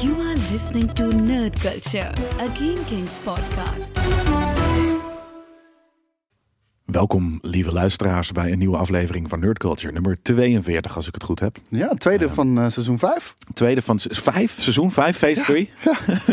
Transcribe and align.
You 0.00 0.14
are 0.26 0.36
listening 0.52 0.92
to 0.92 1.02
Nerd 1.04 1.60
Culture, 1.60 2.12
a 2.40 2.46
Game 2.54 2.84
Kings 2.88 3.10
podcast. 3.24 3.90
Welkom, 6.84 7.38
lieve 7.42 7.72
luisteraars, 7.72 8.32
bij 8.32 8.52
een 8.52 8.58
nieuwe 8.58 8.76
aflevering 8.76 9.28
van 9.28 9.40
Nerd 9.40 9.58
Culture, 9.58 9.92
nummer 9.92 10.22
42, 10.22 10.96
als 10.96 11.06
ik 11.08 11.14
het 11.14 11.22
goed 11.22 11.40
heb. 11.40 11.56
Ja, 11.68 11.88
tweede 11.94 12.30
van 12.30 12.58
eh, 12.58 12.68
seizoen 12.68 12.98
5. 12.98 13.34
Tweede 13.54 13.82
van 13.82 13.98
se- 13.98 14.14
vijf, 14.14 14.60
seizoen 14.60 14.92
5, 14.92 15.18
phase 15.18 15.42
3. 15.42 15.70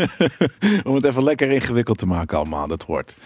Om 0.88 0.94
het 0.94 1.04
even 1.04 1.22
lekker 1.22 1.50
ingewikkeld 1.50 1.98
te 1.98 2.06
maken 2.06 2.36
allemaal, 2.36 2.66
dat 2.66 2.82
hoort. 2.82 3.16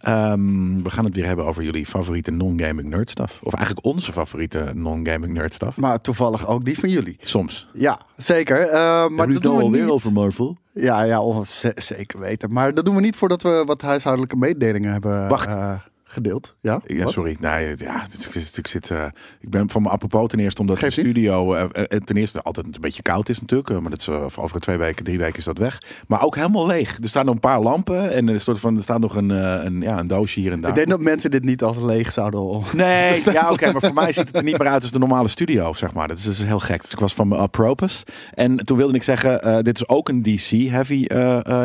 Ehm, 0.00 0.82
we 0.82 0.90
gaan 0.90 1.04
het 1.04 1.14
weer 1.14 1.26
hebben 1.26 1.46
over 1.46 1.62
jullie 1.62 1.86
favoriete 1.86 2.30
non-gaming 2.30 2.88
nerdstuff. 2.88 3.40
Of 3.42 3.54
eigenlijk 3.54 3.86
onze 3.86 4.12
favoriete 4.12 4.70
non-gaming 4.74 5.32
nerdstuff. 5.32 5.76
Maar 5.76 6.00
toevallig 6.00 6.46
ook 6.46 6.64
die 6.64 6.78
van 6.78 6.88
jullie. 6.88 7.16
Soms. 7.20 7.66
Ja, 7.74 8.00
zeker. 8.16 8.60
Eh, 8.60 9.08
maar 9.08 9.28
dat 9.28 9.42
doen 9.42 9.56
we 9.56 9.78
niet. 9.78 10.12
Marvel? 10.12 10.56
Ja, 10.72 11.02
ja 11.02 11.20
of, 11.22 11.46
ze- 11.48 11.72
zeker 11.74 12.18
weten. 12.20 12.52
Maar 12.52 12.74
dat 12.74 12.84
doen 12.84 12.94
we 12.94 13.00
niet 13.00 13.16
voordat 13.16 13.42
we 13.42 13.62
wat 13.66 13.80
huishoudelijke 13.82 14.36
mededelingen 14.36 14.92
hebben 14.92 15.28
Wacht. 15.28 15.46
eh, 15.46 15.72
gedeeld. 16.08 16.54
Ja, 16.60 16.80
Ja, 16.86 17.06
sorry. 17.06 17.36
Nee, 17.40 17.74
ja, 17.78 18.06
is- 18.34 18.58
ik, 18.58 18.66
zit, 18.66 18.90
eh, 18.90 19.04
ik 19.40 19.50
ben 19.50 19.70
van 19.70 19.82
mijn 19.82 19.94
apropos 19.94 20.28
ten 20.28 20.38
eerste 20.38 20.60
omdat 20.60 20.80
de 20.80 20.90
studio 20.90 21.54
eh, 21.54 21.82
ten 22.04 22.16
eerste 22.16 22.42
altijd 22.42 22.66
een 22.66 22.80
beetje 22.80 23.02
koud 23.02 23.28
is 23.28 23.40
natuurlijk. 23.40 23.80
maar 23.80 23.90
dat 23.90 24.00
is, 24.00 24.08
over 24.36 24.60
twee 24.60 24.76
weken, 24.76 25.04
drie 25.04 25.18
weken 25.18 25.38
is 25.38 25.44
dat 25.44 25.58
weg. 25.58 25.82
Maar 26.06 26.22
ook 26.22 26.36
helemaal 26.36 26.66
leeg. 26.66 26.98
Er 27.02 27.08
staan 27.08 27.24
nog 27.24 27.34
een 27.34 27.40
paar 27.40 27.60
lampen 27.60 28.12
en 28.12 28.28
er, 28.28 28.40
soort 28.40 28.60
van, 28.60 28.76
er 28.76 28.82
staat 28.82 29.00
nog 29.00 29.16
een, 29.16 29.30
een, 29.66 29.80
ja, 29.80 29.98
een 29.98 30.06
doosje 30.06 30.40
hier 30.40 30.52
en 30.52 30.60
daar. 30.60 30.70
Ik 30.70 30.76
denk 30.76 30.88
dat 30.88 31.00
mensen 31.00 31.30
dit 31.30 31.44
niet 31.44 31.62
als 31.62 31.78
leeg 31.78 32.12
zouden... 32.12 32.62
Nee, 32.72 33.22
ja, 33.32 33.50
oké, 33.50 33.72
maar 33.72 33.80
voor 33.80 33.94
mij 33.94 34.12
ziet 34.12 34.26
het 34.26 34.36
er 34.36 34.42
niet 34.42 34.58
meer 34.58 34.68
uit 34.68 34.82
als 34.82 34.90
de 34.92 34.98
normale 34.98 35.28
studio, 35.28 35.72
zeg 35.72 35.92
maar. 35.92 36.08
Dat 36.08 36.18
is, 36.18 36.24
dat 36.24 36.32
is 36.32 36.42
heel 36.42 36.58
gek. 36.60 36.82
Dus 36.82 36.92
ik 36.92 36.98
was 36.98 37.14
van 37.14 37.28
mijn 37.28 37.40
Apropos. 37.40 38.02
En 38.34 38.56
toen 38.56 38.76
wilde 38.76 38.94
ik 38.94 39.02
zeggen, 39.02 39.64
dit 39.64 39.76
is 39.76 39.88
ook 39.88 40.08
een 40.08 40.22
DC-heavy 40.22 41.06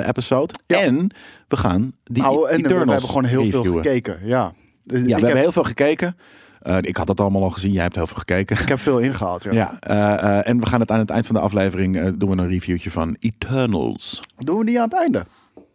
episode. 0.08 0.54
Ja. 0.68 0.82
En 0.82 1.12
we 1.52 1.58
gaan 1.58 1.94
die 2.04 2.24
Nou, 2.24 2.50
en 2.50 2.62
we, 2.62 2.74
hebben 2.74 3.02
gewoon 3.02 3.26
heel 3.26 3.46
veel 3.46 3.64
gekeken. 3.64 4.20
Ja, 4.24 4.54
Dus 4.84 5.00
Ja, 5.00 5.04
ik, 5.04 5.08
we 5.08 5.12
heb, 5.12 5.22
hebben 5.22 5.42
heel 5.42 5.52
veel 5.52 5.64
gekeken. 5.64 6.18
Eh, 6.62 6.78
ik 6.82 6.98
had 6.98 7.08
dat 7.08 7.20
allemaal 7.20 7.44
al 7.44 7.50
gezien. 7.50 7.72
Jij 7.72 7.84
hebt 7.84 7.96
heel 7.96 8.08
veel 8.08 8.18
gekeken. 8.18 8.60
ik 8.60 8.68
heb 8.68 8.80
veel 8.80 9.00
ingehaald. 9.00 9.44
Ja. 9.44 9.52
Ja, 9.52 9.80
eh, 9.80 10.38
eh, 10.38 10.48
en 10.48 10.60
we 10.60 10.66
gaan 10.66 10.80
het 10.80 10.92
aan 10.92 11.00
het 11.00 11.10
eind 11.10 11.26
van 11.26 11.36
de 11.36 11.42
aflevering 11.42 12.18
doen 12.18 12.30
we 12.30 12.42
een 12.42 12.50
reviewtje 12.50 12.92
van 12.92 13.16
Eternals. 13.20 14.20
Doen 14.38 14.58
we 14.58 14.66
die 14.66 14.78
aan 14.78 14.90
het 14.90 15.00
einde? 15.00 15.26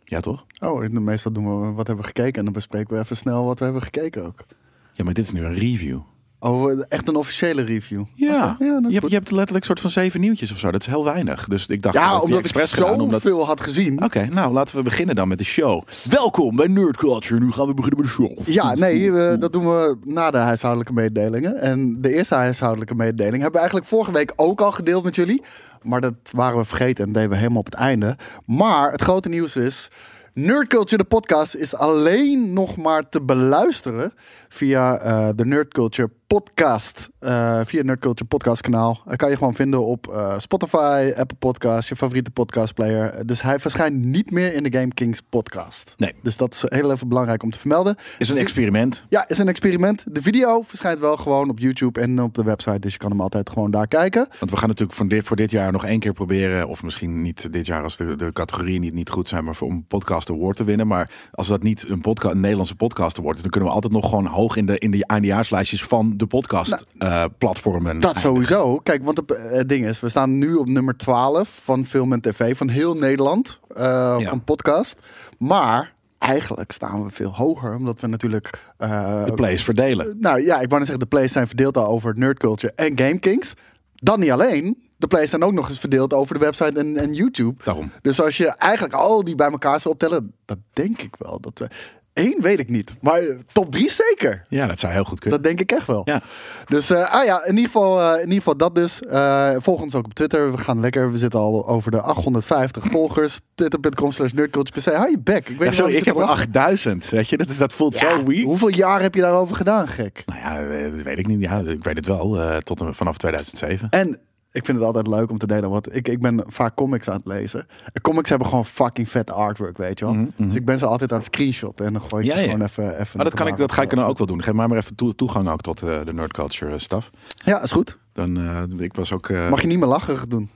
Ja, 0.05 0.21
toch? 0.21 0.45
Oh, 0.61 0.89
meestal 0.89 1.33
doen 1.33 1.61
we 1.61 1.73
wat 1.73 1.87
hebben 1.87 2.05
we 2.05 2.13
gekeken. 2.15 2.39
En 2.39 2.45
dan 2.45 2.53
bespreken 2.53 2.95
we 2.95 3.01
even 3.01 3.17
snel 3.17 3.45
wat 3.45 3.59
we 3.59 3.65
hebben 3.65 3.83
gekeken 3.83 4.25
ook. 4.25 4.45
Ja, 4.93 5.05
maar 5.05 5.15
dit 5.15 5.25
is 5.25 5.33
nu 5.33 5.45
een 5.45 5.55
review. 5.55 5.99
Oh, 6.47 6.83
echt 6.89 7.09
een 7.09 7.17
officiële 7.17 7.63
review. 7.63 8.03
Ja, 8.15 8.57
ja 8.59 8.79
je, 8.89 8.95
hebt, 8.95 9.09
je 9.09 9.15
hebt 9.15 9.31
letterlijk 9.31 9.65
soort 9.65 9.81
van 9.81 9.91
zeven 9.91 10.21
nieuwtjes 10.21 10.53
of 10.53 10.59
zo. 10.59 10.71
Dat 10.71 10.81
is 10.81 10.87
heel 10.87 11.05
weinig. 11.05 11.49
Dus 11.49 11.67
ik 11.67 11.83
dacht, 11.83 11.95
Ja, 11.95 12.11
dat 12.11 12.23
omdat 12.23 12.45
ik 12.45 12.57
gedaan, 12.57 13.01
omdat- 13.01 13.23
zoveel 13.23 13.47
had 13.47 13.61
gezien. 13.61 14.05
Oké, 14.05 14.27
nou 14.33 14.53
laten 14.53 14.77
we 14.77 14.83
beginnen 14.83 15.15
dan 15.15 15.29
met 15.29 15.39
de 15.39 15.45
show. 15.45 15.83
Welkom 16.11 16.57
bij 16.57 16.67
Nerd 16.67 16.97
Culture. 16.97 17.41
Nu 17.41 17.51
gaan 17.53 17.67
we 17.67 17.75
beginnen 17.75 18.01
met 18.01 18.09
de 18.09 18.13
show. 18.13 18.49
Ja, 18.49 18.75
nee, 18.75 19.11
eh, 19.13 19.41
dat 19.41 19.53
doen 19.53 19.65
we 19.65 19.97
na 20.05 20.31
de 20.31 20.39
huishoudelijke 20.39 20.93
mededelingen. 20.93 21.61
En 21.61 22.01
de 22.01 22.13
eerste 22.15 22.35
huishoudelijke 22.35 22.95
mededeling 22.95 23.35
hebben 23.43 23.53
we 23.53 23.59
eigenlijk 23.59 23.87
vorige 23.89 24.13
week 24.13 24.33
ook 24.37 24.61
al 24.61 24.73
gedeeld 24.73 25.05
met 25.05 25.15
jullie. 25.17 25.43
Maar 25.83 26.01
dat 26.01 26.15
waren 26.33 26.59
we 26.59 26.65
vergeten 26.65 27.07
en 27.07 27.13
deden 27.13 27.31
we 27.31 27.37
helemaal 27.37 27.59
op 27.59 27.65
het 27.65 27.75
einde. 27.75 28.17
Maar 28.45 28.93
het 28.93 29.03
grote 29.03 29.29
nieuws 29.29 29.57
is... 29.57 29.91
Nerd 30.35 30.67
Culture, 30.69 31.03
de 31.03 31.09
podcast, 31.09 31.55
is 31.55 31.75
alleen 31.77 32.53
nog 32.53 32.77
maar 32.77 33.09
te 33.09 33.21
beluisteren 33.23 34.13
via 34.57 34.99
eh, 34.99 35.29
de 35.35 35.47
Nerd 35.47 35.73
Culture 35.73 36.11
podcast. 36.27 37.09
Eh, 37.19 37.61
via 37.65 37.79
het 37.79 37.87
Nerd 37.87 38.01
Culture 38.01 38.29
podcast 38.29 38.61
kanaal. 38.61 39.01
Dat 39.05 39.17
kan 39.17 39.31
je 39.31 39.37
gewoon 39.37 39.55
vinden 39.55 39.85
op 39.85 40.09
eh, 40.09 40.39
Spotify, 40.39 41.13
Apple 41.17 41.37
Podcasts, 41.39 41.89
je 41.89 41.97
favoriete 41.97 42.31
podcastplayer. 42.31 43.27
Dus 43.27 43.43
hij 43.43 43.59
verschijnt 43.59 44.05
niet 44.05 44.31
meer 44.31 44.55
in 44.55 44.63
de 44.63 44.79
Game 44.79 44.95
Kings 44.95 45.21
podcast. 45.21 45.95
Nee. 45.97 46.15
Dus 46.23 46.37
dat 46.37 46.55
is 46.55 46.65
heel 46.67 46.93
even 46.93 47.09
belangrijk 47.09 47.43
om 47.43 47.51
te 47.51 47.59
vermelden. 47.59 47.97
Is 48.19 48.29
een 48.29 48.37
experiment. 48.37 49.07
Ja, 49.09 49.29
is 49.29 49.39
een 49.39 49.49
experiment. 49.49 50.05
De 50.09 50.23
video 50.23 50.63
verschijnt 50.63 50.99
wel 50.99 51.17
gewoon 51.17 51.51
op 51.51 51.59
YouTube 51.59 52.01
en 52.01 52.23
op 52.23 52.35
de 52.35 52.43
website. 52.43 52.79
Dus 52.79 52.93
je 52.93 52.99
kan 52.99 53.11
hem 53.11 53.21
altijd 53.21 53.51
gewoon 53.51 53.71
daar 53.71 53.89
kijken. 53.89 54.29
Want 54.39 54.51
we 54.51 54.57
gaan 54.57 54.69
natuurlijk 54.69 54.99
voor 54.99 55.09
dit, 55.09 55.25
voor 55.25 55.37
dit 55.37 55.51
jaar 55.51 55.73
nog 55.73 55.85
één 55.85 56.01
keer 56.01 56.13
proberen. 56.13 56.69
Of 56.69 56.83
misschien 56.83 57.23
niet 57.23 57.53
dit 57.53 57.67
jaar 57.67 57.83
als 57.83 57.97
de, 57.97 58.17
de 58.17 58.33
categorieën 58.33 58.81
niet, 58.81 58.95
niet 58.95 59.11
goed 59.11 59.29
zijn. 59.29 59.45
Maar 59.45 59.55
voor 59.55 59.69
om 59.69 59.75
een 59.75 59.87
podcast 59.87 60.31
award 60.31 60.57
te 60.57 60.65
winnen. 60.65 60.87
Maar 60.87 61.11
als 61.31 61.47
dat 61.47 61.63
niet 61.63 61.89
een, 61.89 62.01
Nederlandse 62.41 62.75
podcast 62.75 63.19
is. 63.19 63.25
Dan 63.25 63.51
kunnen 63.51 63.69
we 63.69 63.75
altijd 63.75 63.93
nog 63.93 64.09
gewoon 64.09 64.27
hoog 64.27 64.46
in 64.55 64.67
de, 64.67 64.79
in 64.79 64.91
de 64.91 65.07
eindejaarslijstjes 65.07 65.85
van 65.85 66.13
de 66.17 66.27
podcast 66.27 66.87
eh, 66.99 67.25
platformen. 67.39 67.83
Nou, 67.99 68.01
Dat 68.01 68.15
eindigen. 68.15 68.31
sowieso. 68.47 68.79
Kijk, 68.79 69.05
want 69.05 69.17
het, 69.17 69.31
eh, 69.35 69.51
het 69.51 69.69
ding 69.69 69.87
is, 69.87 70.01
we 70.01 70.09
staan 70.09 70.39
nu 70.39 70.55
op 70.55 70.67
nummer 70.67 70.97
12 70.97 71.61
van 71.65 71.85
film 71.87 72.13
en 72.13 72.21
tv 72.21 72.57
van 72.57 72.69
heel 72.69 72.95
Nederland. 72.95 73.59
eh, 73.75 73.83
Ja. 74.19 74.29
Van 74.29 74.45
podcast. 74.45 75.01
Maar 75.39 75.95
eigenlijk 76.19 76.73
staan 76.73 77.05
we 77.05 77.11
veel 77.11 77.35
hoger. 77.35 77.75
Omdat 77.75 78.01
we 78.01 78.07
natuurlijk... 78.07 78.65
eh, 78.79 79.25
De 79.25 79.33
plays 79.35 79.63
verdelen. 79.65 80.17
nou 80.21 80.41
ja, 80.43 80.55
ik 80.61 80.69
wou 80.69 80.79
net 80.81 80.87
zeggen, 80.87 80.99
de 80.99 81.07
plays 81.17 81.33
zijn 81.33 81.47
verdeeld 81.47 81.77
al 81.77 81.87
over 81.87 82.19
Nerd 82.19 82.39
Culture 82.39 82.73
en 82.77 82.99
Game 82.99 83.19
Kings. 83.19 83.55
Dan 83.95 84.21
niet 84.21 84.31
alleen. 84.31 84.85
De 84.97 85.07
plays 85.07 85.31
zijn 85.31 85.43
ook 85.45 85.53
nog 85.53 85.69
eens 85.69 85.79
verdeeld 85.81 86.13
over 86.15 86.35
de 86.35 86.41
website 86.41 86.81
en, 86.81 86.97
en 86.97 87.15
YouTube. 87.15 87.65
Daarom. 87.65 87.91
Dus 88.03 88.21
als 88.21 88.37
je 88.37 88.47
eigenlijk 88.49 88.95
al 88.95 89.25
die 89.25 89.35
bij 89.35 89.51
elkaar 89.51 89.81
zou 89.81 89.95
optellen, 89.95 90.33
dat 90.45 90.59
denk 90.73 91.03
ik 91.03 91.15
wel. 91.19 91.41
Dat 91.41 91.59
we, 91.59 91.69
één 92.17 92.43
weet 92.43 92.59
ik 92.59 92.69
niet, 92.69 92.95
maar 93.01 93.21
eh, 93.21 93.37
top 93.53 93.71
drie 93.73 93.91
zeker. 93.91 94.45
Ja, 94.49 94.67
dat 94.67 94.81
zou 94.81 94.93
heel 94.93 95.05
goed 95.05 95.21
kunnen. 95.21 95.43
Dat 95.43 95.49
denk 95.49 95.61
ik 95.71 95.77
echt 95.79 95.87
wel. 95.87 96.03
Ja. 96.05 96.21
Dus 96.67 96.91
uh, 96.91 97.13
ah 97.15 97.25
ja, 97.25 97.45
in 97.45 97.51
ieder 97.51 97.65
geval, 97.65 98.01
uh, 98.01 98.13
in 98.15 98.21
ieder 98.21 98.35
geval 98.37 98.57
dat 98.57 98.75
dus. 98.75 99.03
Uh, 99.03 99.51
volg 99.59 99.83
ons 99.83 99.95
ook 99.95 100.05
op 100.05 100.15
Twitter. 100.15 100.51
We 100.53 100.59
gaan 100.59 100.81
lekker. 100.81 101.13
We 101.13 101.19
zitten 101.19 101.41
al 101.41 101.69
over 101.69 101.91
de 101.91 102.01
850 102.01 102.85
volgers. 102.91 103.41
Twitter.com 103.55 104.11
slash 104.13 104.33
nerdculture.pc. 104.33 104.95
Hou 104.95 105.11
je 105.11 105.19
bek. 105.19 105.49
Ik 105.49 105.59
weet 105.59 105.69
Ja, 105.69 105.75
sorry, 105.75 105.95
ik 105.95 106.05
heb 106.05 106.15
er 106.17 106.21
het 106.21 106.31
8000. 106.31 107.09
Weet 107.09 107.29
je, 107.29 107.37
dat, 107.37 107.49
is, 107.49 107.59
dat 107.59 107.73
voelt 107.73 107.99
Ja, 107.99 108.19
zo 108.19 108.25
weird. 108.27 108.45
Hoeveel 108.45 108.69
jaar 108.69 109.01
heb 109.03 109.15
je 109.15 109.21
daarover 109.21 109.57
gedaan, 109.57 109.89
gek? 109.89 110.23
Nou 110.27 110.41
ja, 110.41 110.61
eh, 110.61 110.93
dat 110.93 111.03
weet 111.03 111.19
ik 111.19 111.27
niet. 111.27 111.41
Ja, 111.41 111.59
ik 111.59 111.85
weet 111.85 111.97
het 111.97 112.07
wel. 112.07 112.41
eh, 112.41 112.57
tot 112.57 112.81
en, 112.81 112.95
vanaf 112.95 113.17
2007. 113.17 113.89
En 113.91 114.19
ik 114.57 114.65
vind 114.65 114.79
het 114.79 114.87
altijd 114.87 115.07
leuk 115.07 115.31
om 115.31 115.39
te 115.39 115.47
delen. 115.47 115.71
Want 115.71 115.95
ik, 115.97 116.09
ik 116.09 116.21
ben 116.21 116.43
vaak 116.47 116.75
comics 116.75 117.09
aan 117.09 117.17
het 117.17 117.27
lezen. 117.27 117.67
En 117.93 118.01
comics 118.03 118.29
hebben 118.29 118.49
gewoon 118.49 118.65
fucking 118.65 119.09
vet 119.09 119.31
artwork, 119.31 119.77
weet 119.77 119.99
je 119.99 120.05
wel. 120.05 120.15
Mhm, 120.15 120.27
mhm. 120.37 120.45
Dus 120.47 120.55
ik 120.55 120.65
ben 120.65 120.79
ze 120.79 120.87
altijd 120.87 121.11
aan 121.13 121.17
het 121.19 121.27
screenshotten. 121.27 121.87
En 121.87 121.93
dan 121.93 122.03
gooi 122.09 122.23
ik 122.25 122.29
Ja, 122.31 122.37
ze 122.37 122.43
ja. 122.43 122.51
gewoon 122.51 122.63
even... 122.67 123.01
even 123.01 123.17
Maar 123.17 123.25
dat, 123.25 123.35
kan 123.35 123.47
ik, 123.47 123.57
dat 123.57 123.73
ga 123.73 123.83
ik 123.83 123.89
kunnen 123.89 124.07
dan 124.07 124.15
ook 124.15 124.19
wel 124.21 124.27
doen. 124.37 124.43
Geef 124.43 124.55
mij 124.55 124.67
maar 124.67 124.79
even 124.79 124.95
toe- 124.95 125.15
toegang 125.15 125.49
ook 125.49 125.61
tot 125.61 125.83
eh, 125.83 126.05
de 126.05 126.13
nerd 126.13 126.33
culture 126.33 126.73
eh, 126.73 126.79
stuff. 126.79 127.11
Ja, 127.45 127.63
is 127.63 127.73
goed. 127.73 127.99
Dan, 128.13 128.37
eh, 128.37 128.63
ik 128.85 128.95
was 128.95 129.13
ook... 129.13 129.29
Mag 129.29 129.61
je 129.61 129.67
niet 129.67 129.79
meer 129.79 129.89
lacherig 129.89 130.27
doen. 130.27 130.51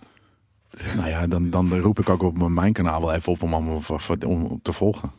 Nou 0.96 1.08
ja, 1.08 1.26
dan, 1.26 1.50
dan 1.50 1.78
roep 1.80 1.98
ik 1.98 2.08
ook 2.08 2.22
op 2.22 2.38
mijn- 2.38 2.54
mijn 2.54 2.72
kanaal 2.72 3.00
wel 3.00 3.12
even 3.12 3.32
op 3.32 3.42
om, 3.42 3.54
om, 3.54 3.68
om, 3.68 3.82
om 4.26 4.60
te 4.62 4.72
volgen. 4.72 5.10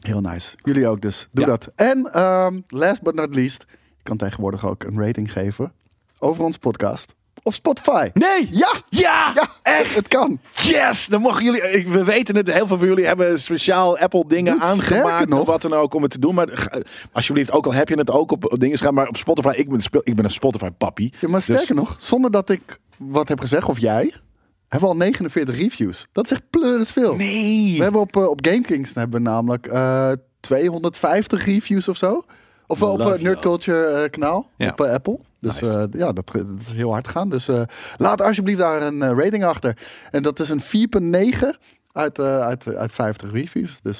Heel 0.00 0.20
nice. 0.20 0.56
Jullie 0.62 0.88
ook 0.88 1.00
dus. 1.00 1.28
Doe 1.32 1.44
Ja. 1.44 1.50
dat. 1.50 1.70
En 1.74 2.12
ehm, 2.12 2.60
last 2.66 3.02
but 3.02 3.14
not 3.14 3.34
least. 3.34 3.64
Je 3.96 4.02
kan 4.02 4.16
tegenwoordig 4.16 4.66
ook 4.66 4.84
een 4.84 5.00
rating 5.00 5.32
geven. 5.32 5.72
Over 6.18 6.44
onze 6.44 6.58
podcast. 6.58 7.14
Op 7.42 7.54
Spotify. 7.54 8.08
Nee! 8.14 8.48
Ja! 8.50 8.72
Ja! 8.88 9.32
Ja, 9.34 9.48
echt. 9.62 9.94
Het 9.94 10.08
kan. 10.08 10.40
Yes! 10.62 11.06
Dan 11.06 11.20
mogen 11.20 11.44
jullie... 11.44 11.88
We 11.88 12.04
weten 12.04 12.36
het, 12.36 12.52
heel 12.52 12.66
veel 12.66 12.78
van 12.78 12.86
jullie 12.88 13.06
hebben 13.06 13.40
speciaal 13.40 13.98
Apple 13.98 14.24
dingen 14.28 14.52
sterker 14.54 14.68
aangemaakt. 15.02 15.32
Of 15.32 15.46
wat 15.46 15.62
dan 15.62 15.72
ook 15.72 15.94
om 15.94 16.02
het 16.02 16.10
te 16.10 16.18
doen. 16.18 16.34
Maar 16.34 16.68
alsjeblieft, 17.12 17.52
ook 17.52 17.66
al 17.66 17.72
heb 17.72 17.88
je 17.88 17.96
het 17.98 18.10
ook 18.10 18.30
op 18.30 18.54
dingen 18.58 18.78
gaan. 18.78 18.94
Maar 18.94 19.08
op 19.08 19.16
Spotify, 19.16 19.52
ik 19.56 19.68
ben, 19.68 19.80
ik 20.02 20.16
ben 20.16 20.24
een 20.24 20.30
Spotify 20.30 20.70
pappie. 20.70 21.12
Ja, 21.20 21.28
maar 21.28 21.42
sterker 21.42 21.66
Dus- 21.66 21.76
nog. 21.76 21.94
Zonder 21.98 22.30
dat 22.30 22.50
ik 22.50 22.78
wat 22.96 23.28
heb 23.28 23.40
gezegd. 23.40 23.64
Of 23.68 23.78
jij. 23.78 24.14
Hebben 24.68 24.88
we 24.88 24.94
al 24.94 25.00
49 25.00 25.56
reviews. 25.56 26.06
Dat 26.12 26.24
is 26.24 26.30
echt 26.30 26.42
pleuris 26.50 26.90
veel. 26.92 27.16
Nee! 27.16 27.74
We 27.76 27.82
hebben 27.82 28.00
op, 28.00 28.16
eh, 28.16 28.28
op 28.28 28.38
GameKings 28.46 28.94
hebben 28.94 29.22
we 29.22 29.28
namelijk 29.28 29.66
eh 29.66 30.12
250 30.40 31.44
reviews 31.44 31.88
of 31.88 31.96
zo. 31.96 32.24
Of 32.66 32.78
wel 32.78 32.92
op 32.92 32.98
het 33.04 33.22
Nerd 33.22 33.38
Culture 33.40 33.84
eh, 33.86 34.10
kanaal 34.10 34.50
Ja. 34.56 34.68
op 34.70 34.80
eh, 34.80 34.92
Apple. 34.92 35.18
Dus 35.40 35.60
Nice. 35.60 35.78
eh, 35.92 36.00
ja, 36.00 36.12
dat, 36.12 36.30
dat 36.32 36.44
is 36.60 36.70
heel 36.70 36.92
hard 36.92 37.08
gaan. 37.08 37.28
Dus 37.28 37.48
eh, 37.48 37.62
laat 37.96 38.22
alsjeblieft 38.22 38.58
daar 38.58 38.82
een 38.82 39.02
eh, 39.02 39.10
rating 39.24 39.44
achter. 39.44 39.76
En 40.10 40.22
dat 40.22 40.40
is 40.40 40.48
een 40.48 40.60
4.9 40.62 41.48
uit, 41.92 42.18
eh, 42.18 42.40
uit, 42.40 42.74
uit 42.76 42.92
50 42.92 43.32
reviews. 43.32 43.80
Dus 43.80 43.98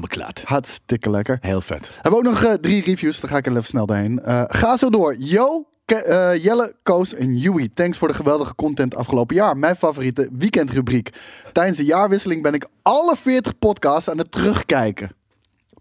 beklaard. 0.00 0.42
hartstikke 0.44 1.10
lekker. 1.10 1.38
Heel 1.40 1.60
vet. 1.60 1.88
Hebben 2.02 2.10
we 2.22 2.28
ook 2.28 2.40
nog 2.40 2.56
drie 2.60 2.82
reviews, 2.82 3.20
daar 3.20 3.30
ga 3.30 3.36
ik 3.36 3.46
er 3.46 3.52
even 3.52 3.64
snel 3.64 3.86
doorheen. 3.86 4.20
Ga 4.48 4.76
zo 4.76 4.90
door. 4.90 5.14
Yo, 5.18 5.66
Ke- 5.84 6.38
Jelle, 6.42 6.74
Koos 6.82 7.14
en 7.14 7.36
Yui. 7.36 7.72
Thanks 7.72 7.98
voor 7.98 8.08
de 8.08 8.14
geweldige 8.14 8.54
content 8.54 8.94
afgelopen 8.96 9.36
jaar. 9.36 9.56
Mijn 9.56 9.76
favoriete 9.76 10.28
weekendrubriek. 10.32 11.12
Tijdens 11.52 11.76
de 11.76 11.84
jaarwisseling 11.84 12.42
ben 12.42 12.54
ik 12.54 12.66
alle 12.82 13.16
40 13.16 13.58
podcasts 13.58 14.08
aan 14.10 14.18
het 14.18 14.30
terugkijken. 14.32 15.10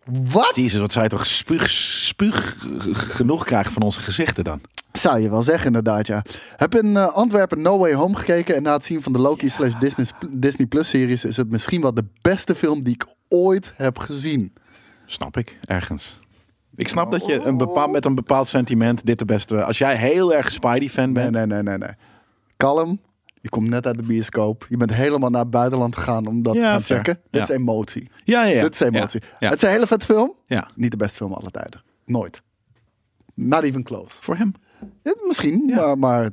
Wat? 0.06 0.56
Jezus, 0.56 0.80
wat 0.80 0.92
zou 0.92 1.04
je 1.04 1.10
toch 1.10 1.26
spuug, 1.26 1.70
spuug 1.70 2.56
genoeg 2.94 3.46
krijgen 3.46 3.72
van 3.72 3.82
onze 3.82 4.00
gezichten 4.00 4.44
dan? 4.44 4.62
Zou 4.92 5.20
je 5.20 5.30
wel 5.30 5.44
zeggen, 5.44 5.66
inderdaad, 5.66 6.08
ja. 6.08 6.24
Heb 6.56 6.76
in 6.76 6.98
eh, 6.98 7.14
Antwerpen 7.14 7.62
No 7.62 7.78
Way 7.78 7.94
Home 7.94 8.16
gekeken. 8.16 8.56
En 8.56 8.64
na 8.64 8.74
het 8.74 8.84
zien 8.84 9.02
van 9.02 9.14
de 9.14 9.20
Loki 9.20 9.50
slash 9.50 9.74
Disney, 9.80 10.06
Disney 10.32 10.68
Plus 10.68 10.90
series... 10.90 11.26
is 11.26 11.38
het 11.38 11.50
misschien 11.50 11.82
wel 11.82 11.94
de 11.94 12.06
beste 12.22 12.56
film 12.56 12.84
die 12.84 12.94
ik 12.94 13.06
ooit 13.30 13.74
heb 13.76 14.00
gezien. 14.00 14.54
Snap 15.06 15.38
ik, 15.38 15.60
ergens. 15.66 16.20
Ik 16.76 16.88
snap 16.88 17.12
dat 17.12 17.26
je 17.26 17.42
een 17.42 17.58
bepaald, 17.58 17.92
met 17.92 18.06
een 18.06 18.16
bepaald 18.16 18.48
sentiment 18.48 19.06
dit 19.06 19.20
de 19.20 19.26
beste... 19.26 19.64
Als 19.64 19.78
jij 19.78 19.96
heel 19.96 20.34
erg 20.34 20.52
Spidey-fan 20.52 21.12
Nee, 21.12 21.30
bent... 21.30 21.36
nee, 21.36 21.46
nee, 21.46 21.62
nee, 21.62 21.78
nee. 21.78 21.96
Kalm. 22.58 23.00
Je 23.44 23.50
komt 23.50 23.70
net 23.70 23.86
uit 23.86 23.98
de 23.98 24.04
bioscoop. 24.04 24.66
Je 24.70 24.78
bent 24.78 24.94
helemaal 24.94 25.30
naar 25.30 25.42
het 25.42 25.50
buitenland 25.50 25.96
gegaan 25.96 26.26
om 26.28 26.42
dat 26.42 26.54
Ja, 26.56 26.60
te 26.62 26.68
gaan 26.68 26.82
fair. 26.82 27.04
checken. 27.04 27.22
Dit 27.30 27.42
is 27.42 27.48
emotie. 27.50 28.10
Ja, 28.24 28.44
ja. 28.46 28.62
Dit 28.62 28.74
is 28.74 28.80
emotie. 28.80 29.22
Het 29.40 29.54
is 29.54 29.62
een 29.62 29.70
hele 29.70 29.88
vette 29.88 30.06
film. 30.06 30.34
Ja. 30.46 30.70
Niet 30.76 30.92
de 30.92 30.98
beste 30.98 31.18
film 31.18 31.34
aller 31.34 31.52
tijden. 31.52 31.82
Nooit. 32.06 32.42
Not 33.34 33.64
even 33.64 33.84
close. 33.84 34.24
Voor 34.24 34.36
hem. 34.36 34.52
Ja, 35.02 35.16
misschien, 35.28 35.64
Ja. 35.68 35.76
maar, 35.76 35.98
maar 35.98 36.30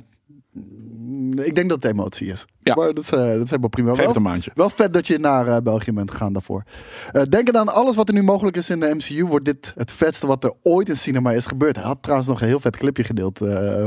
ik 1.43 1.55
denk 1.55 1.69
dat 1.69 1.83
het 1.83 1.91
emotie 1.91 2.27
is. 2.27 2.45
Ja. 2.59 2.75
Maar 2.75 2.93
dat 2.93 3.03
is, 3.03 3.09
eh, 3.11 3.17
dat 3.19 3.41
is 3.41 3.49
helemaal 3.49 3.69
prima. 3.69 3.89
Geef 3.89 3.97
Wel, 3.97 4.07
het 4.07 4.15
een 4.15 4.21
maandje. 4.21 4.51
wel 4.55 4.69
vet 4.69 4.93
dat 4.93 5.07
je 5.07 5.17
naar 5.17 5.47
eh, 5.47 5.57
België 5.63 5.91
bent 5.91 6.11
gegaan 6.11 6.33
daarvoor. 6.33 6.63
Eh 7.11 7.21
denk 7.23 7.51
aan 7.51 7.73
alles 7.73 7.95
wat 7.95 8.07
er 8.07 8.13
nu 8.13 8.23
mogelijk 8.23 8.57
is 8.57 8.69
in 8.69 8.79
de 8.79 8.93
MCU. 8.95 9.25
Wordt 9.25 9.45
dit 9.45 9.73
het 9.75 9.91
vetste 9.91 10.27
wat 10.27 10.43
er 10.43 10.53
ooit 10.63 10.89
in 10.89 10.97
cinema 10.97 11.31
is 11.31 11.45
gebeurd. 11.45 11.75
Hij 11.75 11.85
had 11.85 11.97
trouwens 12.01 12.29
nog 12.29 12.41
een 12.41 12.47
heel 12.47 12.59
vet 12.59 12.77
clipje 12.77 13.03
gedeeld 13.03 13.39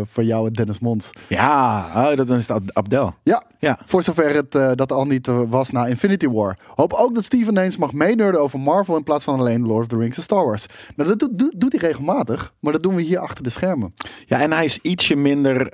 voor 0.05 0.25
jou 0.25 0.47
en 0.47 0.53
Dennis 0.53 0.79
Mons. 0.79 1.11
Ja, 1.29 1.87
oh, 1.97 2.17
dat 2.17 2.31
is 2.31 2.49
het 2.49 2.75
Abdel. 2.75 3.15
Ja, 3.23 3.43
Ja. 3.59 3.79
voor 3.85 4.03
zover 4.03 4.35
het 4.35 4.79
dat 4.79 4.93
al 4.93 5.05
niet 5.05 5.27
was 5.49 5.71
na 5.71 5.87
Infinity 5.87 6.29
War. 6.29 6.59
Hoop 6.75 6.93
ook 6.93 7.15
dat 7.15 7.25
Steven 7.25 7.57
eens 7.57 7.77
mag 7.77 7.93
meenerden 7.93 8.41
over 8.41 8.61
Marvel 8.61 8.97
in 8.97 9.03
plaats 9.03 9.25
van 9.25 9.39
alleen 9.39 9.67
Lord 9.67 9.81
of 9.83 9.87
the 9.89 9.97
Rings 9.97 10.17
en 10.17 10.23
Star 10.23 10.45
Wars. 10.45 10.67
Nou, 10.97 11.17
dat 11.17 11.31
doet, 11.57 11.73
hij 11.73 11.81
regelmatig, 11.89 12.53
maar 12.61 12.73
dat 12.73 12.83
doen 12.83 12.95
we 12.95 13.03
hier 13.03 13.19
achter 13.19 13.45
de 13.45 13.51
schermen. 13.51 13.95
Ja, 14.25 14.41
en 14.41 14.53
hij 14.53 14.65
is 14.65 14.79
ietsje 14.83 15.17
minder 15.17 15.67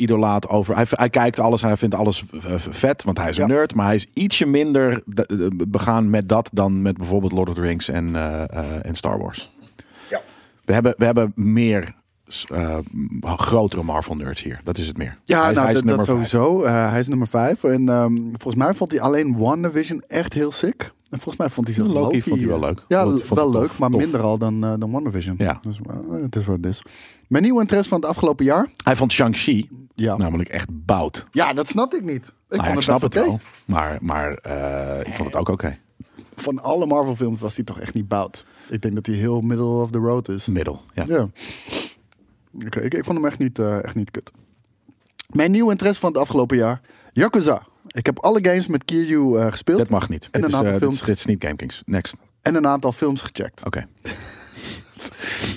idolaat 0.00 0.48
over. 0.48 0.74
Hij, 0.74 0.86
hij 0.90 1.10
kijkt 1.10 1.38
alles 1.38 1.62
en 1.62 1.68
hij 1.68 1.76
vindt 1.76 1.94
alles 1.94 2.24
eh, 2.32 2.54
vet, 2.58 3.02
want 3.04 3.18
hij 3.18 3.28
is 3.28 3.36
een 3.36 3.46
Ja. 3.48 3.54
nerd. 3.54 3.74
Maar 3.74 3.86
hij 3.86 3.94
is 3.94 4.06
ietsje 4.14 4.46
minder 4.46 5.02
de- 5.06 5.24
de- 5.56 5.66
begaan 5.68 6.10
met 6.10 6.28
dat 6.28 6.48
dan 6.52 6.82
met 6.82 6.96
bijvoorbeeld 6.96 7.32
Lord 7.32 7.48
of 7.48 7.54
the 7.54 7.60
Rings 7.60 7.88
en, 7.88 8.16
eh, 8.16 8.42
eh, 8.42 8.64
en 8.82 8.94
Star 8.94 9.18
Wars. 9.18 9.52
Ja. 10.10 10.20
We 10.64 10.72
hebben, 10.72 10.94
we 10.96 11.04
hebben 11.04 11.32
meer 11.34 11.94
eh, 12.48 12.78
grotere 13.22 13.82
Marvel 13.82 14.14
nerds 14.14 14.42
hier. 14.42 14.60
Dat 14.64 14.78
is 14.78 14.86
het 14.86 14.96
meer. 14.96 15.18
Ja, 15.24 15.40
hij, 15.40 15.48
is- 15.50 15.54
nou, 15.54 15.66
hij 15.66 15.76
is 15.76 15.82
dat, 15.82 15.96
dat 15.96 16.06
sowieso. 16.06 16.62
Eh, 16.62 16.90
hij 16.90 16.98
is 16.98 17.08
nummer 17.08 17.28
5. 17.28 17.64
En 17.64 17.88
ehm, 17.88 18.16
volgens 18.16 18.54
mij 18.64 18.74
vond 18.74 18.90
hij 18.90 19.00
alleen 19.00 19.38
WandaVision 19.38 20.02
echt 20.08 20.32
heel 20.32 20.52
sick. 20.52 20.92
En 21.10 21.18
volgens 21.18 21.36
mij 21.36 21.50
vond 21.50 21.66
hij 21.66 21.76
zo 21.76 21.84
Loki 21.84 21.98
Loki, 21.98 22.22
vond 22.22 22.38
hij 22.40 22.48
wel 22.48 22.60
leuk. 22.60 22.84
Ja, 22.88 23.04
Vond 23.04 23.28
wel 23.28 23.50
leuk, 23.50 23.66
tof, 23.68 23.78
maar 23.78 23.90
tof. 23.90 24.00
minder 24.00 24.20
al 24.20 24.38
dan, 24.38 24.64
eh 24.64 24.74
dan 24.78 24.90
WandaVision. 24.90 25.34
Ja. 25.38 25.58
Dus, 25.62 25.78
het 26.22 26.36
is 26.36 26.44
wat 26.44 26.56
het 26.56 26.66
is. 26.66 26.82
Mijn 27.28 27.42
nieuwe 27.42 27.60
interesse 27.60 27.88
van 27.88 28.00
het 28.00 28.08
afgelopen 28.08 28.44
jaar? 28.44 28.70
Hij 28.84 28.96
vond 28.96 29.12
Shang-Chi 29.12 29.68
Ja, 29.94 30.16
namelijk 30.16 30.48
echt 30.48 30.66
bout. 30.70 31.24
ja 31.30 31.52
dat 31.52 31.68
snapte 31.68 31.96
ik 31.96 32.04
niet. 32.04 32.26
Ik 32.48 32.56
Nou 32.56 32.68
ja, 32.68 32.74
ik 32.74 32.80
snap 32.82 33.00
het 33.00 33.14
wel. 33.14 33.40
Maar, 33.64 33.98
maar 34.00 34.34
eh, 34.34 35.00
ik 35.08 35.16
vond 35.16 35.28
het 35.28 35.36
ook 35.36 35.48
oké. 35.48 35.78
Van 36.34 36.62
alle 36.62 36.86
Marvel 36.86 37.16
films 37.16 37.40
was 37.40 37.56
hij 37.56 37.64
toch 37.64 37.80
echt 37.80 37.94
niet 37.94 38.08
bout. 38.08 38.44
Ik 38.68 38.82
denk 38.82 38.94
dat 38.94 39.06
hij 39.06 39.14
heel 39.14 39.40
middle 39.40 39.64
of 39.82 39.90
the 39.90 39.98
road 39.98 40.28
is. 40.28 40.46
Middel. 40.46 40.80
Ja. 40.94 41.04
Ja. 41.08 41.28
Ik, 42.58 42.74
ik, 42.76 42.94
ik 42.94 43.04
vond 43.04 43.16
hem 43.18 43.26
echt 43.26 43.38
niet, 43.38 43.58
echt 43.58 43.94
niet 43.94 44.10
kut. 44.10 44.32
Mijn 45.28 45.50
nieuwe 45.50 45.70
interesse 45.70 46.00
van 46.00 46.10
het 46.12 46.20
afgelopen 46.20 46.56
jaar? 46.56 46.80
Yakuza. 47.12 47.62
Ik 47.92 48.06
heb 48.06 48.18
alle 48.18 48.38
games 48.42 48.66
met 48.66 48.84
Kiryu 48.84 49.38
eh, 49.38 49.50
gespeeld. 49.50 49.78
Dat 49.78 49.88
mag 49.88 50.08
niet. 50.08 50.28
En 50.30 50.40
dit, 50.40 50.42
een 50.42 50.48
is, 50.48 50.54
aantal 50.54 50.66
eh, 50.66 50.72
dit, 50.72 50.82
films. 50.82 51.00
is, 51.00 51.06
dit 51.06 51.16
is 51.16 51.24
niet 51.24 51.44
GameKings. 51.44 51.82
Next. 51.86 52.14
En 52.42 52.54
een 52.54 52.66
aantal 52.66 52.92
films 52.92 53.20
gecheckt. 53.20 53.64
Oké. 53.64 53.86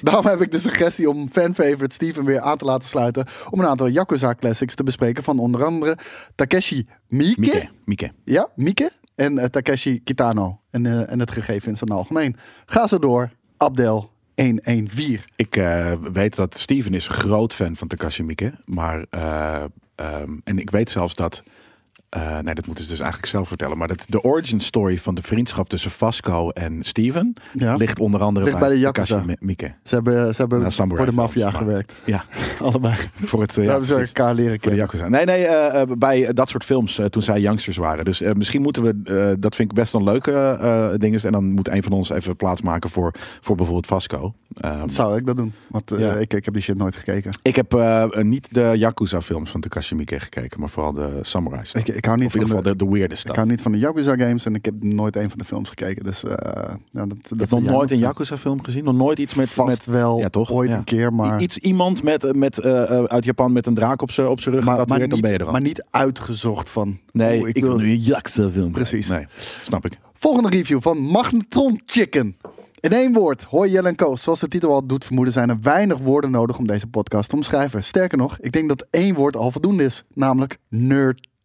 Daarom 0.01 0.25
heb 0.25 0.41
ik 0.41 0.51
de 0.51 0.59
suggestie 0.59 1.09
om 1.09 1.29
fanfavorite 1.29 1.93
Steven 1.93 2.25
weer 2.25 2.41
aan 2.41 2.57
te 2.57 2.65
laten 2.65 2.89
sluiten. 2.89 3.25
Om 3.49 3.59
een 3.59 3.67
aantal 3.67 3.87
Yakuza 3.87 4.35
classics 4.35 4.75
te 4.75 4.83
bespreken. 4.83 5.23
Van 5.23 5.39
onder 5.39 5.65
andere 5.65 5.97
Takeshi 6.35 6.87
Miike. 7.07 7.69
Mieke. 7.85 8.11
Ja, 8.23 8.49
Mieke. 8.55 8.91
En 9.15 9.39
eh, 9.39 9.45
Takeshi 9.45 10.03
Kitano. 10.03 10.59
En, 10.69 11.07
en 11.07 11.19
het 11.19 11.31
gegeven 11.31 11.69
in 11.69 11.77
zijn 11.77 11.89
algemeen. 11.89 12.35
Ga 12.65 12.87
zo 12.87 12.99
door. 12.99 13.31
Abdel 13.57 14.13
114. 14.35 15.21
Ik 15.35 15.55
weet 16.13 16.35
dat 16.35 16.57
Steven 16.57 16.93
is 16.93 17.07
een 17.07 17.13
groot 17.13 17.53
fan 17.53 17.75
van 17.75 17.87
Takashi 17.87 18.23
Miike. 18.23 18.53
Maar, 18.65 19.05
eh, 19.09 19.63
ehm, 19.95 20.37
en 20.43 20.59
ik 20.59 20.69
weet 20.69 20.89
zelfs 20.89 21.15
dat, 21.15 21.43
eh, 22.09 22.39
nee 22.39 22.53
dat 22.53 22.65
moeten 22.65 22.83
ze 22.83 22.89
dus 22.89 22.99
eigenlijk 22.99 23.31
zelf 23.31 23.47
vertellen. 23.47 23.77
Maar 23.77 23.87
dat 23.87 24.05
de 24.07 24.21
origin 24.23 24.59
story 24.59 24.97
van 24.97 25.15
de 25.15 25.21
vriendschap 25.21 25.69
tussen 25.69 25.91
Vasco 25.91 26.49
en 26.49 26.83
Steven 26.83 27.33
Ja. 27.53 27.75
ligt 27.75 27.99
onder 27.99 28.21
andere 28.21 28.45
Ligt 28.45 28.57
bij, 28.59 28.67
bij 28.67 28.77
de 28.77 28.83
Yakuza. 28.83 29.23
Mi- 29.25 29.35
Miike. 29.39 29.73
Ze 29.83 29.95
hebben, 29.95 30.35
ze 30.35 30.41
hebben 30.41 30.71
voor 30.71 31.05
de 31.05 31.11
maffia 31.11 31.49
gewerkt. 31.51 31.95
Ja, 32.05 32.23
Allebei. 32.61 32.95
voor 33.23 33.41
het, 33.41 33.53
ja, 33.55 33.61
hebben 33.61 33.85
ze 33.85 33.95
elkaar 33.95 34.33
leren 34.33 34.59
Voor 34.61 34.71
de 34.71 34.85
kennen. 34.87 35.11
Nee, 35.11 35.25
nee, 35.25 35.45
eh, 35.45 35.81
eh, 35.81 35.89
bij 35.97 36.33
dat 36.33 36.49
soort 36.49 36.63
films 36.63 36.99
toen 37.09 37.21
zij 37.21 37.39
youngsters 37.39 37.77
waren. 37.77 38.05
Dus 38.05 38.21
misschien 38.33 38.61
moeten 38.61 38.83
we, 38.83 39.35
dat 39.39 39.55
vind 39.55 39.69
ik 39.71 39.77
best 39.77 39.93
een 39.93 40.03
leuke 40.03 40.95
ding. 40.99 41.21
En 41.23 41.31
dan 41.31 41.45
moet 41.51 41.67
een 41.67 41.83
van 41.83 41.91
ons 41.91 42.09
even 42.09 42.35
plaats 42.35 42.61
maken 42.61 42.89
voor, 42.89 43.13
voor 43.41 43.55
bijvoorbeeld 43.55 43.87
Vasco. 43.87 44.33
Ehm, 44.59 44.87
Zou 44.89 45.17
ik 45.17 45.25
dat 45.25 45.37
doen? 45.37 45.53
Want 45.67 45.91
eh, 45.91 45.99
Ja. 45.99 46.13
ik, 46.13 46.33
ik 46.33 46.45
heb 46.45 46.53
die 46.53 46.63
shit 46.63 46.77
nooit 46.77 46.95
gekeken. 46.95 47.31
ik 47.41 47.55
heb 47.55 47.73
eh, 47.73 48.05
niet 48.21 48.47
de 48.53 48.71
Yakuza 48.75 49.21
films 49.21 49.49
van 49.51 49.61
Takashi 49.61 49.95
Miike 49.95 50.19
gekeken, 50.19 50.59
maar 50.59 50.69
vooral 50.69 50.93
de 50.93 51.19
samurai 51.21 51.65
stuff. 51.65 51.87
Ik, 51.87 51.95
ik 51.95 52.05
hou 52.05 52.17
niet 52.17 52.27
Of 52.27 52.33
in 52.35 52.39
van 52.41 52.47
ieder 52.49 52.63
de, 52.63 52.69
geval 52.69 52.87
de, 52.87 52.91
de 52.91 52.99
weirde 52.99 53.29
ik 53.29 53.35
hou 53.35 53.47
niet 53.47 53.61
van 53.61 53.71
de 53.71 53.77
Yakuza 53.77 54.15
games 54.15 54.45
en 54.45 54.55
ik 54.55 54.65
heb 54.65 54.83
nooit 54.83 55.15
een 55.15 55.29
van 55.29 55.37
de 55.37 55.45
films 55.45 55.69
gekeken. 55.69 56.03
Dus 56.03 56.23
eh 56.23 56.31
ja, 56.89 57.05
dat, 57.05 57.07
dat 57.09 57.29
Je 57.29 57.35
hebt 57.35 57.51
nog 57.51 57.63
nooit 57.63 57.91
een 57.91 57.99
nog- 57.99 58.07
Yakuza 58.07 58.37
film 58.37 58.63
gezien? 58.63 58.83
Nog 58.83 58.95
nooit 58.95 59.19
iets 59.19 59.33
met... 59.33 59.49
Vast 59.49 59.67
met 59.69 59.85
wel 59.85 60.19
Ja, 60.19 60.29
toch? 60.29 60.51
ooit 60.51 60.69
Ja. 60.69 60.77
een 60.77 60.83
keer, 60.83 61.13
maar, 61.13 61.41
Iets, 61.41 61.57
iemand 61.57 62.03
met, 62.03 62.35
met, 62.35 62.61
uit 63.07 63.25
Japan 63.25 63.51
met 63.51 63.65
een 63.65 63.73
draak 63.75 64.01
op 64.01 64.11
zijn 64.11 64.27
op 64.27 64.39
rug 64.39 64.63
maar, 64.63 64.87
maar, 64.87 64.99
dan 64.99 65.09
niet, 65.09 65.21
ben 65.21 65.31
je 65.31 65.37
er 65.37 65.45
al. 65.45 65.51
maar 65.51 65.61
niet 65.61 65.85
uitgezocht 65.89 66.69
van. 66.69 66.99
nee, 67.11 67.41
oh, 67.41 67.47
ik, 67.47 67.57
wil 67.63 67.77
nu 67.77 67.89
een 67.91 67.99
Yakuza 67.99 68.49
film. 68.49 68.71
Precies. 68.71 69.07
Nee, 69.09 69.25
snap 69.61 69.85
ik. 69.85 69.97
Volgende 70.13 70.49
review 70.49 70.81
van 70.81 70.97
Magnetron 70.97 71.81
Chicken. 71.85 72.35
In 72.83 72.93
één 72.93 73.13
woord, 73.13 73.43
hoi 73.43 73.71
Jelle 73.71 73.87
en 73.87 73.95
Koos. 73.95 74.23
Zoals 74.23 74.39
de 74.39 74.47
titel 74.47 74.71
al 74.71 74.87
doet 74.87 75.05
vermoeden, 75.05 75.33
zijn 75.33 75.49
er 75.49 75.61
weinig 75.61 75.97
woorden 75.97 76.31
nodig 76.31 76.57
om 76.57 76.67
deze 76.67 76.87
podcast 76.87 77.29
te 77.29 77.35
omschrijven. 77.35 77.83
Sterker 77.83 78.17
nog, 78.17 78.39
ik 78.39 78.51
denk 78.51 78.69
dat 78.69 78.87
één 78.89 79.15
woord 79.15 79.35
al 79.35 79.51
voldoende 79.51 79.83
is, 79.83 80.03
namelijk 80.13 80.57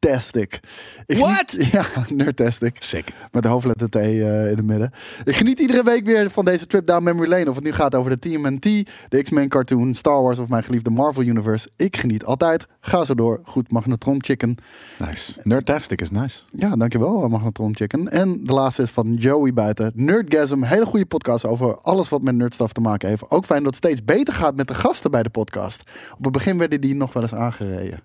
nerdtastic. 0.01 0.61
What? 1.07 1.51
geniet- 1.51 1.71
Ja, 1.73 1.85
nerdtastic. 2.09 2.77
Sick. 2.79 3.13
Met 3.33 3.43
de 3.43 3.49
hoofdletter 3.49 3.89
T 3.91 3.97
eh, 3.97 4.51
in 4.51 4.57
het 4.57 4.65
midden. 4.67 4.91
Ik 5.25 5.37
geniet 5.37 5.61
iedere 5.61 5.83
week 5.83 6.05
weer 6.05 6.31
van 6.31 6.45
deze 6.45 6.67
trip 6.67 6.87
down 6.87 7.03
memory 7.05 7.29
lane. 7.29 7.49
Of 7.49 7.55
het 7.55 7.65
nu 7.65 7.73
gaat 7.73 7.95
over 7.95 8.11
de 8.11 8.19
TMNT, 8.19 8.63
de 9.09 9.23
X-Men 9.23 9.49
cartoon, 9.49 9.95
Star 9.95 10.23
Wars 10.23 10.39
of 10.39 10.49
mijn 10.49 10.63
geliefde 10.65 10.91
Marvel 10.91 11.23
Universe. 11.23 11.69
Ik 11.77 11.97
geniet 11.97 12.25
altijd. 12.25 12.67
Ga 12.81 13.05
zo 13.05 13.15
door. 13.15 13.41
Goed, 13.45 13.71
Magnetron 13.71 14.23
Chicken. 14.25 14.57
Nice. 14.99 15.41
Nerdtastic 15.43 16.01
is 16.01 16.11
nice. 16.11 16.41
Ja, 16.51 16.77
dankjewel, 16.77 17.23
eh, 17.23 17.29
Magnetron 17.31 17.77
Chicken. 17.77 18.09
En 18.11 18.45
de 18.45 18.53
laatste 18.53 18.83
is 18.83 18.91
van 18.91 19.15
Joey 19.15 19.53
buiten. 19.53 19.93
Nerdgasm, 19.95 20.63
hele 20.63 20.87
goede 20.87 21.07
podcast 21.07 21.45
over 21.47 21.77
alles 21.77 22.09
wat 22.09 22.23
met 22.23 22.35
nerdstuff 22.35 22.73
te 22.73 22.81
maken 22.81 23.09
heeft. 23.09 23.31
Ook 23.31 23.45
fijn 23.45 23.63
dat 23.63 23.75
het 23.75 23.85
steeds 23.85 24.05
beter 24.05 24.35
gaat 24.35 24.57
met 24.57 24.69
de 24.69 24.75
gasten 24.75 25.11
bij 25.11 25.23
de 25.23 25.31
podcast. 25.31 25.83
Op 26.19 26.25
het 26.25 26.33
begin 26.33 26.59
werden 26.59 26.81
die 26.81 26.95
nog 26.95 27.13
wel 27.13 27.23
eens 27.23 27.35
aangereden. 27.35 28.01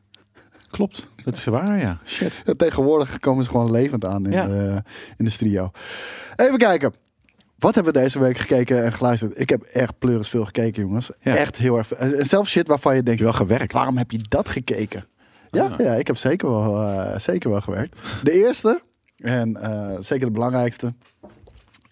Klopt. 0.74 1.08
Dat 1.24 1.36
is 1.36 1.46
waar, 1.46 1.80
ja. 1.80 2.00
Shit. 2.06 2.42
Ja, 2.46 2.54
Tegenwoordig 2.58 3.20
komen 3.20 3.44
ze 3.44 3.50
gewoon 3.50 3.72
levend 3.72 4.06
aan 4.08 4.26
in, 4.26 4.32
Ja. 4.32 4.48
de, 4.48 4.84
in 5.18 5.26
de 5.26 5.32
studio. 5.32 5.72
Even 6.36 6.58
kijken. 6.58 6.94
Wat 7.60 7.76
hebben 7.76 7.94
we 7.94 8.00
deze 8.00 8.20
week 8.20 8.38
gekeken 8.38 8.84
en 8.84 8.94
geluisterd? 8.94 9.40
Ik 9.40 9.50
heb 9.50 9.62
echt 9.62 9.98
pleuris 10.00 10.30
veel 10.30 10.46
gekeken, 10.46 10.82
jongens. 10.82 11.10
Ja. 11.22 11.36
Echt 11.36 11.58
heel 11.58 11.78
erg. 11.78 11.94
En 11.94 12.26
zelfs 12.26 12.52
shit 12.52 12.68
waarvan 12.68 12.96
je 12.96 13.04
denkt, 13.04 13.20
je 13.20 13.26
wel 13.26 13.34
gewerkt? 13.34 13.74
waarom 13.74 13.98
heb 13.98 14.12
je 14.12 14.20
dat 14.30 14.50
gekeken? 14.50 15.06
Ja, 15.52 15.64
Ah. 15.66 15.80
ja 15.80 15.94
ik 15.94 16.08
heb 16.08 16.18
zeker 16.18 16.50
wel, 16.50 16.82
eh, 16.82 17.20
zeker 17.20 17.50
wel 17.50 17.62
gewerkt. 17.62 17.98
De 18.24 18.32
eerste, 18.32 18.82
en 19.18 19.62
eh, 19.62 19.96
zeker 20.00 20.26
de 20.26 20.32
belangrijkste, 20.32 20.94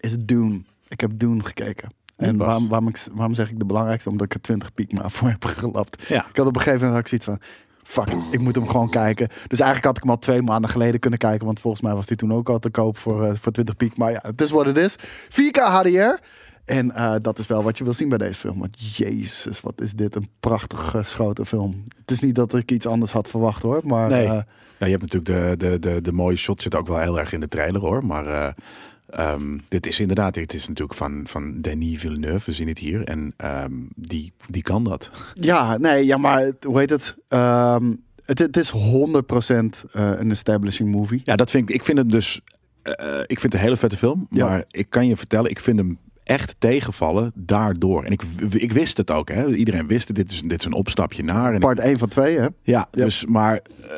is 0.00 0.16
Dune. 0.20 0.62
Ik 0.88 1.00
heb 1.00 1.10
Dune 1.14 1.44
gekeken. 1.44 1.88
En 2.16 2.36
waarom, 2.36 2.68
waarom, 2.68 2.88
ik, 2.88 3.06
waarom 3.12 3.34
zeg 3.34 3.50
ik 3.50 3.58
de 3.58 3.64
belangrijkste? 3.64 4.10
Omdat 4.10 4.26
ik 4.26 4.34
er 4.34 4.40
20 4.40 4.74
piek 4.74 4.92
maar 4.92 5.10
voor 5.10 5.28
heb 5.28 5.44
gelapt. 5.44 6.02
Ja. 6.08 6.26
Ik 6.30 6.36
had 6.36 6.46
op 6.46 6.56
een 6.56 6.62
gegeven 6.62 6.86
moment 6.86 6.92
had 7.08 7.12
ik 7.12 7.20
zoiets 7.20 7.26
van... 7.26 7.58
Fuck, 7.82 8.10
it, 8.10 8.18
ik 8.30 8.40
moet 8.40 8.54
hem 8.54 8.68
gewoon 8.68 8.90
kijken. 8.90 9.28
Dus 9.46 9.60
eigenlijk 9.60 9.84
had 9.84 9.96
ik 9.96 10.02
hem 10.02 10.10
al 10.12 10.18
twee 10.18 10.42
maanden 10.42 10.70
geleden 10.70 11.00
kunnen 11.00 11.18
kijken. 11.18 11.46
Want 11.46 11.60
volgens 11.60 11.82
mij 11.82 11.94
was 11.94 12.06
die 12.06 12.16
toen 12.16 12.32
ook 12.32 12.48
al 12.48 12.58
te 12.58 12.70
koop 12.70 12.98
voor, 12.98 13.24
eh, 13.26 13.32
voor 13.34 13.52
20 13.52 13.76
piek. 13.76 13.96
Maar 13.96 14.10
ja, 14.12 14.18
het 14.22 14.40
is 14.40 14.50
wat 14.50 14.66
het 14.66 14.76
is. 14.76 14.96
4K 15.28 15.56
HDR. 15.56 16.20
En 16.64 16.94
eh, 16.94 17.14
dat 17.22 17.38
is 17.38 17.46
wel 17.46 17.62
wat 17.62 17.78
je 17.78 17.84
wil 17.84 17.94
zien 17.94 18.08
bij 18.08 18.18
deze 18.18 18.38
film. 18.40 18.58
Want 18.58 18.96
jezus, 18.96 19.60
wat 19.60 19.80
is 19.80 19.92
dit 19.92 20.14
een 20.14 20.28
prachtig 20.40 20.90
geschoten 20.90 21.46
film. 21.46 21.84
Het 22.00 22.10
is 22.10 22.20
niet 22.20 22.34
dat 22.34 22.54
ik 22.54 22.70
iets 22.70 22.86
anders 22.86 23.12
had 23.12 23.28
verwacht 23.28 23.62
hoor. 23.62 23.80
Maar 23.84 24.08
Nee. 24.08 24.26
eh, 24.26 24.32
Ja, 24.78 24.86
je 24.86 24.96
hebt 24.96 25.12
natuurlijk 25.12 25.58
de, 25.58 25.68
de, 25.70 25.78
de, 25.78 26.00
de 26.00 26.12
mooie 26.12 26.36
shot 26.36 26.62
zit 26.62 26.74
ook 26.74 26.86
wel 26.86 26.98
heel 26.98 27.18
erg 27.18 27.32
in 27.32 27.40
de 27.40 27.48
trailer 27.48 27.80
hoor. 27.80 28.06
Maar 28.06 28.54
eh, 29.12 29.24
ehm, 29.32 29.58
dit 29.68 29.86
is 29.86 30.00
inderdaad, 30.00 30.34
dit 30.34 30.54
is 30.54 30.68
natuurlijk 30.68 30.98
van, 30.98 31.22
van 31.26 31.60
Denis 31.60 32.00
Villeneuve. 32.00 32.44
We 32.44 32.52
zien 32.52 32.68
het 32.68 32.78
hier. 32.78 33.04
En 33.04 33.34
ehm, 33.36 33.72
die, 33.96 34.32
die 34.48 34.62
kan 34.62 34.84
dat. 34.84 35.10
ja, 35.40 35.78
nee, 35.78 36.06
ja, 36.06 36.16
maar 36.16 36.50
hoe 36.66 36.78
heet 36.78 36.90
het? 36.90 37.16
Ehm, 37.28 37.92
het, 38.24 38.38
het 38.38 38.56
is 38.56 38.70
100% 38.70 38.74
eh, 39.92 40.10
een 40.18 40.30
establishing 40.30 40.90
movie. 40.90 41.20
Ja, 41.24 41.36
dat 41.36 41.50
vind 41.50 41.68
ik. 41.68 41.74
Ik 41.74 41.84
vind 41.84 41.98
het 41.98 42.10
dus. 42.10 42.40
eh, 42.82 43.18
ik 43.26 43.40
vind 43.40 43.42
het 43.42 43.54
een 43.54 43.58
hele 43.60 43.76
vette 43.76 43.96
film. 43.96 44.26
Ja. 44.30 44.46
Maar 44.46 44.64
ik 44.70 44.86
kan 44.90 45.06
je 45.06 45.16
vertellen, 45.16 45.50
ik 45.50 45.60
vind 45.60 45.78
hem 45.78 45.98
echt 46.24 46.54
tegenvallen 46.58 47.32
daardoor. 47.34 48.04
En 48.04 48.12
ik, 48.12 48.22
ik 48.50 48.72
wist 48.72 48.96
het 48.96 49.10
ook. 49.10 49.28
Hè. 49.30 49.48
Iedereen 49.54 49.86
wist 49.86 50.08
het. 50.08 50.16
Dit 50.16 50.30
is, 50.30 50.40
dit 50.42 50.58
is 50.60 50.64
een 50.66 50.72
opstapje 50.72 51.22
naar. 51.24 51.54
En 51.54 51.60
Part 51.60 51.78
1 51.78 51.98
van 51.98 52.08
2, 52.08 52.36
hè? 52.38 52.42
ja, 52.42 52.50
Ja. 52.62 52.88
dus 52.90 53.24
maar. 53.26 53.60
eh, 53.82 53.96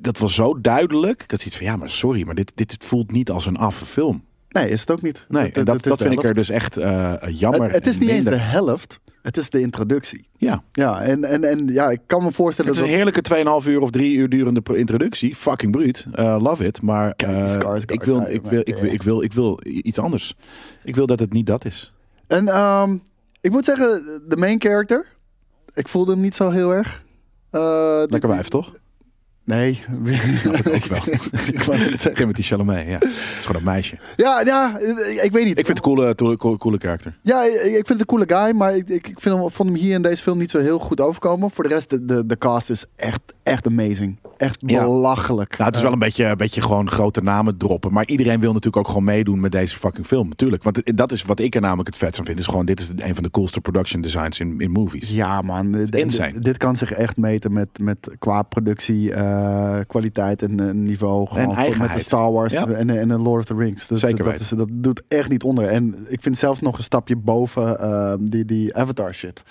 dat 0.00 0.18
was 0.18 0.34
zo 0.34 0.60
duidelijk. 0.60 1.22
Ik 1.22 1.30
had 1.30 1.40
zoiets 1.40 1.56
van 1.58 1.66
ja, 1.66 1.76
maar 1.76 1.90
sorry, 1.90 2.22
maar 2.26 2.34
dit, 2.34 2.52
dit 2.54 2.76
voelt 2.80 3.12
niet 3.12 3.30
als 3.30 3.46
een 3.46 3.56
affe 3.56 3.86
film. 3.86 4.24
Nee, 4.48 4.68
is 4.68 4.80
het 4.80 4.90
ook 4.90 5.02
niet. 5.02 5.24
Nee, 5.28 5.42
Het- 5.46 5.56
en 5.56 5.64
dat, 5.64 5.82
dat 5.82 6.02
vind 6.02 6.12
ik 6.12 6.24
er 6.24 6.34
dus 6.34 6.48
echt 6.48 6.76
eh, 6.76 7.12
jammer. 7.30 7.62
Het, 7.62 7.72
het 7.74 7.86
is 7.86 7.98
niet 7.98 8.08
eens 8.08 8.24
de 8.24 8.36
helft. 8.36 9.00
Het 9.22 9.36
is 9.36 9.50
de 9.50 9.60
introductie. 9.60 10.28
Ja. 10.36 10.62
Ja, 10.72 11.00
en, 11.02 11.24
en, 11.24 11.44
en 11.44 11.66
ja, 11.68 11.90
ik 11.90 12.00
kan 12.06 12.22
me 12.22 12.32
voorstellen 12.32 12.70
Het 12.70 12.80
is 12.80 12.86
een 12.86 12.98
dat... 12.98 13.12
heerlijke 13.28 13.60
2,5 13.64 13.68
uur 13.68 13.80
of 13.80 13.90
3 13.90 14.16
uur 14.16 14.28
durende 14.28 14.62
introductie. 14.74 15.34
Fucking 15.34 15.72
bruut. 15.72 16.06
Uh, 16.18 16.36
love 16.40 16.64
it. 16.64 16.82
Maar 16.82 17.10
eh, 17.16 17.54
ik, 17.86 18.02
wil, 18.02 18.20
ja, 18.20 18.26
ik, 18.26 18.42
maar- 18.42 18.50
wil, 18.50 18.60
ik, 18.64 18.74
wil, 18.76 18.92
ik, 18.92 19.02
wil, 19.02 19.22
ik 19.22 19.32
wil 19.32 19.60
iets 19.64 19.98
anders. 19.98 20.34
Ik 20.84 20.94
wil 20.94 21.06
dat 21.06 21.20
het 21.20 21.32
niet 21.32 21.46
dat 21.46 21.64
is. 21.64 21.92
En 22.26 22.48
ehm, 22.48 22.96
ik 23.40 23.50
moet 23.50 23.64
zeggen, 23.64 24.20
de 24.28 24.36
main 24.36 24.60
character, 24.60 25.06
ik 25.74 25.88
voelde 25.88 26.12
hem 26.12 26.20
niet 26.20 26.34
zo 26.36 26.50
heel 26.50 26.70
erg. 26.74 27.04
Eh, 27.50 28.02
Lekker 28.06 28.28
wijf, 28.28 28.48
toch? 28.48 28.72
Nee. 29.48 29.84
Snap 30.34 30.54
ik 30.54 30.74
ook 30.74 30.84
wel. 30.84 31.14
ik 31.54 31.62
wou 31.62 31.78
zeggen. 31.78 32.14
Timothy 32.14 32.42
Chalamet, 32.42 32.86
ja. 32.86 32.92
Het 32.92 33.04
is 33.38 33.44
gewoon 33.46 33.62
een 33.62 33.68
meisje. 33.68 33.98
Ja, 34.16 34.40
ja, 34.44 34.78
ik 35.22 35.32
weet 35.32 35.44
niet. 35.44 35.58
Ik 35.58 35.66
vind 35.66 35.78
het 35.78 35.86
een 35.86 35.94
coole, 35.94 36.14
coole, 36.14 36.36
coole, 36.36 36.58
coole 36.58 36.78
karakter. 36.78 37.18
Ja, 37.22 37.42
ik, 37.44 37.70
vind 37.72 37.88
het 37.88 38.00
een 38.00 38.06
coole 38.06 38.24
guy, 38.26 38.56
maar 38.56 38.76
ik, 38.76 38.88
ik, 38.88 39.12
vind 39.16 39.34
hem, 39.38 39.50
vond 39.50 39.68
hem 39.68 39.78
hier 39.78 39.94
in 39.94 40.02
deze 40.02 40.22
film 40.22 40.38
niet 40.38 40.50
zo 40.50 40.58
heel 40.58 40.78
goed 40.78 41.00
overkomen. 41.00 41.50
Voor 41.50 41.64
de 41.64 41.74
rest, 41.74 41.90
de, 41.90 42.04
de, 42.04 42.26
de 42.26 42.38
cast 42.38 42.70
is 42.70 42.84
echt, 42.96 43.20
echt 43.42 43.66
amazing. 43.66 44.18
Echt 44.36 44.62
Ja. 44.66 44.84
belachelijk. 44.84 45.50
Nou, 45.58 45.64
het 45.64 45.76
is 45.76 45.82
wel 45.82 45.92
een 45.92 45.98
beetje, 45.98 46.24
een 46.24 46.36
beetje 46.36 46.60
gewoon 46.60 46.90
grote 46.90 47.22
namen 47.22 47.56
droppen. 47.56 47.92
Maar 47.92 48.06
iedereen 48.06 48.40
wil 48.40 48.52
natuurlijk 48.52 48.76
ook 48.76 48.86
gewoon 48.86 49.04
meedoen 49.04 49.40
met 49.40 49.52
deze 49.52 49.78
fucking 49.78 50.06
film. 50.06 50.28
Natuurlijk. 50.28 50.62
Want 50.62 50.96
dat 50.96 51.12
is 51.12 51.22
wat 51.22 51.40
ik 51.40 51.54
er 51.54 51.60
namelijk 51.60 51.88
het 51.88 51.96
vetst 51.96 52.18
aan 52.18 52.26
vind. 52.26 52.38
Is 52.38 52.46
gewoon, 52.46 52.66
dit 52.66 52.80
is 52.80 52.90
een 52.96 53.14
van 53.14 53.22
de 53.22 53.30
coolste 53.30 53.60
production 53.60 54.02
designs 54.02 54.40
in, 54.40 54.60
in 54.60 54.70
movies. 54.70 55.10
Ja, 55.10 55.42
man. 55.42 55.76
Insane. 55.90 56.38
dit 56.38 56.56
kan 56.56 56.76
zich 56.76 56.92
echt 56.92 57.16
meten 57.16 57.52
met, 57.52 57.68
met 57.80 58.10
qua 58.18 58.42
productie, 58.42 59.12
eh, 59.38 59.78
kwaliteit 59.86 60.42
en 60.42 60.60
eh, 60.68 60.74
niveau. 60.74 61.26
Gewoon 61.26 61.56
met 61.78 61.94
de 61.94 62.00
Star 62.00 62.32
Wars 62.32 62.52
Ja. 62.52 62.66
en, 62.66 62.90
en 62.90 63.08
de 63.08 63.18
Lord 63.18 63.38
of 63.40 63.44
the 63.44 63.64
Rings. 63.64 63.86
Dus 63.86 64.00
Zeker 64.00 64.16
dat, 64.16 64.26
dat, 64.26 64.38
weten. 64.38 64.58
is, 64.58 64.66
dat 64.66 64.82
doet 64.82 65.02
echt 65.08 65.28
niet 65.28 65.42
onder. 65.42 65.68
En 65.68 66.06
ik 66.08 66.20
vind 66.22 66.38
zelfs 66.38 66.60
nog 66.60 66.76
een 66.76 66.82
stapje 66.84 67.16
boven 67.16 67.80
eh, 67.80 68.12
die, 68.20 68.44
die 68.44 68.74
Avatar 68.76 69.14
shit. 69.14 69.42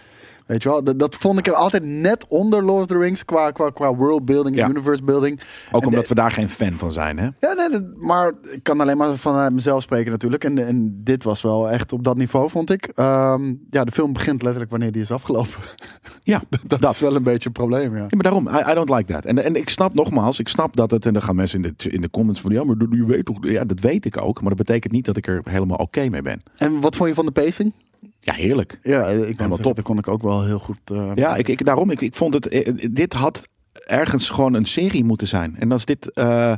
Weet 0.48 0.64
je 0.64 0.70
wel, 0.70 0.84
dat, 0.84 1.00
dat 1.00 1.16
vond 1.16 1.40
ik 1.40 1.48
er 1.48 1.54
altijd 1.54 1.84
net 1.84 2.26
onder 2.28 2.64
Lord 2.64 2.80
of 2.82 2.86
the 2.88 2.98
Rings 2.98 3.26
qua, 3.26 3.52
qua, 3.52 3.70
qua 3.70 3.96
world 3.96 4.26
building, 4.26 4.56
Ja. 4.56 4.70
universe 4.70 5.04
building. 5.04 5.40
Ook 5.72 5.82
En 5.82 5.88
omdat 5.88 6.02
de- 6.02 6.08
we 6.08 6.16
daar 6.16 6.32
geen 6.32 6.50
fan 6.50 6.74
van 6.78 6.92
zijn, 6.92 7.18
hè? 7.20 7.24
Ja, 7.40 7.54
nee, 7.54 7.82
maar 7.98 8.32
ik 8.52 8.64
kan 8.64 8.82
alleen 8.82 8.98
maar 8.98 9.16
vanuit 9.18 9.54
mezelf 9.54 9.82
spreken 9.82 10.12
natuurlijk. 10.12 10.44
En, 10.44 10.68
en 10.68 11.02
dit 11.04 11.24
was 11.24 11.42
wel 11.42 11.70
echt 11.70 11.94
op 11.94 12.04
dat 12.04 12.18
niveau, 12.18 12.50
vond 12.50 12.70
ik. 12.72 12.86
Ehm, 12.96 13.54
ja, 13.70 13.84
de 13.84 13.92
film 13.92 14.14
begint 14.14 14.42
letterlijk 14.42 14.72
wanneer 14.72 14.92
die 14.92 15.02
is 15.02 15.12
afgelopen. 15.12 15.52
Ja, 16.24 16.42
dat, 16.68 16.82
dat. 16.82 16.92
is 16.92 17.00
wel 17.00 17.16
een 17.16 17.24
beetje 17.24 17.48
een 17.48 17.52
probleem, 17.54 17.92
ja. 17.96 17.98
Ja, 18.02 18.08
maar 18.10 18.24
daarom, 18.24 18.48
I, 18.48 18.72
I 18.72 18.74
don't 18.74 18.90
like 18.90 19.14
that. 19.14 19.26
En, 19.26 19.44
en 19.44 19.56
ik 19.56 19.70
snap 19.70 19.94
nogmaals, 19.94 20.40
ik 20.40 20.48
snap 20.48 20.76
dat 20.76 20.92
het, 20.92 21.06
en 21.06 21.14
dan 21.14 21.22
gaan 21.22 21.36
mensen 21.36 21.64
in 21.64 21.74
de, 21.78 21.90
in 21.90 22.02
de 22.02 22.10
comments 22.10 22.42
van, 22.42 22.52
ja, 22.52 22.64
maar 22.64 22.76
je 22.90 23.06
weet 23.06 23.26
toch, 23.26 23.38
ja, 23.42 23.66
dat 23.66 23.80
weet 23.80 24.06
ik 24.06 24.22
ook. 24.22 24.40
Maar 24.42 24.56
dat 24.56 24.66
betekent 24.66 24.94
niet 24.94 25.06
dat 25.06 25.18
ik 25.18 25.28
er 25.28 25.42
helemaal 25.44 25.78
oké 25.78 26.10
mee 26.10 26.22
ben. 26.22 26.42
En 26.58 26.80
wat 26.82 26.96
vond 26.96 27.10
je 27.10 27.16
van 27.16 27.26
de 27.26 27.32
pacing? 27.32 27.74
Ja, 28.28 28.34
heerlijk. 28.34 28.80
Ja, 28.84 29.08
ik 29.08 29.38
Helemaal 29.38 29.58
top. 29.58 29.76
Dat 29.76 29.86
kon 29.86 29.98
ik 29.98 30.08
ook 30.08 30.22
wel 30.22 30.46
heel 30.46 30.60
goed. 30.60 30.78
eh, 30.86 31.12
Ja, 31.16 31.36
ik, 31.36 31.48
ik, 31.48 31.66
daarom, 31.66 31.92
ik, 31.92 32.02
ik 32.02 32.16
vond 32.16 32.34
het, 32.34 32.48
eh, 32.48 32.88
dit 32.92 33.14
had 33.14 33.48
ergens 33.86 34.30
gewoon 34.30 34.54
een 34.54 34.66
serie 34.66 35.04
moeten 35.04 35.28
zijn. 35.28 35.56
En 35.60 35.72
als 35.72 35.86
dit, 35.86 36.12
eh, 36.14 36.52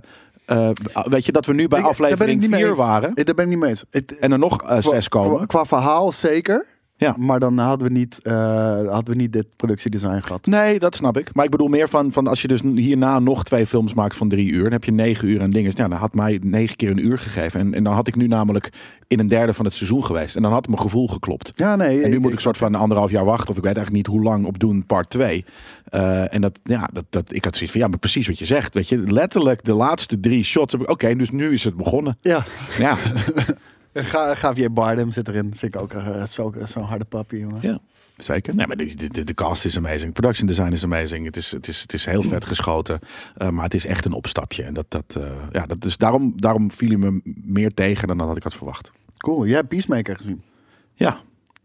eh, 0.45 0.69
weet 1.03 1.25
je, 1.25 1.31
dat 1.31 1.45
we 1.45 1.53
nu 1.53 1.67
bij 1.67 1.79
ik- 1.79 1.85
ik 1.85 1.91
aflevering 1.91 2.39
niet 2.41 2.49
mee 2.49 2.59
4 2.59 2.69
eens. 2.69 2.77
waren. 2.79 3.13
Eh, 3.13 3.25
Daar 3.25 3.35
ben 3.35 3.43
ik 3.43 3.49
niet 3.49 3.59
mee 3.59 3.69
eens. 3.69 3.83
En 4.19 4.31
er 4.31 4.39
nog 4.39 4.61
eh, 4.63 4.81
zes 4.81 5.07
komen. 5.09 5.35
Qua, 5.37 5.45
qua 5.45 5.65
verhaal 5.65 6.11
zeker. 6.11 6.65
Ja. 6.99 7.15
Maar 7.17 7.39
dan 7.39 7.57
hadden 7.57 7.87
we 7.87 7.93
niet, 7.93 8.19
eh, 8.21 8.33
hadden 8.91 9.15
we 9.15 9.21
niet 9.21 9.33
dit 9.33 9.45
productiedesign 9.55 10.19
gehad. 10.19 10.45
Nee, 10.45 10.79
dat 10.79 10.95
snap 10.95 11.17
ik. 11.17 11.33
Maar 11.33 11.45
ik 11.45 11.51
bedoel 11.51 11.67
meer 11.67 11.89
van, 11.89 12.11
van 12.11 12.27
als 12.27 12.41
je 12.41 12.47
dus 12.47 12.61
hierna 12.61 13.19
nog 13.19 13.43
twee 13.43 13.67
films 13.67 13.93
maakt 13.93 14.15
van 14.15 14.29
drie 14.29 14.51
uur, 14.51 14.63
dan 14.63 14.71
heb 14.71 14.83
je 14.83 14.91
negen 14.91 15.27
uur 15.27 15.41
en 15.41 15.51
dingen. 15.51 15.71
Ja, 15.75 15.87
dan 15.87 15.97
had 15.97 16.13
mij 16.13 16.39
negen 16.43 16.75
keer 16.75 16.89
een 16.89 17.05
uur 17.05 17.19
gegeven. 17.19 17.59
En, 17.59 17.73
en 17.73 17.83
dan 17.83 17.93
had 17.93 18.07
ik 18.07 18.15
nu 18.15 18.27
namelijk 18.27 18.69
in 19.07 19.19
een 19.19 19.27
derde 19.27 19.53
van 19.53 19.65
het 19.65 19.73
seizoen 19.73 20.05
geweest. 20.05 20.35
En 20.35 20.41
dan 20.41 20.51
had 20.51 20.67
mijn 20.67 20.79
gevoel 20.79 21.07
geklopt. 21.07 21.51
Ja, 21.53 21.75
nee. 21.75 22.01
En 22.01 22.09
nu 22.09 22.19
moet 22.19 22.31
ik 22.31 22.39
soort 22.39 22.57
van 22.57 22.75
anderhalf 22.75 23.11
jaar 23.11 23.25
wachten. 23.25 23.49
Of 23.49 23.57
ik 23.57 23.63
weet 23.63 23.75
eigenlijk 23.75 23.95
niet 23.95 24.15
hoe 24.15 24.23
lang 24.23 24.45
op 24.45 24.59
doen 24.59 24.85
part 24.85 25.09
2. 25.09 25.45
en 26.29 26.41
dat, 26.41 26.59
ja, 26.63 26.89
dat, 26.93 27.05
dat, 27.09 27.33
ik 27.33 27.43
had 27.43 27.53
zoiets 27.53 27.71
van, 27.71 27.81
ja, 27.81 27.87
maar 27.87 27.99
precies 27.99 28.27
wat 28.27 28.39
je 28.39 28.45
zegt. 28.45 28.73
Weet 28.73 28.89
je, 28.89 28.97
letterlijk 28.97 29.63
de 29.63 29.73
laatste 29.73 30.19
drie 30.19 30.43
shots 30.43 30.71
heb 30.71 30.81
ik, 30.81 30.89
oké, 30.89 31.15
dus 31.15 31.29
nu 31.29 31.53
is 31.53 31.63
het 31.63 31.75
begonnen. 31.75 32.17
Ja, 32.21 32.45
Ja, 32.77 32.97
Ga, 34.03 34.35
Javier 34.41 34.73
Bardem 34.73 35.11
zit 35.11 35.27
erin. 35.27 35.53
Vind 35.55 35.75
ik 35.75 35.81
ook 35.81 35.93
eh, 35.93 36.23
zo- 36.25 36.53
zo'n 36.63 36.83
harde 36.83 37.05
papi, 37.05 37.37
jongen. 37.37 37.59
ja. 37.61 37.79
Zeker. 38.17 38.55
Nee, 38.55 38.67
maar 38.67 38.75
de, 38.77 39.07
de, 39.09 39.23
de 39.23 39.33
cast 39.33 39.65
is 39.65 39.77
amazing. 39.77 40.13
Production 40.13 40.47
design 40.47 40.71
is 40.71 40.83
amazing. 40.83 41.25
Het 41.25 41.37
is, 41.37 41.51
het 41.51 41.67
is, 41.67 41.81
het 41.81 41.93
is 41.93 42.05
heel 42.05 42.21
vet 42.21 42.45
geschoten. 42.45 42.99
Uh, 43.37 43.49
maar 43.49 43.63
het 43.63 43.73
is 43.73 43.85
echt 43.85 44.05
een 44.05 44.13
opstapje. 44.13 44.63
En 44.63 44.73
dat, 44.73 44.85
dat, 44.87 45.15
uh, 45.17 45.23
ja, 45.51 45.65
dat 45.65 45.85
is, 45.85 45.97
daarom, 45.97 46.33
daarom 46.35 46.71
viel 46.71 46.87
hij 46.89 46.97
me 46.97 47.21
meer 47.43 47.73
tegen 47.73 48.07
dan 48.07 48.17
dat 48.17 48.37
ik 48.37 48.43
had 48.43 48.53
verwacht. 48.55 48.91
Cool. 49.17 49.45
Jij 49.45 49.55
hebt 49.55 49.67
Peacemaker 49.67 50.15
gezien? 50.17 50.41
Ja. 50.93 51.19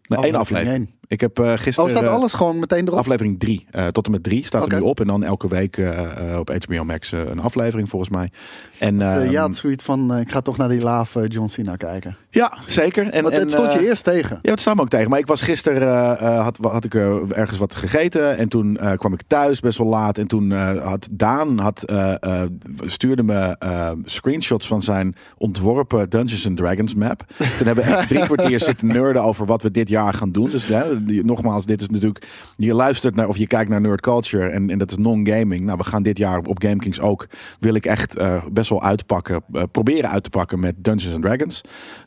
Nee, 0.07 0.21
één 0.25 0.35
aflevering. 0.35 0.91
Ik 1.09 1.21
heb 1.21 1.39
uh, 1.39 1.53
gisteren... 1.57 1.91
Oh, 1.91 1.97
staat 1.97 2.09
alles 2.09 2.35
gewoon 2.35 2.59
meteen 2.59 2.87
erop? 2.87 2.99
Aflevering 2.99 3.41
3. 3.41 3.67
Uh, 3.73 3.87
tot 3.87 4.07
en 4.07 4.11
met 4.11 4.23
3 4.23 4.45
staat 4.45 4.63
okay. 4.63 4.77
er 4.77 4.83
nu 4.83 4.89
op. 4.89 5.01
En 5.01 5.07
dan 5.07 5.25
elke 5.25 5.49
week 5.49 5.77
uh, 5.77 5.91
op 6.39 6.51
HBO 6.67 6.85
Max 6.85 7.13
een 7.13 7.41
aflevering 7.41 7.89
volgens 7.89 8.11
mij. 8.11 8.31
En, 8.79 8.99
ja, 9.31 9.47
het 9.47 9.57
zoiets 9.57 9.85
van, 9.85 10.17
ik 10.17 10.31
ga 10.31 10.41
toch 10.41 10.57
naar 10.57 10.69
die 10.69 10.81
laaf 10.81 11.17
John 11.29 11.49
Cena 11.49 11.77
kijken. 11.77 12.17
Ja, 12.31 12.59
zeker. 12.67 13.09
En, 13.09 13.23
Want 13.23 13.35
het 13.35 13.51
stond 13.51 13.73
je 13.73 13.87
eerst 13.87 14.05
tegen. 14.05 14.39
Ja, 14.43 14.51
het 14.51 14.61
staat 14.61 14.75
me 14.75 14.81
ook 14.81 14.89
tegen. 14.89 15.11
Maar 15.11 15.19
ik 15.19 15.27
was 15.27 15.41
gisteren, 15.41 16.17
had, 16.43 16.59
had 16.61 16.85
ik 16.85 16.95
ergens 16.95 17.59
wat 17.59 17.75
gegeten. 17.75 18.37
En 18.37 18.49
toen 18.49 18.79
kwam 18.97 19.13
ik 19.13 19.23
thuis 19.27 19.61
best 19.61 19.79
wel 19.79 19.87
laat. 19.87 20.19
En 20.19 20.27
toen 20.27 20.51
had 20.79 21.09
Daan 21.11 21.59
had, 21.59 21.93
stuurde 22.85 23.23
me 23.23 23.57
screenshots 24.05 24.67
van 24.67 24.83
zijn 24.83 25.17
ontworpen 25.37 26.11
Dungeons 26.11 26.47
and 26.47 26.57
Dragons 26.57 26.95
map. 26.95 27.23
Toen 27.37 27.67
hebben 27.67 27.85
we 27.85 27.91
echt 27.91 28.09
drie 28.09 28.27
kwartier 28.31 28.61
zitten 28.61 28.87
nerden 28.87 29.23
over 29.23 29.47
wat 29.47 29.63
we 29.63 29.71
dit 29.71 29.89
jaar 29.89 30.15
gaan 30.15 30.33
doen. 30.33 30.51
Dus 30.51 30.67
die, 30.67 30.77
nogmaals, 31.07 31.67
dit 31.67 31.81
is 31.81 31.89
natuurlijk. 31.89 32.27
Je 32.57 32.75
luistert 32.75 33.15
naar 33.15 33.29
of 33.29 33.37
je 33.37 33.47
kijkt 33.47 33.71
naar 33.71 33.81
nerd 33.81 34.01
culture 34.01 34.49
en, 34.49 34.71
en 34.71 34.79
dat 34.79 34.91
is 34.91 34.97
non-gaming. 34.97 35.65
Nou, 35.65 35.79
we 35.79 35.85
gaan 35.85 36.03
dit 36.03 36.19
jaar 36.19 36.39
op 36.39 36.63
GameKings 36.63 37.01
ook. 37.01 37.27
Wil 37.61 37.75
ik 37.75 37.87
echt 37.87 38.19
uh, 38.19 38.45
best 38.53 38.71
wel 38.71 38.83
uitpakken. 38.83 39.43
Uh, 39.53 39.63
proberen 39.73 40.11
uit 40.11 40.23
te 40.23 40.31
pakken 40.31 40.61
met 40.61 40.75
Dungeons 40.77 41.15
and 41.15 41.25
Dragons. 41.25 41.61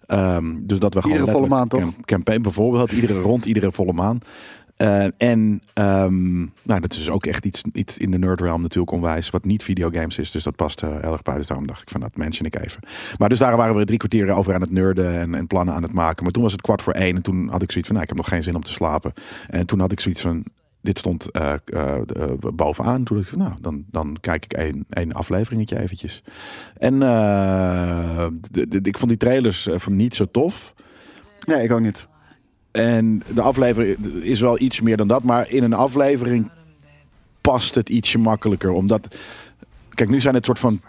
Um, 0.08 0.64
dus 0.68 0.80
dat 0.80 0.94
we 0.94 1.02
iedere 1.02 1.20
gewoon. 1.20 1.34
volle 1.34 1.48
maand, 1.48 1.70
toch? 1.70 1.94
Campaign 2.06 2.42
bijvoorbeeld. 2.42 2.92
Iedere 2.92 3.20
rond, 3.20 3.46
iedere 3.46 3.72
volle 3.72 3.94
maand. 3.94 4.24
Uh, 4.78 5.04
en 5.18 5.62
um, 5.74 6.52
nou, 6.64 6.80
dat 6.80 6.94
is 6.94 7.10
ook 7.10 7.26
echt 7.26 7.46
iets, 7.46 7.64
iets 7.74 7.98
in 7.98 8.12
de 8.12 8.18
nerd 8.18 8.42
realm 8.42 8.62
natuurlijk 8.62 8.92
onwijs. 8.92 9.30
Wat 9.30 9.46
niet 9.46 9.64
videogames 9.64 10.18
is. 10.18 10.32
Dus 10.32 10.44
dat 10.44 10.56
past 10.56 10.84
uh, 10.84 10.90
heel 11.02 11.12
erg 11.12 11.22
bij. 11.22 11.36
Dus 11.36 11.48
daarom 11.48 11.68
dacht 11.68 11.82
ik 11.82 11.90
van 11.90 12.02
dat 12.02 12.16
mention 12.18 12.46
ik 12.46 12.60
even. 12.60 12.80
Maar 13.18 13.30
dus 13.30 13.40
daar 13.40 13.58
waren 13.58 13.76
we 13.76 13.86
drie 13.86 13.98
kwartier 13.98 14.30
over 14.30 14.54
aan 14.54 14.62
het 14.62 14.72
nerden. 14.72 15.14
En, 15.20 15.36
en 15.36 15.48
plannen 15.48 15.74
aan 15.76 15.84
het 15.84 15.94
maken. 15.94 16.24
Maar 16.24 16.32
toen 16.32 16.44
was 16.44 16.52
het 16.52 16.62
kwart 16.62 16.82
voor 16.82 16.94
één. 16.94 17.16
En 17.16 17.22
toen 17.22 17.50
had 17.50 17.62
ik 17.62 17.72
zoiets 17.72 17.88
van 17.88 17.98
nou, 17.98 18.02
ik 18.02 18.16
heb 18.16 18.18
nog 18.18 18.30
geen 18.30 18.44
zin 18.44 18.56
om 18.56 18.64
te 18.64 18.72
slapen. 18.72 19.14
En 19.50 19.66
toen 19.66 19.80
had 19.80 19.92
ik 19.92 20.00
zoiets 20.00 20.22
van 20.22 20.44
dit 20.82 20.98
stond 20.98 21.28
uh, 21.38 21.54
bovenaan. 22.54 23.04
Toen 23.04 23.18
dacht 23.18 23.32
ik, 23.32 23.38
nou, 23.38 23.54
dan, 23.62 23.86
dan 23.92 24.18
kijk 24.22 24.44
ik 24.44 24.54
één, 24.54 24.86
één 24.90 25.14
afleveringetje 25.14 25.80
eventjes. 25.80 26.24
En 26.78 26.94
ik 28.82 28.98
vond 28.98 29.10
die 29.10 29.18
trailers 29.18 29.70
niet 29.90 30.16
zo 30.16 30.26
tof. 30.26 30.74
Nee, 31.46 31.64
ik 31.64 31.72
ook 31.72 31.80
niet. 31.80 32.08
En 32.78 33.24
de 33.34 33.42
aflevering 33.42 33.98
is 34.22 34.40
wel 34.40 34.60
iets 34.60 34.82
meer 34.82 34.98
dan 34.98 35.08
dat. 35.08 35.24
Maar 35.24 35.50
in 35.50 35.64
een 35.64 35.74
aflevering 35.74 36.50
past 37.42 37.76
het 37.76 37.90
ietsje 37.90 38.18
makkelijker. 38.18 38.72
Omdat, 38.72 39.16
kijk, 39.94 40.10
nu 40.10 40.22
zijn 40.22 40.36
het 40.36 40.46
soort 40.46 40.60
van 40.60 40.82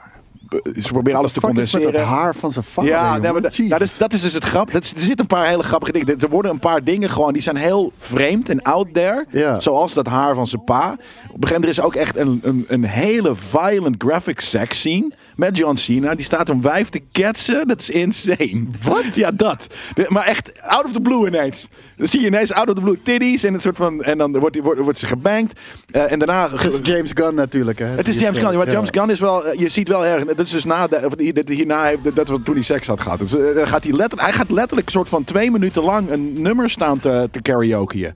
ze 0.76 0.92
proberen 0.92 1.18
alles 1.18 1.32
te 1.32 1.40
condenseren. 1.40 1.86
Het 1.86 1.96
haar 1.96 2.34
van 2.34 2.50
zijn 2.50 2.64
vader. 2.64 2.90
Ja, 2.90 3.10
nee, 3.10 3.32
maar 3.32 3.40
nou, 3.40 3.68
dat, 3.68 3.80
is, 3.80 3.96
dat 3.96 4.12
is 4.12 4.20
dus 4.20 4.32
het 4.32 4.44
grap. 4.44 4.72
Dat, 4.72 4.92
er 4.96 5.02
zitten 5.02 5.18
een 5.18 5.26
paar 5.26 5.46
hele 5.46 5.62
grappige 5.62 5.92
dingen. 5.92 6.20
Er 6.20 6.28
worden 6.28 6.50
een 6.50 6.58
paar 6.58 6.84
dingen 6.84 7.10
gewoon, 7.10 7.32
die 7.32 7.42
zijn 7.42 7.56
heel 7.56 7.92
vreemd 7.98 8.48
en 8.48 8.62
out 8.62 8.94
there. 8.94 9.26
Ja. 9.30 9.60
Zoals 9.60 9.92
dat 9.92 10.06
haar 10.06 10.34
van 10.34 10.46
zijn 10.46 10.64
pa. 10.64 10.92
Op 10.92 10.98
een 10.98 10.98
gegeven 11.24 11.38
moment 11.38 11.64
er 11.64 11.68
is 11.68 11.80
ook 11.80 11.94
echt 11.94 12.16
een, 12.16 12.40
een, 12.42 12.64
een 12.68 12.84
hele 12.84 13.34
violent 13.34 13.94
graphic 13.98 14.40
sex 14.40 14.78
scene. 14.78 15.12
Met 15.38 15.56
John 15.56 15.76
Cena. 15.76 16.14
Die 16.14 16.24
staat 16.24 16.48
een 16.48 16.62
wijf 16.62 16.88
te 16.88 17.00
ketsen. 17.12 17.68
Dat 17.68 17.80
is 17.80 17.90
insane. 17.90 18.66
Wat? 18.82 19.14
Ja, 19.14 19.30
dat. 19.30 19.66
De, 19.94 20.06
maar 20.08 20.24
echt 20.24 20.62
out 20.62 20.84
of 20.84 20.92
the 20.92 21.00
blue 21.00 21.26
ineens. 21.26 21.68
Dan 21.96 22.08
zie 22.08 22.20
je 22.20 22.26
ineens 22.26 22.52
out 22.52 22.68
of 22.68 22.74
the 22.74 22.80
blue 22.80 23.02
titties. 23.02 23.42
En, 23.42 23.54
een 23.54 23.60
soort 23.60 23.76
van, 23.76 24.02
en 24.02 24.18
dan 24.18 24.38
wordt, 24.38 24.60
wordt, 24.60 24.80
wordt 24.80 24.98
ze 24.98 25.06
gebankt. 25.06 25.60
Uh, 25.90 26.12
en 26.12 26.18
daarna... 26.18 26.50
Het 26.50 26.72
is 26.72 26.78
James 26.82 27.10
Gunn 27.14 27.34
natuurlijk. 27.34 27.78
Hè? 27.78 27.86
Het 27.86 28.08
is 28.08 28.18
James 28.18 28.38
Gunn. 28.38 28.56
Maar 28.56 28.70
James 28.70 28.88
Gunn 28.90 29.10
is 29.10 29.20
wel... 29.20 29.58
Je 29.58 29.68
ziet 29.68 29.88
wel 29.88 30.06
erg... 30.06 30.24
Dat 30.24 30.46
is 30.46 30.50
dus 30.50 30.64
na... 30.64 30.86
De, 30.86 31.42
hierna 31.46 31.84
heeft... 31.84 32.04
Dat 32.04 32.24
is 32.24 32.30
wat 32.30 32.44
toen 32.44 32.54
hij 32.54 32.64
seks 32.64 32.86
had 32.86 33.00
gehad. 33.00 33.18
Dus, 33.18 33.34
uh, 33.34 33.66
gaat 33.66 33.82
hij, 33.82 33.92
letterlijk, 33.92 34.28
hij 34.28 34.32
gaat 34.32 34.50
letterlijk 34.50 34.86
een 34.86 34.92
soort 34.92 35.08
van 35.08 35.24
twee 35.24 35.50
minuten 35.50 35.82
lang... 35.82 36.10
een 36.10 36.42
nummer 36.42 36.70
staan 36.70 36.98
te, 36.98 37.28
te 37.30 37.42
karaokeën. 37.42 38.14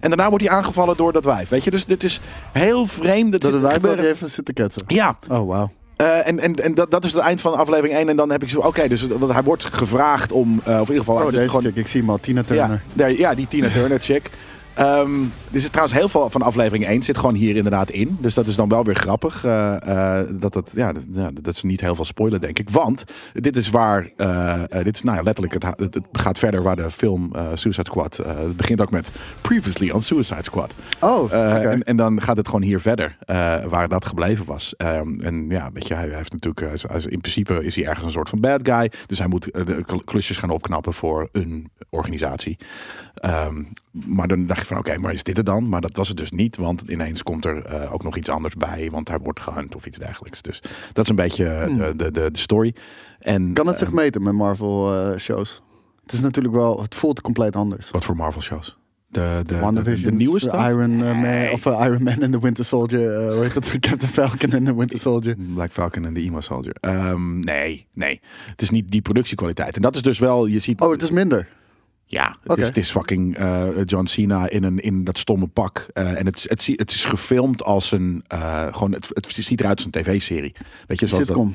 En 0.00 0.08
daarna 0.08 0.28
wordt 0.28 0.44
hij 0.44 0.54
aangevallen 0.54 0.96
door 0.96 1.12
dat 1.12 1.24
wijf. 1.24 1.48
Weet 1.48 1.64
je? 1.64 1.70
Dus 1.70 1.84
dit 1.84 2.04
is 2.04 2.20
heel 2.52 2.86
vreemd. 2.86 3.32
Dat 3.32 3.52
het 3.52 3.60
wijf 3.60 3.98
even 3.98 4.30
zitten 4.30 4.54
ketsen. 4.54 4.82
Ja. 4.86 5.18
Oh, 5.28 5.48
wauw. 5.48 5.70
Uh, 6.02 6.26
en 6.26 6.40
en, 6.40 6.54
en 6.54 6.74
dat, 6.74 6.90
dat 6.90 7.04
is 7.04 7.12
het 7.12 7.22
eind 7.22 7.40
van 7.40 7.54
aflevering 7.54 7.94
1. 7.94 8.08
En 8.08 8.16
dan 8.16 8.30
heb 8.30 8.42
ik 8.42 8.48
zo, 8.48 8.58
oké, 8.58 8.66
okay, 8.66 8.88
dus 8.88 9.06
hij 9.28 9.42
wordt 9.42 9.64
gevraagd 9.64 10.32
om, 10.32 10.62
uh, 10.68 10.80
of 10.80 10.88
in 10.88 10.94
ieder 10.94 11.04
geval... 11.04 11.14
Oh, 11.14 11.24
dus 11.24 11.34
deze 11.34 11.48
gewoon, 11.48 11.62
chick, 11.62 11.76
ik 11.76 11.86
zie 11.86 12.00
hem 12.00 12.10
al, 12.10 12.18
Tina 12.20 12.42
Turner. 12.42 12.82
Ja, 12.92 13.06
ja 13.06 13.34
die 13.34 13.48
Tina 13.48 13.68
Turner 13.74 13.98
chick. 13.98 14.30
Ehm, 14.74 15.22
er 15.52 15.60
zit 15.60 15.70
trouwens 15.70 15.98
heel 15.98 16.08
veel 16.08 16.30
van 16.30 16.42
aflevering 16.42 16.86
1 16.86 17.02
zit 17.02 17.18
gewoon 17.18 17.34
hier 17.34 17.56
inderdaad 17.56 17.90
in. 17.90 18.16
Dus 18.20 18.34
dat 18.34 18.46
is 18.46 18.56
dan 18.56 18.68
wel 18.68 18.84
weer 18.84 18.94
grappig. 18.94 19.44
eh, 19.44 20.18
eh, 20.20 20.26
dat, 20.30 20.52
dat, 20.52 20.70
ja, 20.74 20.92
dat, 20.92 21.02
ja, 21.12 21.30
dat 21.42 21.54
is 21.54 21.62
niet 21.62 21.80
heel 21.80 21.94
veel 21.94 22.04
spoiler, 22.04 22.40
denk 22.40 22.58
ik. 22.58 22.70
Want 22.70 23.04
dit 23.32 23.56
is 23.56 23.70
waar. 23.70 24.10
eh, 24.16 24.62
dit 24.82 24.94
is 24.94 25.02
nou 25.02 25.16
ja, 25.16 25.22
letterlijk. 25.22 25.54
Het, 25.54 25.78
het, 25.94 25.98
gaat 26.12 26.38
verder 26.38 26.62
waar 26.62 26.76
de 26.76 26.90
film 26.90 27.30
Suicide 27.54 27.84
Squad. 27.90 28.16
het 28.16 28.56
begint 28.56 28.80
ook 28.80 28.90
met 28.90 29.10
Previously 29.40 29.90
on 29.90 30.02
Suicide 30.02 30.42
Squad. 30.42 30.74
Oh, 31.00 31.32
en, 31.32 31.82
en 31.82 31.96
dan 31.96 32.20
gaat 32.22 32.36
het 32.36 32.46
gewoon 32.46 32.62
hier 32.62 32.80
verder, 32.80 33.16
waar 33.68 33.88
dat 33.88 34.04
gebleven 34.06 34.44
was. 34.44 34.74
Ehm, 34.76 35.20
en 35.20 35.46
ja, 35.48 35.70
weet 35.72 35.86
je, 35.88 35.94
hij 35.94 36.08
heeft 36.08 36.32
natuurlijk, 36.32 36.82
hij 36.88 37.00
in 37.06 37.20
principe 37.20 37.64
is 37.64 37.74
hij 37.74 37.86
ergens 37.86 38.06
een 38.06 38.12
soort 38.12 38.28
van 38.28 38.40
bad 38.40 38.60
guy. 38.62 38.92
Dus 39.06 39.18
hij 39.18 39.26
moet 39.28 39.44
de 39.52 39.82
kl- 39.86 39.96
klusjes 40.04 40.36
gaan 40.36 40.50
opknappen 40.50 40.94
voor 40.94 41.28
een 41.32 41.70
organisatie. 41.90 42.58
Ehm, 43.14 43.62
maar 43.92 44.28
dan 44.28 44.46
dacht 44.46 44.60
je 44.60 44.66
van, 44.66 44.78
oké, 44.78 44.98
maar 44.98 45.12
is 45.12 45.22
dit 45.22 45.36
het 45.36 45.46
dan? 45.46 45.68
Maar 45.68 45.80
dat 45.80 45.96
was 45.96 46.08
het 46.08 46.16
dus 46.16 46.30
niet, 46.30 46.56
want 46.56 46.82
ineens 46.86 47.22
komt 47.22 47.44
er 47.44 47.64
eh, 47.64 47.92
ook 47.92 48.02
nog 48.02 48.16
iets 48.16 48.28
anders 48.28 48.54
bij, 48.54 48.88
want 48.90 49.08
hij 49.08 49.18
wordt 49.18 49.40
gehunt 49.40 49.74
of 49.74 49.86
iets 49.86 49.98
dergelijks. 49.98 50.42
Dus 50.42 50.62
dat 50.92 51.04
is 51.04 51.10
een 51.10 51.16
beetje 51.16 51.46
eh, 51.46 51.62
Hmm. 51.66 51.78
de, 51.78 52.10
de, 52.10 52.30
de, 52.30 52.38
story. 52.38 52.74
En, 53.18 53.52
Kan 53.52 53.66
het 53.66 53.78
zich 53.78 53.88
eh, 53.88 53.94
meten 53.94 54.22
met 54.22 54.32
Marvel 54.32 54.94
eh, 54.94 55.18
shows? 55.18 55.62
Het 56.02 56.12
is 56.12 56.20
natuurlijk 56.20 56.54
wel, 56.54 56.82
het 56.82 56.94
voelt 56.94 57.20
compleet 57.20 57.56
anders. 57.56 57.90
wat 57.90 58.04
voor 58.04 58.16
Marvel 58.16 58.40
shows? 58.40 58.80
De, 59.08 59.42
de, 59.46 59.82
de, 59.82 60.00
de, 60.00 60.12
nieuwe 60.12 60.38
stuff? 60.38 60.68
Iron 60.68 60.96
Man, 60.96 61.50
of 61.50 61.64
Iron 61.64 62.02
Man 62.02 62.20
en 62.20 62.30
the 62.30 62.40
Winter 62.40 62.64
Soldier, 62.64 63.32
hoe 63.32 63.42
heet 63.42 63.54
het? 63.54 63.78
Captain 63.88 64.12
Falcon 64.12 64.50
en 64.50 64.64
the 64.64 64.76
Winter 64.76 64.98
Soldier. 64.98 65.36
Black 65.54 65.72
Falcon 65.72 66.04
en 66.04 66.14
de 66.14 66.20
Emo 66.20 66.40
Soldier. 66.40 66.74
Ehm, 66.80 67.40
nee, 67.40 67.86
nee. 67.92 68.20
Het 68.46 68.62
is 68.62 68.70
niet 68.70 68.90
die 68.90 69.02
productiekwaliteit. 69.02 69.76
En 69.76 69.82
dat 69.82 69.94
is 69.94 70.02
dus 70.02 70.18
wel, 70.18 70.46
je 70.46 70.58
ziet... 70.58 70.80
Oh, 70.80 70.90
het 70.90 71.02
is 71.02 71.10
minder. 71.10 71.48
Ja, 72.12 72.36
het, 72.42 72.52
Oké. 72.52 72.60
is, 72.60 72.66
het 72.66 72.76
is 72.76 72.90
fucking 72.90 73.36
eh, 73.36 73.66
John 73.84 74.06
Cena 74.06 74.48
in, 74.48 74.62
een, 74.64 74.78
in 74.80 75.04
dat 75.04 75.18
stomme 75.18 75.46
pak. 75.46 75.86
Eh, 75.92 76.18
en 76.18 76.26
het, 76.26 76.44
het, 76.48 76.62
zie- 76.62 76.74
het 76.76 76.90
is 76.90 77.04
gefilmd 77.04 77.62
als 77.62 77.92
een... 77.92 78.24
eh, 78.26 78.66
gewoon, 78.74 78.92
het, 78.92 79.08
het 79.12 79.26
ziet 79.30 79.60
eruit 79.60 79.76
als 79.76 79.84
een 79.86 80.02
tv-serie. 80.02 80.54
Weet 80.86 81.00
je, 81.00 81.06
zoals 81.06 81.26
dat-. 81.26 81.46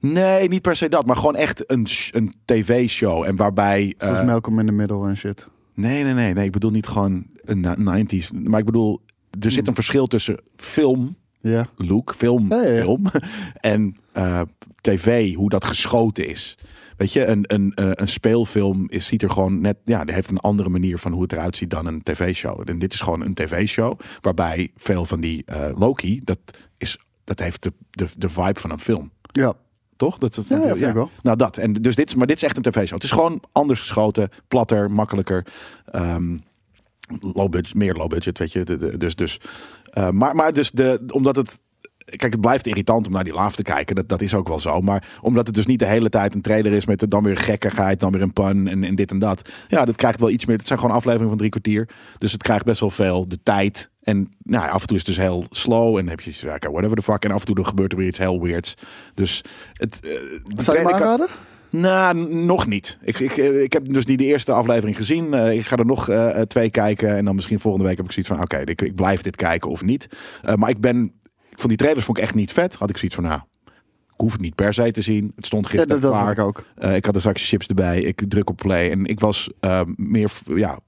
Nee, 0.00 0.48
niet 0.48 0.62
per 0.62 0.76
se 0.76 0.88
dat. 0.88 1.06
Maar 1.06 1.16
gewoon 1.16 1.36
echt 1.36 1.70
een, 1.70 1.86
een 2.10 2.34
tv-show. 2.44 3.22
En 3.24 3.36
waarbij... 3.36 3.94
eh, 3.98 4.08
Zoals 4.08 4.24
Malcolm 4.26 4.58
in 4.58 4.66
the 4.66 4.72
Middle 4.72 5.08
en 5.08 5.16
shit. 5.16 5.46
nee, 5.74 6.04
nee, 6.04 6.14
nee, 6.14 6.34
nee. 6.34 6.44
Ik 6.44 6.52
bedoel 6.52 6.70
niet 6.70 6.86
gewoon 6.86 7.26
een 7.44 7.60
na- 7.60 7.76
90s. 8.04 8.28
Maar 8.42 8.58
ik 8.60 8.66
bedoel, 8.66 9.00
er 9.40 9.50
zit 9.50 9.66
een 9.68 9.74
verschil 9.74 10.06
tussen 10.06 10.40
film 10.56 11.16
Ja. 11.40 11.66
look, 11.76 12.14
film, 12.18 12.46
Ja, 12.50 12.62
ja, 12.62 12.70
ja. 12.72 12.82
film. 12.82 13.02
En 13.60 13.96
eh, 14.12 14.40
tv, 14.80 15.34
hoe 15.34 15.48
dat 15.48 15.64
geschoten 15.64 16.28
is. 16.28 16.58
Weet 16.96 17.12
je, 17.12 17.26
een, 17.26 17.44
een, 17.46 17.72
eh, 17.74 17.90
een 17.92 18.08
speelfilm 18.08 18.84
is, 18.88 19.06
ziet 19.06 19.22
er 19.22 19.30
gewoon 19.30 19.60
net, 19.60 19.76
ja, 19.84 20.04
die 20.04 20.14
heeft 20.14 20.30
een 20.30 20.38
andere 20.38 20.68
manier 20.68 20.98
van 20.98 21.12
hoe 21.12 21.22
het 21.22 21.32
eruit 21.32 21.56
ziet 21.56 21.70
dan 21.70 21.86
een 21.86 22.02
tv-show. 22.02 22.62
En 22.64 22.78
dit 22.78 22.92
is 22.92 23.00
gewoon 23.00 23.20
een 23.24 23.34
tv-show, 23.34 24.00
waarbij 24.20 24.70
veel 24.76 25.04
van 25.04 25.20
die 25.20 25.42
eh, 25.44 25.70
Loki, 25.78 26.20
dat, 26.24 26.38
is, 26.78 26.98
dat 27.24 27.38
heeft 27.38 27.62
de, 27.62 27.72
de, 27.90 28.06
de 28.16 28.28
vibe 28.28 28.60
van 28.60 28.70
een 28.70 28.80
film. 28.80 29.10
Ja. 29.32 29.54
Toch? 29.96 30.18
Dat, 30.18 30.36
is 30.36 30.48
Ja, 30.48 30.74
ja, 30.74 30.92
wel. 30.92 31.10
Nou, 31.22 31.36
dat. 31.36 31.56
En 31.56 31.72
dus 31.72 31.94
dit, 31.94 32.16
maar 32.16 32.26
dit 32.26 32.36
is 32.36 32.42
echt 32.42 32.56
een 32.56 32.62
tv-show. 32.62 32.94
Het 32.94 33.02
is 33.02 33.10
gewoon 33.10 33.42
anders 33.52 33.80
geschoten, 33.80 34.28
platter, 34.48 34.90
makkelijker. 34.90 35.46
Ehm, 35.86 36.36
low 37.20 37.50
budget, 37.50 37.74
meer 37.74 37.94
low 37.94 38.08
budget, 38.08 38.38
weet 38.38 38.52
je. 38.52 38.64
De- 38.64 38.76
de- 38.76 38.96
Dus, 38.96 39.14
dus, 39.14 39.40
eh, 39.90 40.10
maar, 40.10 40.34
maar 40.34 40.52
dus 40.52 40.70
de, 40.70 41.02
omdat 41.10 41.36
het. 41.36 41.60
Kijk, 42.04 42.32
het 42.32 42.40
blijft 42.40 42.66
irritant 42.66 43.06
om 43.06 43.12
naar 43.12 43.24
die 43.24 43.32
laaf 43.32 43.54
te 43.54 43.62
kijken. 43.62 43.94
Dat, 43.94 44.08
dat 44.08 44.20
is 44.20 44.34
ook 44.34 44.48
wel 44.48 44.58
zo. 44.58 44.80
Maar 44.80 45.08
omdat 45.20 45.46
het 45.46 45.54
dus 45.54 45.66
niet 45.66 45.78
de 45.78 45.86
hele 45.86 46.08
tijd 46.08 46.34
een 46.34 46.40
trailer 46.40 46.72
is 46.72 46.84
met 46.84 47.06
dan 47.08 47.24
weer 47.24 47.36
gekkigheid, 47.36 48.00
dan 48.00 48.12
weer 48.12 48.22
een 48.22 48.32
pun 48.32 48.68
en, 48.68 48.84
en 48.84 48.94
dit 48.94 49.10
en 49.10 49.18
dat. 49.18 49.50
Ja, 49.68 49.84
dat 49.84 49.96
krijgt 49.96 50.20
wel 50.20 50.30
iets 50.30 50.46
meer. 50.46 50.56
Het 50.56 50.66
zijn 50.66 50.78
gewoon 50.78 50.94
afleveringen 50.94 51.28
van 51.28 51.38
drie 51.38 51.50
kwartier. 51.50 51.88
Dus 52.18 52.32
het 52.32 52.42
krijgt 52.42 52.64
best 52.64 52.80
wel 52.80 52.90
veel 52.90 53.28
de 53.28 53.38
tijd. 53.42 53.90
En 54.02 54.28
nou, 54.42 54.68
af 54.68 54.80
en 54.80 54.86
toe 54.86 54.96
is 54.96 55.06
het 55.06 55.14
dus 55.14 55.24
heel 55.24 55.44
slow. 55.50 55.88
En 55.88 56.06
dan 56.06 56.08
heb 56.08 56.20
je 56.20 56.32
ja, 56.40 56.70
whatever 56.70 56.96
the 56.96 57.02
fuck. 57.02 57.24
En 57.24 57.30
af 57.30 57.40
en 57.40 57.46
toe 57.46 57.56
er 57.56 57.64
gebeurt 57.64 57.92
er 57.92 57.98
weer 57.98 58.08
iets 58.08 58.18
heel 58.18 58.42
weirds. 58.42 58.74
Dus 59.14 59.44
het. 59.72 59.98
de 60.02 60.62
Zou 60.62 60.78
je 60.78 60.92
aanraden? 60.92 61.26
nou, 61.70 62.34
nog 62.34 62.66
niet. 62.66 62.98
Ik, 63.02 63.18
ik, 63.18 63.36
eh, 63.36 63.62
ik 63.62 63.72
heb 63.72 63.92
dus 63.92 64.04
niet 64.04 64.18
de 64.18 64.24
eerste 64.24 64.52
aflevering 64.52 64.96
gezien. 64.96 65.34
Eh, 65.34 65.52
ik 65.52 65.66
ga 65.66 65.76
er 65.76 65.86
nog 65.86 66.10
twee 66.46 66.70
kijken. 66.70 67.16
En 67.16 67.24
dan 67.24 67.34
misschien 67.34 67.60
volgende 67.60 67.86
week 67.86 67.96
heb 67.96 68.06
ik 68.06 68.12
zoiets 68.12 68.32
van... 68.32 68.42
Oké, 68.42 68.58
ik, 68.58 68.82
ik 68.82 68.94
blijf 68.94 69.22
dit 69.22 69.36
kijken 69.36 69.70
of 69.70 69.82
niet. 69.82 70.06
Maar 70.56 70.70
ik 70.70 70.80
ben... 70.80 71.12
Ik 71.54 71.60
vond 71.60 71.68
die 71.68 71.76
trailers 71.78 72.04
vond 72.06 72.18
ik 72.18 72.24
echt 72.24 72.34
niet 72.34 72.52
vet. 72.52 72.74
Had 72.74 72.90
ik 72.90 72.96
zoiets 72.96 73.14
van... 73.16 73.24
Nou, 73.24 73.40
ik 74.06 74.20
hoef 74.20 74.32
het 74.32 74.40
niet 74.40 74.54
per 74.54 74.74
se 74.74 74.90
te 74.90 75.02
zien. 75.02 75.32
Het 75.36 75.46
stond 75.46 75.64
Ja, 75.64 75.70
gisteren 75.70 76.00
dat, 76.00 76.12
dat 76.12 76.30
ik 76.30 76.38
ook. 76.38 76.64
Eh, 76.76 76.94
ik 76.96 77.04
had 77.04 77.14
een 77.14 77.20
zakje 77.20 77.44
chips 77.44 77.66
erbij. 77.66 78.00
Ik 78.00 78.22
druk 78.28 78.50
op 78.50 78.56
play. 78.56 78.90
En 78.90 79.04
ik 79.06 79.20
was 79.20 79.50
eh, 79.60 79.80
meer... 79.96 80.30
Ja, 80.44 80.78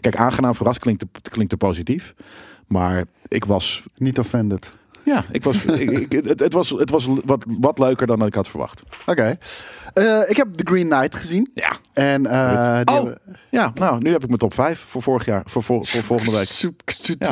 kijk, 0.00 0.16
aangenaam 0.16 0.54
verrast 0.54 0.78
klinkt, 0.78 1.00
te- 1.12 1.30
klinkt 1.30 1.50
te 1.50 1.56
positief. 1.56 2.14
Maar 2.66 3.04
ik 3.28 3.44
was... 3.44 3.82
Niet 3.96 4.18
offended. 4.18 4.72
Ja, 5.04 5.24
ik 5.32 5.44
was, 5.44 5.64
ik, 5.64 5.90
ik- 5.90 6.12
het, 6.12 6.40
het 6.40 6.52
was, 6.52 6.70
het 6.70 6.90
was 6.90 7.08
wat, 7.24 7.44
wat 7.60 7.78
leuker 7.78 8.06
dan 8.06 8.26
ik 8.26 8.34
had 8.34 8.48
verwacht. 8.48 8.82
Oké. 9.06 9.38
Eh, 9.94 10.22
ik 10.30 10.36
heb 10.36 10.52
The 10.54 10.64
Green 10.66 10.88
Knight 10.88 11.14
gezien. 11.14 11.50
Ja, 11.54 11.76
En, 11.92 12.22
die 12.22 12.32
Oh. 12.32 12.94
hebben- 12.94 13.18
Ja, 13.50 13.70
nou, 13.74 14.02
nu 14.02 14.10
heb 14.12 14.20
ik 14.22 14.26
mijn 14.28 14.38
top 14.40 14.54
5 14.54 14.84
voor 14.88 15.02
vorig 15.02 15.24
jaar, 15.24 15.42
voor, 15.46 15.62
voor, 15.62 15.86
voor 15.86 16.02
volgende 16.02 16.32
week. 16.36 16.48
Ja. 17.18 17.30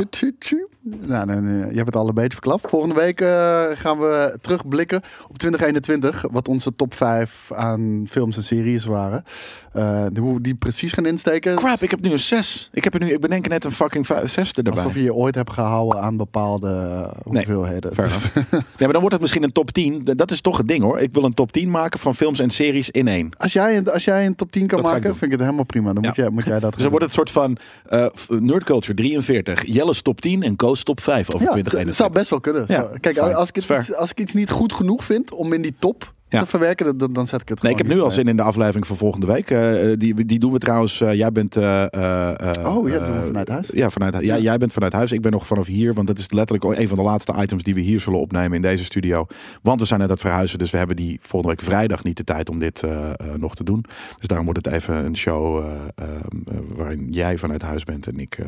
Nou, 0.87 1.27
nee, 1.27 1.37
nee, 1.41 1.59
je 1.71 1.75
hebt 1.77 1.87
het 1.87 1.97
al 1.97 2.09
een 2.09 2.15
beetje 2.15 2.33
verklapt. 2.33 2.69
Volgende 2.69 2.95
week 2.95 3.21
eh, 3.21 3.65
gaan 3.75 3.99
we 3.99 4.39
terugblikken 4.41 5.03
op 5.29 5.39
2021. 5.39 6.25
Wat 6.31 6.49
onze 6.49 6.77
top 6.77 6.95
5 6.95 7.51
aan 7.55 8.05
films 8.09 8.37
en 8.37 8.43
series 8.45 8.85
waren. 8.85 9.25
Eh, 9.73 10.05
hoe 10.19 10.35
we 10.35 10.41
die 10.41 10.55
precies 10.55 10.93
gaan 10.93 11.07
insteken. 11.07 11.55
Crap, 11.55 11.79
ik 11.81 11.91
heb 11.91 12.01
nu 12.01 12.11
een 12.13 12.19
6. 12.21 12.69
Ik, 12.73 12.85
heb 12.85 12.95
er 12.95 13.01
nu, 13.01 13.13
ik 13.13 13.21
bedenk 13.21 13.49
net 13.49 13.65
een 13.65 13.73
fucking 13.73 14.07
6 14.25 14.53
erbij. 14.53 14.73
Alsof 14.73 14.95
je 14.95 15.03
je 15.03 15.15
ooit 15.15 15.35
hebt 15.35 15.51
gehouden 15.53 16.01
aan 16.01 16.17
bepaalde 16.17 16.69
eh, 16.71 17.11
hoeveelheden. 17.25 17.93
Nee, 18.51 18.63
maar 18.79 18.89
dan 18.93 19.01
wordt 19.01 19.13
het 19.13 19.21
misschien 19.21 19.43
een 19.43 19.53
top 19.53 19.71
10. 19.71 20.05
Dat 20.17 20.31
is 20.31 20.41
toch 20.41 20.57
het 20.57 20.69
ding 20.69 20.83
hoor. 20.83 20.99
Ik 20.99 21.13
wil 21.13 21.25
een 21.25 21.35
top 21.35 21.53
10 21.53 21.71
maken 21.71 22.01
van 22.01 22.15
films 22.15 22.39
en 22.39 22.51
series 22.51 22.91
in 22.91 23.09
één. 23.09 23.31
Als 23.37 23.53
jij, 23.53 23.77
een- 23.77 23.91
als 23.91 24.05
jij 24.05 24.27
een 24.27 24.35
top 24.35 24.53
10 24.53 24.67
kan 24.67 24.79
Dat 24.83 24.91
ga 24.91 24.97
ik 24.97 25.03
maken, 25.03 25.17
vind 25.19 25.33
ik 25.33 25.37
het 25.39 25.47
helemaal 25.47 25.65
prima. 25.67 25.93
Dan 25.93 26.03
moet, 26.03 26.17
jij, 26.17 26.31
moet 26.31 26.45
jij 26.45 26.61
dat 26.61 26.73
Dus 26.75 26.83
dan 26.83 26.91
wordt 26.91 27.05
het 27.07 27.19
een 27.19 27.27
soort 27.27 27.31
van 27.31 27.57
eh, 27.89 28.39
Nerd 28.41 28.65
Culture 28.65 28.95
43, 28.97 29.63
Jelle's 29.67 30.03
top 30.03 30.21
10 30.21 30.43
en 30.43 30.57
Top 30.83 31.01
5 31.01 31.35
over 31.35 31.47
ja, 31.47 31.53
2021. 31.53 31.87
het 31.87 31.97
zou 31.97 32.11
best 32.11 32.31
wel 32.31 32.41
kunnen. 32.41 32.65
Ja, 32.67 32.99
Kijk, 33.01 33.19
als 33.19 33.49
ik, 33.49 33.55
het, 33.69 33.95
als 33.95 34.11
ik 34.11 34.21
iets 34.21 34.33
niet 34.33 34.51
goed 34.51 34.73
genoeg 34.73 35.05
vind 35.05 35.33
om 35.33 35.53
in 35.53 35.63
die 35.63 35.75
top. 35.79 36.14
Te 36.41 36.47
verwerken, 36.47 36.99
dan, 36.99 37.13
dan 37.13 37.27
zet 37.27 37.41
ik 37.41 37.49
het 37.49 37.63
Nee, 37.63 37.73
ik 37.73 37.79
heb 37.79 37.87
nu 37.87 38.01
al 38.01 38.11
zin 38.11 38.29
in 38.29 38.37
de 38.37 38.43
aflevering 38.43 38.87
van 38.87 38.97
volgende 38.97 39.27
week. 39.27 39.51
Eh, 39.51 39.93
die, 39.99 40.25
die 40.27 40.39
doen 40.39 40.53
we 40.53 40.59
trouwens. 40.59 41.01
eh, 41.01 41.15
jij 41.15 41.33
bent. 41.33 41.57
eh, 41.57 41.83
eh, 41.93 42.31
eh, 42.65 42.77
Oh, 42.77 42.89
ja, 42.89 42.99
dat 42.99 43.07
doen 43.07 43.15
we 43.15 43.21
eh, 43.21 43.27
vanuit 43.27 43.49
huis. 43.49 43.71
Ja, 43.73 43.91
vanuit, 43.91 44.15
ja, 44.15 44.21
Ja. 44.21 44.39
jij 44.39 44.59
bent 44.59 44.73
vanuit 44.73 44.93
huis. 44.93 45.13
Ik 45.13 45.21
ben 45.23 45.33
nog 45.33 45.47
vanaf 45.47 45.67
hier. 45.67 45.95
Want 45.95 46.07
dat 46.07 46.19
is 46.19 46.31
letterlijk 46.33 46.79
een 46.79 46.89
van 46.89 46.97
de 46.97 47.03
laatste 47.03 47.35
items 47.39 47.63
die 47.63 47.75
we 47.75 47.81
hier 47.81 48.01
zullen 48.01 48.21
opnemen 48.21 48.53
in 48.57 48.63
deze 48.63 48.85
studio. 48.85 49.27
Want 49.63 49.81
we 49.81 49.87
zijn 49.87 49.99
net 50.01 50.09
aan 50.09 50.15
het 50.15 50.25
verhuizen. 50.25 50.59
Dus 50.59 50.71
we 50.71 50.79
hebben 50.79 50.97
die 50.97 51.19
volgende 51.23 51.55
week 51.57 51.65
vrijdag 51.67 52.05
niet 52.05 52.17
de 52.17 52.25
tijd 52.25 52.51
om 52.51 52.59
dit 52.59 52.83
eh, 52.83 53.11
eh, 53.11 53.15
nog 53.37 53.55
te 53.55 53.65
doen. 53.65 53.85
Dus 54.19 54.27
daarom 54.27 54.47
wordt 54.47 54.65
het 54.65 54.75
even 54.75 54.95
een 55.05 55.17
show 55.17 55.59
eh, 55.65 55.73
eh, 55.95 56.09
eh, 56.15 56.59
waarin 56.77 57.07
jij 57.11 57.39
vanuit 57.39 57.63
huis 57.63 57.85
bent 57.85 58.07
en 58.07 58.17
ik 58.19 58.39
eh, 58.39 58.47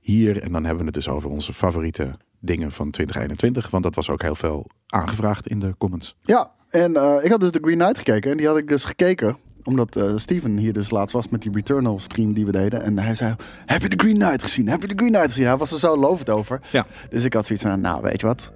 hier. 0.00 0.42
En 0.42 0.52
dan 0.52 0.60
hebben 0.64 0.78
we 0.78 0.84
het 0.84 0.94
dus 0.94 1.08
over 1.08 1.30
onze 1.30 1.52
favoriete 1.52 2.10
dingen 2.40 2.72
van 2.72 2.90
2021. 2.90 3.70
Want 3.70 3.82
dat 3.84 3.94
was 3.94 4.10
ook 4.10 4.22
heel 4.22 4.34
veel 4.34 4.66
aangevraagd 4.86 5.46
in 5.46 5.58
de 5.58 5.74
comments. 5.78 6.16
Ja, 6.22 6.50
en 6.70 6.96
eh, 6.96 7.14
ik 7.22 7.30
had 7.30 7.40
dus 7.40 7.50
de 7.50 7.58
Green 7.62 7.78
Knight 7.78 7.98
gekeken. 7.98 8.30
En 8.30 8.36
die 8.36 8.46
had 8.46 8.56
ik 8.56 8.68
dus 8.68 8.84
gekeken 8.84 9.36
omdat 9.64 9.96
eh, 9.96 10.12
Steven 10.16 10.56
hier 10.56 10.72
dus 10.72 10.90
laatst 10.90 11.14
was 11.14 11.28
met 11.28 11.42
die 11.42 11.52
Returnal 11.52 11.98
stream 11.98 12.32
die 12.32 12.46
we 12.46 12.52
deden. 12.52 12.82
En 12.82 12.98
hij 12.98 13.14
zei, 13.14 13.34
heb 13.66 13.82
je 13.82 13.88
de 13.88 13.96
Green 13.98 14.18
Knight 14.18 14.42
gezien? 14.42 14.68
Heb 14.68 14.80
je 14.80 14.88
de 14.88 14.94
Green 14.96 15.10
Knight 15.12 15.28
gezien? 15.28 15.46
Hij 15.46 15.56
was 15.56 15.72
er 15.72 15.78
zo 15.78 15.96
lovend 15.96 16.30
over. 16.30 16.60
Ja. 16.70 16.86
Dus 17.10 17.24
ik 17.24 17.32
had 17.34 17.46
zoiets 17.46 17.64
van, 17.64 17.80
nou 17.80 18.02
weet 18.02 18.20
je 18.20 18.26
wat? 18.26 18.52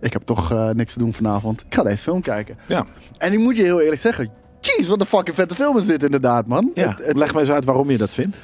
Ik 0.00 0.12
heb 0.12 0.22
toch 0.22 0.52
eh, 0.52 0.70
niks 0.70 0.92
te 0.92 0.98
doen 0.98 1.12
vanavond. 1.12 1.60
Ik 1.60 1.74
ga 1.74 1.82
deze 1.82 2.02
film 2.02 2.20
kijken. 2.20 2.56
Ja, 2.68 2.86
En 3.18 3.32
ik 3.32 3.38
moet 3.38 3.56
je 3.56 3.62
heel 3.62 3.80
eerlijk 3.80 4.00
zeggen, 4.00 4.30
jeez, 4.60 4.88
wat 4.88 5.00
een 5.00 5.06
fucking 5.06 5.36
vette 5.36 5.54
film 5.54 5.78
is 5.78 5.86
dit 5.86 6.02
inderdaad, 6.02 6.46
man. 6.46 6.70
ja. 6.74 6.88
Het- 6.88 7.06
het- 7.06 7.16
leg 7.16 7.34
me 7.34 7.40
eens 7.40 7.50
uit 7.50 7.64
waarom 7.64 7.90
je 7.90 7.98
dat 7.98 8.10
vindt. 8.10 8.36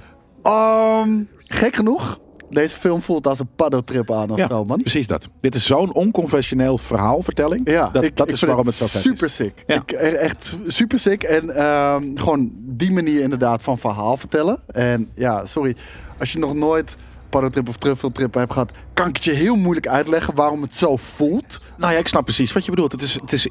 Ehm, 0.43 1.11
gek 1.39 1.77
genoeg, 1.77 2.19
deze 2.51 2.77
film 2.77 3.03
voelt 3.03 3.27
als 3.27 3.39
een 3.39 3.49
paddeltrip 3.57 4.13
aan 4.13 4.31
of 4.31 4.37
Ja, 4.39 4.47
zo, 4.47 4.65
man. 4.65 4.79
precies 4.81 5.07
dat. 5.07 5.29
Dit 5.41 5.55
is 5.55 5.67
zo'n 5.67 5.95
onconventioneel 5.95 6.79
verhaalvertelling. 6.79 7.71
Ja, 7.71 7.89
dat, 7.93 8.03
ik- 8.05 8.17
dat 8.17 8.29
ik 8.29 8.35
is 8.35 8.41
waarom 8.41 8.67
het 8.67 8.75
zo 8.75 8.87
vet 8.87 9.01
super 9.03 9.27
is. 9.27 9.35
sick. 9.35 9.65
Ja. 9.67 9.75
Ik, 9.75 9.93
echt 9.93 10.57
super 10.67 10.99
sick. 10.99 11.23
En 11.23 11.57
ehm, 11.57 12.03
gewoon 12.17 12.51
die 12.55 12.93
manier 12.93 13.21
inderdaad 13.21 13.63
van 13.63 13.79
verhaal 13.79 14.17
vertellen. 14.17 14.59
En 14.67 15.09
ja, 15.15 15.47
sorry, 15.47 15.77
als 16.19 16.33
je 16.33 16.39
nog 16.39 16.55
nooit 16.55 16.97
paddeltrip 17.29 17.69
of 17.69 17.77
truffeltrip 17.77 18.35
hebt 18.35 18.53
gehad, 18.53 18.71
kan 18.95 19.09
ik 19.09 19.15
het 19.17 19.25
je 19.25 19.33
heel 19.33 19.57
moeilijk 19.57 19.89
uitleggen 19.89 20.35
waarom 20.35 20.63
het 20.63 20.75
zo 20.75 20.97
voelt. 20.97 21.61
Nou 21.77 21.93
ja, 21.93 21.99
ik 21.99 22.09
snap 22.09 22.25
precies 22.25 22.53
wat 22.53 22.65
je 22.65 22.71
bedoelt. 22.71 22.93
Het 22.93 23.03
is, 23.03 23.15
het 23.15 23.33
is 23.33 23.49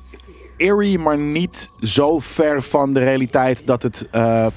eerie, 0.57 0.99
maar 0.99 1.17
niet 1.17 1.69
zo 1.81 2.19
ver 2.19 2.63
van 2.63 2.93
de 2.93 2.99
realiteit 2.99 3.61
dat 3.65 3.83
het... 3.83 4.07
eh, 4.11 4.47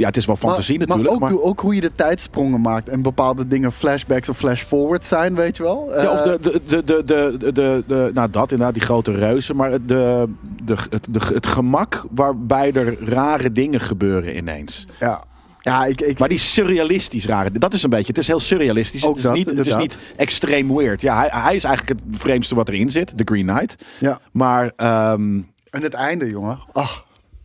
ja, 0.00 0.06
het 0.06 0.16
is 0.16 0.26
wel 0.26 0.36
fantasie 0.36 0.78
maar, 0.78 0.86
natuurlijk. 0.86 1.20
Maar 1.20 1.32
ook, 1.32 1.46
ook 1.46 1.60
hoe 1.60 1.74
je 1.74 1.80
de 1.80 1.92
tijdsprongen 1.92 2.60
maakt 2.60 2.88
en 2.88 3.02
bepaalde 3.02 3.48
dingen 3.48 3.72
flashbacks 3.72 4.28
of 4.28 4.36
flashforwards 4.36 5.08
zijn, 5.08 5.34
weet 5.34 5.56
je 5.56 5.62
wel. 5.62 5.76
Of 5.76 5.94
eh, 5.94 6.22
de, 6.22 6.38
de, 6.40 6.60
de, 6.66 6.84
de, 6.84 7.02
de, 7.38 7.52
de, 7.52 7.84
de, 7.86 8.10
nou 8.14 8.30
dat 8.30 8.50
inderdaad, 8.50 8.74
die 8.74 8.82
grote 8.82 9.12
reuzen, 9.12 9.56
maar 9.56 9.70
de, 9.70 10.28
de, 10.64 10.76
het, 10.90 11.08
het 11.34 11.46
gemak 11.46 12.06
waarbij 12.10 12.72
er 12.72 13.08
rare 13.08 13.52
dingen 13.52 13.80
gebeuren 13.80 14.36
ineens. 14.36 14.86
Ja. 15.00 15.28
Ja, 15.62 15.84
ik, 15.84 16.00
ik, 16.00 16.18
maar 16.18 16.28
die 16.28 16.38
surrealistisch 16.38 17.26
rare. 17.26 17.50
Dat 17.52 17.72
is 17.72 17.82
een 17.82 17.90
beetje. 17.90 18.06
Het 18.06 18.18
is 18.18 18.26
heel 18.26 18.40
surrealistisch. 18.40 19.04
Ook 19.04 19.16
het, 19.16 19.24
is 19.24 19.30
niet, 19.30 19.50
het 19.50 19.66
is 19.66 19.76
niet 19.76 19.98
extreem 20.16 20.74
weird. 20.74 21.00
Ja, 21.00 21.18
hij, 21.18 21.28
hij, 21.32 21.54
is 21.54 21.64
eigenlijk 21.64 22.00
het 22.00 22.20
vreemdste 22.20 22.54
wat 22.54 22.68
erin 22.68 22.90
zit. 22.90 23.12
The 23.16 23.22
Green 23.24 23.46
Knight. 23.46 23.84
Ja. 23.98 24.20
Maar. 24.32 24.72
Ehm, 24.76 25.40
en 25.70 25.82
het 25.82 25.94
einde, 25.94 26.28
jongen. 26.28 26.58
Ach 26.72 27.04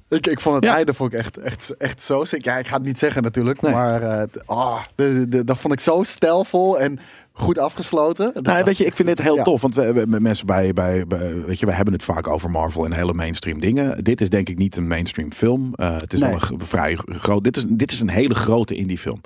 ik, 0.10 0.28
ik 0.28 0.39
vond 0.39 0.56
het 0.56 0.63
Ja. 0.63 0.76
einde 0.76 0.94
vond 0.94 1.13
ik 1.13 1.20
echt, 1.20 1.38
echt, 1.38 1.76
echt 1.78 2.04
zo 2.04 2.24
sick. 2.26 2.44
Ja, 2.44 2.58
ik 2.58 2.68
ga 2.68 2.76
het 2.76 2.86
niet 2.86 3.00
zeggen 3.00 3.24
natuurlijk, 3.24 3.62
Nee. 3.62 3.72
maar 3.72 4.28
ah, 4.46 4.82
de, 4.96 5.26
de, 5.30 5.44
dat 5.44 5.58
vond 5.60 5.74
ik 5.74 5.80
zo 5.80 6.04
stijlvol 6.04 6.80
en 6.80 7.00
goed 7.32 7.58
afgesloten. 7.58 8.32
Dat 8.34 8.44
Nou, 8.46 8.63
weet 8.63 8.78
je, 8.78 8.86
ik 8.86 8.96
vind 8.96 9.08
dit 9.08 9.22
heel 9.22 9.36
ja. 9.36 9.44
tof. 9.44 9.62
Want 9.62 9.76
we, 9.76 10.06
mensen 10.20 10.46
bij, 10.46 10.74
bij, 10.74 11.08
bij- 11.08 11.44
weet 11.46 11.60
je, 11.60 11.65
we 11.65 11.74
hebben 11.74 11.94
het 11.94 12.04
vaak 12.04 12.28
over 12.28 12.50
Marvel 12.52 12.86
en 12.86 12.91
hele 12.94 13.13
mainstream 13.13 13.60
dingen. 13.60 14.04
Dit 14.04 14.22
is 14.22 14.30
denk 14.30 14.50
ik 14.50 14.58
niet 14.58 14.78
een 14.78 14.88
mainstream 14.88 15.32
film. 15.34 15.74
Eh, 15.74 15.98
het 15.98 16.13
is 16.13 16.20
Nee. 16.20 16.30
wel 16.30 16.39
een 16.60 16.65
vrij 16.65 16.98
groot. 17.06 17.44
Dit 17.44 17.58
is, 17.58 17.65
dit 17.68 17.91
is 17.91 18.00
een 18.00 18.10
hele 18.10 18.36
grote 18.36 18.76
indie 18.76 18.98
film. 18.98 19.22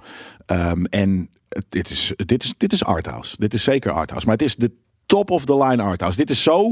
Ehm, 0.45 0.83
en 0.85 1.29
dit 1.69 1.89
is, 1.89 2.13
dit 2.15 2.43
is, 2.43 2.53
dit 2.57 2.73
is 2.73 2.83
arthouse. 2.85 3.35
Dit 3.39 3.53
is 3.53 3.63
zeker 3.63 3.91
arthouse. 3.91 4.25
Maar 4.27 4.35
het 4.37 4.45
is 4.45 4.55
de 4.55 4.71
top 5.05 5.31
of 5.31 5.45
the 5.45 5.57
line 5.63 5.83
arthouse. 5.83 6.17
Dit 6.17 6.29
is 6.29 6.43
zo 6.43 6.71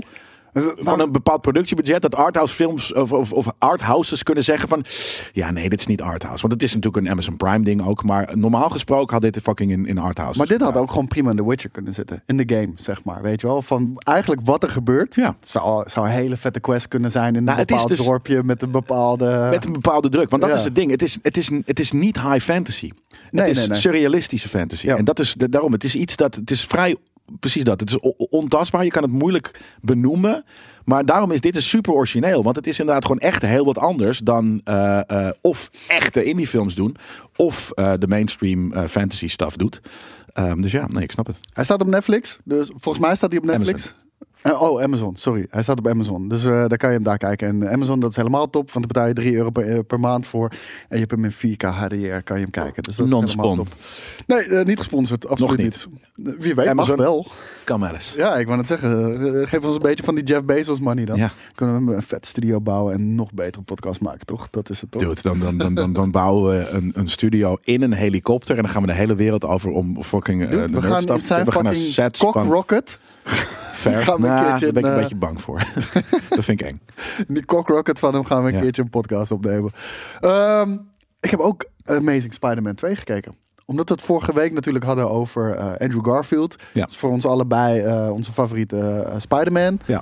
van 0.78 1.00
een 1.00 1.12
bepaald 1.12 1.42
productiebudget 1.42 2.02
dat 2.02 2.16
arthouse 2.16 2.56
films 2.56 2.94
of, 2.94 3.12
of, 3.12 3.32
of 3.32 3.48
arthouses 3.58 4.24
kunnen 4.24 4.44
zeggen 4.44 4.70
van 4.70 4.86
ja 5.34 5.52
nee 5.52 5.70
dit 5.70 5.80
is 5.80 5.88
niet 5.88 6.02
arthouse 6.02 6.42
want 6.42 6.54
het 6.54 6.64
is 6.64 6.74
natuurlijk 6.74 7.06
een 7.06 7.12
Amazon 7.12 7.38
Prime 7.38 7.64
ding 7.64 7.86
ook 7.88 8.04
maar 8.04 8.38
normaal 8.38 8.70
gesproken 8.70 9.14
had 9.14 9.22
dit 9.22 9.40
fucking 9.44 9.72
in, 9.72 9.86
in 9.86 9.98
arthouse 9.98 10.38
Maar 10.38 10.48
dit 10.48 10.62
had 10.62 10.76
ook 10.76 10.90
gewoon 10.90 11.08
prima 11.08 11.30
in 11.30 11.36
The 11.36 11.48
Witcher 11.48 11.70
kunnen 11.70 11.94
zitten. 11.94 12.24
In 12.26 12.38
de 12.38 12.56
game, 12.56 12.70
zeg 12.76 13.04
maar. 13.04 13.22
Weet 13.22 13.42
je 13.42 13.48
wel? 13.48 13.62
Van 13.62 13.94
eigenlijk 13.98 14.42
wat 14.46 14.64
er 14.64 14.70
gebeurt. 14.70 15.16
Ja. 15.16 15.36
Het 15.40 15.50
zou, 15.50 15.90
zou 15.90 16.06
een 16.06 16.12
hele 16.12 16.38
vette 16.38 16.60
quest 16.60 16.88
kunnen 16.88 17.12
zijn 17.12 17.28
in 17.28 17.36
een 17.36 17.44
Nou, 17.44 17.60
is 17.60 17.66
bepaald 17.66 17.88
dus- 17.88 18.06
dorpje 18.06 18.44
met 18.44 18.62
een 18.62 18.72
bepaalde... 18.72 19.48
Met 19.52 19.66
een 19.66 19.74
bepaalde 19.74 20.10
druk. 20.10 20.30
Want 20.30 20.42
dat 20.42 20.52
Ja. 20.52 20.58
is 20.58 20.64
het 20.64 20.76
ding. 20.76 20.92
Het 20.92 21.02
is, 21.02 21.18
het 21.22 21.38
is, 21.38 21.52
het 21.66 21.80
is 21.80 21.92
niet 21.92 22.22
high 22.22 22.40
fantasy. 22.40 22.92
Nee, 23.32 23.42
het 23.48 23.52
is 23.52 23.58
nee, 23.58 23.68
nee. 23.68 23.78
surrealistische 23.80 24.50
fantasy. 24.50 24.86
Ja. 24.88 24.96
En 24.98 25.06
dat 25.06 25.20
is 25.20 25.34
de- 25.34 25.50
daarom. 25.50 25.72
Het 25.72 25.84
is 25.84 25.96
iets 25.96 26.16
dat. 26.16 26.36
Het 26.36 26.52
is 26.52 26.64
vrij. 26.66 26.96
Precies 27.40 27.64
dat. 27.64 27.80
Het 27.80 27.90
is 27.90 28.00
ontastbaar. 28.30 28.84
Je 28.84 28.92
kan 28.92 29.04
het 29.04 29.12
moeilijk 29.12 29.62
benoemen. 29.82 30.46
Maar 30.86 31.06
daarom 31.06 31.32
is 31.32 31.42
dit 31.42 31.56
een 31.56 31.62
super 31.62 31.94
origineel. 31.94 32.44
Want 32.44 32.56
het 32.56 32.68
is 32.68 32.80
inderdaad 32.80 33.06
gewoon 33.06 33.22
echt 33.22 33.42
heel 33.42 33.66
wat 33.66 33.78
anders 33.78 34.20
dan 34.20 34.62
eh, 34.64 35.00
eh, 35.08 35.30
of 35.42 35.70
echte 35.88 36.24
indie 36.24 36.48
films 36.48 36.76
doen. 36.76 36.96
Of 37.36 37.72
eh, 37.72 37.94
de 38.00 38.08
mainstream 38.08 38.88
fantasy 38.88 39.28
stuff 39.28 39.56
doet. 39.56 39.82
Ehm, 40.34 40.62
dus 40.62 40.72
ja, 40.72 40.88
nee, 40.88 41.04
ik 41.04 41.12
snap 41.12 41.28
het. 41.28 41.38
Hij 41.54 41.64
staat 41.64 41.82
op 41.82 41.88
Netflix. 41.88 42.40
Dus 42.44 42.72
volgens 42.76 43.06
mij 43.06 43.16
staat 43.16 43.32
hij 43.32 43.40
op 43.40 43.46
Netflix. 43.46 43.96
Oh, 44.44 44.82
Amazon. 44.82 45.16
Sorry. 45.16 45.48
Hij 45.50 45.64
staat 45.64 45.80
op 45.80 45.88
Amazon. 45.88 46.28
Dus 46.28 46.46
eh 46.46 46.52
daar 46.52 46.78
kan 46.78 46.90
je 46.90 46.96
hem 46.96 47.04
daar 47.04 47.18
kijken. 47.18 47.48
En 47.48 47.72
Amazon, 47.72 48.00
dat 48.00 48.10
is 48.10 48.16
helemaal 48.16 48.50
top. 48.50 48.72
Want 48.72 48.74
daar 48.74 48.88
betaal 48.88 49.08
je 49.08 49.14
3 49.14 49.36
euro 49.36 49.50
per, 49.50 49.70
eh, 49.70 49.80
per 49.88 50.00
maand 50.00 50.26
voor. 50.26 50.50
En 50.50 50.58
je 50.90 50.98
hebt 50.98 51.12
hem 51.12 51.24
in 51.26 51.32
4K 51.32 51.62
HDR. 51.64 52.22
Kan 52.24 52.38
je 52.38 52.42
hem 52.44 52.50
kijken. 52.52 52.84
Dus 52.84 52.96
dat 52.96 53.06
is 53.06 53.12
Non-spon. 53.12 53.68
Nee, 54.28 54.40
eh, 54.40 54.66
niet 54.66 54.78
gesponsord. 54.78 55.28
Absoluut 55.28 55.58
Nog 55.58 55.64
niet. 55.64 55.88
Eh, 56.26 56.34
Wie 56.40 56.56
weet, 56.56 56.68
Amazon. 56.68 56.96
mag 56.96 57.06
wel. 57.06 57.26
Kan 57.64 57.80
wel 57.80 57.94
eens. 57.94 58.14
Ja, 58.18 58.36
ik 58.38 58.46
wou 58.46 58.58
net 58.58 58.68
zeggen. 58.68 59.42
eh, 59.42 59.48
geef 59.48 59.64
ons 59.64 59.76
een 59.76 59.82
beetje 59.82 60.04
van 60.04 60.16
die 60.16 60.24
Jeff 60.24 60.46
Bezos 60.46 60.80
money 60.80 61.06
dan. 61.06 61.18
Ja. 61.18 61.32
Kunnen 61.56 61.86
we 61.86 61.94
een 61.96 62.02
vet 62.02 62.26
studio 62.26 62.62
bouwen 62.62 62.94
en 62.94 63.16
nog 63.16 63.34
betere 63.34 63.64
podcast 63.64 64.02
maken, 64.02 64.26
toch? 64.26 64.50
Dat 64.50 64.70
is 64.70 64.82
het 64.82 64.92
toch? 64.92 65.02
Dude, 65.02 65.22
dan, 65.22 65.40
dan, 65.40 65.58
dan, 65.58 65.74
dan, 65.74 65.94
dan 65.94 66.12
bouwen 66.12 66.50
we 66.58 66.70
een, 66.70 66.92
een 66.96 67.08
studio 67.08 67.58
in 67.64 67.82
een 67.82 67.94
helikopter. 67.94 68.56
En 68.56 68.62
dan 68.62 68.72
gaan 68.72 68.82
we 68.82 68.88
de 68.88 68.94
hele 68.94 69.16
wereld 69.16 69.46
over 69.46 69.72
om 69.72 70.04
fucking 70.04 70.44
eh, 70.44 70.50
Dude, 70.50 70.68
de 70.68 70.74
we 70.74 70.82
gaan 70.82 71.46
we 71.46 71.52
gaan 71.52 71.64
naar 71.64 71.76
sets 71.76 72.20
van 72.20 72.50
rocket. 72.50 73.00
Ver. 73.78 74.02
gaan 74.02 74.22
we 74.22 74.28
een 74.28 74.34
Nou, 74.34 74.48
keertje 74.48 74.72
daar 74.72 74.74
ben 74.82 74.92
ik 74.92 74.96
een, 74.98 75.02
beetje 75.02 75.16
bang 75.16 75.42
voor. 75.42 75.58
dat 76.30 76.44
vind 76.44 76.62
ik 76.62 76.68
eng. 76.68 76.82
Die 77.28 77.46
cock 77.46 77.68
rocket 77.68 78.00
van 78.00 78.14
hem 78.14 78.26
gaan 78.26 78.42
we 78.44 78.50
een 78.50 78.56
Ja. 78.56 78.62
keertje 78.62 78.82
een 78.82 78.90
podcast 78.90 79.32
opnemen. 79.32 79.72
Ehm, 80.20 80.78
ik 81.20 81.30
heb 81.30 81.40
ook 81.40 81.66
Amazing 81.86 82.34
Spider-Man 82.34 82.76
2 82.76 82.96
gekeken. 82.96 83.34
Omdat 83.66 83.90
we 83.90 83.96
het 83.96 84.04
vorige 84.04 84.34
week 84.34 84.54
natuurlijk 84.54 84.86
hadden 84.86 85.10
over 85.10 85.56
eh, 85.56 85.66
Andrew 85.78 86.06
Garfield. 86.06 86.56
Ja. 86.74 86.82
Dat 86.82 86.90
is 86.90 86.98
voor 86.98 87.10
ons 87.12 87.26
allebei 87.26 87.80
eh, 87.82 88.10
onze 88.12 88.34
favoriete 88.34 89.06
eh, 89.08 89.14
Spider-Man. 89.18 89.80
Ja. 89.86 90.02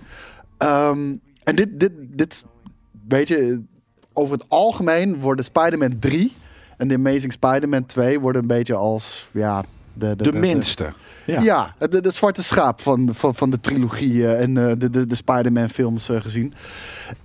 Ehm, 0.57 1.13
en 1.43 1.55
dit, 1.55 1.79
dit, 1.79 1.91
dit, 1.97 2.43
weet 3.07 3.27
je, 3.27 3.61
over 4.13 4.33
het 4.37 4.49
algemeen 4.49 5.19
worden 5.19 5.45
Spider-Man 5.45 5.99
3 5.99 6.33
en 6.77 6.87
The 6.87 6.93
Amazing 6.95 7.31
Spider-Man 7.33 7.85
2 7.85 8.19
worden 8.19 8.41
een 8.41 8.47
beetje 8.47 8.75
als, 8.75 9.29
ja... 9.33 9.63
De, 9.95 10.15
De 10.15 10.33
minste. 10.33 10.93
Ja. 11.25 11.41
Ja, 11.41 11.75
de, 11.89 12.01
de 12.01 12.11
zwarte 12.11 12.43
schaap 12.43 12.81
van, 12.81 13.09
van, 13.13 13.35
van 13.35 13.49
de 13.49 13.59
trilogie 13.59 14.27
eh, 14.27 14.41
en 14.41 14.57
eh, 14.57 14.71
de, 14.77 14.89
de, 14.89 15.05
de 15.05 15.15
Spider-Man 15.15 15.69
films 15.69 16.09
eh, 16.09 16.21
gezien. 16.21 16.53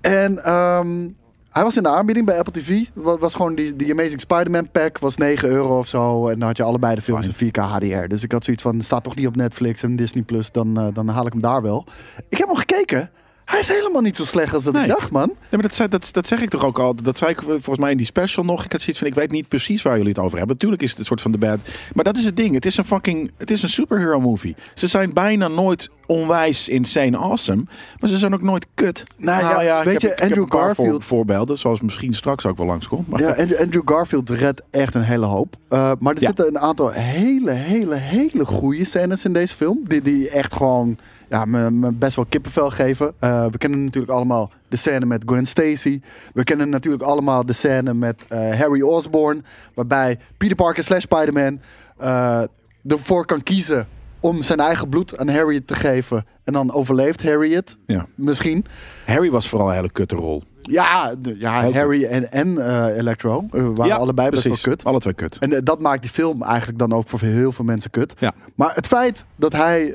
En 0.00 0.44
ehm, 0.44 1.08
hij 1.50 1.62
was 1.62 1.76
in 1.76 1.82
de 1.82 1.88
aanbieding 1.88 2.26
bij 2.26 2.38
Apple 2.38 2.62
TV. 2.62 2.84
Was, 2.94 3.18
was 3.18 3.34
gewoon 3.34 3.54
die, 3.54 3.76
die 3.76 3.92
Amazing 3.92 4.20
Spider-Man 4.20 4.70
pack, 4.70 4.98
was 4.98 5.16
9 5.16 5.48
euro 5.48 5.78
of 5.78 5.88
zo. 5.88 6.28
En 6.28 6.38
dan 6.38 6.48
had 6.48 6.56
je 6.56 6.62
allebei 6.62 6.94
de 6.94 7.00
films 7.02 7.26
in 7.26 7.48
4K 7.48 7.60
HDR. 7.60 8.06
Dus 8.08 8.22
ik 8.22 8.32
had 8.32 8.44
zoiets 8.44 8.62
van, 8.62 8.80
staat 8.80 9.04
toch 9.04 9.16
niet 9.16 9.26
op 9.26 9.36
Netflix 9.36 9.82
en 9.82 9.96
Disney 9.96 10.22
Plus, 10.22 10.50
dan, 10.50 10.90
dan 10.92 11.08
haal 11.08 11.26
ik 11.26 11.32
hem 11.32 11.42
daar 11.42 11.62
wel. 11.62 11.86
Ik 12.28 12.38
heb 12.38 12.48
hem 12.48 12.56
gekeken. 12.56 13.10
Hij 13.50 13.60
is 13.60 13.68
helemaal 13.68 14.02
niet 14.02 14.16
zo 14.16 14.24
slecht 14.24 14.54
als 14.54 14.64
dat 14.64 14.72
Nee. 14.72 14.82
ik 14.82 14.88
dacht, 14.88 15.10
man. 15.10 15.26
Nee, 15.26 15.36
maar 15.50 15.62
dat, 15.62 15.74
zei- 15.74 15.88
dat, 15.88 16.08
dat 16.12 16.26
zeg 16.26 16.40
ik 16.42 16.48
toch 16.50 16.64
ook 16.64 16.78
al. 16.78 16.94
Dat 16.94 17.18
zei 17.18 17.30
ik 17.30 17.40
volgens 17.42 17.78
mij 17.78 17.90
in 17.90 17.96
die 17.96 18.06
special 18.06 18.44
nog. 18.44 18.64
Ik 18.64 18.72
had 18.72 18.80
zoiets 18.80 18.98
van, 18.98 19.08
ik 19.08 19.14
weet 19.14 19.30
niet 19.30 19.48
precies 19.48 19.82
waar 19.82 19.96
jullie 19.96 20.12
het 20.12 20.18
over 20.18 20.38
hebben. 20.38 20.54
Natuurlijk 20.56 20.82
is 20.82 20.90
het 20.90 20.98
een 20.98 21.04
soort 21.04 21.20
van 21.20 21.32
de 21.32 21.38
bad. 21.38 21.58
Maar 21.94 22.04
dat 22.04 22.16
is 22.16 22.24
het 22.24 22.36
ding. 22.36 22.54
Het 22.54 22.66
is 22.66 22.76
een 22.76 22.84
fucking, 22.84 23.30
het 23.38 23.50
is 23.50 23.62
een 23.62 23.68
superhero 23.68 24.20
movie. 24.20 24.56
Ze 24.74 24.86
zijn 24.86 25.12
bijna 25.12 25.48
nooit 25.48 25.88
onwijs 26.06 26.68
insane 26.68 27.16
awesome. 27.16 27.64
Maar 27.98 28.10
ze 28.10 28.18
zijn 28.18 28.34
ook 28.34 28.42
nooit 28.42 28.66
kut. 28.74 29.02
Nou 29.16 29.64
ja, 29.64 29.78
ik 29.78 29.84
weet 29.84 30.00
je, 30.00 30.08
heb 30.08 30.20
Andrew 30.20 30.46
Garfield- 30.52 30.88
voor- 30.88 31.02
voorbeelden, 31.02 31.56
zoals 31.58 31.80
misschien 31.80 32.14
straks 32.14 32.46
ook 32.46 32.56
wel 32.56 32.66
langskomt. 32.66 33.08
Maar 33.08 33.20
Ja, 33.20 33.28
Andrew, 33.34 33.60
Andrew 33.60 33.82
Garfield 33.84 34.30
redt 34.30 34.62
echt 34.70 34.94
een 34.94 35.02
hele 35.02 35.26
hoop. 35.26 35.56
Uh, 35.70 35.92
maar 35.98 36.14
er 36.14 36.20
Ja. 36.20 36.26
zitten 36.26 36.46
een 36.46 36.58
aantal 36.58 36.90
hele, 36.90 37.50
hele, 37.50 37.94
hele 37.94 38.44
goede 38.46 38.84
scènes 38.84 39.24
in 39.24 39.32
deze 39.32 39.54
film. 39.54 39.78
Die, 39.84 40.02
die 40.02 40.30
echt 40.30 40.54
gewoon 40.54 40.98
ja, 41.30 41.44
me, 41.44 41.70
me 41.70 41.92
best 41.92 42.16
wel 42.16 42.24
kippenvel 42.28 42.70
geven. 42.70 43.14
Uh, 43.20 43.46
we 43.46 43.58
kennen 43.58 43.84
natuurlijk 43.84 44.12
allemaal 44.12 44.50
de 44.68 44.76
scène 44.76 45.06
met 45.06 45.22
Gwen 45.26 45.46
Stacy. 45.46 46.00
We 46.34 46.44
kennen 46.44 46.68
natuurlijk 46.68 47.02
allemaal 47.02 47.46
de 47.46 47.52
scène 47.52 47.94
met 47.94 48.26
uh, 48.32 48.38
Harry 48.38 48.82
Osborn. 48.82 49.44
Waarbij 49.74 50.18
Peter 50.36 50.56
Parker 50.56 50.84
slash 50.84 51.02
Spider-Man 51.02 51.60
uh, 52.00 52.42
ervoor 52.86 53.26
kan 53.26 53.42
kiezen 53.42 53.88
om 54.20 54.42
zijn 54.42 54.60
eigen 54.60 54.88
bloed 54.88 55.18
aan 55.18 55.28
Harry 55.28 55.60
te 55.60 55.74
geven. 55.74 56.26
En 56.44 56.52
dan 56.52 56.72
overleeft 56.72 57.22
Harry 57.22 57.52
het. 57.52 57.76
Ja. 57.86 58.06
Misschien. 58.14 58.64
Harry 59.06 59.30
was 59.30 59.48
vooral 59.48 59.68
een 59.68 59.74
hele 59.74 59.90
kutte 59.90 60.14
rol. 60.16 60.42
Ja, 60.70 61.14
ja 61.22 61.60
Heel 61.60 61.72
Harry 61.72 62.04
en, 62.04 62.32
en 62.32 62.48
uh, 62.48 62.86
Electro 62.96 63.44
uh, 63.52 63.66
waren 63.74 63.86
ja, 63.86 63.96
allebei 63.96 64.30
best 64.30 64.42
precies. 64.42 64.64
wel 64.64 64.74
kut. 64.74 64.84
Alle 64.84 64.98
twee 64.98 65.14
kut. 65.14 65.38
En 65.38 65.52
uh, 65.52 65.58
dat 65.64 65.80
maakt 65.80 66.00
die 66.02 66.10
film 66.10 66.42
eigenlijk 66.42 66.78
dan 66.78 66.92
ook 66.92 67.08
voor 67.08 67.20
heel 67.20 67.52
veel 67.52 67.64
mensen 67.64 67.90
kut. 67.90 68.14
Ja. 68.18 68.32
Maar 68.54 68.74
het 68.74 68.86
feit 68.86 69.24
dat 69.36 69.52
hij 69.52 69.92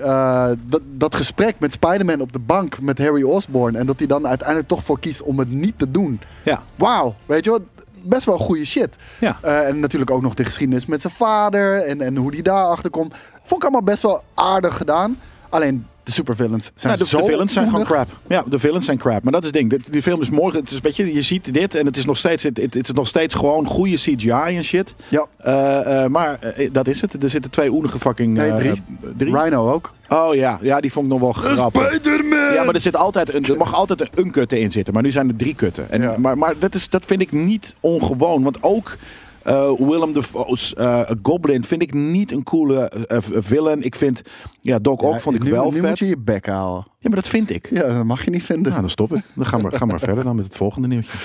dat, 0.66 0.82
dat 0.84 1.16
gesprek 1.16 1.56
met 1.60 1.74
Spider-Man 1.74 2.22
op 2.22 2.34
de 2.34 2.40
bank 2.40 2.82
met 2.82 2.98
Harry 2.98 3.24
Osborn 3.24 3.76
en 3.76 3.86
dat 3.86 3.98
hij 3.98 4.08
dan 4.08 4.28
uiteindelijk 4.28 4.68
toch 4.68 4.84
voor 4.84 5.00
kiest 5.00 5.22
om 5.22 5.40
het 5.40 5.52
niet 5.52 5.78
te 5.78 5.92
doen. 5.92 6.20
Ja. 6.44 6.64
Wauw, 6.76 7.16
weet 7.26 7.46
je 7.46 7.52
wat? 7.52 7.62
Best 8.04 8.26
wel 8.26 8.38
goede 8.38 8.66
shit. 8.66 8.96
Ja. 9.20 9.38
En 9.42 9.80
natuurlijk 9.80 10.12
ook 10.12 10.22
nog 10.22 10.34
de 10.34 10.46
geschiedenis 10.46 10.86
met 10.86 11.02
zijn 11.02 11.14
vader 11.14 11.76
en, 11.86 12.02
en 12.02 12.16
hoe 12.16 12.32
die 12.32 12.44
daarachter 12.44 12.90
komt. 12.90 13.16
Vond 13.44 13.64
ik 13.64 13.70
allemaal 13.70 13.84
best 13.84 14.02
wel 14.02 14.24
aardig 14.34 14.78
gedaan. 14.78 15.20
Alleen 15.50 15.86
de 16.06 16.12
supervillains 16.12 16.72
zijn 16.76 16.94
ja, 16.94 17.00
de, 17.00 17.06
zo 17.06 17.18
de 17.18 17.26
villains 17.26 17.54
zijn 17.54 17.70
gewoon 17.70 17.86
crap. 17.86 18.20
Ja, 18.28 18.44
de 18.48 18.60
villains 18.60 18.86
zijn 18.86 18.98
crap. 18.98 19.24
Maar 19.24 19.32
dat 19.32 19.42
is 19.42 19.48
het 19.48 19.58
ding. 19.58 19.70
Die, 19.70 19.80
die 19.92 20.02
film 20.02 20.22
is 20.22 20.30
morgen. 20.30 20.60
Het 20.60 20.72
is, 20.72 20.80
weet 20.80 20.96
je, 20.96 21.14
je 21.14 21.22
ziet 21.22 21.54
dit 21.54 21.76
en 21.76 21.86
het 21.86 21.98
is 21.98 22.06
nog 22.06 22.18
steeds, 22.18 22.44
het, 22.44 22.58
het, 22.58 22.74
het 22.74 22.88
is 22.88 22.94
nog 22.94 23.08
steeds 23.08 23.34
gewoon 23.34 23.68
goede 23.68 23.96
CGI 23.96 24.30
en 24.30 24.64
shit. 24.64 24.96
Ja, 25.08 25.26
Uh, 25.46 26.04
uh, 26.04 26.06
maar 26.06 26.40
uh, 26.58 26.70
dat 26.72 26.88
is 26.88 27.02
het. 27.02 27.24
Er 27.24 27.30
zitten 27.30 27.52
twee 27.52 27.72
oenige 27.72 28.00
fucking. 28.00 28.34
nee, 28.34 28.50
uh, 28.50 28.56
drie. 28.56 28.82
drie. 29.18 29.38
Rhino 29.38 29.72
ook. 29.72 29.94
Oh 30.10 30.36
ja, 30.36 30.60
ja, 30.62 30.80
die 30.80 30.92
vond 30.92 31.06
ik 31.06 31.12
nog 31.12 31.22
wel 31.22 31.34
grappig. 31.34 31.88
Spider-Man! 31.88 32.54
Ja, 32.54 32.64
maar 32.64 32.74
er, 32.74 32.82
zit 32.82 32.96
altijd 32.96 33.34
een, 33.34 33.46
er 33.46 33.58
mag 33.58 33.74
altijd 33.74 34.02
een, 34.02 34.10
een 34.14 34.32
kutte 34.32 34.60
in 34.60 34.72
zitten. 34.72 34.94
Maar 34.94 35.04
nu 35.04 35.12
zijn 35.12 35.28
er 35.28 35.36
drie 35.36 35.56
kutten. 35.56 35.92
En, 35.92 36.02
Ja. 36.02 36.16
Maar, 36.18 36.38
maar 36.38 36.54
dat, 36.60 36.76
is, 36.76 36.90
dat 36.90 37.06
vind 37.06 37.22
ik 37.22 37.32
niet 37.32 37.76
ongewoon. 37.80 38.44
Want 38.44 38.64
ook 38.64 38.98
uh, 39.48 39.72
Willem 39.78 40.14
Dafoe's 40.14 40.74
uh, 40.78 41.02
Goblin 41.22 41.64
vind 41.64 41.82
ik 41.82 41.94
niet 41.94 42.32
een 42.32 42.44
coole 42.44 42.92
uh, 43.12 43.18
villain. 43.22 43.82
Ik 43.82 43.96
vind, 43.96 44.22
ja, 44.62 44.80
Doc 44.80 45.02
Ja, 45.02 45.20
vond 45.20 45.36
ik 45.36 45.44
nu, 45.44 45.52
wel 45.52 45.72
nu 45.72 45.80
vet. 45.80 45.90
moet 45.90 46.00
je 46.00 46.08
je 46.08 46.18
bek 46.18 46.46
houden. 46.46 46.86
Ja, 47.00 47.10
maar 47.10 47.20
dat 47.22 47.28
vind 47.28 47.50
ik. 47.50 47.70
Ja, 47.70 47.88
dat 47.88 48.04
mag 48.04 48.26
je 48.26 48.32
niet 48.32 48.44
vinden. 48.44 48.70
Nou, 48.70 48.80
dan 48.82 48.90
stop 48.90 49.16
ik. 49.16 49.24
Dan 49.34 49.46
gaan 49.46 49.62
we, 49.62 49.78
gaan 49.78 49.88
maar 49.88 50.00
verder 50.10 50.24
dan 50.24 50.36
met 50.36 50.46
het 50.46 50.56
volgende 50.56 50.88
nieuwtje. 50.88 51.18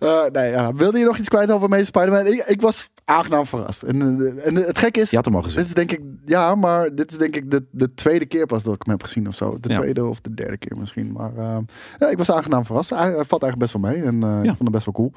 Uh, 0.00 0.22
nee, 0.32 0.50
ja. 0.50 0.72
Wilde 0.72 0.98
je 0.98 1.04
nog 1.04 1.18
iets 1.18 1.28
kwijt 1.28 1.50
over 1.52 1.64
Amazing 1.64 1.86
Spider-Man? 1.86 2.26
Ik, 2.26 2.44
ik 2.46 2.60
was 2.60 2.90
aangenaam 3.04 3.46
verrast. 3.46 3.82
En, 3.82 3.96
uh, 4.20 4.46
en 4.46 4.54
het 4.54 4.78
gekke 4.78 5.00
is... 5.00 5.10
Je 5.10 5.16
had 5.16 5.24
hem 5.24 5.34
al 5.34 5.40
Dit 5.42 5.50
gezien. 5.50 5.66
is 5.66 5.74
denk 5.74 5.92
ik... 5.92 6.00
Ja, 6.24 6.54
maar 6.54 6.94
dit 6.94 7.10
is 7.10 7.18
denk 7.18 7.36
ik 7.36 7.50
de, 7.50 7.64
de 7.70 7.94
tweede 7.94 8.26
keer 8.26 8.46
pas 8.46 8.62
dat 8.62 8.74
ik 8.74 8.82
hem 8.82 8.92
heb 8.92 9.02
gezien 9.02 9.28
of 9.28 9.34
zo. 9.34 9.56
De 9.60 9.68
Ja. 9.68 9.78
tweede 9.80 10.04
of 10.04 10.20
de 10.20 10.34
derde 10.34 10.56
keer 10.56 10.76
misschien. 10.78 11.12
Maar 11.12 11.30
uh, 11.38 11.56
ja, 11.98 12.08
ik 12.08 12.18
was 12.18 12.30
aangenaam 12.30 12.64
verrast. 12.64 12.90
Hij, 12.90 12.98
hij 12.98 13.24
valt 13.24 13.42
eigenlijk 13.42 13.58
best 13.58 13.72
wel 13.72 13.82
mee. 13.82 14.02
En 14.02 14.14
uh, 14.24 14.38
ik 14.40 14.56
vond 14.56 14.58
hem 14.58 14.70
best 14.72 14.84
wel 14.84 14.94
cool. 14.94 15.12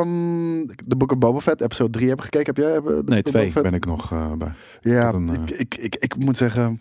Um, 0.00 0.66
de 0.86 0.96
Book 0.96 1.12
of 1.12 1.18
Boba 1.18 1.40
Fett, 1.40 1.60
episode 1.60 1.90
3 1.90 2.08
heb 2.08 2.18
ik 2.18 2.24
gekeken. 2.24 2.54
Heb 2.54 2.64
jij? 2.64 2.72
heb- 2.72 2.84
Nee, 2.84 3.02
Book 3.02 3.16
of 3.16 3.22
twee 3.22 3.42
Boba 3.42 3.52
Fett? 3.52 3.62
ben 3.64 3.74
ik 3.74 3.86
nog 3.86 4.12
bij. 4.38 4.52
Ja, 4.80 5.04
had 5.04 5.14
een, 5.14 5.28
ik, 5.28 5.50
ik, 5.50 5.74
ik, 5.74 5.96
ik 5.96 6.16
moet 6.16 6.36
zeggen... 6.36 6.80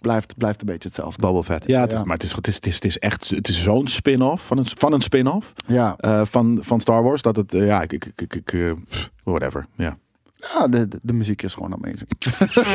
blijft, 0.00 0.36
blijft 0.36 0.60
een 0.60 0.66
beetje 0.66 0.88
hetzelfde. 0.88 1.20
Boba 1.20 1.42
Fett. 1.42 1.66
Ja, 1.66 1.80
het 1.80 1.92
is, 1.92 1.98
Ja. 1.98 2.04
maar 2.04 2.14
het 2.14 2.22
is, 2.22 2.32
het 2.32 2.46
is, 2.46 2.54
het 2.54 2.66
is, 2.66 2.74
het 2.74 2.84
is 2.84 2.98
echt 2.98 3.28
het 3.28 3.48
is 3.48 3.62
zo'n 3.62 3.86
spin-off 3.88 4.46
van 4.46 4.58
een, 4.58 4.66
van 4.76 4.92
een 4.92 5.00
spin-off 5.00 5.52
Ja, 5.66 5.94
eh, 5.98 6.20
van, 6.24 6.58
van 6.60 6.80
Star 6.80 7.02
Wars. 7.02 7.22
Dat 7.22 7.36
het, 7.36 7.54
eh, 7.54 7.66
ja, 7.66 7.82
ik, 7.82 7.92
ik, 7.92 8.12
ik, 8.16 8.34
ik, 8.34 8.74
pff, 8.88 9.10
whatever. 9.24 9.66
Ja. 9.76 9.98
Ja 10.40 10.68
de, 10.68 10.88
de, 10.88 10.98
de 11.02 11.12
muziek 11.12 11.42
is 11.42 11.54
gewoon 11.54 11.72
amazing. 11.74 12.10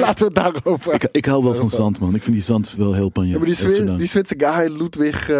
Laten 0.02 0.18
we 0.28 0.34
het 0.34 0.36
daarover 0.36 0.94
Ik, 0.94 1.08
ik 1.12 1.26
hou 1.26 1.44
wel 1.44 1.56
van 1.56 1.70
zand, 1.70 2.00
man. 2.00 2.16
Ik 2.16 2.24
vind 2.24 2.36
die 2.36 2.46
zand 2.46 2.76
wel 2.78 2.94
heel 2.94 3.10
panja. 3.10 3.32
Ja, 3.32 3.38
maar 3.38 3.46
die, 3.48 3.86
dan- 3.86 3.98
die 3.98 4.08
Zwitser 4.08 4.38
guy, 4.40 4.78
Ludwig 4.78 5.30
uh, 5.30 5.36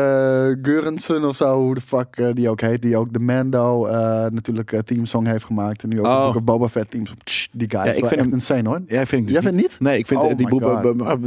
Göransson 0.62 1.26
of 1.26 1.36
zo, 1.36 1.60
hoe 1.62 1.76
de 1.76 1.82
fuck 1.82 2.08
eh, 2.18 2.34
die 2.34 2.50
ook 2.50 2.62
heet, 2.62 2.82
die 2.82 2.98
ook 2.98 3.14
de 3.14 3.20
Mando 3.20 3.86
eh, 3.86 3.94
natuurlijk 4.32 4.72
uh, 4.72 4.80
teamsong 4.80 5.28
heeft 5.28 5.44
gemaakt. 5.46 5.84
En 5.84 5.90
nu 5.90 6.00
ook 6.00 6.06
Oh. 6.06 6.34
of 6.36 6.44
Boba 6.44 6.68
Fett 6.70 6.92
teamsong. 6.92 7.18
Die 7.52 7.70
guy 7.70 7.80
Ja, 7.80 7.86
is 7.86 7.96
ik 7.96 8.00
wel 8.00 8.10
vind 8.10 8.22
echt 8.22 8.30
hem- 8.30 8.40
insane 8.40 8.70
hoor. 8.70 8.82
Ja, 8.88 9.06
vind 9.06 9.12
ik 9.22 9.24
dus 9.24 9.32
Jij 9.32 9.42
vindt 9.42 9.58
niet? 9.58 9.76
Nee, 9.80 9.98
ik 9.98 10.08
vind 10.08 10.20
Oh 10.22 10.28
die 10.38 10.60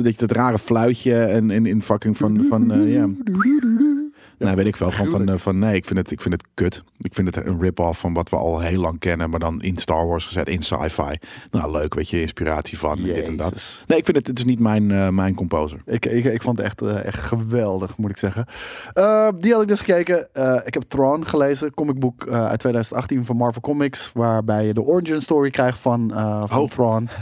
dat, 0.03 0.19
dat 0.19 0.33
rare 0.33 0.59
fluitje 0.59 1.15
en 1.25 1.51
in, 1.51 1.67
in 1.67 1.83
fucking 1.83 2.17
van, 2.17 2.45
van 2.49 2.73
eh, 2.73 2.93
ja. 2.93 3.09
Nee, 4.39 4.55
weet 4.55 4.67
ik 4.67 4.77
wel. 4.77 4.91
Gewoon 4.91 5.11
van, 5.11 5.29
eh, 5.29 5.39
van 5.39 5.59
nee, 5.59 5.75
ik 5.75 5.85
vind, 5.85 5.99
het, 5.99 6.11
ik 6.11 6.21
vind 6.21 6.35
het 6.35 6.45
kut. 6.55 6.85
Ik 6.99 7.15
vind 7.15 7.35
het 7.35 7.47
een 7.47 7.61
rip-off 7.61 8.01
van 8.01 8.15
wat 8.15 8.29
we 8.31 8.37
al 8.37 8.61
heel 8.61 8.81
lang 8.81 8.99
kennen, 8.99 9.31
maar 9.31 9.39
dan 9.41 9.63
in 9.63 9.77
Star 9.79 10.07
Wars 10.07 10.27
gezet, 10.27 10.49
in 10.49 10.63
sci-fi. 10.63 11.19
Nou, 11.51 11.71
leuk, 11.71 11.95
weet 11.95 12.09
je, 12.09 12.21
inspiratie 12.21 12.79
van 12.79 13.03
dit 13.03 13.27
en 13.27 13.37
dat. 13.37 13.83
Nee, 13.87 13.99
ik 13.99 14.05
vind 14.05 14.17
het, 14.17 14.27
het 14.27 14.39
is 14.39 14.45
niet 14.45 14.59
mijn, 14.59 14.91
eh, 14.91 15.09
mijn 15.09 15.35
composer. 15.35 15.83
Ik, 15.87 16.07
ik, 16.07 16.25
ik 16.25 16.43
vond 16.43 16.57
het 16.57 16.67
echt, 16.67 16.83
eh, 16.83 17.05
echt 17.05 17.19
geweldig, 17.19 17.97
moet 17.97 18.11
ik 18.11 18.17
zeggen. 18.17 18.47
Die 19.39 19.53
had 19.53 19.63
ik 19.63 19.69
dus 19.69 19.81
gekeken. 19.81 20.29
Ik 20.65 20.75
heb 20.75 20.83
Thrawn 20.83 21.23
gelezen, 21.23 21.75
comicboek 21.75 22.29
uit 22.29 22.59
2018 22.59 23.25
van 23.25 23.37
Marvel 23.37 23.61
Comics, 23.61 24.11
waarbij 24.15 24.67
je 24.67 24.75
de 24.75 24.83
origin 24.83 25.23
story 25.23 25.51
krijgt 25.51 25.79
van, 25.79 26.11
van 26.47 26.61
Oh. 26.63 26.71
Thrawn. 26.71 27.09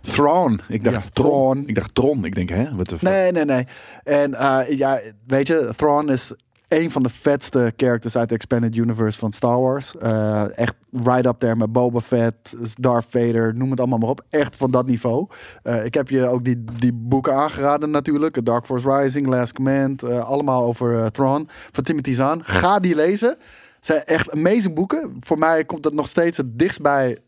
Thrawn. 0.00 0.60
Ik 0.68 0.84
dacht 0.84 1.02
Ja, 1.02 1.10
Tron. 1.12 1.66
Ik 1.66 1.74
dacht 1.74 1.94
Tron. 1.94 2.24
Ik 2.24 2.34
denk, 2.34 2.48
hè? 2.48 2.74
Wat 2.76 2.88
de? 2.88 2.96
Nee, 3.00 3.32
nee, 3.32 3.44
nee. 3.44 3.66
En 4.04 4.30
ja, 4.68 5.00
weet 5.26 5.46
je, 5.46 5.72
Thrawn 5.76 6.08
is 6.08 6.32
een 6.70 6.90
van 6.90 7.02
de 7.02 7.08
vetste 7.08 7.72
characters 7.76 8.16
uit 8.16 8.28
de 8.28 8.34
Expanded 8.34 8.76
Universe 8.76 9.18
van 9.18 9.32
Star 9.32 9.60
Wars. 9.60 9.96
Eh, 9.96 10.58
echt 10.58 10.74
right 10.90 11.26
up 11.26 11.38
there 11.38 11.56
met 11.56 11.72
Boba 11.72 12.00
Fett, 12.00 12.56
Darth 12.80 13.06
Vader, 13.08 13.54
noem 13.54 13.70
het 13.70 13.80
allemaal 13.80 13.98
maar 13.98 14.08
op. 14.08 14.24
Echt 14.28 14.56
van 14.56 14.70
dat 14.70 14.86
niveau. 14.86 15.26
Eh, 15.62 15.84
ik 15.84 15.94
heb 15.94 16.08
je 16.08 16.26
ook 16.26 16.44
die, 16.44 16.64
die 16.78 16.92
boeken 16.92 17.34
aangeraden 17.34 17.90
natuurlijk. 17.90 18.44
Dark 18.44 18.64
Force 18.64 18.90
Rising, 18.96 19.26
Last 19.26 19.52
Command. 19.52 20.02
eh, 20.02 20.24
allemaal 20.24 20.64
over 20.64 21.10
Thrawn 21.10 21.48
van 21.72 21.84
Timothy 21.84 22.12
Zahn. 22.12 22.40
Ga 22.44 22.78
die 22.80 22.94
lezen. 22.94 23.36
Zijn 23.80 24.04
echt 24.04 24.30
amazing 24.30 24.74
boeken. 24.74 25.16
Voor 25.20 25.38
mij 25.38 25.64
komt 25.64 25.82
dat 25.82 25.92
nog 25.92 26.08
steeds 26.08 26.36
het 26.36 26.58
dichtst 26.58 26.82
bij 26.82 27.18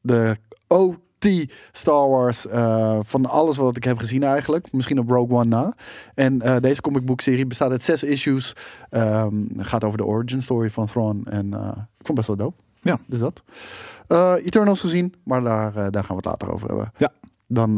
de 0.00 0.36
OT 1.22 1.50
Star 1.72 2.08
Wars 2.08 2.46
eh, 2.46 2.98
van 3.02 3.26
alles 3.26 3.56
wat 3.56 3.76
ik 3.76 3.84
heb 3.84 3.98
gezien 3.98 4.22
eigenlijk. 4.22 4.72
Misschien 4.72 4.98
op 4.98 5.10
Rogue 5.10 5.36
One 5.36 5.44
na. 5.44 5.74
En 6.14 6.42
eh, 6.42 6.56
deze 6.60 6.80
comic 6.80 7.04
book 7.04 7.20
serie 7.20 7.46
bestaat 7.46 7.70
uit 7.70 7.82
zes 7.82 8.02
issues. 8.02 8.56
Ehm, 8.90 9.34
gaat 9.56 9.84
over 9.84 9.98
de 9.98 10.04
origin 10.04 10.42
story 10.42 10.70
van 10.70 10.86
Thrawn. 10.86 11.26
En 11.30 11.54
eh, 11.54 11.68
ik 11.98 12.06
vond 12.06 12.06
het 12.06 12.14
best 12.14 12.26
wel 12.26 12.36
dope. 12.36 12.62
Ja. 12.80 12.98
Dus 13.06 13.18
dat. 13.18 13.42
Eternals 14.38 14.80
gezien, 14.80 15.14
maar 15.24 15.42
daar, 15.42 15.72
daar 15.72 16.04
gaan 16.04 16.16
we 16.16 16.22
het 16.22 16.24
later 16.24 16.52
over 16.52 16.68
hebben. 16.68 16.92
Ja. 16.96 17.12
Dan 17.46 17.76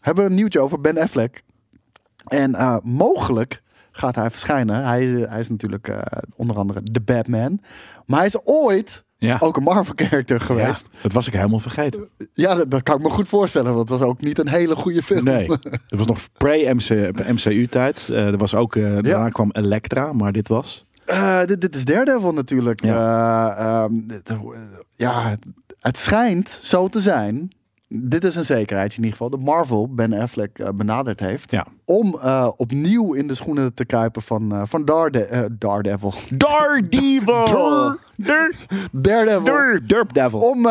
hebben 0.00 0.24
we 0.24 0.30
een 0.30 0.36
nieuwtje 0.36 0.60
over 0.60 0.80
Ben 0.80 0.98
Affleck. 0.98 1.42
En 2.24 2.80
mogelijk 2.82 3.62
gaat 3.90 4.14
hij 4.14 4.30
verschijnen. 4.30 4.84
Hij 4.84 5.04
is, 5.04 5.26
hij 5.28 5.38
is 5.38 5.48
natuurlijk 5.48 5.92
onder 6.36 6.56
andere 6.56 6.80
de 6.82 7.00
Batman. 7.00 7.60
Maar 8.06 8.18
hij 8.18 8.26
is 8.26 8.40
ooit 8.44 9.04
Ja. 9.24 9.36
ook 9.40 9.56
een 9.56 9.62
Marvel-character 9.62 10.40
geweest. 10.40 10.84
Ja, 10.92 10.98
dat 11.02 11.12
was 11.12 11.26
ik 11.26 11.32
helemaal 11.32 11.58
vergeten. 11.58 12.08
Ja, 12.32 12.54
dat, 12.54 12.70
dat 12.70 12.82
kan 12.82 12.96
ik 12.96 13.02
me 13.02 13.10
goed 13.10 13.28
voorstellen. 13.28 13.74
Want 13.74 13.90
het 13.90 13.98
was 13.98 14.08
ook 14.08 14.20
niet 14.20 14.38
een 14.38 14.48
hele 14.48 14.76
goede 14.76 15.02
film. 15.02 15.24
Nee, 15.24 15.50
het 15.88 15.98
was 15.98 16.06
nog 16.06 16.18
pre-MCU-tijd. 16.36 18.08
er 18.08 18.36
was 18.36 18.54
ook, 18.54 18.76
eh 18.76 18.82
daarna 18.82 19.28
kwam 19.28 19.50
Elektra, 19.52 20.12
maar 20.12 20.32
dit 20.32 20.48
was... 20.48 20.84
Eh, 21.04 21.44
dit, 21.44 21.60
dit 21.60 21.74
is 21.74 21.84
Daredevil 21.84 22.32
natuurlijk. 22.32 22.84
Ja. 22.84 23.56
Eh, 23.56 23.64
ehm, 23.82 23.92
dit- 24.06 24.30
eh, 24.30 24.36
ja, 24.96 25.36
het 25.80 25.98
schijnt 25.98 26.58
zo 26.62 26.88
te 26.88 27.00
zijn. 27.00 27.52
Dit 27.88 28.24
is 28.24 28.34
een 28.34 28.44
zekerheid 28.44 28.90
in 28.90 28.96
ieder 28.96 29.10
geval. 29.10 29.30
Dat 29.30 29.40
Marvel 29.40 29.94
Ben 29.94 30.12
Affleck 30.12 30.58
eh, 30.58 30.68
benaderd 30.74 31.20
heeft. 31.20 31.50
Ja. 31.50 31.66
Om 31.84 32.18
eh, 32.22 32.48
opnieuw 32.56 33.12
in 33.12 33.26
de 33.26 33.34
schoenen 33.34 33.74
te 33.74 33.84
kruipen 33.84 34.22
van, 34.22 34.54
eh, 34.54 34.62
van 34.64 34.84
Darde 34.84 35.48
Daredevil. 35.58 36.14
Daredevil! 36.30 37.96
Daredevil. 38.92 39.44
dur, 39.44 39.82
Derpdevil. 39.86 40.40
Om, 40.40 40.62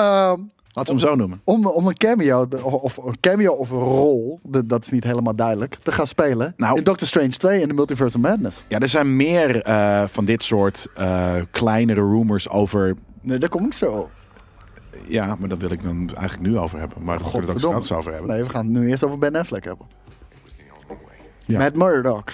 Laten 0.76 0.96
we 0.96 1.02
hem 1.02 1.10
zo 1.10 1.16
noemen. 1.16 1.42
om, 1.44 1.66
om 1.66 1.88
een 1.88 1.98
cameo, 1.98 2.48
of 2.64 2.98
een 2.98 3.20
cameo 3.20 3.54
of 3.54 3.70
een 3.70 3.80
rol, 3.80 4.40
dat 4.66 4.84
is 4.84 4.90
niet 4.90 5.04
helemaal 5.04 5.36
duidelijk, 5.36 5.78
te 5.84 5.92
gaan 5.92 6.08
spelen. 6.08 6.54
Nou. 6.58 6.78
in 6.78 6.84
Doctor 6.84 7.08
Strange 7.08 7.30
2 7.30 7.62
in 7.62 7.68
de 7.68 7.74
Multiverse 7.74 8.18
of 8.18 8.24
Madness. 8.24 8.64
Ja, 8.68 8.80
er 8.80 8.90
zijn 8.90 9.16
meer 9.16 9.62
van 10.10 10.26
dit 10.26 10.44
soort 10.44 10.88
kleinere 11.52 12.02
rumors 12.02 12.50
over... 12.50 12.96
Nee, 13.22 13.38
daar 13.38 13.50
kom 13.50 13.66
ik 13.66 13.74
zo. 13.74 14.10
Ja, 15.08 15.36
maar 15.40 15.50
dat 15.50 15.58
wil 15.58 15.72
ik 15.72 15.84
dan 15.84 16.10
eigenlijk 16.16 16.50
nu 16.50 16.58
over 16.58 16.80
hebben. 16.80 17.04
Maar 17.04 17.18
daar 17.18 17.30
kunnen 17.32 17.48
we 17.48 17.54
het 17.54 17.66
ook 17.66 17.72
straks 17.72 17.92
over 17.92 18.12
hebben. 18.12 18.32
Nee, 18.32 18.44
we 18.44 18.50
gaan 18.50 18.66
het 18.66 18.74
nu 18.74 18.90
eerst 18.90 19.04
over 19.04 19.18
Ben 19.18 19.36
Affleck 19.36 19.64
hebben. 19.64 19.86
Ja. 21.46 21.60
Matt 21.60 21.76
Murdock. 21.76 22.32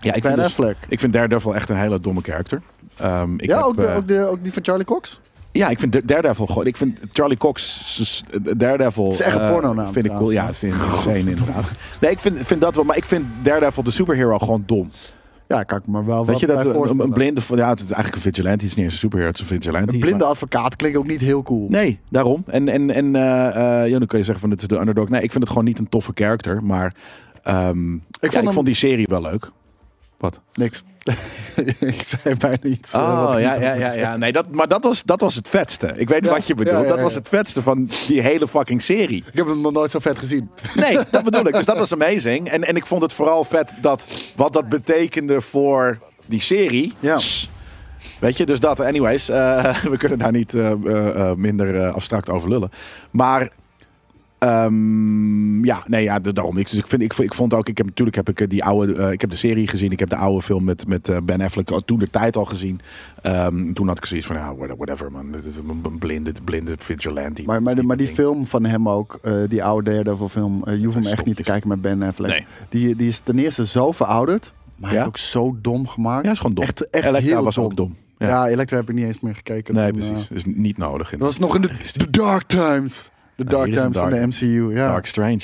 Ja, 0.00 0.14
ik 0.14 0.22
Ben 0.22 0.32
vind, 0.32 0.34
dus- 0.36 0.44
Affleck. 0.44 0.76
ik 0.88 1.00
vind 1.00 1.12
Daredevil 1.12 1.54
echt 1.54 1.68
een 1.68 1.76
hele 1.76 2.00
domme 2.00 2.20
character. 2.20 2.62
Ehm, 2.96 3.34
ik 3.34 3.44
ja, 3.44 3.56
heb, 3.56 3.64
ook, 3.64 3.76
de, 3.76 3.86
eh, 3.86 3.96
ook, 3.96 4.08
de, 4.08 4.26
ook 4.26 4.42
die 4.42 4.52
van 4.52 4.64
Charlie 4.64 4.86
Cox? 4.86 5.20
Ja, 5.52 5.68
ik 5.68 5.78
vind 5.78 6.08
Daredevil 6.08 6.46
gewoon. 6.46 6.66
Ik 6.66 6.76
vind 6.76 6.98
Charlie 7.12 7.36
Cox, 7.36 8.24
Daredevil. 8.56 9.04
Het 9.04 9.12
is 9.12 9.20
echt 9.20 9.36
een 9.36 9.42
eh, 9.42 9.50
pornonaam 9.52 9.92
Vind 9.92 10.06
ik 10.06 10.12
cool. 10.12 10.30
Ja, 10.30 10.46
het 10.46 10.54
is 10.54 10.62
insane 10.62 11.18
inderdaad. 11.18 11.70
Nee, 12.00 12.10
ik 12.10 12.18
vind, 12.18 12.46
vind 12.46 12.60
dat 12.60 12.74
wel. 12.74 12.84
Maar 12.84 12.96
ik 12.96 13.04
vind 13.04 13.26
Daredevil, 13.42 13.82
de 13.82 13.90
superhero, 13.90 14.38
gewoon 14.38 14.62
dom. 14.66 14.90
Ja, 15.48 15.62
kan 15.62 15.78
ik 15.78 15.86
me 15.86 16.04
wel 16.04 16.26
Weet 16.26 16.40
je 16.40 16.46
wat 16.46 16.54
dat 16.56 16.64
bij 16.64 16.72
een, 16.72 16.78
voorstellen. 16.78 17.06
een 17.06 17.12
blinde. 17.12 17.40
Ja, 17.54 17.68
het 17.68 17.78
is 17.80 17.84
eigenlijk 17.84 18.14
een 18.14 18.20
vigilante. 18.32 18.64
Het 18.64 18.70
is 18.70 18.74
niet 18.74 18.84
eens 18.84 18.92
een 18.94 18.98
superhero, 18.98 19.28
het 19.30 19.38
is 19.40 19.50
een 19.50 19.60
vigilante. 19.60 19.92
Een 19.94 20.00
blinde 20.00 20.18
maar- 20.18 20.26
advocaat 20.32 20.76
klinkt 20.76 20.96
ook 20.98 21.06
niet 21.06 21.20
heel 21.20 21.42
cool. 21.42 21.66
Nee, 21.68 21.98
daarom. 22.10 22.42
En, 22.46 22.68
en, 22.68 22.90
en 22.90 23.16
eh, 23.16 23.46
eh, 23.82 23.88
ja, 23.90 23.98
dan 23.98 24.06
kun 24.06 24.18
je 24.18 24.24
zeggen 24.24 24.40
van 24.40 24.50
het 24.50 24.60
is 24.62 24.68
de 24.68 24.78
underdog. 24.78 25.08
Nee, 25.08 25.22
ik 25.22 25.30
vind 25.30 25.42
het 25.42 25.48
gewoon 25.52 25.64
niet 25.64 25.78
een 25.78 25.88
toffe 25.88 26.10
character. 26.14 26.64
Maar 26.64 26.94
ehm, 27.42 27.94
ik, 27.94 28.00
ja, 28.00 28.18
vond 28.20 28.34
ik 28.34 28.42
hem- 28.42 28.52
vond 28.52 28.66
die 28.66 28.74
serie 28.74 29.06
wel 29.10 29.20
leuk. 29.22 29.50
Wat? 30.18 30.40
Niks. 30.52 30.82
ik 31.80 32.02
zei 32.06 32.34
bijna 32.38 32.62
iets. 32.62 32.92
eh, 32.92 33.00
Oh, 33.00 33.40
ja, 33.40 33.54
ja, 33.54 33.72
ja, 33.74 33.92
ja. 33.92 34.16
Nee, 34.16 34.32
dat, 34.32 34.54
maar 34.54 34.68
dat 34.68 34.84
was, 34.84 35.02
dat 35.02 35.20
was 35.20 35.34
het 35.34 35.48
vetste. 35.48 35.92
Ik 35.96 36.08
weet 36.08 36.24
Ja, 36.24 36.30
wat 36.30 36.46
je 36.46 36.54
bedoelt. 36.54 36.82
ja, 36.82 36.88
Dat 36.88 37.00
was 37.00 37.14
het 37.14 37.28
vetste 37.28 37.62
van 37.62 37.90
die 38.06 38.20
hele 38.20 38.48
fucking 38.48 38.82
serie. 38.82 39.24
Ik 39.30 39.36
heb 39.36 39.46
hem 39.46 39.60
nog 39.60 39.72
nooit 39.72 39.90
zo 39.90 39.98
vet 39.98 40.18
gezien. 40.18 40.50
Nee, 40.74 40.98
dat 41.10 41.24
bedoel 41.24 41.46
ik. 41.46 41.52
Dus 41.54 41.64
dat 41.66 41.78
was 41.78 41.92
amazing. 41.92 42.48
En, 42.48 42.64
en 42.64 42.76
ik 42.76 42.86
vond 42.86 43.02
het 43.02 43.12
vooral 43.12 43.44
vet 43.44 43.72
dat 43.80 44.08
wat 44.36 44.52
dat 44.52 44.68
betekende 44.68 45.40
voor 45.40 45.98
die 46.26 46.40
serie. 46.40 46.92
Ja. 47.00 47.18
Weet 48.20 48.36
je, 48.36 48.46
dus 48.46 48.60
dat. 48.60 48.80
Anyways, 48.80 49.28
eh, 49.28 49.82
we 49.92 49.96
kunnen 49.96 50.18
daar 50.18 50.32
niet 50.32 50.54
eh, 50.54 51.32
minder 51.32 51.90
abstract 51.92 52.28
over 52.30 52.48
lullen. 52.48 52.70
Maar 53.10 53.48
ehm, 54.38 55.64
ja, 55.64 55.82
nee, 55.86 56.02
ja, 56.02 56.18
daarom. 56.18 56.56
Ik, 56.56 56.70
dus 56.70 56.78
ik, 56.78 56.86
vind, 56.86 57.02
ik, 57.02 57.12
ik 57.12 57.34
vond 57.34 57.54
ook, 57.54 57.68
ik 57.68 57.76
heb 57.76 57.86
natuurlijk 57.86 58.16
heb 58.16 58.28
ik 58.28 58.40
eh, 58.40 58.48
die 58.48 58.64
oude, 58.64 58.94
eh, 58.94 59.12
ik 59.12 59.20
heb 59.20 59.30
de 59.30 59.36
serie 59.36 59.68
gezien. 59.68 59.90
Ik 59.92 59.98
heb 59.98 60.08
de 60.08 60.16
oude 60.16 60.42
film 60.42 60.64
met, 60.64 60.86
met 60.86 61.08
eh, 61.08 61.16
Ben 61.22 61.40
Affleck 61.40 61.70
al 61.70 61.84
toen 61.84 61.98
de 61.98 62.10
tijd 62.10 62.36
al 62.36 62.44
gezien. 62.44 62.80
Ehm, 63.22 63.72
toen 63.72 63.88
had 63.88 63.98
ik 63.98 64.04
zoiets 64.04 64.26
van, 64.26 64.36
ja, 64.36 64.54
whatever 64.56 65.12
man. 65.12 65.32
Dit 65.32 65.44
is 65.44 65.56
een 65.56 65.98
blinde, 65.98 66.32
blinde 66.44 66.74
vigilante. 66.78 67.42
Maar, 67.42 67.62
maar, 67.62 67.74
die 67.74 67.96
ding. 67.96 68.08
film 68.08 68.46
van 68.46 68.64
hem 68.64 68.88
ook, 68.88 69.20
die 69.48 69.64
oude 69.64 69.90
Daredevil 69.90 70.28
film, 70.28 70.70
je 70.70 70.84
hoeft 70.84 70.96
hem 70.96 71.06
echt 71.06 71.24
niet 71.24 71.36
te 71.36 71.42
kijken 71.42 71.68
met 71.68 71.80
Ben 71.80 72.02
Affleck. 72.02 72.30
Nee. 72.30 72.46
Die, 72.68 72.96
die 72.96 73.08
is 73.08 73.18
ten 73.18 73.38
eerste 73.38 73.66
zo 73.66 73.92
verouderd, 73.92 74.52
maar 74.76 74.90
hij 74.90 74.98
is 74.98 75.06
ook 75.06 75.18
zo 75.18 75.56
dom 75.62 75.86
gemaakt. 75.86 76.24
Ja, 76.24 76.30
is 76.30 76.38
gewoon 76.38 76.54
dom. 76.54 76.64
Echt, 76.64 76.90
echt 76.90 77.06
Elektra 77.06 77.42
was 77.42 77.54
dom. 77.54 77.64
ook 77.64 77.76
dom. 77.76 77.96
Ja, 78.18 78.26
Ja. 78.28 78.48
Elektra 78.48 78.76
heb 78.76 78.88
ik 78.88 78.94
niet 78.94 79.04
eens 79.04 79.20
meer 79.20 79.34
gekeken. 79.34 79.74
Nee, 79.74 79.92
precies. 79.92 80.30
is 80.30 80.44
niet 80.44 80.78
nodig. 80.78 81.12
In 81.12 81.18
dat 81.18 81.26
was 81.26 81.38
nog 81.38 81.54
in 81.54 81.60
de, 81.60 81.70
de 81.92 82.10
Dark 82.20 82.46
Times. 82.46 83.10
De 83.38 83.44
Dark 83.44 83.72
Times 83.72 83.96
van 83.96 84.10
de 84.10 84.26
MCU. 84.26 84.74
Ja, 84.74 84.90
Dark 84.90 85.06
Strange. 85.06 85.40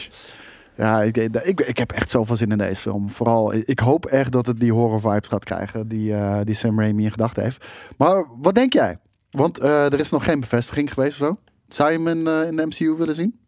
ja 0.76 1.02
ik, 1.02 1.16
ik, 1.16 1.60
ik 1.60 1.78
heb 1.78 1.92
echt 1.92 2.10
zoveel 2.10 2.36
zin 2.36 2.50
in 2.50 2.58
deze 2.58 2.80
film. 2.80 3.10
Vooral, 3.10 3.54
ik 3.54 3.78
hoop 3.78 4.06
echt 4.06 4.32
dat 4.32 4.46
het 4.46 4.60
die 4.60 4.72
horror 4.72 5.00
vibes 5.00 5.28
gaat 5.28 5.44
krijgen 5.44 5.88
die, 5.88 6.14
eh, 6.14 6.38
die 6.44 6.54
Sam 6.54 6.80
Raimi 6.80 7.04
in 7.04 7.10
gedachten 7.10 7.42
heeft. 7.42 7.64
Maar 7.96 8.24
wat 8.40 8.54
denk 8.54 8.72
jij? 8.72 8.98
Want 9.30 9.58
eh, 9.58 9.92
er 9.92 10.00
is 10.00 10.10
nog 10.10 10.24
geen 10.24 10.40
bevestiging 10.40 10.92
geweest 10.92 11.20
of 11.20 11.26
zo. 11.26 11.38
Zou 11.68 11.90
je 11.90 11.98
hem 11.98 12.08
in, 12.08 12.26
eh, 12.26 12.46
in 12.46 12.56
de 12.56 12.66
MCU 12.66 12.94
willen 12.96 13.14
zien? 13.14 13.38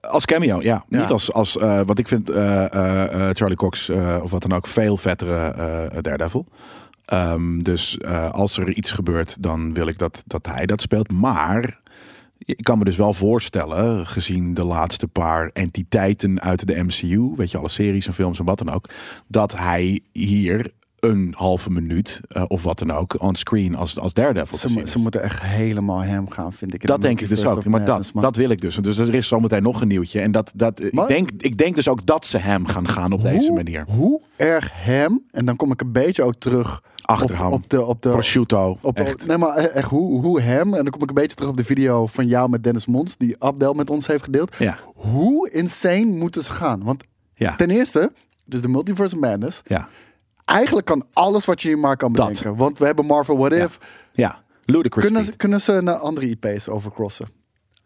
Als 0.00 0.24
cameo, 0.24 0.60
ja. 0.62 0.84
Ja. 0.88 1.00
Niet 1.00 1.10
als, 1.10 1.32
als 1.32 1.54
want 1.54 1.98
ik 1.98 2.08
vind 2.08 2.30
Charlie 3.36 3.56
Cox 3.56 3.90
of 4.22 4.30
wat 4.30 4.42
dan 4.42 4.52
ook 4.52 4.66
veel 4.66 4.96
vettere 4.96 6.00
Daredevil. 6.00 6.46
Ehm, 7.04 7.58
dus 7.58 8.04
als 8.30 8.58
er 8.58 8.72
iets 8.72 8.90
gebeurt, 8.90 9.42
dan 9.42 9.74
wil 9.74 9.86
ik 9.86 9.98
dat, 9.98 10.22
dat 10.26 10.46
hij 10.46 10.66
dat 10.66 10.80
speelt. 10.80 11.12
Maar 11.12 11.80
ik 12.44 12.64
kan 12.64 12.78
me 12.78 12.84
dus 12.84 12.96
wel 12.96 13.14
voorstellen, 13.14 14.06
gezien 14.06 14.54
de 14.54 14.64
laatste 14.64 15.08
paar 15.08 15.50
entiteiten 15.52 16.40
uit 16.40 16.66
de 16.66 16.82
MCU, 16.82 17.32
weet 17.36 17.50
je, 17.50 17.58
alle 17.58 17.68
series 17.68 18.06
en 18.06 18.14
films 18.14 18.38
en 18.38 18.44
wat 18.44 18.58
dan 18.58 18.70
ook, 18.70 18.88
dat 19.26 19.56
hij 19.58 20.00
hier 20.12 20.72
een 21.00 21.34
halve 21.36 21.70
minuut 21.70 22.20
eh, 22.28 22.44
of 22.48 22.62
wat 22.62 22.78
dan 22.78 22.90
ook 22.90 23.22
on 23.22 23.34
screen 23.34 23.76
als, 23.76 23.98
als 23.98 24.12
Daredevil 24.12 24.58
Ze, 24.58 24.82
ze 24.84 24.98
moeten 24.98 25.22
echt 25.22 25.42
helemaal 25.42 26.00
hem 26.00 26.30
gaan, 26.30 26.52
vind 26.52 26.74
ik. 26.74 26.86
Dat 26.86 27.00
de 27.00 27.06
denk 27.06 27.20
ik 27.20 27.28
dus 27.28 27.44
ook. 27.44 27.64
Maar 27.64 27.84
dat, 27.84 28.10
dat 28.14 28.36
wil 28.36 28.50
ik 28.50 28.60
dus. 28.60 28.76
Dus 28.76 28.98
er 28.98 29.14
is 29.14 29.28
zometeen 29.28 29.62
nog 29.62 29.80
een 29.80 29.88
nieuwtje. 29.88 30.20
En 30.20 30.32
dat, 30.32 30.52
dat, 30.54 30.82
ik, 30.82 30.92
Maar- 30.92 31.08
denk, 31.08 31.30
ik 31.38 31.58
denk 31.58 31.74
dus 31.74 31.88
ook 31.88 32.06
dat 32.06 32.26
ze 32.26 32.38
hem 32.38 32.66
gaan 32.66 32.88
gaan 32.88 33.12
op 33.12 33.22
deze 33.22 33.52
manier. 33.52 33.84
Hoe 33.88 34.20
erg 34.36 34.70
hem, 34.74 35.22
en 35.30 35.44
dan 35.44 35.56
kom 35.56 35.72
ik 35.72 35.80
een 35.80 35.92
beetje 35.92 36.22
ook 36.22 36.34
terug 36.34 36.82
Achter 37.10 37.46
op, 37.50 37.70
de... 37.70 37.84
Op 37.84 38.02
de 38.02 38.10
Prosciutto. 38.10 38.78
op, 38.80 38.96
echt. 38.96 39.26
Nee, 39.26 39.36
maar 39.36 39.54
echt 39.56 39.88
hoe, 39.90 40.20
hoe 40.20 40.40
hem, 40.40 40.74
en 40.74 40.82
dan 40.82 40.90
kom 40.90 41.02
ik 41.02 41.08
een 41.08 41.14
beetje 41.14 41.36
terug 41.36 41.50
op 41.50 41.56
de 41.56 41.64
video 41.64 42.06
van 42.06 42.26
jou 42.26 42.48
met 42.48 42.64
Dennis 42.64 42.86
Mons, 42.86 43.16
die 43.16 43.36
Abdel 43.38 43.72
met 43.74 43.90
ons 43.90 44.06
heeft 44.06 44.24
gedeeld. 44.24 44.56
Ja. 44.58 44.78
Hoe 44.94 45.50
insane 45.50 46.04
moeten 46.04 46.42
ze 46.42 46.50
gaan? 46.50 46.84
Want 46.84 47.02
Ja. 47.34 47.56
ten 47.56 47.70
eerste, 47.70 48.12
dus 48.44 48.60
de 48.62 48.68
Multiverse 48.68 49.16
Madness, 49.16 49.62
Ja. 49.64 49.88
eigenlijk 50.44 50.86
kan 50.86 51.06
alles 51.12 51.44
wat 51.44 51.62
je 51.62 51.68
hier 51.68 51.78
maar 51.78 51.96
kan 51.96 52.12
Dat. 52.12 52.28
bedenken. 52.28 52.56
Want 52.56 52.78
we 52.78 52.84
hebben 52.86 53.06
Marvel 53.06 53.36
What. 53.38 53.52
If. 53.52 53.78
Ja. 54.12 54.42
Ludicrous 54.64 55.04
Kunnen 55.06 55.24
ze, 55.24 55.36
kunnen 55.36 55.60
ze 55.60 55.80
naar 55.82 55.94
andere 55.96 56.26
IP's 56.28 56.68
overcrossen? 56.68 57.28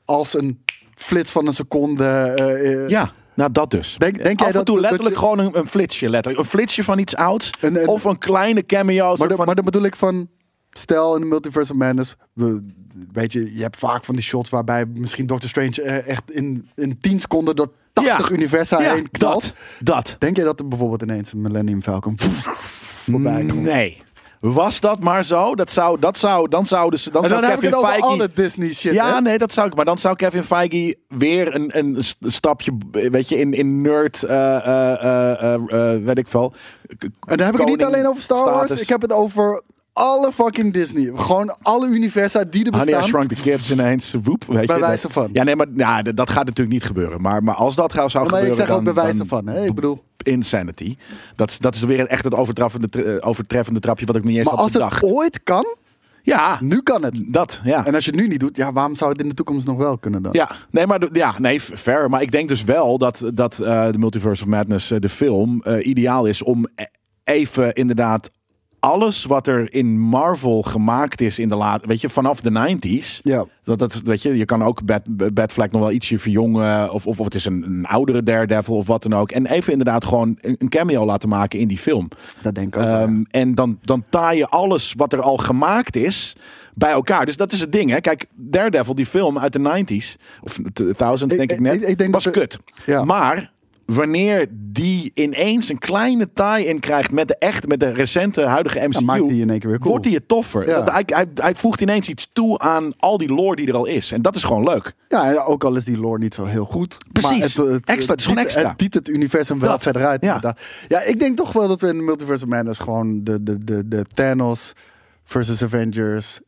Als 0.04 0.34
een 0.38 0.62
flits 0.94 1.30
van 1.32 1.46
een 1.46 1.52
seconde. 1.52 2.04
eh, 2.04 2.82
eh, 2.84 2.88
Ja, 2.88 3.10
nou 3.35 3.53
dat 3.53 3.70
dus. 3.70 3.94
Denk- 3.99 4.23
denk 4.23 4.38
jij 4.38 4.49
Af 4.49 4.53
en 4.53 4.53
dat- 4.53 4.66
toe 4.66 4.75
dat- 4.75 4.85
letterlijk 4.85 5.14
dat- 5.20 5.25
gewoon 5.25 5.38
een, 5.47 5.59
een 5.59 5.66
flitsje. 5.66 6.11
Letterlijk. 6.11 6.44
Een 6.44 6.51
flitsje 6.51 6.85
van 6.85 6.99
iets 6.99 7.16
ouds. 7.16 7.51
En- 7.61 7.77
en- 7.77 7.88
of 7.88 8.05
een 8.05 8.18
kleine 8.18 8.66
cameo. 8.66 9.16
Maar, 9.16 9.29
de- 9.29 9.37
van, 9.37 9.47
maar 9.47 9.55
dan 9.55 9.64
bedoel 9.64 9.83
ik 9.85 9.97
van. 9.97 10.29
Stel 10.77 11.14
in 11.14 11.20
de 11.20 11.27
Multiverse 11.27 11.73
of 11.73 11.79
Madness. 11.79 12.16
We, 12.33 12.66
weet 13.12 13.33
je, 13.33 13.55
je 13.57 13.62
hebt 13.62 13.77
vaak 13.77 14.05
van 14.05 14.14
die 14.14 14.25
shots 14.25 14.51
waarbij 14.51 14.87
misschien 14.87 15.27
Doctor 15.27 15.49
Strange 15.49 15.83
eh, 15.83 16.09
echt 16.09 16.31
in, 16.31 16.68
in 16.75 16.99
10 17.01 17.18
seconden 17.18 17.57
door 17.57 17.73
80 17.92 18.29
Ja. 18.29 18.35
universa 18.35 18.81
ja, 18.83 18.92
heen 18.94 19.11
knalt. 19.11 19.42
dat. 19.42 19.97
Dat. 20.07 20.16
Denk 20.18 20.37
je 20.37 20.42
dat 20.44 20.61
er 20.61 20.68
bijvoorbeeld 20.68 21.03
ineens 21.03 21.33
een 21.33 21.40
Millennium 21.40 21.83
Falcon 21.83 22.16
voorbij 23.11 23.44
komt? 23.47 23.62
Nee. 23.62 23.99
Was 24.52 24.80
dat 24.80 25.00
maar 25.00 25.24
zo? 25.24 25.54
Dat 25.54 25.70
zou, 25.70 25.98
dat 25.98 26.18
zou, 26.18 26.48
dan 26.48 26.66
zouden 26.66 26.98
ze, 26.98 27.11
dan 27.11 27.22
En 27.22 27.28
zou 27.28 27.40
dan 27.40 27.50
heb 27.50 27.62
ik 27.62 27.70
Kevin 27.70 27.85
het 27.85 27.90
Feige... 27.90 28.07
alle 28.07 28.30
Disney 28.35 28.72
shit. 28.72 28.92
Ja, 28.92 29.14
hè? 29.14 29.20
nee, 29.20 29.38
dat 29.38 29.52
zou 29.52 29.66
ik. 29.66 29.74
Maar 29.74 29.85
dan 29.85 29.98
zou 29.98 30.16
Kevin 30.16 30.42
Feige 30.42 30.96
weer 31.09 31.54
een, 31.54 31.78
een 31.78 32.04
st- 32.04 32.16
stapje, 32.20 32.72
weet 32.90 33.28
je, 33.28 33.38
in, 33.38 33.52
in 33.52 33.80
nerd, 33.80 34.22
eh, 34.22 35.54
weet 36.04 36.18
ik 36.18 36.28
veel. 36.28 36.52
En 36.98 37.37
dan 37.37 37.46
heb 37.46 37.54
ik 37.54 37.61
het 37.61 37.68
niet 37.68 37.85
alleen 37.85 38.07
over 38.07 38.22
Star 38.22 38.44
Wars. 38.44 38.70
Ik 38.70 38.88
heb 38.88 39.02
het 39.02 39.12
over 39.12 39.62
alle 39.92 40.33
fucking 40.33 40.72
Disney. 40.72 41.11
Gewoon 41.14 41.57
alle 41.62 41.87
universa 41.87 42.44
die 42.44 42.64
er 42.64 42.70
Honey, 42.70 42.87
I 42.87 42.90
bestaan. 42.90 43.09
Shrunk 43.09 43.33
the 43.33 43.42
Kids 43.42 43.70
ineens. 43.70 44.14
Woep, 44.22 44.44
weet 44.46 44.66
Bij 44.66 44.76
je, 44.76 44.83
wijze 44.83 45.11
van. 45.11 45.28
Ja, 45.33 45.42
nee, 45.42 45.57
maar 45.57 45.66
ja, 45.74 46.02
dat 46.02 46.30
gaat 46.30 46.44
natuurlijk 46.44 46.72
niet 46.74 46.85
gebeuren. 46.85 47.20
Maar, 47.20 47.42
maar 47.42 47.54
als 47.54 47.74
dat 47.74 47.92
zou 47.92 48.09
Ja, 48.09 48.18
maar 48.18 48.24
gebeuren, 48.28 48.50
ik 48.50 48.54
zeg 48.54 48.68
ook 48.68 48.74
dan, 48.74 48.85
bij 48.85 48.94
wijze 49.02 49.18
dan 49.18 49.26
van. 49.26 49.46
Hè? 49.46 49.64
Ik 49.64 49.74
bedoel, 49.74 50.02
insanity. 50.24 50.96
Dat, 51.34 51.56
dat 51.60 51.74
is 51.74 51.80
weer 51.82 52.06
echt 52.06 52.24
het 52.24 52.34
overtreffende, 52.34 52.88
tra- 52.88 53.18
overtreffende 53.20 53.80
trapje 53.80 54.06
wat 54.06 54.16
ik 54.16 54.24
niet 54.24 54.37
eens 54.37 54.44
maar 54.46 54.54
had 54.54 54.62
als 54.62 54.72
het 54.72 54.82
bedacht. 54.82 55.02
ooit 55.04 55.42
kan, 55.42 55.76
Ja, 56.22 56.58
nu 56.60 56.82
kan 56.82 57.02
het. 57.02 57.32
dat, 57.32 57.60
ja. 57.64 57.87
En 57.87 57.94
als 57.94 58.04
je 58.04 58.10
het 58.10 58.20
nu 58.20 58.28
niet 58.28 58.40
doet, 58.40 58.56
ja, 58.56 58.72
waarom 58.72 58.94
zou 58.94 59.10
het 59.12 59.20
in 59.22 59.28
de 59.28 59.34
toekomst 59.34 59.66
nog 59.66 59.76
wel 59.76 59.98
kunnen 59.98 60.22
dan? 60.22 60.32
Ja, 60.32 60.50
nee, 60.70 60.87
maar 60.87 61.00
ja, 61.12 61.34
nee, 61.38 61.60
fair. 61.60 62.10
Maar 62.10 62.22
ik 62.22 62.30
denk 62.30 62.48
dus 62.48 62.64
wel 62.64 62.98
dat, 62.98 63.20
dat 63.34 63.58
eh, 63.58 63.90
de 63.90 63.98
Multiverse 63.98 64.42
of 64.42 64.48
Madness, 64.48 64.90
eh, 64.90 64.98
de 65.00 65.08
film, 65.08 65.60
eh, 65.62 65.87
ideaal 65.87 66.26
is 66.26 66.42
om 66.42 66.66
e- 66.74 66.84
even 67.24 67.72
inderdaad 67.74 68.30
alles 68.85 69.25
wat 69.25 69.47
er 69.47 69.73
in 69.75 69.99
Marvel 70.01 70.62
gemaakt 70.62 71.20
is 71.20 71.38
in 71.38 71.49
de 71.49 71.55
laat, 71.55 71.87
weet 71.87 72.01
je, 72.01 72.09
vanaf 72.11 72.40
de 72.40 72.77
90s. 72.77 73.20
Ja. 73.23 73.44
Dat, 73.64 73.79
dat, 73.79 74.01
weet 74.05 74.23
je, 74.23 74.37
je 74.37 74.44
kan 74.44 74.62
ook 74.62 74.85
Bad, 74.85 75.03
Bad 75.35 75.53
Flag 75.53 75.70
nog 75.70 75.81
wel 75.81 75.90
ietsje 75.92 76.18
verjongen. 76.18 76.92
Of, 76.92 77.07
of, 77.07 77.18
of 77.18 77.25
het 77.25 77.35
is 77.35 77.44
een, 77.44 77.62
een 77.66 77.87
oudere 77.87 78.23
Daredevil 78.23 78.77
of 78.77 78.87
wat 78.87 79.03
dan 79.03 79.14
ook. 79.14 79.31
En 79.31 79.47
even 79.47 79.73
inderdaad 79.73 80.05
gewoon 80.05 80.38
een, 80.40 80.57
een 80.59 80.68
cameo 80.68 81.05
laten 81.05 81.29
maken 81.29 81.59
in 81.59 81.68
die 81.68 81.79
film. 81.79 82.09
Dat 82.42 82.55
denk 82.55 82.75
ik 82.75 82.81
ook. 82.83 82.87
ja. 82.88 83.01
Ehm, 83.03 83.23
en 83.31 83.55
dan, 83.55 83.79
dan 83.83 84.05
taai 84.11 84.38
je 84.38 84.49
alles 84.49 84.94
wat 84.97 85.12
er 85.12 85.20
al 85.23 85.37
gemaakt 85.37 85.97
is 85.97 86.37
bij 86.75 86.90
elkaar. 86.90 87.27
Dus 87.27 87.37
dat 87.37 87.53
is 87.53 87.61
het 87.61 87.73
ding. 87.73 87.90
Hè? 87.90 88.01
Kijk, 88.01 88.27
Daredevil, 88.35 88.94
die 88.94 89.07
film 89.07 89.38
uit 89.38 89.53
de 89.53 89.59
90s, 89.85 90.20
of 90.42 90.59
2000 90.73 91.31
denk 91.31 91.42
ik, 91.42 91.51
Ik- 91.51 91.61
net, 91.61 91.75
ik- 91.75 91.83
ik 91.88 91.99
denk 91.99 92.14
was 92.14 92.25
dat 92.25 92.33
kut. 92.33 92.59
Ja. 92.87 93.05
Maar 93.05 93.53
wanneer 93.87 94.47
die 94.51 95.11
ineens 95.14 95.68
een 95.68 95.79
kleine 95.79 96.29
tie-in 96.35 96.81
krijgt 96.81 97.11
met 97.12 97.29
de 97.29 97.37
echt, 97.38 97.66
met 97.68 97.81
de 97.81 97.92
recente 97.92 98.42
huidige 98.42 98.88
MCU, 98.88 99.01
maakt 99.05 99.29
die 99.29 99.40
in 99.40 99.51
één 99.51 99.59
keer 99.59 99.68
weer 99.70 99.79
cool. 99.79 99.90
wordt 99.90 100.05
hij 100.05 100.14
het 100.14 100.29
toffer. 100.29 100.68
Ja. 100.68 100.81
Dat- 100.83 100.92
Hij, 100.92 101.03
hij, 101.07 101.27
hij 101.35 101.55
voegt 101.55 101.81
ineens 101.81 102.09
iets 102.09 102.29
toe 102.33 102.59
aan 102.59 102.92
al 102.99 103.18
die 103.18 103.33
lore 103.33 103.57
die 103.57 103.66
er 103.68 103.75
al 103.77 103.87
is. 103.87 104.12
En 104.12 104.23
dat 104.23 104.35
is 104.35 104.42
gewoon 104.42 104.62
leuk. 104.64 104.92
Ja, 105.09 105.35
ook 105.35 105.64
al 105.64 105.77
is 105.77 105.85
die 105.85 105.99
lore 105.99 106.18
niet 106.18 106.35
zo 106.35 106.44
heel 106.44 106.64
goed. 106.64 106.99
Precies. 107.12 107.57
Maar 107.57 107.66
het, 107.66 107.85
Extra, 107.87 108.12
het 108.12 108.20
is 108.20 108.27
gewoon 108.27 108.44
extra. 108.44 108.68
Het 108.68 108.79
dient 108.79 108.94
het 108.94 109.09
universum 109.09 109.59
wel 109.59 109.70
Dat. 109.70 109.83
verder 109.83 110.07
uit. 110.07 110.25
Ja, 110.88 111.01
ik 111.03 111.18
denk 111.18 111.37
toch 111.37 111.53
wel 111.53 111.68
dat 111.68 111.81
we 111.81 111.88
in 111.88 111.97
de 111.97 112.03
Multiverse 112.03 112.44
of 112.44 112.51
Madness 112.51 112.79
gewoon 112.81 113.25
de, 113.25 113.42
de, 113.42 113.64
de, 113.64 113.88
de 113.88 114.05
Thanos 114.14 114.73
versus 115.25 115.62
Avengers 115.62 116.40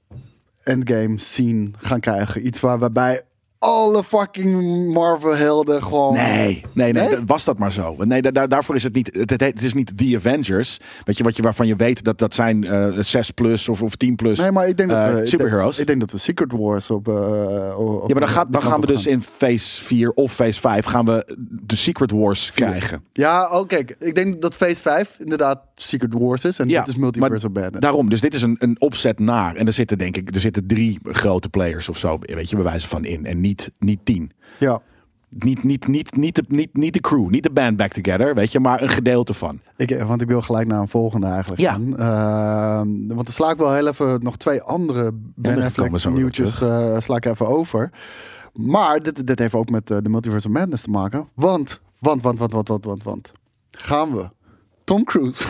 endgame 0.62 1.18
scene 1.18 1.70
gaan 1.78 2.00
krijgen. 2.00 2.46
Iets 2.46 2.60
waar, 2.60 2.78
waarbij 2.78 3.22
alle 3.66 4.04
fucking 4.04 4.86
Marvel 4.92 5.36
helden 5.36 5.82
gewoon... 5.82 6.14
Nee, 6.14 6.62
nee, 6.72 6.92
nee, 6.92 7.08
was 7.26 7.44
dat 7.44 7.58
maar 7.58 7.72
zo. 7.72 7.96
Nee, 7.98 8.22
da- 8.22 8.30
da- 8.30 8.46
daarvoor 8.46 8.74
is 8.74 8.82
het 8.82 8.94
niet. 8.94 9.10
Het, 9.12 9.30
het, 9.30 9.40
het 9.40 9.62
is 9.62 9.74
niet 9.74 9.92
The 9.96 10.14
Avengers. 10.16 10.78
Weet 11.04 11.16
je, 11.16 11.22
wat 11.24 11.36
je, 11.36 11.42
waarvan 11.42 11.66
je 11.66 11.76
weet 11.76 12.04
dat 12.04 12.18
dat 12.18 12.34
zijn 12.34 12.64
eh 12.64 12.88
6 13.00 13.30
plus 13.30 13.68
of, 13.68 13.82
of 13.82 13.96
10 13.96 14.16
plus 14.16 14.38
Nee, 14.38 14.52
maar 14.52 14.68
ik 14.68 14.76
denk 14.76 14.90
dat 14.90 14.98
eh, 14.98 15.04
we... 15.04 15.08
ik 15.10 15.16
denk- 15.16 15.26
superheroes. 15.26 15.78
Ik 15.78 15.86
denk 15.86 16.00
dat 16.00 16.10
we 16.12 16.18
Secret 16.18 16.52
Wars 16.52 16.90
op... 16.90 17.08
eh, 17.08 17.14
op 17.78 18.08
ja, 18.08 18.14
maar 18.14 18.20
dan, 18.26 18.28
gaat, 18.34 18.52
dan 18.52 18.62
gaan 18.62 18.80
we 18.80 18.86
dus 18.86 19.06
in 19.06 19.22
phase 19.22 19.82
4 19.82 20.10
of 20.10 20.32
phase 20.32 20.60
5 20.60 20.84
gaan 20.84 21.04
we 21.04 21.36
de 21.66 21.76
Secret 21.76 22.10
Wars 22.10 22.52
krijgen. 22.52 23.04
Ja, 23.12 23.48
oh 23.50 23.66
kijk, 23.66 23.96
ik 23.98 24.14
denk 24.14 24.40
dat 24.42 24.54
Phase 24.54 24.82
5 24.82 25.16
inderdaad 25.18 25.60
Secret 25.74 26.12
Wars 26.12 26.44
is. 26.44 26.58
En 26.58 26.68
Ja, 26.68 26.84
dit 26.84 26.96
is 26.96 27.02
of 27.02 27.16
Madness. 27.16 27.44
Daarom, 27.78 28.08
dus 28.08 28.20
dit 28.20 28.34
is 28.34 28.42
een, 28.42 28.56
een 28.58 28.76
opzet 28.78 29.18
naar. 29.18 29.56
En 29.56 29.66
er 29.66 29.72
zitten 29.72 29.98
denk 29.98 30.16
ik, 30.16 30.34
er 30.34 30.40
zitten 30.40 30.66
drie 30.66 30.98
grote 31.04 31.48
players 31.48 31.88
of 31.88 31.98
zo, 31.98 32.18
weet 32.20 32.50
je, 32.50 32.56
bij 32.56 32.64
wijze 32.64 32.88
van 32.88 33.04
in. 33.04 33.26
En 33.26 33.40
niet, 33.40 33.55
niet 33.78 34.00
tien. 34.04 34.32
Ja. 34.58 34.80
Niet, 35.28 35.64
niet, 35.64 35.86
niet, 35.86 36.16
niet, 36.16 36.34
de, 36.34 36.44
niet, 36.48 36.76
niet 36.76 36.92
de 36.92 37.00
crew, 37.00 37.28
niet 37.28 37.42
de 37.42 37.50
band 37.50 37.76
back 37.76 37.92
together, 37.92 38.34
weet 38.34 38.52
je, 38.52 38.60
maar 38.60 38.82
een 38.82 38.88
gedeelte 38.88 39.34
van. 39.34 39.60
Ik, 39.76 39.90
eh, 39.90 40.08
want 40.08 40.22
ik 40.22 40.28
wil 40.28 40.42
gelijk 40.42 40.68
naar 40.68 40.80
een 40.80 40.88
volgende 40.88 41.26
eigenlijk. 41.26 41.60
Ja. 41.60 41.72
Ehm, 41.74 43.06
want 43.06 43.24
dan 43.24 43.26
sla 43.26 43.50
ik 43.50 43.56
wel 43.56 43.72
heel 43.72 43.88
even 43.88 44.22
nog 44.22 44.36
twee 44.36 44.62
andere 44.62 45.10
Ben 45.14 45.62
Affleck 45.62 46.08
nieuwtjes 46.08 46.60
eh, 46.60 47.00
sla 47.00 47.16
ik 47.16 47.24
even 47.24 47.48
over. 47.48 47.90
Maar 48.52 49.02
dit, 49.02 49.26
dit 49.26 49.38
heeft 49.38 49.54
ook 49.54 49.70
met 49.70 49.90
eh, 49.90 49.98
de 50.02 50.08
Multiverse 50.08 50.46
of 50.46 50.52
Madness 50.52 50.82
te 50.82 50.90
maken. 50.90 51.28
Want, 51.34 51.80
want, 51.98 52.22
want, 52.22 52.38
want, 52.38 52.52
want, 52.52 52.68
want, 52.68 52.84
want, 52.84 53.02
want. 53.02 53.32
Gaan 53.70 54.16
we 54.16 54.28
Tom 54.84 55.04
Cruise 55.04 55.44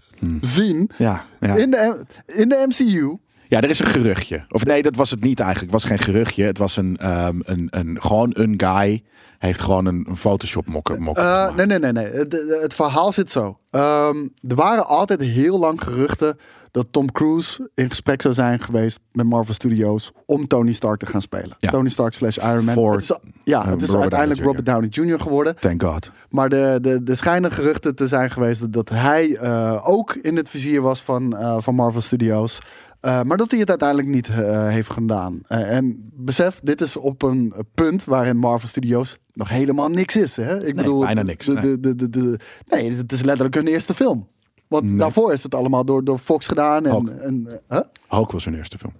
zien 0.40 0.90
Ja, 0.96 1.24
ja. 1.40 1.54
in, 1.54 1.70
de, 1.70 2.04
in 2.26 2.48
de 2.48 2.64
MCU. 2.68 3.16
Ja, 3.48 3.60
er 3.60 3.70
is 3.70 3.78
een 3.78 3.86
geruchtje. 3.86 4.44
Of 4.48 4.64
nee, 4.64 4.82
dat 4.82 4.96
was 4.96 5.10
het 5.10 5.20
niet 5.20 5.40
eigenlijk. 5.40 5.72
Het 5.72 5.82
was 5.82 5.90
geen 5.90 5.98
geruchtje. 5.98 6.44
Het 6.44 6.58
was 6.58 6.76
een, 6.76 6.96
ehm, 6.96 7.40
een, 7.42 7.66
een 7.70 8.02
gewoon 8.02 8.30
een 8.34 8.54
guy 8.56 9.02
heeft 9.38 9.60
gewoon 9.60 9.86
een, 9.86 10.06
een 10.08 10.16
Photoshop 10.16 10.66
mokken. 10.66 11.02
mokken 11.02 11.24
Eh, 11.24 11.30
gemaakt. 11.30 11.56
nee, 11.56 11.66
nee, 11.66 11.78
nee, 11.78 11.92
nee. 11.92 12.26
Het, 12.60 12.74
verhaal 12.74 13.12
zit 13.12 13.30
zo. 13.30 13.58
Ehm, 13.70 14.16
er 14.48 14.54
waren 14.54 14.86
altijd 14.86 15.20
heel 15.20 15.58
lang 15.58 15.82
geruchten 15.82 16.38
dat 16.70 16.86
Tom 16.90 17.12
Cruise 17.12 17.70
in 17.74 17.88
gesprek 17.88 18.22
zou 18.22 18.34
zijn 18.34 18.60
geweest 18.60 19.00
met 19.12 19.26
Marvel 19.26 19.54
Studios 19.54 20.12
om 20.26 20.46
Tony 20.46 20.72
Stark 20.72 20.98
te 20.98 21.06
gaan 21.06 21.22
spelen. 21.22 21.56
Ja. 21.58 21.70
Tony 21.70 21.88
Stark 21.88 22.14
slash 22.14 22.36
Iron 22.36 22.64
Man. 22.64 22.74
Voor, 22.74 22.92
het 22.92 23.02
is, 23.02 23.12
ja, 23.44 23.64
eh, 23.64 23.70
het 23.70 23.82
is 23.82 23.88
Robert 23.88 24.12
uiteindelijk 24.12 24.40
Downey 24.40 24.56
Robert 24.56 24.94
Downey 24.94 25.12
Jr. 25.14 25.20
geworden. 25.20 25.56
Thank 25.56 25.82
God. 25.82 26.10
Maar 26.30 26.48
de, 26.48 26.78
de, 26.80 27.02
de 27.02 27.14
schijnen 27.14 27.50
geruchten 27.52 27.94
te 27.94 28.06
zijn 28.06 28.30
geweest 28.30 28.60
dat, 28.60 28.72
dat 28.72 28.88
hij 28.88 29.36
eh, 29.36 29.88
ook 29.88 30.14
in 30.14 30.36
het 30.36 30.48
vizier 30.48 30.80
was 30.82 31.02
van, 31.02 31.36
eh, 31.36 31.56
van 31.60 31.74
Marvel 31.74 32.00
Studios. 32.00 32.58
Eh, 33.00 33.22
maar 33.22 33.36
dat 33.36 33.50
hij 33.50 33.60
het 33.60 33.68
uiteindelijk 33.68 34.08
niet 34.08 34.28
eh, 34.28 34.68
heeft 34.68 34.90
gedaan. 34.90 35.40
Eh, 35.46 35.76
en 35.76 36.10
besef, 36.14 36.60
dit 36.62 36.80
is 36.80 36.96
op 36.96 37.22
een 37.22 37.52
punt 37.74 38.04
waarin 38.04 38.36
Marvel 38.36 38.68
Studios 38.68 39.18
nog 39.32 39.48
helemaal 39.48 39.88
niks 39.88 40.16
is. 40.16 40.36
Hè? 40.36 40.66
Ik 40.66 40.74
bedoel, 40.76 41.00
bijna 41.00 41.22
niks, 41.22 41.46
De, 41.46 41.52
nee. 41.52 41.80
de, 41.80 42.10
de, 42.10 42.38
nee, 42.66 42.92
het 42.92 43.12
is 43.12 43.22
letterlijk 43.22 43.54
hun 43.54 43.66
eerste 43.66 43.94
film. 43.94 44.28
Want 44.68 44.84
Nee. 44.84 44.96
daarvoor 44.96 45.32
is 45.32 45.42
het 45.42 45.54
allemaal 45.54 45.84
door, 45.84 46.04
door 46.04 46.18
Fox 46.18 46.46
gedaan. 46.46 46.86
En, 46.86 47.22
en, 47.22 47.60
huh? 47.68 47.80
Hulk 48.08 48.30
was 48.32 48.44
hun 48.44 48.54
eerste 48.54 48.78
film. 48.78 48.92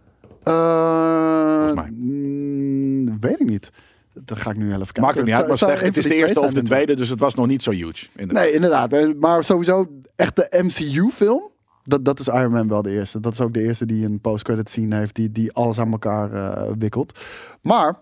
Volgens 0.43 1.75
mij. 1.75 1.91
mm, 1.91 3.21
weet 3.21 3.41
ik 3.41 3.47
niet. 3.49 3.71
Dat 4.13 4.39
ga 4.39 4.51
ik 4.51 4.57
nu 4.57 4.67
even 4.67 4.79
kijken. 4.79 5.03
Maakt 5.03 5.17
het 5.17 5.25
niet 5.27 5.35
uit, 5.35 5.49
maar 5.49 5.59
zou 5.59 5.73
het 5.73 5.97
is 5.97 6.05
de 6.05 6.15
eerste 6.15 6.41
of 6.41 6.53
de 6.53 6.63
tweede, 6.63 6.97
dus 6.97 7.09
het 7.09 7.21
was 7.21 7.35
nog 7.35 7.47
niet 7.47 7.63
zo 7.63 7.71
huge. 7.71 8.07
inderdaad. 8.17 8.45
Nee, 8.45 8.53
inderdaad. 8.53 9.15
Maar 9.21 9.45
sowieso, 9.45 9.89
echt 10.17 10.37
de 10.37 10.49
MCU-film. 10.63 11.51
Dat, 11.89 12.05
dat 12.05 12.21
is 12.21 12.29
Iron 12.29 12.53
Man 12.53 12.69
wel 12.69 12.83
de 12.83 12.91
eerste. 12.91 13.21
Dat 13.21 13.33
is 13.33 13.41
ook 13.41 13.55
de 13.55 13.63
eerste 13.63 13.87
die 13.87 14.05
een 14.05 14.21
post-credit 14.21 14.71
scene 14.71 14.97
heeft, 14.97 15.15
die, 15.15 15.33
die 15.33 15.53
alles 15.53 15.79
aan 15.79 15.93
elkaar 15.93 16.33
eh, 16.33 16.73
wikkelt. 16.79 17.19
Maar 17.63 17.95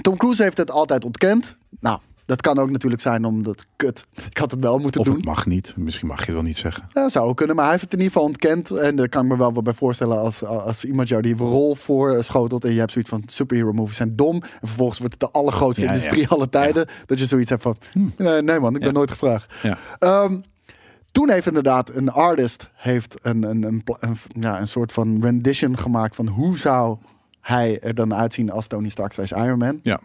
Tom 0.00 0.16
Cruise 0.16 0.42
heeft 0.42 0.56
het 0.56 0.70
altijd 0.70 1.04
ontkend. 1.04 1.56
Nou, 1.80 1.98
dat 2.24 2.40
kan 2.40 2.58
ook 2.58 2.70
natuurlijk 2.70 3.02
zijn 3.02 3.24
omdat, 3.24 3.66
kut, 3.76 4.06
ik 4.30 4.38
had 4.38 4.50
het 4.50 4.60
wel 4.60 4.78
moeten 4.78 5.00
Of 5.00 5.06
doen. 5.06 5.16
het 5.16 5.24
mag 5.24 5.46
niet. 5.46 5.74
Misschien 5.76 6.08
mag 6.08 6.18
je 6.18 6.24
het 6.24 6.34
wel 6.34 6.42
niet 6.42 6.58
zeggen. 6.58 6.88
Ja, 6.92 7.08
zou 7.08 7.28
ook 7.28 7.36
kunnen, 7.36 7.54
maar 7.56 7.64
hij 7.64 7.74
heeft 7.74 7.84
het 7.84 7.92
in 7.92 7.98
ieder 7.98 8.12
geval 8.12 8.28
ontkend. 8.28 8.70
En 8.70 8.96
daar 8.96 9.08
kan 9.08 9.22
ik 9.24 9.28
me 9.30 9.36
wel 9.36 9.52
wat 9.52 9.64
bij 9.64 9.72
voorstellen 9.72 10.18
als, 10.18 10.44
als 10.44 10.84
iemand 10.84 11.08
jou 11.08 11.22
die 11.22 11.36
rol 11.36 11.74
voor 11.74 12.24
schotelt. 12.24 12.64
En 12.64 12.72
je 12.72 12.78
hebt 12.78 12.92
zoiets 12.92 13.10
van 13.10 13.22
superhero 13.26 13.72
movies 13.72 13.96
zijn 13.96 14.16
dom. 14.16 14.34
En 14.42 14.66
vervolgens 14.68 14.98
wordt 14.98 15.14
het 15.20 15.32
de 15.32 15.38
allergrootste 15.38 15.82
Ja, 15.82 15.88
ja. 15.88 15.94
industrie 15.94 16.28
alle 16.34 16.48
tijden. 16.48 16.88
Dat 17.06 17.18
je 17.18 17.26
zoiets 17.26 17.50
hebt 17.50 17.62
van, 17.62 17.76
nee, 18.16 18.42
nee 18.42 18.58
man, 18.60 18.74
ik 18.74 18.80
ben 18.80 18.92
nooit 18.92 19.10
gevraagd. 19.10 19.54
Ja. 19.62 19.78
Toen 21.12 21.30
heeft 21.30 21.46
inderdaad 21.46 21.90
een 21.90 22.08
artist 22.10 22.70
heeft 22.74 23.18
een, 23.22 23.42
een, 23.42 23.62
een, 23.62 24.16
ja, 24.40 24.60
een 24.60 24.68
soort 24.68 24.92
van 24.92 25.22
rendition 25.22 25.78
gemaakt 25.78 26.14
van 26.14 26.26
hoe 26.28 26.58
zou 26.58 26.96
hij 27.40 27.80
er 27.80 27.94
dan 27.94 28.14
uitzien 28.14 28.50
als 28.50 28.66
Tony 28.66 28.88
Stark 28.88 29.12
slash 29.12 29.30
Iron 29.30 29.58
Man. 29.58 29.80
Ja, 29.82 30.00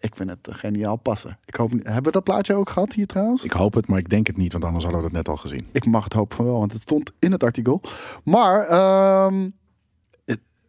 Ik 0.00 0.16
vind 0.16 0.30
het 0.30 0.48
geniaal 0.50 0.96
passen. 0.96 1.38
Ik 1.44 1.54
hoop, 1.54 1.70
hebben 1.70 2.02
we 2.04 2.10
dat 2.10 2.24
plaatje 2.24 2.54
ook 2.54 2.70
gehad 2.70 2.92
hier 2.92 3.06
trouwens? 3.06 3.44
ik 3.44 3.52
hoop 3.52 3.74
het, 3.74 3.86
maar 3.88 3.98
ik 3.98 4.08
denk 4.08 4.26
het 4.26 4.36
niet, 4.36 4.52
want 4.52 4.64
anders 4.64 4.84
hadden 4.84 5.02
we 5.02 5.08
dat 5.08 5.16
net 5.16 5.28
al 5.28 5.36
gezien. 5.40 5.66
Ik 5.72 5.86
mag 5.86 6.04
het 6.04 6.12
hopen 6.12 6.36
van 6.36 6.44
wel, 6.44 6.58
want 6.58 6.72
het 6.72 6.82
stond 6.82 7.12
in 7.18 7.32
het 7.32 7.42
artikel. 7.42 7.80
Maar 8.24 8.66
ehm, 8.66 9.48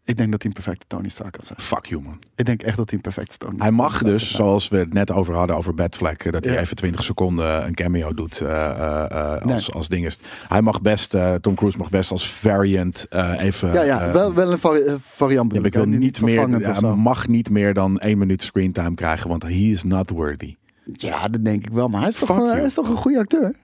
ik, 0.05 0.17
denk 0.17 0.31
dat 0.31 0.41
hij 0.41 0.51
een 0.55 0.61
perfecte 0.63 0.85
Tony 0.87 1.07
Stark 1.09 1.31
kan 1.31 1.43
zijn. 1.43 1.59
Fuck 1.59 1.85
you, 1.85 2.01
man. 2.01 2.19
Ik 2.35 2.45
denk 2.45 2.61
echt 2.61 2.77
dat 2.77 2.85
hij 2.89 2.95
een 2.95 3.01
perfecte 3.03 3.37
Tony 3.37 3.55
Hij 3.57 3.71
mag 3.71 3.93
Stark 3.95 4.05
dus, 4.11 4.31
zoals 4.31 4.67
we 4.67 4.77
het 4.77 4.93
net 4.93 5.11
over 5.11 5.33
hadden, 5.33 5.55
over 5.55 5.73
Batfleck, 5.73 6.23
eh, 6.23 6.31
dat 6.31 6.45
hij 6.45 6.59
even 6.59 6.75
20 6.75 7.03
seconden 7.03 7.65
een 7.65 7.73
cameo 7.73 8.13
doet 8.13 8.41
eh, 8.41 8.69
eh, 8.69 9.41
als, 9.41 9.67
Nee. 9.67 9.75
als 9.75 9.87
ding 9.87 10.05
is. 10.05 10.19
Hij 10.47 10.61
mag 10.61 10.81
best, 10.81 11.15
Tom 11.41 11.55
Cruise 11.55 11.77
mag 11.77 11.89
best 11.89 12.11
als 12.11 12.29
variant 12.29 13.07
even... 13.37 13.73
Ja, 13.73 13.81
ja 13.81 14.11
wel, 14.11 14.33
wel 14.33 14.51
een 14.51 14.59
vari- 14.59 14.95
variant. 15.01 15.53
ja, 15.53 15.63
ik 15.63 15.73
wil 15.73 15.85
niet 15.85 16.21
meer, 16.21 16.75
zo. 16.79 16.95
mag 16.95 17.27
niet 17.27 17.49
meer 17.49 17.73
dan 17.73 17.99
één 17.99 18.17
minuut 18.17 18.43
screentime 18.43 18.95
krijgen, 18.95 19.29
want 19.29 19.43
he 19.43 19.49
is 19.49 19.83
not 19.83 20.09
worthy. 20.09 20.55
Ja, 20.93 21.27
dat 21.27 21.45
denk 21.45 21.65
ik 21.65 21.73
wel. 21.73 21.87
Maar 21.89 21.99
hij 21.99 22.09
is 22.09 22.15
toch, 22.15 22.51
hij 22.53 22.63
is 22.65 22.73
toch 22.73 22.89
een 22.89 22.95
goede 22.97 23.19
acteur? 23.19 23.55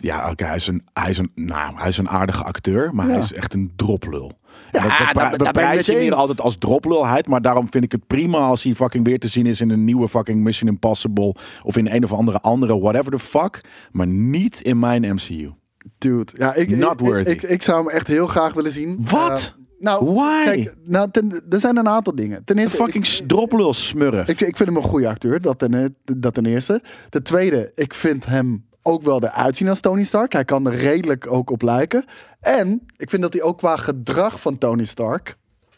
Ja, 0.00 0.30
oké, 0.30 0.44
hij, 0.44 0.56
is 0.56 0.66
een, 0.66 0.82
hij, 0.92 1.10
is 1.10 1.18
een, 1.18 1.30
nou, 1.34 1.72
hij 1.76 1.88
is 1.88 1.98
een 1.98 2.08
aardige 2.08 2.44
acteur, 2.44 2.94
maar 2.94 3.06
Ja. 3.06 3.12
hij 3.12 3.20
is 3.20 3.32
echt 3.32 3.54
een 3.54 3.72
droplul. 3.76 4.32
Ja, 4.70 5.12
dat, 5.32 5.54
dat, 5.54 5.86
je 5.86 5.98
hier 5.98 6.14
altijd 6.14 6.40
als 6.40 6.56
droplulheid, 6.58 7.26
maar 7.28 7.42
daarom 7.42 7.66
vind 7.70 7.84
ik 7.84 7.92
het 7.92 8.06
prima 8.06 8.38
als 8.38 8.62
hij 8.62 8.74
fucking 8.74 9.04
weer 9.04 9.18
te 9.18 9.28
zien 9.28 9.46
is 9.46 9.60
in 9.60 9.70
een 9.70 9.84
nieuwe 9.84 10.08
fucking 10.08 10.42
Mission 10.42 10.68
Impossible 10.70 11.34
of 11.62 11.76
in 11.76 11.88
een 11.88 12.04
of 12.04 12.12
andere 12.12 12.40
andere 12.40 12.78
whatever 12.78 13.10
the 13.10 13.18
fuck, 13.18 13.60
maar 13.92 14.06
niet 14.06 14.60
in 14.60 14.78
mijn 14.78 15.02
MCU. 15.14 15.50
Dude, 15.98 16.32
ja, 16.36 16.54
ik, 16.54 16.76
Not 16.76 16.92
ik, 16.92 17.06
worthy. 17.06 17.30
Ik, 17.30 17.42
ik, 17.42 17.50
ik 17.50 17.62
zou 17.62 17.78
hem 17.86 17.88
echt 17.96 18.06
heel 18.06 18.26
graag 18.26 18.52
willen 18.54 18.72
zien. 18.72 18.96
Wat? 19.10 19.54
Eh, 19.56 19.62
nou, 19.78 20.04
Why? 20.14 20.44
Kijk, 20.44 20.74
nou, 20.84 21.10
ten- 21.10 21.42
er 21.50 21.60
zijn 21.60 21.76
een 21.76 21.88
aantal 21.88 22.14
dingen. 22.14 22.44
Ten 22.44 22.56
Een 22.56 22.62
eerste, 22.62 22.76
fucking 22.76 23.04
droplul 23.06 23.74
smurf. 23.74 24.28
ik, 24.28 24.40
ik 24.40 24.56
vind 24.56 24.68
hem 24.68 24.76
een 24.76 24.82
goede 24.82 25.08
acteur, 25.08 25.40
dat 25.40 25.58
ten, 25.58 25.74
e- 25.74 25.88
dat 26.16 26.34
ten 26.34 26.46
eerste. 26.46 26.82
Ten 27.08 27.22
tweede, 27.22 27.72
ik 27.74 27.94
vind 27.94 28.26
hem 28.26 28.64
ook 28.82 29.02
wel 29.02 29.22
eruit 29.22 29.56
zien 29.56 29.68
als 29.68 29.80
Tony 29.80 30.04
Stark. 30.04 30.32
Hij 30.32 30.44
kan 30.44 30.66
er 30.66 30.74
redelijk 30.74 31.32
ook 31.32 31.50
op 31.50 31.62
lijken. 31.62 32.04
En 32.40 32.86
ik 32.96 33.10
vind 33.10 33.22
dat 33.22 33.32
hij 33.32 33.42
ook 33.42 33.58
qua 33.58 33.76
gedrag 33.76 34.40
van 34.40 34.58
Tony 34.58 34.84
Stark... 34.84 35.36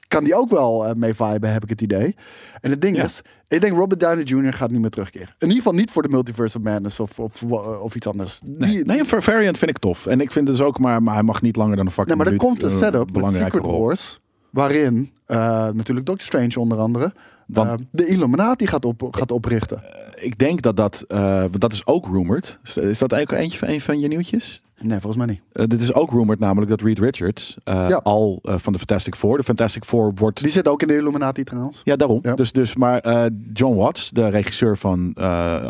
kan 0.09 0.25
die 0.25 0.35
ook 0.35 0.51
wel 0.51 0.87
eh, 0.87 0.95
mee 0.95 1.15
viben, 1.15 1.53
heb 1.53 1.63
ik 1.63 1.69
het 1.71 1.81
idee. 1.81 2.17
En 2.61 2.71
het 2.71 2.81
ding 2.83 2.97
Ja. 2.97 3.05
is, 3.05 3.23
ik 3.49 3.61
denk 3.61 3.77
Robert 3.77 4.01
Downey 4.01 4.23
Jr. 4.25 4.53
gaat 4.53 4.71
niet 4.71 4.81
meer 4.81 4.91
terugkeren. 4.91 5.29
In 5.29 5.35
ieder 5.49 5.57
geval 5.57 5.73
niet 5.73 5.91
voor 5.91 6.03
de 6.03 6.09
Multiverse 6.09 6.59
of 6.59 6.65
Madness 6.65 7.01
of, 7.01 7.19
of, 7.19 7.43
of 7.83 7.95
iets 7.95 8.07
anders. 8.07 8.41
Nee, 8.45 8.71
Die- 8.71 8.85
nee, 8.85 8.99
een 8.99 9.07
var- 9.07 9.23
variant 9.23 9.59
vind 9.59 9.71
ik 9.71 9.79
tof. 9.79 10.07
En 10.07 10.21
ik 10.21 10.33
vind 10.33 10.47
dus 10.47 10.61
ook, 10.61 10.79
maar, 10.79 11.03
maar 11.03 11.15
hij 11.15 11.23
mag 11.23 11.43
niet 11.43 11.57
langer 11.57 11.77
dan 11.77 11.87
een 11.87 11.93
Nee, 11.97 12.05
fucking 12.07 12.17
maar 12.19 12.27
er 12.33 12.37
komt 12.39 12.63
een 12.63 12.71
eh, 12.71 12.77
setup 12.77 13.05
met 13.05 13.13
belangrijke 13.13 13.57
Secret 13.57 13.71
rol. 13.73 13.85
Wars. 13.85 14.21
Waarin 14.51 15.13
eh, 15.27 15.37
natuurlijk 15.69 16.07
Doctor 16.07 16.21
Strange 16.27 16.61
onder 16.61 16.79
andere 16.79 17.13
Want- 17.47 17.85
de 17.91 18.07
Illuminati 18.07 18.67
gaat, 18.67 18.85
op, 18.85 19.09
gaat 19.11 19.33
oprichten. 19.33 19.83
Ik 20.23 20.39
denk 20.39 20.63
dat 20.63 20.77
dat, 20.77 21.05
eh, 21.09 21.41
want 21.41 21.61
dat 21.61 21.73
is 21.73 21.87
ook 21.87 22.07
rumored. 22.07 22.59
Is, 22.65 22.77
is 22.77 22.99
dat 22.99 23.15
ook 23.15 23.33
eentje 23.33 23.59
van, 23.59 23.69
een 23.69 23.81
van 23.81 24.01
je 24.01 24.09
nieuwtjes? 24.09 24.63
Nee, 24.81 25.01
volgens 25.01 25.25
mij 25.25 25.27
niet. 25.35 25.41
Eh, 25.53 25.67
dit 25.67 25.81
is 25.81 25.95
ook 25.95 26.11
rumored 26.11 26.39
namelijk 26.39 26.71
dat 26.71 26.81
Reed 26.81 26.99
Richards 26.99 27.57
eh, 27.65 27.89
Ja. 27.89 28.01
al 28.03 28.39
van 28.43 28.73
de 28.73 28.79
Fantastic 28.79 29.15
Four. 29.15 29.37
De 29.37 29.43
Fantastic 29.43 29.85
Four 29.85 30.13
wordt... 30.15 30.43
Die 30.43 30.51
zit 30.51 30.69
ook 30.69 30.83
in 30.83 30.89
de 30.89 30.97
Illuminati 30.97 31.45
trouwens. 31.45 31.81
Ja, 31.85 31.97
daarom. 31.97 32.19
Ja. 32.23 32.35
Dus, 32.35 32.53
dus, 32.53 32.77
maar 32.77 33.31
John 33.53 33.77
Watts, 33.77 34.11
de 34.11 34.29
regisseur 34.29 34.77
van 34.79 35.15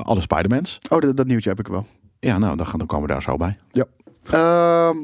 alle 0.03 0.21
Spider-Mans. 0.21 0.79
Oh, 0.89 1.01
dat, 1.01 1.17
dat 1.17 1.27
nieuwtje 1.27 1.49
heb 1.49 1.59
ik 1.59 1.67
wel. 1.67 1.87
Ja, 2.19 2.39
nou, 2.39 2.57
dan, 2.57 2.67
gaan, 2.67 2.79
dan 2.79 2.87
komen 2.89 3.07
we 3.07 3.13
daar 3.13 3.23
zo 3.23 3.37
bij. 3.37 3.59
Ja. 3.71 3.85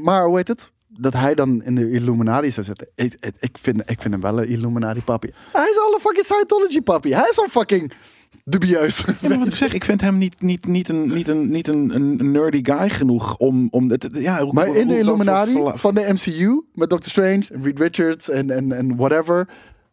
Maar 0.02 0.24
hoe 0.26 0.36
heet 0.36 0.48
het? 0.48 0.70
Dat 0.88 1.12
hij 1.12 1.34
dan 1.34 1.62
in 1.62 1.74
de 1.74 1.90
Illuminati 1.90 2.50
zou 2.50 2.66
zitten. 2.66 2.88
Ik, 2.94 3.16
ik, 3.20 3.34
ik 3.38 3.58
vind, 3.58 3.80
ik 3.80 4.00
vind 4.00 4.14
hem 4.14 4.20
wel 4.22 4.38
een 4.38 4.48
Illuminati 4.48 5.02
papi. 5.02 5.30
Hij 5.52 5.68
is 5.70 5.78
al 5.78 5.94
een 5.94 6.00
fucking 6.00 6.24
Scientology 6.24 6.80
papi. 6.80 7.14
Hij 7.14 7.28
is 7.30 7.38
al 7.38 7.48
fucking 7.48 7.92
dubieus. 8.44 9.04
Ja, 9.20 9.38
wat 9.38 9.46
ik 9.46 9.54
zeg, 9.54 9.74
ik 9.74 9.84
vind 9.84 10.00
hem 10.00 10.18
niet, 10.18 10.40
niet, 10.42 10.66
niet, 10.66 10.88
een, 10.88 11.12
niet, 11.12 11.28
een, 11.28 11.50
niet 11.50 11.68
een, 11.68 11.94
een 11.94 12.30
nerdy 12.32 12.60
guy 12.62 12.90
genoeg 12.90 13.36
om... 13.36 13.68
om 13.70 13.90
het, 13.90 14.08
ja, 14.12 14.42
hoe- 14.42 14.52
Maar 14.52 14.66
hoe- 14.66 14.78
in 14.78 14.88
de 14.88 14.98
Illuminati 14.98 15.62
van 15.74 15.94
de 15.94 16.06
MCU 16.12 16.62
met 16.74 16.90
Doctor 16.90 17.10
Strange 17.10 17.42
en 17.52 17.62
Reed 17.62 17.78
Richards 17.78 18.30
en, 18.30 18.50
en, 18.50 18.72
en 18.72 18.96
whatever. 18.96 19.48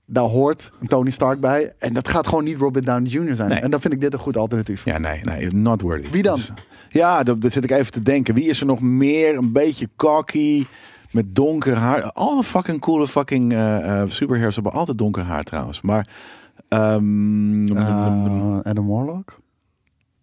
Daar 0.07 0.23
hoort 0.23 0.71
Tony 0.87 1.09
Stark 1.09 1.39
bij. 1.39 1.73
En 1.79 1.93
dat 1.93 2.07
gaat 2.07 2.27
gewoon 2.27 2.43
niet 2.43 2.57
Robert 2.57 2.85
Downey 2.85 3.09
Jr. 3.09 3.35
zijn. 3.35 3.49
Nee. 3.49 3.59
En 3.59 3.71
dan 3.71 3.81
vind 3.81 3.93
ik 3.93 4.01
dit 4.01 4.13
een 4.13 4.19
goed 4.19 4.37
alternatief. 4.37 4.85
Ja, 4.85 4.97
nee, 4.97 5.21
nee, 5.23 5.47
not 5.47 5.81
worthy. 5.81 6.09
Wie 6.09 6.21
dan? 6.23 6.35
Dus, 6.35 6.51
ja, 6.89 7.23
daar, 7.23 7.35
zit 7.39 7.63
ik 7.63 7.71
even 7.71 7.91
te 7.91 8.01
denken. 8.01 8.33
Wie 8.33 8.49
is 8.49 8.59
er 8.59 8.65
nog 8.65 8.81
meer 8.81 9.37
een 9.37 9.51
beetje 9.51 9.89
cocky, 9.95 10.65
met 11.11 11.35
donker 11.35 11.75
haar? 11.75 12.11
Alle 12.11 12.43
fucking 12.43 12.79
coole 12.79 13.07
fucking 13.07 13.51
superheroes 14.07 14.55
hebben 14.55 14.73
altijd 14.73 14.97
donker 14.97 15.23
haar 15.23 15.43
trouwens. 15.43 15.81
Maar, 15.81 16.07
ehm, 16.79 17.77
Eh, 17.77 18.59
Adam 18.63 18.87
Warlock? 18.87 19.39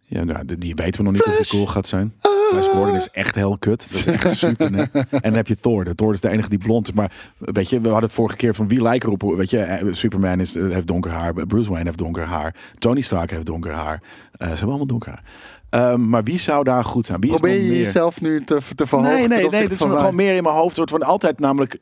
ja, 0.05 0.25
nou, 0.25 0.45
die, 0.45 0.59
die 0.59 0.75
weten 0.75 0.97
we 0.97 1.03
nog 1.03 1.13
niet 1.13 1.25
of 1.27 1.37
die 1.37 1.47
cool 1.47 1.67
gaat 1.67 1.87
zijn. 1.87 2.15
Flash 2.51 2.67
Gordon 2.67 2.95
is 2.97 3.09
echt 3.11 3.35
heel 3.35 3.57
kut. 3.59 3.81
Dat 3.81 3.91
is 3.91 4.07
echt 4.07 4.37
super. 4.47 4.71
nee. 4.71 4.87
En 4.93 5.21
dan 5.23 5.33
heb 5.35 5.47
je 5.47 5.61
Thor. 5.61 5.85
De 5.85 5.95
Thor 5.95 6.13
is 6.13 6.21
de 6.21 6.29
enige 6.29 6.49
die 6.49 6.59
blond 6.59 6.89
is. 6.89 6.95
Maar 6.95 7.13
weet 7.39 7.69
je, 7.71 7.77
we 7.81 7.89
hadden 7.89 8.05
het 8.05 8.13
vorige 8.13 8.37
keer 8.37 8.55
van 8.55 8.69
wie 8.69 8.83
lijkt 8.83 9.05
erop. 9.05 9.23
Weet 9.23 9.51
je, 9.51 9.59
eh, 9.59 9.93
Superman 9.93 10.41
is, 10.41 10.55
eh, 10.57 10.69
heeft 10.69 10.87
donker 10.87 11.11
haar. 11.11 11.33
Bruce 11.47 11.71
Wayne 11.71 11.85
heeft 11.85 11.99
donker 11.99 12.25
haar. 12.25 12.55
Tony 12.79 13.01
Stark 13.01 13.31
heeft 13.31 13.47
donker 13.47 13.73
haar. 13.73 14.03
Eh, 14.33 14.39
ze 14.39 14.45
hebben 14.49 14.67
allemaal 14.69 14.87
donker 14.87 15.11
haar. 15.11 15.23
Ehm, 15.71 16.09
maar 16.09 16.25
wie 16.25 16.39
zou 16.41 16.65
daar 16.65 16.85
goed 16.85 17.07
zijn? 17.07 17.21
Wie 17.21 17.31
Probeer 17.31 17.61
je 17.61 17.69
meer? 17.69 17.77
jezelf 17.79 18.21
nu 18.21 18.45
te, 18.45 18.59
te 18.75 18.87
verhogen? 18.87 19.13
Nee, 19.15 19.29
nee, 19.29 19.49
nee. 19.49 19.61
Dit 19.61 19.71
is 19.73 19.79
gewoon 19.81 20.15
meer 20.15 20.37
in 20.37 20.43
mijn 20.43 20.55
hoofd. 20.55 20.77
Soort 20.77 20.91
van 20.91 21.03
altijd 21.03 21.39
namelijk, 21.39 21.79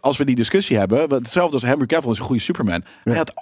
als 0.00 0.16
we 0.16 0.24
die 0.24 0.36
discussie 0.36 0.78
hebben. 0.78 1.10
Hetzelfde 1.14 1.54
als 1.54 1.62
Henry 1.62 1.86
Cavill 1.86 2.10
is 2.10 2.18
een 2.18 2.24
goede 2.24 2.40
Superman. 2.42 2.84
Hij 3.04 3.16
had 3.16 3.32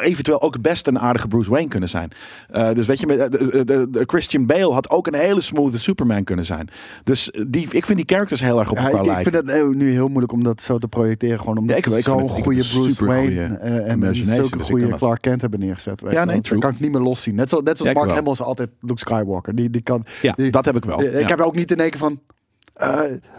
eventueel 0.00 0.42
ook 0.42 0.60
best 0.60 0.86
een 0.86 0.98
aardige 0.98 1.28
Bruce 1.28 1.50
Wayne 1.50 1.68
kunnen 1.68 1.88
zijn. 1.88 2.10
Eh, 2.48 2.72
dus 2.74 2.86
weet 2.86 3.00
je, 3.00 3.06
met, 3.06 3.18
eh, 3.18 3.30
de, 3.30 3.64
de- 3.64 3.90
de 3.90 4.02
Christian 4.06 4.46
Bale 4.46 4.72
had 4.72 4.90
ook 4.90 5.06
een 5.06 5.14
hele 5.14 5.40
smooth 5.40 5.78
Superman 5.78 6.24
kunnen 6.24 6.44
zijn. 6.44 6.68
Dus 7.04 7.30
eh, 7.30 7.44
die, 7.48 7.66
ik 7.70 7.84
vind 7.86 7.98
die 7.98 8.06
characters 8.16 8.40
heel 8.40 8.58
erg 8.58 8.70
op 8.70 8.76
elkaar 8.76 8.92
ik, 8.92 8.98
ik 9.00 9.06
lijken. 9.06 9.32
vind 9.32 9.50
het 9.50 9.74
nu 9.76 9.90
heel 9.90 10.08
moeilijk 10.08 10.32
om 10.32 10.42
dat 10.42 10.62
zo 10.62 10.78
te 10.78 10.88
projecteren. 10.88 11.38
Gewoon 11.38 11.58
omdat 11.58 11.76
Ja, 11.84 11.90
ik- 11.92 11.96
ik 11.98 12.04
zo'n 12.04 12.22
ik 12.22 12.28
goede 12.44 12.64
Bruce 12.72 13.04
Wayne 13.04 13.44
en 13.56 14.14
zulke 14.14 14.56
dus 14.56 14.58
ik 14.58 14.60
goede 14.60 14.88
Clark 14.88 15.20
Kent 15.20 15.40
hebben 15.40 15.60
neergezet. 15.60 16.00
Weet 16.00 16.12
Ja, 16.12 16.24
nee, 16.24 16.40
true. 16.40 16.58
Dat 16.60 16.68
kan 16.68 16.74
ik 16.78 16.80
niet 16.84 16.92
meer 16.92 17.00
loszien. 17.00 17.34
Net, 17.34 17.48
zo, 17.48 17.56
net 17.60 17.76
zoals 17.78 17.92
Ja, 17.92 18.00
ik 18.00 18.04
Mark. 18.06 18.10
Hamill 18.18 18.32
is 18.32 18.40
altijd 18.42 18.68
Luke 18.80 18.98
Skywalker. 19.00 19.54
Die, 19.54 19.70
die 19.70 19.82
kan, 19.82 20.04
Ja, 20.22 20.32
die- 20.36 20.50
dat 20.50 20.64
heb 20.64 20.76
ik 20.76 20.84
wel. 20.84 21.02
Ik 21.02 21.28
heb 21.28 21.40
ook 21.40 21.54
niet 21.56 21.70
in 21.70 21.80
één 21.80 21.90
keer 21.90 21.98
van... 21.98 22.20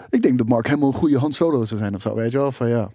ik 0.10 0.22
denk 0.22 0.38
dat 0.38 0.48
Mark 0.48 0.68
Hamill 0.68 0.88
een 0.88 0.94
goede 0.94 1.18
Han 1.20 1.32
Solo 1.32 1.64
zou 1.66 1.80
zijn 1.80 1.96
of 1.96 2.02
zo. 2.02 2.16
Weet 2.16 2.32
je 2.32 2.38
wel? 2.38 2.52
Van, 2.52 2.68
ja. 2.70 2.90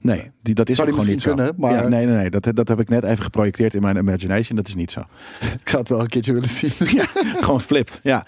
Nee, 0.00 0.30
die, 0.42 0.54
dat 0.54 0.68
is 0.68 0.76
Zou 0.76 0.88
ook 0.88 0.94
gewoon 0.94 1.10
niet 1.10 1.20
zo. 1.20 1.34
kunnen, 1.34 1.54
maar- 1.56 1.72
Ja, 1.72 1.88
nee, 1.88 2.06
nee, 2.06 2.16
nee. 2.16 2.30
Dat, 2.30 2.46
dat 2.54 2.68
heb 2.68 2.80
ik 2.80 2.88
net 2.88 3.04
even 3.04 3.22
geprojecteerd 3.24 3.74
in 3.74 3.82
mijn 3.82 3.96
imagination. 3.96 4.56
Dat 4.56 4.68
is 4.68 4.74
niet 4.74 4.90
zo. 4.90 5.00
Ik 5.62 5.68
zou 5.68 5.78
het 5.80 5.88
wel 5.88 6.00
een 6.00 6.06
keertje 6.08 6.32
willen 6.32 6.48
zien. 6.48 6.70
gewoon 7.44 7.60
flipt. 7.60 8.00
Ja. 8.02 8.26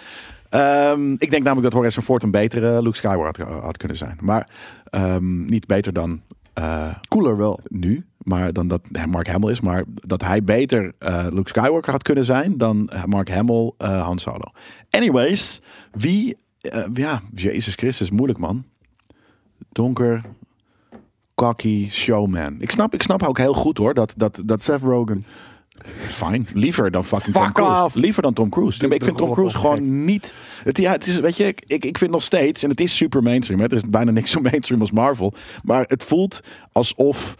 Ehm, 0.48 1.12
ik 1.12 1.30
denk 1.30 1.42
namelijk 1.42 1.62
dat 1.62 1.72
Horace 1.72 2.02
Ford 2.02 2.22
een 2.22 2.30
betere 2.30 2.82
Luke 2.82 2.96
Skywalker 2.96 3.46
had, 3.46 3.62
had 3.62 3.76
kunnen 3.76 3.96
zijn. 3.96 4.18
Maar 4.20 4.48
ehm, 4.84 5.44
niet 5.44 5.66
beter 5.66 5.92
dan 5.92 6.20
eh, 6.52 6.94
Cooler 7.08 7.36
wel. 7.36 7.60
nu. 7.68 8.06
Maar 8.18 8.52
dan 8.52 8.68
dat 8.68 8.80
Mark 9.08 9.26
Hamill 9.28 9.50
is. 9.50 9.60
Maar 9.60 9.84
dat 9.94 10.22
hij 10.22 10.44
beter 10.44 10.92
eh, 10.98 11.26
Luke 11.30 11.48
Skywalker 11.48 11.92
had 11.92 12.02
kunnen 12.02 12.24
zijn 12.24 12.58
dan 12.58 12.88
eh, 12.88 13.04
Mark 13.04 13.30
Hamill 13.30 13.72
eh 13.78 14.02
Han 14.04 14.18
Solo. 14.18 14.52
Anyways, 14.90 15.60
wie... 15.92 16.36
eh, 16.60 16.84
ja, 16.94 17.22
Jezus 17.34 17.74
Christus, 17.74 18.10
moeilijk 18.10 18.38
man. 18.38 18.64
Donker, 19.72 20.22
cocky, 21.34 21.88
showman. 21.90 22.56
Ik 22.60 22.70
snap, 22.70 22.94
ik 22.94 23.02
snap 23.02 23.22
ook 23.22 23.38
heel 23.38 23.54
goed 23.54 23.78
hoor, 23.78 23.94
dat, 23.94 24.14
dat, 24.16 24.42
dat 24.44 24.62
Seth 24.62 24.80
Rogen. 24.80 25.24
Fine. 26.08 26.44
Liever 26.54 26.90
dan 26.90 27.04
fucking 27.04 27.36
Fuck 27.36 27.44
Tom 27.44 27.52
Cruise. 27.52 27.84
off. 27.84 27.94
Liever 27.94 28.22
dan 28.22 28.32
Tom 28.32 28.48
Cruise. 28.50 28.78
Doe 28.78 28.94
ik 28.94 29.04
vind 29.04 29.16
Tom 29.16 29.30
Cruise 29.32 29.56
gewoon 29.56 30.04
niet. 30.04 30.34
Het, 30.64 30.78
ja, 30.78 30.92
het 30.92 31.06
is, 31.06 31.18
weet 31.20 31.36
je, 31.36 31.44
ik, 31.46 31.62
ik, 31.66 31.84
ik 31.84 31.98
vind 31.98 32.10
nog 32.10 32.22
steeds, 32.22 32.62
en 32.62 32.70
het 32.70 32.80
is 32.80 32.96
super 32.96 33.22
mainstream. 33.22 33.60
Hè, 33.60 33.66
er 33.66 33.72
is 33.76 33.88
bijna 33.88 34.10
niks 34.10 34.30
zo 34.30 34.40
mainstream 34.40 34.80
als 34.80 34.90
Marvel. 34.90 35.34
Maar 35.62 35.84
het 35.86 36.02
voelt 36.02 36.40
alsof 36.72 37.34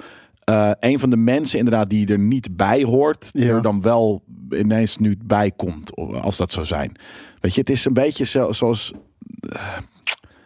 eh, 0.45 0.71
een 0.81 0.99
van 0.99 1.11
de 1.11 1.17
mensen 1.17 1.59
inderdaad 1.59 1.91
die 1.91 2.07
er 2.07 2.19
niet 2.19 2.57
bij 2.57 2.83
hoort, 2.83 3.31
Ja. 3.33 3.45
er 3.49 3.63
dan 3.63 3.83
wel 3.83 4.23
ineens 4.51 4.97
nu 4.99 5.19
bij 5.25 5.51
komt. 5.57 5.95
Als 5.97 6.37
dat 6.37 6.53
zou 6.53 6.67
zijn. 6.67 6.97
Weet 7.41 7.55
je, 7.55 7.61
het 7.61 7.71
is 7.71 7.85
een 7.85 7.93
beetje 7.93 8.25
zo- 8.27 8.53
zoals. 8.53 8.93
eh, 9.41 9.77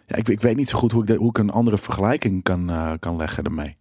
ja, 0.07 0.17
ik, 0.17 0.29
ik 0.29 0.41
weet 0.41 0.57
niet 0.57 0.69
zo 0.69 0.79
goed 0.79 0.93
hoe 0.93 1.01
ik, 1.03 1.07
de- 1.09 1.15
hoe 1.15 1.29
ik 1.29 1.39
een 1.39 1.51
andere 1.51 1.79
vergelijking 1.79 2.43
kan, 2.43 2.71
eh, 2.71 2.93
kan 2.99 3.17
leggen 3.17 3.45
ermee. 3.45 3.77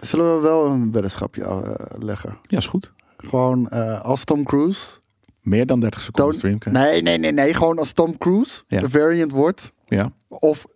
Zullen 0.00 0.34
we 0.34 0.40
wel 0.40 0.66
een 0.66 0.92
weddenschapje 0.92 1.44
eh, 1.44 1.70
leggen? 2.04 2.38
Ja, 2.42 2.56
is 2.58 2.66
goed. 2.66 2.92
Gewoon 3.16 3.68
eh, 3.68 4.00
als 4.00 4.24
Tom 4.24 4.44
Cruise. 4.44 4.98
Meer 5.40 5.66
dan 5.66 5.80
30 5.80 6.00
seconden 6.00 6.34
stream. 6.34 6.58
Nee, 6.70 7.02
nee, 7.02 7.18
nee, 7.18 7.32
nee. 7.32 7.54
Gewoon 7.54 7.78
als 7.78 7.92
Tom 7.92 8.18
Cruise 8.18 8.62
Ja. 8.66 8.80
de 8.80 8.90
variant 8.90 9.32
wordt. 9.32 9.72
Ja, 9.86 10.10
Of 10.28 10.66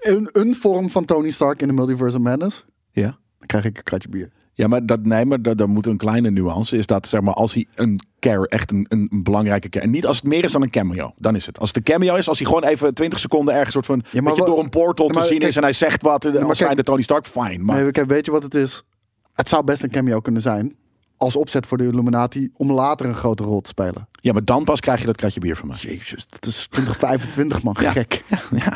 een, 0.00 0.28
een 0.32 0.54
vorm 0.54 0.90
van 0.90 1.04
Tony 1.04 1.30
Stark 1.30 1.60
in 1.62 1.68
de 1.68 1.74
Multiverse 1.74 2.16
of 2.16 2.22
Madness. 2.22 2.64
ja. 2.92 3.18
Dan 3.38 3.46
krijg 3.46 3.64
ik 3.64 3.76
een 3.76 3.82
kratje 3.82 4.08
bier. 4.08 4.30
Ja, 4.58 4.66
maar 4.68 4.86
dat, 4.86 5.04
nee, 5.04 5.24
maar 5.26 5.42
dat, 5.42 5.58
dat 5.58 5.68
moet 5.68 5.86
een 5.86 5.96
kleine 5.96 6.30
nuance. 6.30 6.76
Is 6.76 6.86
dat, 6.86 7.06
zeg 7.06 7.20
maar, 7.20 7.34
als 7.34 7.54
hij 7.54 7.66
een 7.74 8.00
care, 8.18 8.48
echt 8.48 8.70
een, 8.70 8.86
een, 8.88 9.06
een 9.10 9.22
belangrijke 9.22 9.68
care. 9.68 9.84
En 9.84 9.90
niet 9.90 10.06
als 10.06 10.16
het 10.16 10.26
meer 10.26 10.44
is 10.44 10.52
dan 10.52 10.62
een 10.62 10.70
cameo, 10.70 11.12
dan 11.18 11.34
is 11.34 11.46
het. 11.46 11.58
Als 11.58 11.68
het 11.68 11.76
een 11.76 11.82
cameo 11.82 12.14
is, 12.14 12.28
als 12.28 12.38
hij 12.38 12.46
gewoon 12.46 12.64
even 12.64 12.94
20 12.94 13.18
seconden 13.18 13.54
ergens 13.54 13.72
soort 13.72 13.86
van. 13.86 14.02
Ja, 14.10 14.22
maar 14.22 14.34
je, 14.34 14.44
door 14.44 14.58
een 14.58 14.68
portal 14.68 15.06
Ja, 15.14 15.20
te 15.20 15.26
zien 15.26 15.38
kijk- 15.38 15.50
is 15.50 15.56
en 15.56 15.62
hij 15.62 15.72
zegt 15.72 16.02
wat. 16.02 16.24
als 16.24 16.34
kijk- 16.36 16.54
zijn 16.54 16.76
de 16.76 16.82
Tony 16.82 17.02
Stark, 17.02 17.26
fine. 17.26 17.58
Maar 17.58 17.82
Nee, 17.82 17.90
kijk, 17.90 18.08
weet 18.08 18.24
je 18.24 18.30
wat 18.30 18.42
het 18.42 18.54
is? 18.54 18.82
Het 19.32 19.48
zou 19.48 19.64
best 19.64 19.82
een 19.82 19.90
cameo 19.90 20.20
kunnen 20.20 20.42
zijn. 20.42 20.74
Als 21.18 21.36
opzet 21.36 21.66
voor 21.66 21.78
de 21.78 21.84
Illuminati 21.86 22.50
om 22.56 22.72
later 22.72 23.06
een 23.06 23.14
grote 23.14 23.42
rol 23.42 23.60
te 23.60 23.68
spelen. 23.68 24.08
ja, 24.20 24.32
maar 24.32 24.44
dan 24.44 24.64
pas 24.64 24.80
krijg 24.80 25.00
je 25.00 25.06
dat 25.06 25.16
kratje 25.16 25.40
bier 25.40 25.56
van 25.56 25.68
mij. 25.68 25.76
Jezus, 25.80 26.26
dat 26.28 26.46
is 26.46 26.66
2025 26.70 27.62
man, 27.62 27.76
Ja. 27.80 27.90
gek. 27.92 28.24
Ja, 28.50 28.72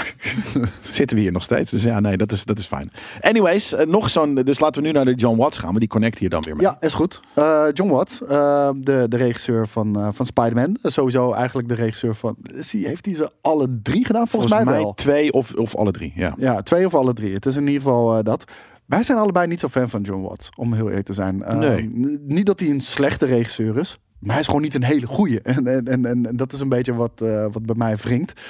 zitten 0.91 1.17
we 1.17 1.23
hier 1.23 1.33
nog 1.33 1.43
steeds. 1.43 1.71
Dus 1.71 1.83
ja, 1.83 2.01
nee, 2.01 2.17
dat 2.17 2.33
is, 2.33 2.45
dat 2.45 2.59
is 2.59 2.67
fijn. 2.67 2.93
Anyways, 3.21 3.73
eh, 3.73 3.87
nog 3.87 4.11
zo'n. 4.11 4.35
Dus 4.35 4.59
laten 4.59 4.83
we 4.83 4.89
nu 4.89 4.95
naar 4.95 5.05
de 5.05 5.15
John 5.15 5.39
Watts 5.39 5.59
gaan, 5.59 5.71
maar 5.71 5.81
die 5.81 5.89
connect 5.89 6.19
hier 6.19 6.29
dan 6.31 6.41
weer 6.43 6.57
mee. 6.57 6.67
Ja, 6.67 6.77
is 6.81 6.95
goed. 6.95 7.21
Eh, 7.35 7.65
John 7.73 7.91
Watts, 7.91 8.23
eh, 8.23 8.71
de, 8.77 9.07
de 9.09 9.17
regisseur 9.17 9.69
van, 9.69 10.01
eh, 10.01 10.09
van 10.13 10.27
Spider-Man. 10.27 10.77
Sowieso 10.83 11.33
eigenlijk 11.33 11.69
de 11.69 11.75
regisseur 11.75 12.15
van... 12.15 12.37
Die, 12.71 12.87
heeft 12.87 13.05
hij 13.05 13.15
ze 13.15 13.31
alle 13.41 13.79
drie 13.83 14.07
gedaan? 14.07 14.29
Volgens, 14.29 14.53
Volgens 14.53 14.55
mij 14.65 14.65
mij 14.75 14.83
wel. 14.83 14.95
twee 14.95 15.33
of, 15.33 15.55
of 15.55 15.77
alle 15.77 15.91
drie. 15.91 16.13
Ja. 16.15 16.35
Ja, 16.39 16.63
twee 16.63 16.87
of 16.87 16.95
alle 16.95 17.13
drie. 17.13 17.35
Het 17.35 17.47
is 17.47 17.57
in 17.57 17.67
ieder 17.67 17.83
geval 17.83 18.23
dat. 18.23 18.45
Wij 18.93 19.03
zijn 19.03 19.19
allebei 19.19 19.47
niet 19.47 19.61
zo 19.61 19.69
fan 19.69 19.89
van 19.89 20.03
John 20.03 20.23
Watts, 20.23 20.51
om 20.57 20.73
heel 20.73 20.89
eerlijk 20.89 21.07
te 21.07 21.13
zijn. 21.13 21.43
Eh, 21.43 21.59
Nee. 21.59 21.91
Niet 22.27 22.47
dat 22.47 22.61
hij 22.61 22.69
een 22.69 22.81
slechte 22.81 23.27
regisseur 23.27 23.79
is, 23.79 23.99
maar 24.19 24.31
hij 24.31 24.41
is 24.41 24.47
gewoon 24.47 24.63
niet 24.63 24.75
een 24.75 24.83
hele 24.83 25.07
goeie. 25.07 25.41
En, 25.55 25.67
en, 25.67 25.87
en, 25.87 26.07
en, 26.07 26.37
dat 26.37 26.53
is 26.53 26.61
een 26.61 26.69
beetje 26.69 26.95
wat, 26.95 27.21
eh, 27.21 27.47
wat 27.53 27.67
bij 27.67 27.75
mij 27.75 27.97
wringt. 27.97 28.41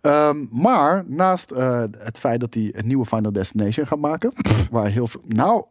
Ehm, 0.00 0.36
maar 0.50 1.04
naast 1.06 1.50
eh, 1.50 1.84
het 1.98 2.18
feit 2.18 2.40
dat 2.40 2.54
hij 2.54 2.72
een 2.72 2.86
nieuwe 2.86 3.04
Final 3.06 3.32
Destination 3.32 3.86
gaat 3.86 3.98
maken, 3.98 4.32
waar 4.70 4.86
heel 4.86 5.06
veel... 5.06 5.20
Nou, 5.26 5.64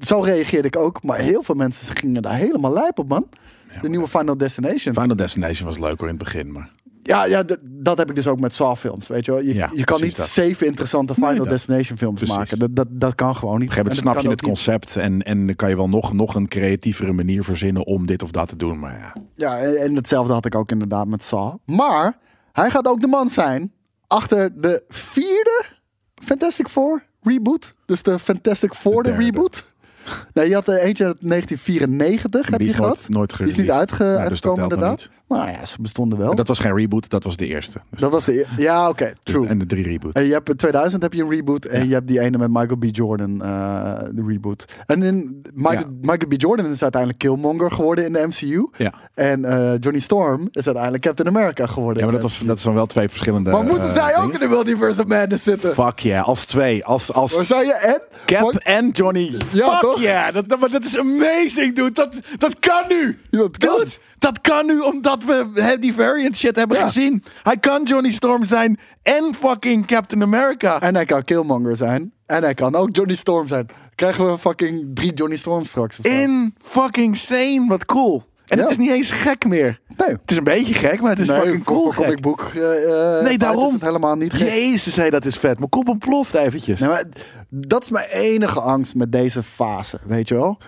zo 0.00 0.20
reageerde 0.20 0.68
ik 0.68 0.76
ook, 0.76 1.02
maar 1.02 1.18
heel 1.18 1.42
veel 1.42 1.54
mensen 1.54 1.96
gingen 1.96 2.22
daar 2.22 2.36
helemaal 2.36 2.72
lijp 2.72 2.98
op, 2.98 3.08
man. 3.08 3.28
de 3.82 3.88
nieuwe 3.88 4.08
Final 4.08 4.36
Destination. 4.36 4.94
Final 4.94 5.16
Destination 5.16 5.68
was 5.68 5.78
leuker 5.78 6.08
in 6.08 6.14
het 6.14 6.24
begin, 6.24 6.52
maar. 6.52 6.70
Ja, 7.10 7.24
ja 7.24 7.44
dat 7.62 7.98
heb 7.98 8.08
ik 8.08 8.14
dus 8.14 8.26
ook 8.26 8.40
met 8.40 8.54
Saw 8.54 8.76
films, 8.76 9.06
weet 9.06 9.24
je 9.24 9.30
wel. 9.32 9.40
Je, 9.40 9.54
Ja, 9.54 9.70
je 9.74 9.84
kan 9.84 10.00
niet 10.02 10.16
dat. 10.16 10.28
zeven 10.28 10.66
interessante 10.66 11.14
Final 11.14 11.44
Destination 11.48 11.98
films 11.98 12.16
precies. 12.18 12.36
maken. 12.36 12.58
Dat, 12.58 12.76
dat, 12.76 12.86
dat 12.90 13.14
kan 13.14 13.36
gewoon 13.36 13.58
niet. 13.58 13.68
Op 13.70 13.76
een 13.76 13.84
gegeven 13.84 14.04
moment 14.04 14.22
En 14.22 14.22
snap 14.22 14.22
je 14.22 14.28
het 14.28 14.40
niet. 14.40 14.50
concept 14.80 14.96
en, 14.96 15.22
en 15.22 15.46
dan 15.46 15.54
kan 15.56 15.68
je 15.68 15.76
wel 15.76 15.88
nog, 15.88 16.12
nog 16.12 16.34
een 16.34 16.48
creatievere 16.48 17.12
manier 17.12 17.44
verzinnen 17.44 17.86
om 17.86 18.06
dit 18.06 18.22
of 18.22 18.30
dat 18.30 18.48
te 18.48 18.56
doen. 18.56 18.78
Maar 18.78 18.98
ja, 18.98 19.12
Ja, 19.36 19.58
en 19.58 19.76
en 19.76 19.94
hetzelfde 19.96 20.32
had 20.32 20.44
ik 20.44 20.54
ook 20.54 20.70
inderdaad 20.70 21.06
met 21.06 21.24
Saw. 21.24 21.54
Maar 21.66 22.18
hij 22.52 22.70
gaat 22.70 22.86
ook 22.88 23.00
de 23.00 23.06
man 23.06 23.28
zijn 23.28 23.72
achter 24.06 24.60
de 24.60 24.82
vierde 24.88 25.64
Fantastic 26.14 26.68
Four 26.68 27.02
reboot. 27.22 27.74
Dus 27.86 28.02
de 28.02 28.18
Fantastic 28.18 28.72
Four, 28.74 29.02
de, 29.02 29.12
reboot. 29.14 29.72
Nee, 30.32 30.48
je 30.48 30.54
had 30.54 30.68
er 30.68 30.78
eentje 30.78 31.04
uit 31.04 31.16
1994, 31.20 32.42
maar 32.42 32.50
heb 32.50 32.58
die 32.58 32.68
je 32.68 32.74
is 32.74 32.80
nooit, 32.80 32.92
gehad. 32.94 33.08
nooit 33.08 33.36
Die 33.36 33.46
is 33.46 33.56
niet 33.56 33.70
uitge 33.70 34.04
Ja, 34.04 34.10
dus 34.10 34.16
dat 34.18 34.28
uitgekomen 34.30 34.62
inderdaad. 34.62 35.10
Maar 35.38 35.50
ja, 35.50 35.64
ze 35.64 35.76
bestonden 35.80 36.18
wel. 36.18 36.26
Dat, 36.28 36.36
Dat 36.36 36.48
was 36.48 36.58
geen 36.58 36.76
reboot, 36.76 37.08
dat 37.10 37.24
was 37.24 37.36
de 37.36 37.46
eerste. 37.46 37.80
Dus, 37.90 38.08
was 38.08 38.24
de... 38.24 38.40
e- 38.40 38.44
Ja, 38.62 38.88
oké, 38.88 39.04
dus- 39.22 39.34
true. 39.34 39.46
en 39.46 39.58
de 39.58 39.66
drie 39.66 39.84
reboot. 39.84 40.14
En 40.14 40.24
je 40.24 40.32
hebt 40.32 40.48
in 40.48 40.56
2000 40.56 41.02
heb 41.02 41.12
je 41.12 41.22
een 41.22 41.30
reboot 41.30 41.64
en 41.64 41.88
je 41.88 41.94
hebt 41.94 42.06
die 42.08 42.20
ene 42.20 42.38
met 42.38 42.48
Michael 42.50 42.76
B. 42.76 42.84
Jordan, 42.90 43.42
eh, 43.42 43.98
de 44.12 44.24
reboot. 44.26 44.64
En 44.86 45.02
in 45.02 45.42
Michael, 45.54 45.78
Ja. 45.78 45.86
Michael 46.00 46.28
B. 46.28 46.32
Jordan 46.36 46.66
is 46.66 46.82
uiteindelijk 46.82 47.20
Killmonger 47.20 47.70
geworden 47.72 48.04
in 48.04 48.12
de 48.12 48.26
MCU. 48.26 48.68
Ja. 48.76 48.92
En 49.14 49.44
eh, 49.44 49.72
Johnny 49.80 50.00
Storm 50.00 50.48
is 50.50 50.64
uiteindelijk 50.64 51.04
Captain 51.04 51.28
America 51.28 51.66
geworden. 51.66 51.98
ja, 51.98 52.04
maar 52.04 52.20
dat, 52.20 52.22
was, 52.22 52.42
dat 52.44 52.60
zijn 52.60 52.74
wel 52.74 52.86
twee 52.86 53.08
verschillende. 53.08 53.50
Maar 53.50 53.62
moeten 53.64 53.84
eh, 53.88 53.92
zij 53.92 54.16
ook 54.16 54.32
in 54.32 54.38
de 54.38 54.48
Multiverse 54.48 55.00
of 55.00 55.06
Madness 55.06 55.42
zitten? 55.44 55.74
Fuck 55.74 55.98
yeah, 55.98 56.26
als 56.28 56.44
twee. 56.44 56.84
Als, 56.84 57.12
als 57.12 57.32
zou 57.40 57.64
je 57.64 57.72
en? 57.74 58.02
Cap 58.26 58.54
en 58.54 58.88
Johnny. 58.90 59.34
Ja, 59.52 59.70
Fuck 59.78 59.96
yeah, 59.98 60.34
dat, 60.34 60.48
dat, 60.48 60.60
maar 60.60 60.70
dat 60.70 60.84
is 60.84 60.98
amazing, 60.98 61.74
dude. 61.76 61.92
Dat, 61.92 62.14
dat 62.38 62.58
kan 62.58 62.82
nu. 62.88 63.18
Ja, 63.30 63.38
dat 63.38 63.58
kan. 63.58 63.76
Dude, 63.76 63.90
dat 64.20 64.40
kan 64.40 64.66
nu 64.66 64.78
omdat 64.80 65.24
we 65.24 65.76
die 65.80 65.94
variant 65.94 66.36
shit 66.36 66.56
hebben 66.56 66.76
Ja. 66.78 66.84
gezien. 66.84 67.22
Hij 67.42 67.56
kan 67.56 67.82
Johnny 67.82 68.12
Storm 68.12 68.46
zijn 68.46 68.78
en 69.02 69.34
fucking 69.34 69.86
Captain 69.86 70.22
America. 70.22 70.80
En 70.80 70.94
hij 70.94 71.04
kan 71.04 71.24
Killmonger 71.24 71.76
zijn. 71.76 72.12
En 72.26 72.42
hij 72.42 72.54
kan 72.54 72.74
ook 72.74 72.96
Johnny 72.96 73.14
Storm 73.14 73.46
zijn. 73.46 73.66
Krijgen 73.94 74.30
we 74.30 74.38
fucking 74.38 74.90
drie 74.94 75.12
Johnny 75.12 75.36
Storms 75.36 75.68
straks? 75.68 75.98
In 76.00 76.54
fucking 76.62 77.16
sane, 77.16 77.64
wat 77.68 77.84
cool. 77.84 78.22
En 78.46 78.56
Ja. 78.56 78.62
het 78.62 78.70
is 78.70 78.76
niet 78.78 78.90
eens 78.90 79.10
gek 79.10 79.44
meer. 79.46 79.80
Nee. 79.96 80.08
Het 80.08 80.30
is 80.30 80.36
een 80.36 80.44
beetje 80.44 80.74
gek, 80.74 81.00
maar 81.00 81.10
het 81.10 81.18
is 81.18 81.26
nee, 81.28 81.40
fucking 81.40 81.64
cool 81.64 81.92
voor 81.92 82.04
gek. 82.04 82.20
book. 82.20 82.50
eh, 82.54 83.18
eh, 83.18 83.24
Nee, 83.24 83.38
daarom. 83.38 83.66
Is 83.66 83.72
het 83.72 83.82
helemaal 83.82 84.14
niet 84.16 84.32
gek. 84.32 84.48
Jezus, 84.48 84.96
hé, 84.96 85.10
dat 85.10 85.24
is 85.24 85.36
vet. 85.36 85.58
Mijn 85.58 85.70
kop 85.70 85.88
ontploft 85.88 86.34
eventjes. 86.34 86.80
Nee, 86.80 86.88
maar 86.88 87.04
dat 87.48 87.82
is 87.82 87.90
mijn 87.90 88.08
enige 88.10 88.60
angst 88.60 88.94
met 88.94 89.12
deze 89.12 89.42
fase, 89.42 89.98
weet 90.06 90.28
je 90.28 90.34
wel. 90.34 90.58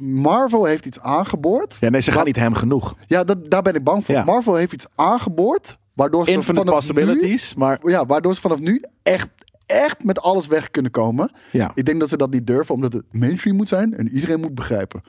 Marvel 0.00 0.64
heeft 0.64 0.86
iets 0.86 1.00
aangeboord. 1.00 1.76
Ja, 1.80 1.88
nee, 1.88 2.00
ze 2.00 2.08
gaan 2.08 2.16
Wat- 2.18 2.26
niet 2.26 2.36
hem 2.36 2.54
genoeg. 2.54 2.94
Ja, 3.06 3.24
dat, 3.24 3.50
daar 3.50 3.62
ben 3.62 3.74
ik 3.74 3.84
bang 3.84 4.04
voor. 4.04 4.14
Ja. 4.14 4.24
Marvel 4.24 4.54
heeft 4.54 4.72
iets 4.72 4.86
aangeboord, 4.94 5.78
waardoor 5.92 6.24
ze 6.24 6.30
Infinite 6.32 6.64
vanaf 6.64 6.74
possibilities, 6.74 7.54
maar 7.54 7.78
ja, 7.82 8.06
waardoor 8.06 8.34
ze 8.34 8.40
vanaf 8.40 8.58
nu 8.58 8.82
echt, 9.02 9.28
echt 9.66 10.04
met 10.04 10.20
alles 10.20 10.46
weg 10.46 10.70
kunnen 10.70 10.90
komen. 10.90 11.30
ja. 11.52 11.70
Ik 11.74 11.84
denk 11.84 12.00
dat 12.00 12.08
ze 12.08 12.16
dat 12.16 12.30
niet 12.30 12.46
durven, 12.46 12.74
omdat 12.74 12.92
het 12.92 13.04
mainstream 13.10 13.56
moet 13.56 13.68
zijn 13.68 13.94
en 13.94 14.08
iedereen 14.08 14.40
moet 14.40 14.54
begrijpen. 14.54 15.02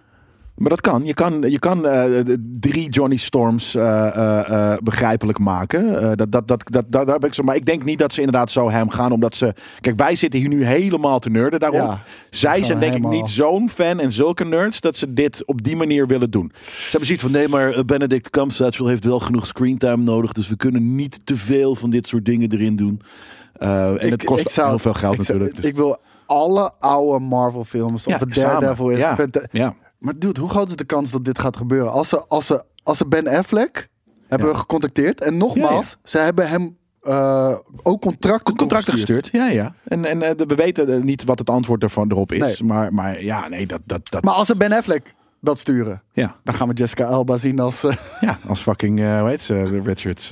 Maar 0.56 0.70
dat 0.70 0.82
kan. 0.82 1.06
Je 1.06 1.14
kan, 1.14 1.42
je 1.42 1.60
kan 1.60 1.86
eh, 1.88 2.20
drie 2.60 2.90
Johnny 2.90 3.16
Storms 3.18 3.76
eh, 3.76 4.72
eh, 4.72 4.78
begrijpelijk 4.84 5.40
maken. 5.40 6.18
Dat, 6.18 6.32
dat, 6.32 6.48
dat, 6.48 6.64
dat, 6.70 6.86
daar 6.92 7.06
heb 7.08 7.26
ik 7.26 7.34
zo. 7.34 7.44
Maar 7.44 7.56
ik 7.56 7.66
denk 7.66 7.84
niet 7.84 8.00
dat 8.00 8.14
ze 8.14 8.20
inderdaad 8.22 8.52
zo 8.52 8.70
hem 8.70 8.90
gaan. 8.90 9.12
Omdat 9.12 9.36
ze. 9.36 9.54
Kijk, 9.82 9.98
wij 9.98 10.16
zitten 10.16 10.40
hier 10.40 10.50
nu 10.50 10.66
helemaal 10.66 11.20
te 11.20 11.30
nerden 11.30 11.60
daarom. 11.60 11.80
Ja, 11.80 12.02
Zij 12.30 12.64
zijn 12.64 12.80
denk 12.80 12.96
ik 12.96 13.08
niet 13.08 13.30
zo'n 13.30 13.70
fan 13.70 14.00
en 14.00 14.12
zulke 14.12 14.46
nerds 14.46 14.80
dat 14.82 14.98
ze 14.98 15.14
dit 15.14 15.46
op 15.46 15.64
die 15.64 15.76
manier 15.76 16.08
willen 16.08 16.32
doen. 16.32 16.52
Ze 16.66 16.88
hebben 16.90 17.06
zoiets 17.06 17.24
van: 17.24 17.32
nee, 17.32 17.48
maar 17.48 17.86
Benedict 17.86 18.30
Cumberbatch 18.30 18.78
heeft 18.80 19.04
wel 19.04 19.20
genoeg 19.20 19.48
screentime 19.48 20.04
nodig. 20.04 20.32
Dus 20.32 20.48
we 20.48 20.56
kunnen 20.56 20.96
niet 20.96 21.20
te 21.24 21.38
veel 21.38 21.76
van 21.76 21.90
dit 21.90 22.08
soort 22.08 22.26
dingen 22.26 22.52
erin 22.52 22.76
doen. 22.76 23.02
En 23.58 23.96
Ik- 24.00 24.10
het 24.10 24.24
kost 24.24 24.50
zou- 24.50 24.70
heel 24.70 24.80
veel 24.80 24.94
geld 24.94 25.16
zou- 25.16 25.28
natuurlijk. 25.28 25.56
dus- 25.56 25.66
Ik 25.70 25.76
wil 25.76 25.98
alle 26.26 26.72
oude 26.80 27.20
Marvel 27.26 27.64
films, 27.64 28.08
of 28.08 28.14
Ja, 28.20 28.26
Daredevil 28.26 28.98
samen. 28.98 29.30
is. 29.32 29.48
Ja. 29.52 29.76
Maar 29.98 30.14
dude, 30.20 30.40
hoe 30.40 30.50
groot 30.50 30.68
is 30.70 30.76
de 30.76 30.86
kans 30.86 31.12
dat 31.12 31.26
dit 31.26 31.40
gaat 31.40 31.58
gebeuren? 31.58 31.92
Als 31.92 32.10
ze, 32.10 32.28
als 32.28 32.46
ze, 32.46 32.64
als 32.84 32.98
ze 32.98 33.08
Ben 33.08 33.28
Affleck 33.28 33.90
hebben 34.28 34.48
Ja. 34.50 34.54
gecontacteerd. 34.58 35.22
En 35.22 35.38
nogmaals, 35.38 35.98
ze 36.04 36.18
hebben 36.18 36.50
hem 36.50 36.78
eh, 37.02 37.56
ook 37.84 38.02
contracten 38.02 38.56
contracten 38.56 38.94
gestuurd. 38.94 39.30
Ja, 39.32 39.48
ja. 39.48 39.76
En, 39.84 40.06
en 40.06 40.22
eh, 40.22 40.46
we 40.48 40.56
weten 40.56 40.94
eh, 40.96 41.02
niet 41.02 41.24
wat 41.24 41.40
het 41.40 41.50
antwoord 41.50 41.84
ervan 41.84 42.12
erop 42.12 42.32
is. 42.32 42.40
Nee. 42.40 42.56
Maar, 42.64 42.94
maar 42.94 43.24
ja, 43.24 43.48
nee, 43.48 43.68
dat. 43.68 43.82
dat, 43.84 44.10
dat 44.10 44.24
Maar 44.24 44.34
als 44.34 44.48
ze 44.48 44.58
Ben 44.58 44.72
Affleck 44.72 45.14
dat 45.40 45.60
sturen, 45.60 46.02
ja. 46.14 46.36
dan 46.44 46.56
gaan 46.56 46.68
we 46.68 46.74
Jessica 46.74 47.06
Alba 47.06 47.38
zien 47.38 47.60
als... 47.60 47.82
ja, 48.22 48.38
als 48.48 48.62
fucking, 48.62 49.00
hoe 49.00 49.30
heet 49.30 49.42
ze, 49.42 49.82
Richards. 49.84 50.28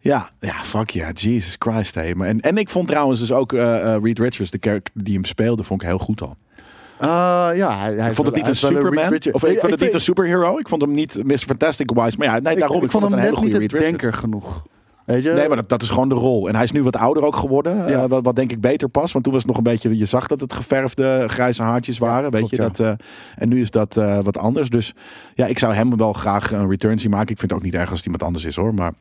ja, 0.00 0.30
ja, 0.40 0.54
fuck 0.64 0.90
ja, 0.90 1.10
Jesus 1.10 1.56
Christ. 1.58 1.94
Hey. 1.94 2.12
En, 2.12 2.40
en 2.40 2.56
ik 2.56 2.68
vond 2.68 2.86
trouwens 2.88 3.20
dus 3.20 3.32
ook 3.32 3.52
Reed 4.02 4.18
Richards, 4.18 4.50
de 4.50 4.58
kerk 4.58 4.90
die 4.94 5.14
hem 5.14 5.24
speelde, 5.24 5.62
vond 5.64 5.82
ik 5.82 5.88
heel 5.88 5.98
goed 5.98 6.22
al. 6.22 6.36
Eh, 7.00 7.56
ja, 7.56 7.78
hij, 7.78 7.94
hij 7.94 8.08
Ik 8.08 8.14
vond 8.14 8.26
het 8.26 8.36
niet 8.36 8.46
een 8.46 8.56
Superman, 8.56 9.12
of 9.32 9.44
ik 9.44 9.58
vond 9.58 9.70
het 9.70 9.80
niet 9.80 9.94
een 9.94 10.00
superhero. 10.00 10.58
Ik 10.58 10.68
vond 10.68 10.82
hem 10.82 10.92
niet 10.92 11.24
Mr. 11.24 11.38
Fantastic 11.38 11.90
wise. 11.90 12.16
Maar 12.18 12.26
ja, 12.26 12.38
nee, 12.38 12.56
daarom. 12.56 12.76
Ik, 12.76 12.82
ik, 12.82 12.90
vond 12.90 13.04
hem 13.04 13.12
een 13.12 13.18
hele 13.18 13.40
niet 13.40 13.54
goede 13.54 13.78
denker 13.78 14.12
genoeg. 14.12 14.62
Weet 15.04 15.22
je? 15.22 15.30
Nee, 15.30 15.48
maar 15.48 15.56
dat, 15.56 15.68
dat 15.68 15.82
is 15.82 15.88
gewoon 15.88 16.08
de 16.08 16.14
rol. 16.14 16.48
En 16.48 16.54
hij 16.54 16.64
is 16.64 16.72
nu 16.72 16.82
wat 16.82 16.96
ouder 16.96 17.24
ook 17.24 17.36
geworden. 17.36 17.76
Ja. 17.76 18.02
eh, 18.02 18.08
wat, 18.08 18.24
wat 18.24 18.36
denk 18.36 18.50
ik 18.50 18.60
beter 18.60 18.88
past. 18.88 19.12
Want 19.12 19.24
toen 19.24 19.32
was 19.32 19.42
het 19.42 19.50
nog 19.50 19.60
een 19.60 19.72
beetje... 19.72 19.98
Je 19.98 20.04
zag 20.04 20.26
dat 20.26 20.40
het 20.40 20.52
geverfde 20.52 21.24
grijze 21.26 21.62
haartjes 21.62 21.98
waren. 21.98 22.30
weet 22.30 22.48
klopt, 22.48 22.56
je, 22.56 22.62
ja. 22.62 22.68
dat, 22.68 22.80
eh, 22.80 23.06
en 23.34 23.48
nu 23.48 23.60
is 23.60 23.70
dat 23.70 23.94
wat 24.22 24.38
anders. 24.38 24.70
Dus 24.70 24.94
ja, 25.34 25.46
ik 25.46 25.58
zou 25.58 25.74
hem 25.74 25.96
wel 25.96 26.12
graag 26.12 26.52
een 26.52 26.68
return 26.68 26.98
zien 26.98 27.10
maken. 27.10 27.30
Ik 27.30 27.38
vind 27.38 27.50
het 27.50 27.60
ook 27.60 27.64
niet 27.64 27.74
erg 27.74 27.88
als 27.88 27.96
het 27.96 28.04
iemand 28.04 28.22
anders 28.22 28.44
is 28.44 28.56
hoor. 28.56 28.74
Maar... 28.74 28.92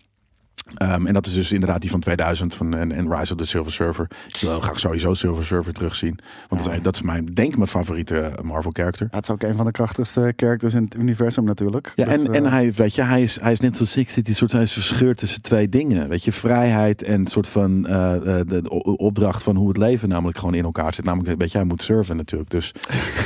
ehm, 0.76 1.08
en 1.08 1.14
dat 1.14 1.28
is 1.28 1.34
dus 1.34 1.52
inderdaad 1.52 1.82
die 1.82 1.90
van 1.90 2.00
2000 2.00 2.56
van, 2.56 2.76
en, 2.76 2.92
en 2.92 3.16
Rise 3.16 3.34
of 3.34 3.40
the 3.40 3.46
Silver 3.46 3.72
Surfer. 3.72 4.08
Ik 4.28 4.38
wil 4.42 4.60
graag 4.60 4.80
sowieso 4.80 5.14
Silver 5.14 5.46
Surfer 5.46 5.74
terugzien. 5.74 6.20
Want 6.48 6.64
dat, 6.64 6.74
is, 6.74 6.82
dat 6.82 6.96
is 6.96 7.02
mijn, 7.02 7.26
denk 7.26 7.50
ik 7.50 7.58
mijn 7.58 7.70
favoriete 7.70 8.32
Marvel 8.44 8.72
character. 8.74 9.08
Ja, 9.12 9.18
het 9.18 9.28
is 9.28 9.34
ook 9.34 9.44
een 9.44 9.56
van 9.56 9.66
de 9.66 9.72
krachtigste 9.72 10.34
characters 10.36 10.74
in 10.74 10.84
het 10.84 10.96
universum 10.96 11.44
natuurlijk. 11.44 11.94
Ja, 11.96 12.06
Dus, 12.06 12.14
en, 12.14 12.28
eh, 12.32 12.36
en 12.36 12.46
hij, 12.46 12.74
weet 12.74 12.96
je, 12.96 13.02
hij 13.02 13.22
is, 13.22 13.40
hij 13.42 13.52
is 13.52 13.60
net 13.60 13.76
zoals 13.76 13.98
ik 13.98 14.10
zit, 14.10 14.26
die 14.26 14.36
soort, 14.36 14.52
hij 14.52 14.62
is 14.62 14.72
verscheurd 14.72 15.18
tussen 15.18 15.42
twee 15.42 15.70
dingen. 15.70 16.10
Weet 16.10 16.24
je, 16.24 16.32
vrijheid 16.32 17.04
en 17.04 17.28
soort 17.28 17.48
van 17.48 17.88
eh, 17.88 18.16
eh, 18.16 18.48
de, 18.48 18.62
de 18.62 18.70
opdracht 18.98 19.44
van 19.44 19.56
hoe 19.56 19.68
het 19.68 19.78
leven 19.78 20.10
namelijk 20.10 20.38
gewoon 20.38 20.54
in 20.54 20.64
elkaar 20.64 20.94
zit. 20.94 21.06
Namelijk, 21.06 21.40
weet 21.40 21.52
je, 21.52 21.58
hij 21.58 21.68
moet 21.68 21.82
surfen 21.82 22.16
natuurlijk. 22.16 22.50
Dus 22.50 22.74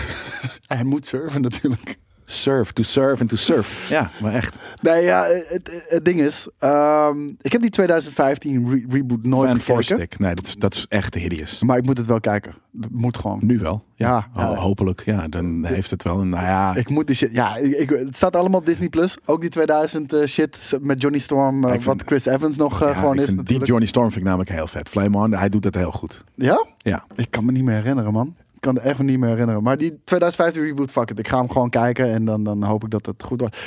hij 0.76 0.84
moet 0.84 1.06
surfen 1.06 1.42
natuurlijk. 1.42 1.98
Surf, 2.34 2.72
to 2.72 2.84
serve 2.84 3.22
en 3.22 3.28
to 3.28 3.36
surf. 3.36 3.86
Ja, 3.90 4.10
maar 4.22 4.34
echt. 4.34 4.56
Nee, 4.82 5.04
ja, 5.04 5.26
het, 5.48 5.86
het 5.88 6.06
ding 6.06 6.20
is, 6.20 6.48
ehm, 6.60 7.28
ik 7.42 7.52
heb 7.52 7.62
die 7.62 7.70
2015 7.70 8.70
re- 8.70 8.86
reboot 8.90 9.24
nooit 9.24 9.50
Fan 9.50 9.60
gekeken. 9.62 9.84
stick. 9.96 10.20
Nee, 10.20 10.34
dat 10.36 10.46
is, 10.48 10.56
dat 10.56 10.74
is 10.74 10.86
echt 10.90 11.14
hideous. 11.14 11.62
Maar 11.64 11.78
ik 11.78 11.86
moet 11.86 11.98
het 11.98 12.06
wel 12.08 12.20
kijken. 12.20 12.54
Dat 12.72 12.90
moet 12.92 13.18
gewoon. 13.18 13.40
Nu 13.42 13.60
wel. 13.60 13.84
Ja, 13.96 14.28
ja. 14.36 14.56
hopelijk. 14.56 15.02
Ja, 15.06 15.28
dan 15.28 15.66
heeft 15.66 15.92
het 15.92 16.04
wel 16.04 16.20
een, 16.20 16.30
nou 16.30 16.46
ja. 16.46 16.76
Ik 16.76 16.90
moet 16.90 17.08
die 17.08 17.16
shit. 17.16 17.32
Ja, 17.32 17.56
ik, 17.58 17.72
ik- 17.78 17.90
het 17.90 18.16
staat 18.18 18.36
allemaal 18.36 18.60
op 18.60 18.66
Disney 18.66 18.90
Plus. 18.90 19.18
Ook 19.26 19.42
die 19.42 19.50
2000 19.50 20.14
eh, 20.14 20.26
shit 20.28 20.78
met 20.82 21.02
Johnny 21.02 21.20
Storm, 21.20 21.64
Ik 21.66 21.72
vind- 21.72 21.84
wat 21.84 22.02
Chris 22.06 22.26
Evans 22.26 22.58
nog 22.58 22.82
eh, 22.82 22.88
ja, 22.88 22.94
gewoon 22.94 23.20
is 23.20 23.36
die. 23.44 23.64
Johnny 23.66 23.86
Storm 23.88 24.06
vind 24.08 24.20
ik 24.20 24.24
namelijk 24.26 24.50
heel 24.50 24.68
vet. 24.68 24.90
Flame 24.90 25.18
On, 25.18 25.34
hij 25.34 25.50
doet 25.50 25.64
dat 25.64 25.74
heel 25.76 25.92
goed. 25.92 26.24
Ja? 26.36 26.66
Ja. 26.78 27.06
Ik 27.16 27.32
kan 27.32 27.46
me 27.46 27.52
niet 27.52 27.64
meer 27.64 27.76
herinneren, 27.76 28.14
man. 28.14 28.36
Kan 28.64 28.76
het 28.76 28.84
echt 28.84 29.00
niet 29.00 29.20
meer 29.20 29.30
herinneren. 29.30 29.64
Maar 29.64 29.78
die 29.78 30.00
2015 30.04 30.64
reboot, 30.64 30.92
fuck 30.92 31.10
it. 31.10 31.20
Ik 31.20 31.28
ga 31.28 31.38
hem 31.38 31.50
gewoon 31.50 31.70
kijken 31.70 32.12
en 32.12 32.26
dan, 32.26 32.44
dan 32.44 32.64
hoop 32.64 32.84
ik 32.84 32.90
dat 32.90 33.06
het 33.06 33.24
goed 33.24 33.40
wordt. 33.40 33.58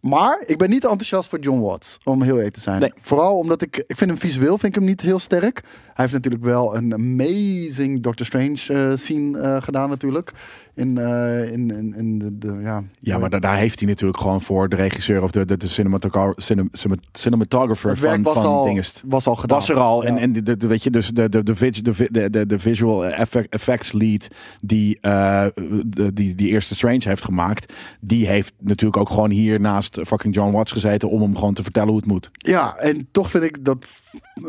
Maar 0.00 0.42
ik 0.46 0.58
ben 0.58 0.70
niet 0.70 0.84
enthousiast 0.84 1.28
voor 1.28 1.38
John 1.38 1.60
Watts, 1.60 1.98
om 2.04 2.22
heel 2.22 2.36
eerlijk 2.36 2.54
te 2.54 2.60
zijn. 2.60 2.80
Nee. 2.80 2.92
Vooral 3.00 3.38
omdat 3.38 3.62
ik, 3.62 3.84
ik 3.86 3.96
vind 3.96 4.10
hem 4.10 4.18
visueel 4.18 4.58
vind 4.58 4.74
ik 4.74 4.74
hem 4.74 4.88
niet 4.88 5.00
heel 5.00 5.18
sterk. 5.18 5.60
Hij 5.62 5.92
heeft 5.94 6.12
natuurlijk 6.12 6.44
wel 6.44 6.76
een 6.76 6.94
amazing 6.94 8.02
Doctor 8.02 8.26
Strange 8.26 8.64
eh, 8.68 8.96
scene 8.96 9.40
eh, 9.40 9.62
gedaan 9.62 9.88
natuurlijk. 9.88 10.32
In, 10.76 10.98
eh, 10.98 11.52
in, 11.52 11.70
in, 11.70 11.94
in 11.96 12.18
de, 12.18 12.38
de, 12.38 12.58
ja, 12.62 12.82
Ja, 12.98 13.18
maar 13.18 13.30
da- 13.30 13.38
daar 13.38 13.56
heeft 13.56 13.78
hij 13.78 13.88
natuurlijk 13.88 14.18
gewoon 14.20 14.42
voor 14.42 14.68
de 14.68 14.76
regisseur 14.76 15.22
of 15.22 15.30
de, 15.30 15.44
de, 15.44 15.56
de 15.56 15.66
cinematogra- 15.66 16.32
cinem- 16.36 16.68
cinem- 16.72 17.00
cinematographer 17.12 17.96
van, 17.96 18.22
was, 18.22 18.34
van 18.34 18.46
al, 18.46 18.64
dinges. 18.64 19.02
was 19.06 19.26
al 19.26 19.36
gedaan. 19.36 19.58
was 19.58 19.68
er 19.68 19.76
al. 19.76 20.04
En, 20.04 20.14
Ja. 20.14 20.20
en 20.20 20.32
de, 20.32 20.42
de, 20.42 20.56
de- 20.56 20.66
weet 20.66 20.82
je, 20.82 20.90
dus 20.90 21.08
de, 21.10 21.28
de, 21.28 21.42
de, 21.42 21.54
de, 21.82 22.08
de, 22.10 22.30
de, 22.30 22.46
de 22.46 22.58
visual 22.58 23.06
effect, 23.06 23.52
effects 23.52 23.92
lead 23.92 24.28
die, 24.60 24.98
eh, 25.00 25.46
de, 25.86 26.12
die 26.12 26.34
die 26.34 26.48
eerste 26.48 26.74
Strange 26.74 27.00
heeft 27.04 27.24
gemaakt, 27.24 27.72
die 28.00 28.26
heeft 28.26 28.52
natuurlijk 28.60 28.96
ook 28.96 29.08
gewoon 29.10 29.30
hier 29.30 29.60
naast 29.60 30.00
fucking 30.04 30.34
John 30.34 30.52
Watts 30.52 30.72
gezeten 30.72 31.10
om 31.10 31.22
hem 31.22 31.34
gewoon 31.36 31.54
te 31.54 31.62
vertellen 31.62 31.88
hoe 31.88 31.98
het 31.98 32.06
moet. 32.06 32.28
Ja, 32.32 32.76
en 32.76 33.08
toch 33.10 33.30
vind 33.30 33.44
ik 33.44 33.64
dat 33.64 33.86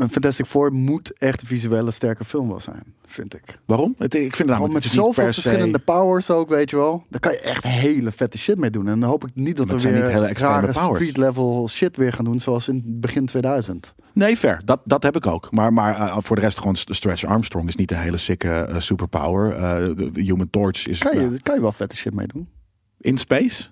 Fantastic 0.09 0.45
Four 0.45 0.73
moet 0.73 1.13
echt 1.17 1.41
een 1.41 1.47
visuele 1.47 1.91
sterke 1.91 2.25
film 2.25 2.47
wel 2.47 2.59
zijn, 2.59 2.83
vind 3.05 3.35
ik. 3.35 3.59
Waarom? 3.65 3.95
Het, 3.97 4.13
ik 4.13 4.35
vind 4.35 4.49
het 4.49 4.71
met 4.71 4.83
zoveel 4.85 5.33
se- 5.33 5.41
verschillende 5.41 5.79
powers 5.79 6.29
ook, 6.29 6.49
weet 6.49 6.69
je 6.69 6.75
wel. 6.75 7.03
Daar 7.09 7.19
kan 7.19 7.31
je 7.31 7.39
echt 7.39 7.63
hele 7.63 8.11
vette 8.11 8.37
shit 8.37 8.57
mee 8.57 8.69
doen. 8.69 8.87
En 8.87 8.99
dan 8.99 9.09
hoop 9.09 9.23
ik 9.23 9.29
niet 9.33 9.55
dat 9.57 9.67
Maar 9.67 9.75
we 9.77 9.91
weer 9.91 10.33
rare 10.37 10.73
street 10.73 11.17
level 11.17 11.67
shit 11.69 11.97
weer 11.97 12.13
gaan 12.13 12.25
doen, 12.25 12.39
zoals 12.39 12.67
in 12.67 12.83
begin 12.85 13.25
2000. 13.25 13.93
Nee, 14.13 14.37
fair. 14.37 14.61
Dat, 14.65 14.79
dat 14.85 15.03
heb 15.03 15.15
ik 15.15 15.27
ook. 15.27 15.51
Maar, 15.51 15.73
maar 15.73 15.95
eh, 15.95 16.17
voor 16.19 16.35
de 16.35 16.41
rest 16.41 16.57
gewoon 16.57 16.75
Stretch 16.75 17.23
Armstrong 17.25 17.67
is 17.67 17.75
niet 17.75 17.91
een 17.91 17.97
hele 17.97 18.17
sikke 18.17 18.49
eh, 18.51 18.79
superpower. 18.79 19.51
Eh, 19.55 19.61
de, 19.95 20.21
Human 20.21 20.49
Torch 20.49 20.87
is 20.87 20.99
Kan 20.99 21.19
je, 21.19 21.41
kan 21.41 21.55
je 21.55 21.61
wel 21.61 21.71
vette 21.71 21.95
shit 21.95 22.13
mee 22.13 22.27
doen. 22.27 22.47
in 22.99 23.17
space. 23.17 23.63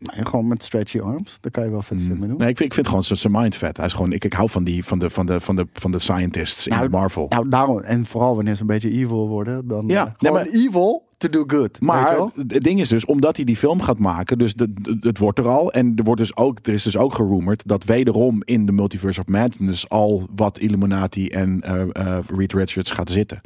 Nee, 0.00 0.24
gewoon 0.26 0.48
met 0.48 0.62
stretchy 0.62 0.98
arms, 1.00 1.38
daar 1.40 1.50
kan 1.50 1.64
je 1.64 1.70
wel 1.70 1.82
vette 1.82 2.02
shit 2.04 2.18
mee 2.18 2.28
doen. 2.28 2.38
Nee, 2.38 2.48
ik 2.48 2.56
vind, 2.56 2.68
ik 2.68 2.74
vind 2.74 2.88
gewoon 2.88 3.04
zijn- 3.04 3.18
zijn 3.18 3.32
mind 3.32 3.56
vet. 3.56 3.76
Hij 3.76 3.86
is 3.86 3.92
gewoon, 3.92 4.12
ik, 4.12 4.24
ik 4.24 4.32
hou 4.32 4.50
van 4.50 4.64
die 4.64 4.84
van 4.84 4.98
de, 4.98 5.10
van 5.10 5.26
de, 5.26 5.40
van 5.40 5.56
de, 5.56 5.66
van 5.72 5.90
de 5.92 5.98
scientists 5.98 6.66
Nou, 6.66 6.84
in 6.84 6.90
Marvel. 6.90 7.26
Nou, 7.28 7.48
daarom, 7.48 7.78
en 7.80 8.04
vooral 8.06 8.34
wanneer 8.34 8.54
ze 8.54 8.60
een 8.60 8.66
beetje 8.66 8.90
evil 8.90 9.28
worden, 9.28 9.68
dan 9.68 9.84
Ja, 9.88 10.04
nee, 10.18 10.32
gewoon 10.32 10.46
evil 10.52 11.08
to 11.18 11.28
do 11.28 11.44
good. 11.46 11.80
Maar 11.80 12.18
het 12.48 12.62
ding 12.64 12.80
is 12.80 12.88
dus, 12.88 13.04
omdat 13.04 13.36
hij 13.36 13.44
die 13.44 13.56
film 13.56 13.80
gaat 13.82 13.98
maken, 13.98 14.38
dus 14.38 14.54
de, 14.54 14.72
de- 14.72 14.96
het 15.00 15.18
wordt 15.18 15.38
er 15.38 15.48
al. 15.48 15.72
En 15.72 15.92
er, 15.96 16.04
wordt 16.04 16.20
dus 16.20 16.36
ook, 16.36 16.58
er 16.62 16.72
is 16.72 16.82
dus 16.82 16.96
ook 16.96 17.14
gerumored 17.14 17.62
dat 17.66 17.84
wederom 17.84 18.42
in 18.44 18.66
de 18.66 18.72
Multiverse 18.72 19.20
of 19.20 19.26
Madness 19.26 19.88
al 19.88 20.28
wat 20.34 20.58
Illuminati 20.58 21.28
en 21.28 21.60
eh, 21.62 21.80
eh, 21.92 22.18
Reed 22.36 22.52
Richards 22.52 22.90
gaat 22.90 23.10
zitten. 23.10 23.40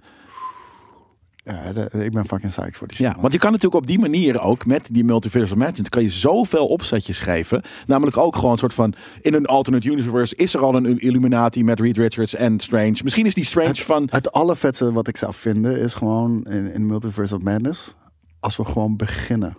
Ja, 1.45 1.73
de- 1.73 1.91
ik 2.05 2.13
ben 2.13 2.27
fucking 2.27 2.51
psyched 2.53 2.77
voor 2.77 2.87
die 2.87 2.97
shit. 2.97 3.07
Ja, 3.07 3.17
want 3.21 3.33
je 3.33 3.39
kan 3.39 3.51
natuurlijk 3.53 3.81
op 3.83 3.87
die 3.87 3.99
manier 3.99 4.41
ook 4.41 4.67
met 4.67 4.89
die 4.91 5.05
Multiverse 5.05 5.53
of 5.53 5.59
Madness 5.59 5.89
kan 5.89 6.03
je 6.03 6.11
zoveel 6.11 6.67
opzetjes 6.67 7.21
geven. 7.21 7.63
Namelijk 7.87 8.17
ook 8.17 8.35
gewoon 8.37 8.53
een 8.53 8.59
soort 8.59 8.75
van 8.75 8.95
in 9.21 9.35
een 9.35 9.47
alternate 9.47 9.89
universe 9.89 10.37
is 10.37 10.55
er 10.55 10.61
al 10.61 10.75
een 10.75 10.99
Illuminati 10.99 11.65
met 11.65 11.81
Reed 11.81 11.97
Richards 11.97 12.35
en 12.35 12.61
Strange. 12.61 13.01
Misschien 13.03 13.27
is 13.27 13.35
die 13.35 13.45
Strange 13.45 13.75
van 13.75 14.09
Het 14.11 14.33
allervetste 14.33 14.93
wat 14.93 15.09
ik 15.09 15.17
zou 15.17 15.33
vinden 15.35 15.79
is 15.81 15.95
gewoon 15.95 16.45
in, 16.45 16.73
in 16.73 16.87
Multiverse 16.87 17.35
of 17.35 17.41
Madness, 17.43 17.95
als 18.41 18.57
we 18.57 18.65
gewoon 18.65 18.97
beginnen 18.97 19.57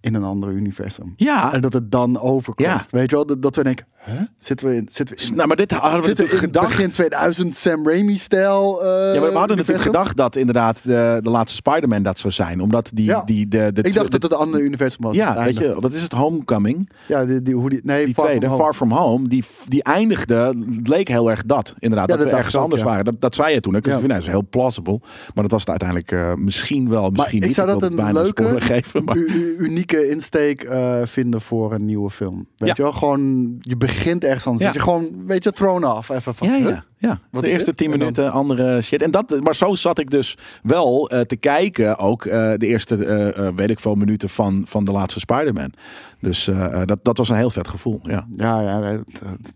in 0.00 0.14
een 0.14 0.24
ander 0.24 0.50
universum. 0.52 1.12
ja. 1.16 1.52
En 1.52 1.60
dat 1.60 1.72
het 1.72 1.90
dan 1.90 2.20
overkomt. 2.20 2.68
Ja. 2.68 2.84
Weet 2.90 3.10
je 3.10 3.16
wel, 3.16 3.26
dat, 3.26 3.42
dat 3.42 3.56
we 3.56 3.62
denken, 3.64 3.86
huh? 4.04 4.20
zitten 4.38 4.68
we 4.68 4.74
in, 4.76 4.88
zitten 4.90 5.16
we 5.16 5.22
in, 5.22 5.34
Nou, 5.34 5.48
maar 5.48 5.56
dit 5.56 5.70
hadden 5.72 6.00
we 6.00 6.08
natuurlijk 6.08 6.32
in 6.32 6.38
gedacht. 6.44 6.66
begin 6.66 6.90
2000 6.90 7.56
Sam 7.56 7.88
Raimi-stijl 7.88 8.84
eh, 8.84 9.14
Ja, 9.14 9.20
maar 9.20 9.30
we 9.32 9.38
hadden 9.38 9.56
natuurlijk 9.56 9.84
gedacht 9.86 10.16
dat 10.16 10.36
inderdaad 10.36 10.80
de, 10.84 11.18
de 11.22 11.30
laatste 11.30 11.56
Spider-Man 11.56 12.02
dat 12.02 12.18
zou 12.18 12.32
zijn. 12.32 12.60
Omdat 12.60 12.90
die, 12.94 13.04
Ja. 13.04 13.22
die 13.24 13.48
de, 13.48 13.70
de 13.72 13.82
Ik 13.82 13.94
dacht 13.94 14.10
dat 14.10 14.22
het 14.22 14.32
een 14.32 14.38
ander 14.38 14.60
universum 14.60 15.04
was. 15.04 15.14
Ja, 15.16 15.44
weet 15.44 15.58
je, 15.58 15.76
wat 15.80 15.92
is 15.92 16.02
het? 16.02 16.12
Homecoming. 16.12 16.90
Ja, 17.08 17.24
die, 17.24 17.42
die, 17.42 17.54
hoe 17.54 17.68
die, 17.70 17.80
nee, 17.82 18.04
Die 18.04 18.14
Far 18.14 18.24
tweede, 18.26 18.46
From 18.46 18.56
Home. 18.58 18.64
Far 18.64 18.74
From 18.74 18.90
Home, 18.92 19.28
die, 19.28 19.44
die 19.68 19.82
eindigde, 19.82 20.34
het 20.76 20.88
leek 20.88 21.08
heel 21.08 21.30
erg 21.30 21.42
dat. 21.46 21.74
Inderdaad, 21.78 22.08
Ja, 22.08 22.14
dat, 22.14 22.22
dat 22.24 22.32
we 22.32 22.36
ergens 22.36 22.54
ik 22.54 22.58
ook, 22.60 22.64
anders 22.64 22.82
ja. 22.82 22.88
waren. 22.88 23.04
Dat, 23.04 23.20
dat 23.20 23.34
zei 23.34 23.54
je 23.54 23.60
toen. 23.60 23.74
Ik 23.74 23.86
Ja. 23.86 23.92
vind, 23.92 24.02
nou, 24.06 24.14
dat 24.18 24.28
is 24.28 24.32
heel 24.34 24.46
plausible. 24.50 25.00
Maar 25.34 25.42
dat 25.42 25.50
was 25.50 25.60
het 25.60 25.68
uiteindelijk 25.70 26.12
eh, 26.12 26.34
misschien 26.34 26.88
wel, 26.88 27.10
misschien 27.10 27.38
ik 27.40 27.46
niet. 27.46 27.54
zou 27.54 27.66
dat 27.66 27.82
een 27.82 28.12
leuke, 28.12 28.60
geven. 28.60 29.04
Maar... 29.04 29.16
Unieke 29.58 30.08
insteek 30.08 30.62
eh, 30.62 30.96
vinden 31.04 31.40
voor 31.40 31.72
een 31.72 31.84
nieuwe 31.84 32.10
film. 32.10 32.46
Weet 32.56 32.76
je 32.76 32.82
wel, 32.82 32.92
gewoon, 32.92 33.56
je 33.60 33.76
begint 33.88 34.24
ergens 34.24 34.46
anders. 34.46 34.64
Ja. 34.64 34.72
Dat 34.72 34.82
je 34.82 34.88
gewoon, 34.90 35.26
weet 35.26 35.44
je, 35.44 35.52
thrown 35.52 35.84
off. 35.84 36.08
Even 36.08 36.34
van, 36.34 36.48
Ja, 36.48 36.54
ja, 36.68 36.84
ja. 36.98 37.20
Wat 37.30 37.42
de 37.42 37.50
eerste 37.50 37.74
tien 37.74 37.90
dan- 37.90 37.98
minuten 37.98 38.32
andere 38.32 38.82
shit. 38.82 39.02
En 39.02 39.10
dat, 39.10 39.40
maar 39.42 39.54
zo 39.54 39.74
zat 39.74 39.98
ik 39.98 40.10
dus 40.10 40.36
wel 40.62 41.10
eh, 41.10 41.20
te 41.20 41.36
kijken, 41.36 41.98
ook 41.98 42.24
eh, 42.24 42.52
de 42.56 42.66
eerste, 42.66 43.04
eh, 43.04 43.48
weet 43.54 43.70
ik 43.70 43.80
veel, 43.80 43.94
minuten 43.94 44.28
van, 44.28 44.62
van 44.66 44.84
de 44.84 44.92
laatste 44.92 45.20
Spider-Man. 45.20 45.72
Dus 46.20 46.50
dat, 46.84 46.98
dat 47.02 47.18
was 47.18 47.28
een 47.28 47.36
heel 47.36 47.50
vet 47.50 47.68
gevoel. 47.68 48.00
Ja, 48.02 48.26
Ja, 48.36 48.60
ja, 48.60 48.80
de, 48.80 49.02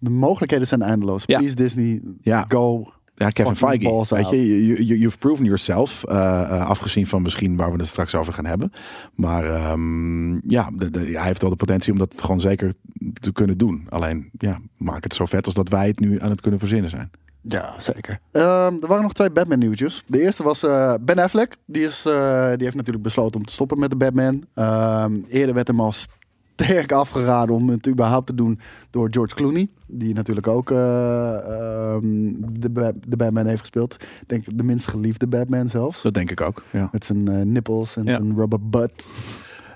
de 0.01 0.11
mogelijkheden 0.11 0.67
zijn 0.67 0.83
eindeloos. 0.83 1.23
Ja. 1.27 1.39
Please 1.39 1.55
Disney, 1.55 2.01
Ja. 2.23 2.45
go. 2.49 2.93
Ja 3.23 3.31
Kevin 3.31 3.57
Feige. 3.57 3.89
Weet 4.15 4.29
je, 4.31 4.67
you, 4.67 4.83
you- 4.83 4.99
you've 4.99 5.19
proven 5.19 5.45
yourself. 5.45 6.05
eh, 6.05 6.17
eh, 6.43 6.67
afgezien 6.69 7.07
van 7.07 7.23
misschien 7.23 7.57
waar 7.57 7.73
we 7.73 7.79
het 7.79 7.87
straks 7.89 8.15
over 8.15 8.33
gaan 8.33 8.45
hebben. 8.47 8.73
Maar 9.15 9.45
ehm, 9.45 10.51
ja, 10.51 10.71
de, 10.75 10.91
de- 10.91 11.01
hij 11.01 11.27
heeft 11.27 11.41
wel 11.43 11.51
de 11.51 11.57
potentie 11.57 11.93
om 11.93 11.99
dat 11.99 12.15
gewoon 12.21 12.41
zeker 12.41 12.73
te 13.21 13.33
kunnen 13.33 13.59
doen. 13.59 13.87
Alleen, 13.89 14.31
ja, 14.39 14.59
maak 14.77 15.05
het 15.05 15.15
zo 15.15 15.27
vet 15.27 15.45
als 15.45 15.55
dat 15.55 15.69
wij 15.69 15.87
het 15.87 16.01
nu 16.01 16.21
aan 16.21 16.31
het 16.31 16.41
kunnen 16.41 16.61
verzinnen 16.61 16.91
zijn. 16.91 17.11
Ja, 17.45 17.75
zeker. 17.79 18.19
Ehm, 18.33 18.75
er 18.81 18.87
waren 18.89 19.03
nog 19.03 19.13
twee 19.13 19.31
Batman 19.31 19.59
nieuwtjes. 19.59 20.05
De 20.07 20.21
eerste 20.21 20.43
was 20.43 20.63
eh, 20.63 20.95
Ben 21.01 21.19
Affleck. 21.19 21.57
Die, 21.67 21.83
is, 21.83 22.07
eh, 22.07 22.49
die 22.49 22.63
heeft 22.65 22.75
natuurlijk 22.77 23.05
besloten 23.05 23.41
om 23.41 23.47
te 23.47 23.53
stoppen 23.53 23.79
met 23.79 23.91
de 23.91 23.97
Batman. 23.97 24.45
Ehm, 24.55 25.21
eerder 25.29 25.55
werd 25.55 25.67
hem 25.67 25.81
al 25.81 25.93
sterk 26.57 26.93
afgeraden 26.93 27.55
om 27.55 27.69
het 27.69 27.89
überhaupt 27.89 28.27
te 28.27 28.35
doen 28.35 28.59
door 28.91 29.09
George 29.11 29.35
Clooney. 29.35 29.69
Die 29.87 30.15
natuurlijk 30.15 30.47
ook 30.47 30.71
eh, 30.71 31.35
ehm, 31.35 32.33
de, 32.61 32.71
Ba- 32.71 32.93
de 33.07 33.17
Batman 33.17 33.47
heeft 33.47 33.61
gespeeld. 33.61 33.95
Ik 33.95 34.25
denk 34.29 34.45
de 34.59 34.63
minst 34.65 34.87
geliefde 34.89 35.27
Batman 35.27 35.69
zelfs. 35.69 36.03
Dat 36.03 36.15
denk 36.15 36.31
ik 36.31 36.41
ook. 36.41 36.63
Ja. 36.71 36.89
Met 36.93 37.05
zijn 37.05 37.29
eh, 37.29 37.41
nipples 37.45 37.97
en 37.97 38.05
Ja. 38.05 38.17
zijn 38.17 38.35
rubber 38.37 38.69
butt. 38.69 39.09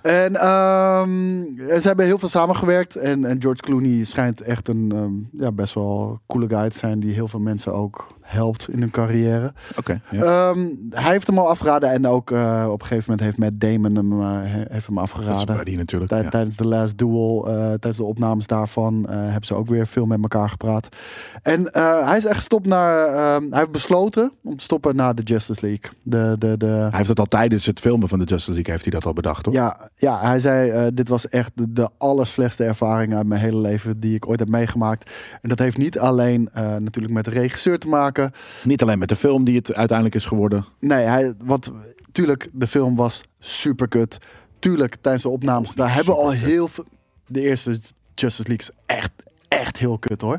En 0.03 0.37
ehm, 0.37 1.43
ze 1.57 1.81
hebben 1.83 2.05
heel 2.07 2.19
veel 2.19 2.29
samengewerkt. 2.29 2.97
En, 2.97 3.25
en 3.25 3.41
George 3.43 3.61
Clooney 3.63 4.05
schijnt 4.05 4.41
echt 4.41 4.69
een 4.69 4.93
ehm, 4.95 5.43
ja, 5.43 5.53
best 5.53 5.75
wel 5.75 6.21
coole 6.27 6.49
guy 6.49 6.69
te 6.71 6.79
zijn. 6.79 7.01
Die 7.01 7.13
heel 7.15 7.29
veel 7.29 7.41
mensen 7.41 7.75
ook 7.75 8.07
helpt 8.27 8.69
in 8.71 8.79
hun 8.81 8.91
carrière. 8.91 9.53
Oké. 9.79 10.01
ja. 10.11 10.23
Ehm, 10.51 10.67
hij 10.91 11.13
heeft 11.13 11.27
hem 11.27 11.39
al 11.39 11.49
afgeraden. 11.49 11.91
En 11.91 12.07
ook 12.07 12.31
eh, 12.31 12.67
op 12.71 12.81
een 12.81 12.87
gegeven 12.87 13.11
moment 13.11 13.21
heeft 13.21 13.39
Matt 13.39 13.61
Damon 13.61 13.95
hem, 13.97 14.21
he- 14.45 14.65
heeft 14.69 14.87
hem 14.87 14.95
dat 14.97 15.05
is 15.05 15.13
afgeraden. 15.13 15.77
Natuurlijk. 15.77 16.11
Tij- 16.11 16.23
ja. 16.23 16.29
Tijdens 16.29 16.57
de 16.57 16.67
Last 16.67 16.99
Duel, 16.99 17.47
eh, 17.49 17.55
tijdens 17.55 17.97
de 17.97 18.05
opnames 18.05 18.47
daarvan, 18.47 19.07
hebben 19.11 19.47
ze 19.47 19.55
ook 19.55 19.69
weer 19.69 19.87
veel 19.87 20.07
met 20.07 20.19
elkaar 20.23 20.49
gepraat. 20.49 20.89
En 21.43 21.69
hij 22.07 22.17
is 22.17 22.25
echt 22.25 22.37
gestopt 22.37 22.67
naar. 22.67 23.07
ehm, 23.07 23.51
hij 23.51 23.59
heeft 23.59 23.71
besloten 23.73 24.33
om 24.45 24.57
te 24.57 24.65
stoppen 24.65 24.97
na 24.97 25.13
de 25.13 25.23
Justice 25.23 25.67
League. 25.67 25.91
De, 26.03 26.37
de, 26.39 26.57
de, 26.57 26.67
Hij 26.67 26.89
heeft 26.93 27.09
het 27.09 27.19
al 27.19 27.25
tijdens 27.27 27.67
het 27.67 27.81
filmen 27.81 28.09
van 28.09 28.19
de 28.19 28.25
Justice 28.25 28.53
League 28.53 28.73
heeft 28.73 28.85
hij 28.85 28.93
dat 28.93 29.05
al 29.07 29.13
bedacht, 29.13 29.45
hoor. 29.45 29.55
ja, 29.55 29.91
ja, 29.95 30.21
hij 30.21 30.39
zei: 30.39 30.91
Dit 30.95 31.09
was 31.09 31.29
echt 31.29 31.53
de, 31.55 31.73
de 31.73 31.89
allerslechtste 31.99 32.65
ervaring 32.65 33.15
uit 33.15 33.27
mijn 33.27 33.41
hele 33.41 33.61
leven 33.61 34.01
die 34.01 34.15
ik 34.15 34.29
ooit 34.29 34.39
heb 34.39 34.49
meegemaakt. 34.49 35.11
En 35.43 35.49
dat 35.49 35.59
heeft 35.59 35.77
niet 35.77 35.99
alleen 35.99 36.49
natuurlijk 36.53 37.15
met 37.15 37.25
de 37.25 37.31
regisseur 37.31 37.79
te 37.79 37.89
maken. 37.89 38.16
Niet 38.65 38.83
alleen 38.83 38.99
met 38.99 39.09
de 39.09 39.17
film 39.17 39.45
die 39.45 39.57
het 39.57 39.75
uiteindelijk 39.75 40.17
is 40.17 40.25
geworden. 40.25 40.67
Nee, 40.81 41.05
hij, 41.05 41.35
wat, 41.39 41.73
tuurlijk, 42.13 42.49
de 42.53 42.67
film 42.67 42.97
was 42.97 43.23
super 43.39 43.89
kut. 43.89 44.19
Tuurlijk, 44.59 44.97
tijdens 45.01 45.23
de 45.23 45.29
opnames, 45.29 45.75
daar 45.75 45.95
hebben 45.95 46.15
we 46.15 46.21
al 46.21 46.31
heel 46.31 46.69
veel. 46.69 46.85
De 47.27 47.41
eerste 47.41 47.71
Justice 48.15 48.49
League 48.49 48.69
is 48.69 48.71
echt, 48.87 49.13
echt 49.49 49.79
heel 49.79 49.99
kut 49.99 50.21
hoor. 50.21 50.39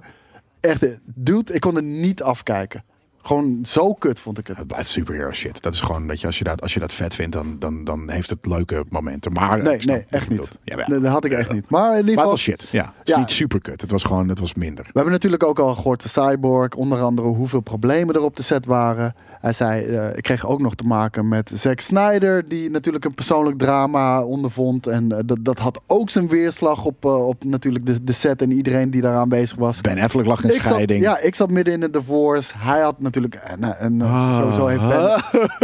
Echt, 0.59 0.83
eh, 0.83 0.91
dude, 1.03 1.53
ik 1.53 1.61
kon 1.61 1.75
er 1.75 1.83
niet 1.83 2.23
afkijken. 2.23 2.83
Gewoon 3.27 3.59
zo 3.63 3.93
kut 3.93 4.19
vond 4.19 4.37
ik 4.37 4.47
het. 4.47 4.57
Het 4.57 4.67
blijft 4.67 4.89
superhero 4.89 5.31
shit. 5.31 5.61
Dat 5.61 5.73
is 5.73 5.81
gewoon, 5.81 6.07
weet 6.07 6.19
je, 6.21 6.27
als 6.27 6.37
je 6.37 6.43
dat, 6.43 6.61
als 6.61 6.73
je 6.73 6.79
dat 6.79 6.93
vet 6.93 7.15
vindt, 7.15 7.31
dan, 7.35 7.55
dan, 7.59 7.83
dan 7.83 8.09
heeft 8.09 8.29
het 8.29 8.45
leuke 8.45 8.85
momenten. 8.89 9.31
Maar 9.33 9.63
Nee, 9.63 9.77
nee, 9.79 10.05
echt 10.09 10.29
niet. 10.29 10.57
Jawel. 10.63 10.85
Nee, 10.89 10.99
dat 10.99 11.11
had 11.11 11.25
ik 11.25 11.31
echt 11.31 11.51
niet. 11.53 11.69
Maar 11.69 11.91
in 11.91 11.97
ieder 11.99 12.13
geval, 12.13 12.29
was 12.29 12.41
shit. 12.41 12.67
Ja, 12.71 12.93
het 12.97 13.07
is 13.07 13.13
Ja. 13.13 13.19
niet 13.19 13.31
super 13.31 13.61
kut. 13.61 13.81
Het 13.81 13.91
was 13.91 14.03
gewoon, 14.03 14.29
het 14.29 14.39
was 14.39 14.53
minder. 14.53 14.83
We 14.83 14.91
hebben 14.93 15.11
natuurlijk 15.11 15.43
ook 15.43 15.59
al 15.59 15.75
gehoord 15.75 16.03
van 16.05 16.29
Cyborg, 16.29 16.73
onder 16.75 16.99
andere 17.01 17.27
hoeveel 17.27 17.59
problemen 17.59 18.15
er 18.15 18.21
op 18.21 18.35
de 18.35 18.41
set 18.41 18.65
waren. 18.65 19.15
Hij 19.39 19.53
zei, 19.53 19.85
eh, 19.85 20.17
ik 20.17 20.23
kreeg 20.23 20.45
ook 20.47 20.61
nog 20.61 20.75
te 20.75 20.83
maken 20.83 21.27
met 21.27 21.51
Zack 21.55 21.79
Snyder, 21.79 22.47
die 22.47 22.69
natuurlijk 22.69 23.05
een 23.05 23.13
persoonlijk 23.15 23.57
drama 23.57 24.23
ondervond. 24.23 24.87
En 24.87 25.11
eh, 25.11 25.19
dat, 25.25 25.37
dat 25.41 25.59
had 25.59 25.79
ook 25.87 26.09
zijn 26.09 26.27
weerslag 26.27 26.85
op, 26.85 27.05
eh, 27.05 27.27
op 27.27 27.43
natuurlijk 27.43 27.85
de, 27.85 28.03
de 28.03 28.13
set 28.13 28.41
en 28.41 28.51
iedereen 28.51 28.89
die 28.89 29.01
daaraan 29.01 29.29
bezig 29.29 29.57
was. 29.57 29.81
Ben 29.81 29.97
Affleck 29.97 30.25
lag 30.25 30.43
in 30.43 30.49
Ik 30.53 30.61
zat, 30.61 30.71
scheiding. 30.71 31.03
ja, 31.03 31.19
ik 31.19 31.35
zat 31.35 31.49
midden 31.49 31.73
in 31.73 31.79
de 31.79 31.89
divorce. 31.89 32.53
Hij 32.57 32.79
had 32.81 32.99
natuurlijk. 32.99 33.15
En, 33.25 33.79
en, 33.79 34.01
Ah. 34.01 34.37
sowieso, 34.39 34.67
heeft 34.67 34.87
ben, 34.87 35.21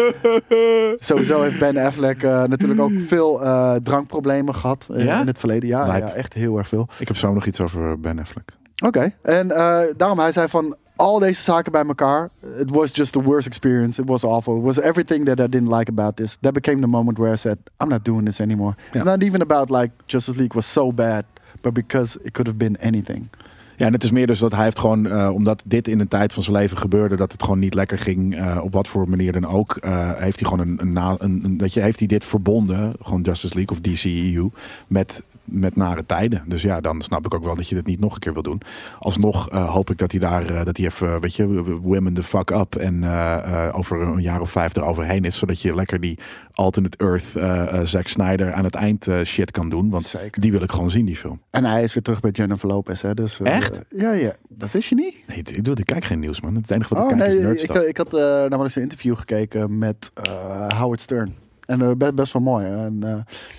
sowieso 1.00 1.42
heeft 1.42 1.60
Ben 1.60 1.78
Affleck 1.78 2.24
eh, 2.24 2.44
natuurlijk 2.44 2.82
ook 2.82 2.92
veel 3.08 3.44
eh, 3.44 3.76
drankproblemen 3.84 4.56
gehad 4.56 4.88
eh, 4.94 5.04
Ja? 5.06 5.22
in 5.22 5.28
het 5.28 5.38
verleden. 5.40 5.70
Ja, 5.70 5.98
ja, 5.98 6.12
echt 6.14 6.34
heel 6.34 6.58
erg 6.58 6.68
veel. 6.68 6.88
Ik 7.00 7.08
heb 7.08 7.18
zo 7.18 7.34
nog 7.34 7.46
iets 7.46 7.62
over 7.62 8.00
Ben 8.00 8.20
Affleck. 8.20 8.52
Oké, 8.86 9.14
en 9.22 9.52
eh, 9.52 9.80
daarom 9.98 10.20
hij 10.20 10.32
zei 10.32 10.48
van 10.48 10.76
al 10.96 11.20
deze 11.20 11.42
zaken 11.42 11.72
bij 11.72 11.86
elkaar, 11.86 12.30
it 12.60 12.70
was 12.70 12.96
just 12.96 13.12
the 13.12 13.22
worst 13.22 13.48
experience. 13.48 14.02
It 14.02 14.08
was 14.08 14.24
awful. 14.24 14.58
It 14.58 14.64
was 14.64 14.80
everything 14.80 15.26
that 15.26 15.40
I 15.40 15.48
didn't 15.50 15.74
like 15.78 15.92
about 15.92 16.16
this. 16.16 16.38
That 16.42 16.54
became 16.54 16.80
the 16.82 16.88
moment 16.88 17.18
where 17.18 17.34
I 17.34 17.38
said, 17.38 17.58
I'm 17.84 17.90
not 17.90 18.06
doing 18.06 18.26
this 18.26 18.40
anymore. 18.40 18.76
It's 18.92 19.04
not 19.04 19.24
even 19.24 19.42
about 19.42 19.70
like 19.70 19.92
Justice 20.06 20.40
League 20.40 20.54
was 20.56 20.72
so 20.72 20.92
bad, 20.92 21.26
but 21.62 21.74
because 21.74 22.20
it 22.24 22.32
could 22.34 22.48
have 22.48 22.58
been 22.58 22.78
anything. 22.82 23.30
Ja, 23.78 23.86
en 23.86 23.94
het 23.94 24.04
is 24.04 24.12
meer 24.12 24.28
dus 24.28 24.40
dat 24.40 24.52
hij 24.54 24.64
heeft 24.64 24.80
gewoon, 24.80 25.08
eh, 25.08 25.30
omdat 25.34 25.62
dit 25.66 25.88
in 25.88 26.00
een 26.00 26.08
tijd 26.08 26.34
van 26.34 26.44
zijn 26.44 26.56
leven 26.56 26.78
gebeurde, 26.78 27.16
dat 27.16 27.32
het 27.32 27.44
gewoon 27.44 27.60
niet 27.60 27.74
lekker 27.74 28.00
ging, 28.00 28.36
eh, 28.36 28.60
op 28.64 28.74
wat 28.74 28.88
voor 28.88 29.10
manier 29.10 29.32
dan 29.32 29.46
ook, 29.46 29.76
eh, 29.76 30.12
heeft 30.14 30.40
hij 30.40 30.50
gewoon 30.50 30.68
een, 30.68 30.82
een, 30.82 30.94
na- 30.94 31.18
je, 31.66 31.80
heeft 31.80 32.00
hij 32.00 32.08
dit 32.08 32.26
verbonden, 32.26 32.94
gewoon 33.02 33.22
Justice 33.22 33.56
League 33.56 33.78
of 33.78 33.82
DCEU, 33.82 34.50
met, 34.88 35.22
met 35.44 35.76
nare 35.76 36.06
tijden. 36.06 36.44
Dus 36.48 36.62
ja, 36.62 36.82
dan 36.82 37.02
snap 37.02 37.26
ik 37.26 37.34
ook 37.34 37.44
wel 37.44 37.56
dat 37.56 37.70
je 37.70 37.76
dit 37.76 37.86
niet 37.86 38.00
nog 38.00 38.14
een 38.14 38.20
keer 38.20 38.34
wil 38.34 38.42
doen. 38.42 38.62
Alsnog 39.00 39.50
eh, 39.50 39.70
hoop 39.74 39.90
ik 39.90 39.98
dat 39.98 40.12
hij 40.12 40.20
daar, 40.20 40.46
eh, 40.46 40.66
dat 40.66 40.78
hij 40.78 40.86
even, 40.86 41.22
weet 41.22 41.36
je, 41.36 41.48
women 41.82 42.14
the 42.14 42.24
fuck 42.24 42.50
up 42.50 42.76
en 42.76 43.04
eh, 43.04 43.68
eh, 43.68 43.78
over 43.78 44.02
een 44.02 44.22
jaar 44.22 44.42
of 44.42 44.52
vijf 44.52 44.76
eroverheen 44.76 45.24
is, 45.26 45.38
zodat 45.38 45.62
je 45.62 45.76
lekker 45.76 46.00
die 46.00 46.20
alternate 46.52 46.98
Earth 46.98 47.36
eh 47.36 47.62
eh, 47.80 47.86
Zack 47.86 48.08
Snyder 48.08 48.54
aan 48.54 48.64
het 48.64 48.76
eind 48.76 49.08
eh, 49.08 49.22
shit 49.24 49.52
kan 49.52 49.70
doen, 49.70 49.90
want 49.90 50.04
Zeker. 50.04 50.42
die 50.42 50.52
wil 50.52 50.62
ik 50.62 50.72
gewoon 50.72 50.90
zien, 50.90 51.06
die 51.06 51.16
film. 51.16 51.42
En 51.50 51.66
hij 51.66 51.84
is 51.84 51.94
weer 51.94 52.04
terug 52.04 52.20
bij 52.20 52.32
Jennifer 52.32 52.68
Lopez, 52.68 53.02
hè? 53.02 53.14
Dus, 53.14 53.40
eh, 53.40 53.56
Echt? 53.56 53.82
ja, 53.90 54.12
ja. 54.12 54.36
Dat 54.50 54.72
wist 54.72 54.90
je 54.90 54.96
niet? 54.96 55.16
Nee, 55.28 55.38
ik, 55.38 55.64
doe, 55.64 55.76
ik 55.76 55.86
kijk 55.86 56.06
geen 56.06 56.20
nieuws, 56.20 56.42
man. 56.42 56.56
Het 56.56 56.72
enige 56.72 56.94
wat 56.96 57.04
ik 57.04 57.12
Oh 57.12 57.18
kijk 57.18 57.30
is 57.30 57.36
nee, 57.36 57.44
nerdstuff. 57.44 57.80
ik, 57.80 57.88
ik 57.88 57.98
had 57.98 58.14
eh 58.14 58.20
namelijk 58.22 58.72
zijn 58.72 58.84
interview 58.84 59.16
gekeken 59.18 59.78
met 59.78 60.12
eh, 60.14 60.80
Howard 60.80 61.02
Stern. 61.02 61.36
En 61.66 61.82
eh, 61.82 61.92
best, 61.98 62.16
best 62.16 62.34
wel 62.34 62.42
mooi. 62.42 62.66
En, 62.66 62.98
eh, 63.04 63.16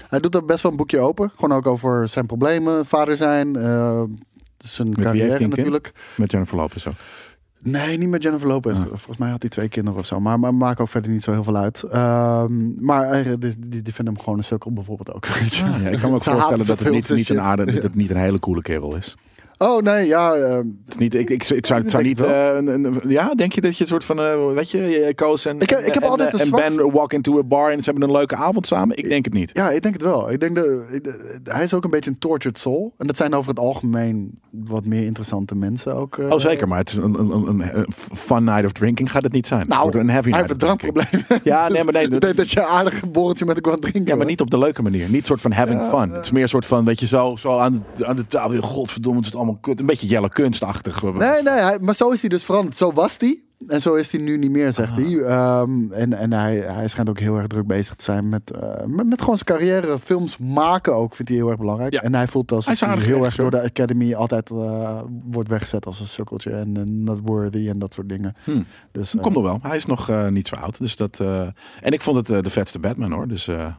hij 0.09 0.21
doet 0.21 0.35
er 0.35 0.45
best 0.45 0.63
wel 0.63 0.73
een 0.73 0.79
boekje 0.79 0.99
open. 0.99 1.33
Gewoon 1.35 1.57
ook 1.57 1.67
over 1.67 2.09
zijn 2.09 2.27
problemen, 2.27 2.87
vader 2.87 3.17
zijn, 3.17 3.57
eh, 3.57 4.03
zijn 4.59 4.95
carrière 4.95 5.33
een 5.33 5.39
kind? 5.39 5.57
natuurlijk. 5.57 5.93
Met 6.17 6.31
Jennifer 6.31 6.57
Lopez 6.57 6.87
ook. 6.87 6.95
Nee, 7.59 7.99
niet 7.99 8.09
met 8.09 8.23
Jennifer 8.23 8.49
Lopez. 8.49 8.79
Ah. 8.79 8.87
Volgens 8.87 9.17
mij 9.17 9.31
had 9.31 9.41
hij 9.41 9.51
twee 9.51 9.69
kinderen 9.69 10.01
of 10.01 10.07
zo. 10.07 10.21
Maar, 10.21 10.41
maar 10.41 10.55
maakt 10.55 10.81
ook 10.81 10.89
verder 10.89 11.11
niet 11.11 11.23
zo 11.23 11.33
heel 11.33 11.45
veel 11.45 11.57
uit. 11.57 11.83
Ehm, 11.83 12.85
maar 12.85 13.23
die, 13.23 13.39
die, 13.39 13.83
die 13.83 13.95
vinden 13.95 14.15
hem 14.15 14.23
gewoon 14.23 14.39
een 14.39 14.45
sukkel 14.45 14.73
bijvoorbeeld 14.73 15.13
ook. 15.13 15.27
Weet 15.27 15.55
je. 15.55 15.65
Ah, 15.65 15.83
ja, 15.83 15.89
ik 15.89 15.99
kan 15.99 16.11
me 16.11 16.17
ook 16.17 16.23
voorstellen 16.33 16.67
dat 16.67 16.79
het 16.79 16.91
niet, 16.91 17.09
niet, 17.09 17.29
een 17.29 17.41
aarde, 17.41 17.65
dat 17.73 17.83
het 17.83 17.95
niet 17.95 18.11
een 18.11 18.17
hele 18.17 18.39
coole 18.39 18.63
kerel 18.63 18.97
is. 18.97 19.17
Oh 19.59 19.83
nee, 19.83 20.07
ja. 20.07 20.35
ehm, 20.35 20.57
Het 20.57 20.67
is 20.89 20.97
niet 20.97 21.15
ik, 21.15 21.31
ik, 21.31 21.49
ik 21.51 21.67
zou, 21.67 21.81
het 21.81 21.91
zou 21.91 22.03
niet. 22.03 22.23
eh, 22.23 22.55
een, 22.55 22.67
een- 22.85 23.01
ja, 23.09 23.35
denk 23.35 23.53
je 23.53 23.61
dat 23.61 23.73
je 23.73 23.79
het 23.79 23.89
soort 23.89 24.05
van. 24.05 24.19
eh, 24.21 24.53
weet 24.55 24.71
je, 24.71 24.79
je 24.83 25.13
Koos 25.15 25.45
en, 25.47 25.61
Ik 25.61 25.71
heb- 25.71 25.79
ik 25.81 25.95
heb 25.95 26.03
en, 26.03 26.09
altijd 26.09 26.33
en 26.35 26.41
een 26.41 26.47
zwak 26.47 26.61
Ben 26.77 26.91
walk 26.93 27.13
into 27.13 27.39
a 27.39 27.43
bar 27.43 27.71
en 27.73 27.79
ze 27.83 27.91
hebben 27.91 28.09
een 28.09 28.15
leuke 28.17 28.37
avond 28.37 28.67
samen. 28.67 28.97
Ik 28.97 29.09
denk 29.09 29.25
het 29.25 29.35
niet. 29.35 29.51
Ja, 29.53 29.71
ik 29.71 29.83
denk 29.83 29.95
het 29.95 30.03
wel. 30.03 30.31
Ik 30.31 30.41
denk 30.41 30.57
dat 30.57 30.67
ik- 30.93 31.15
hij 31.45 31.63
is 31.65 31.75
ook 31.75 31.85
een 31.85 31.91
beetje 31.91 32.11
een 32.11 32.19
tortured 32.19 32.59
soul. 32.59 32.95
En 32.99 33.07
dat 33.07 33.17
zijn 33.17 33.35
over 33.35 33.49
het 33.51 33.59
algemeen 33.59 34.39
wat 34.51 34.85
meer 34.85 35.05
interessante 35.05 35.55
mensen 35.55 35.95
ook. 35.97 36.19
eh. 36.19 36.31
Oh, 36.31 36.39
zeker, 36.39 36.69
maar 36.69 36.79
het 36.79 36.89
is 36.89 36.97
een, 36.97 37.19
een, 37.19 37.31
een, 37.31 37.77
een 37.79 37.87
fun 38.15 38.45
night 38.45 38.65
of 38.65 38.73
drinking 38.73 39.11
gaat 39.11 39.23
het 39.23 39.33
niet 39.33 39.47
zijn. 39.47 39.67
Nou, 39.69 39.83
wordt 39.83 39.97
een 39.97 40.11
heavy 40.11 40.31
hij 40.31 40.41
night 40.41 40.63
heeft 40.63 40.83
een 40.83 40.89
drankprobleem. 40.89 41.41
Ja, 41.55 41.69
nee, 41.69 41.85
maar 41.85 41.93
nee, 41.93 42.09
dat, 42.15 42.21
dat- 42.21 42.37
dat 42.37 42.51
je 42.51 42.61
een 42.61 42.67
aardig 42.67 43.11
borreltje 43.11 43.45
met 43.45 43.57
elkaar 43.57 43.79
drinken. 43.79 44.05
Ja, 44.07 44.17
maar 44.17 44.27
niet 44.27 44.41
op 44.41 44.51
de 44.51 44.59
leuke 44.59 44.83
manier. 44.83 45.09
Niet 45.09 45.27
soort 45.27 45.41
van 45.41 45.53
having 45.53 45.81
Ja, 45.81 45.89
fun. 45.89 46.09
eh. 46.09 46.15
Het 46.17 46.25
is 46.25 46.31
meer 46.31 46.43
een 46.43 46.49
soort 46.49 46.67
van, 46.67 46.85
weet 46.85 47.01
je, 47.01 47.07
zo, 47.07 47.37
zo 47.37 47.59
aan, 47.59 47.85
de, 47.97 48.07
aan 48.07 48.17
de 48.17 48.27
tafel. 48.27 48.61
Godverdomme, 48.61 49.21
het 49.25 49.35
allemaal 49.45 49.61
kut. 49.61 49.81
Een 49.81 49.87
beetje 49.87 50.07
jelle 50.07 50.29
kunstachtig. 50.29 51.03
Nee, 51.03 51.43
nee, 51.43 51.55
hij, 51.55 51.79
maar 51.81 51.95
zo 51.95 52.11
is 52.11 52.21
hij 52.21 52.29
dus 52.29 52.45
veranderd. 52.45 52.77
Zo 52.77 52.93
was 52.93 53.15
hij. 53.19 53.39
En 53.69 53.83
zo 53.83 53.95
is 53.95 54.11
hij 54.11 54.21
nu 54.21 54.39
niet 54.39 54.51
meer, 54.51 54.73
zegt 54.73 54.91
Ah. 54.91 54.97
hij. 54.97 55.23
Ehm, 55.23 55.93
en 55.93 56.13
en 56.15 56.33
hij, 56.33 56.57
hij 56.57 56.89
schijnt 56.89 57.09
ook 57.09 57.19
heel 57.19 57.37
erg 57.37 57.47
druk 57.47 57.67
bezig 57.67 57.95
te 57.95 58.05
zijn 58.05 58.29
met, 58.29 58.51
eh, 58.51 58.85
met, 58.87 59.07
met 59.07 59.21
gewoon 59.21 59.37
zijn 59.37 59.59
carrière. 59.59 59.99
Films 59.99 60.39
maken 60.39 60.95
ook, 60.97 61.15
vindt 61.15 61.31
hij 61.31 61.41
heel 61.41 61.49
erg 61.49 61.59
belangrijk. 61.59 61.93
Ja. 61.93 62.03
En 62.03 62.15
hij 62.15 62.27
voelt 62.27 62.53
als 62.53 62.67
Hij 62.67 62.99
heel 62.99 63.25
erg 63.25 63.37
door 63.37 63.51
de 63.51 63.63
Academy 63.63 64.15
altijd 64.15 64.51
eh, 64.51 65.01
wordt 65.25 65.49
weggezet 65.49 65.87
als 65.87 66.01
een 66.01 66.07
sukkeltje. 66.07 66.51
En 66.51 67.05
not 67.05 67.19
worthy 67.23 67.69
en 67.69 67.79
dat 67.79 67.95
soort 67.95 68.09
dingen. 68.09 68.37
Hm. 68.45 68.63
Dus, 68.93 69.15
eh, 69.15 69.23
Komt 69.23 69.35
nog 69.35 69.45
wel. 69.45 69.59
Hij 69.63 69.77
is 69.77 69.87
nog 69.87 70.31
niet 70.31 70.49
zo 70.49 70.55
oud. 70.55 70.79
Dus 70.79 70.97
dat, 70.97 71.21
en 71.81 71.93
ik 71.93 72.01
vond 72.01 72.29
het 72.29 72.45
de 72.45 72.51
vetste 72.51 72.79
Batman 72.79 73.13
hoor. 73.13 73.29
Dus 73.29 73.45
ja, 73.45 73.79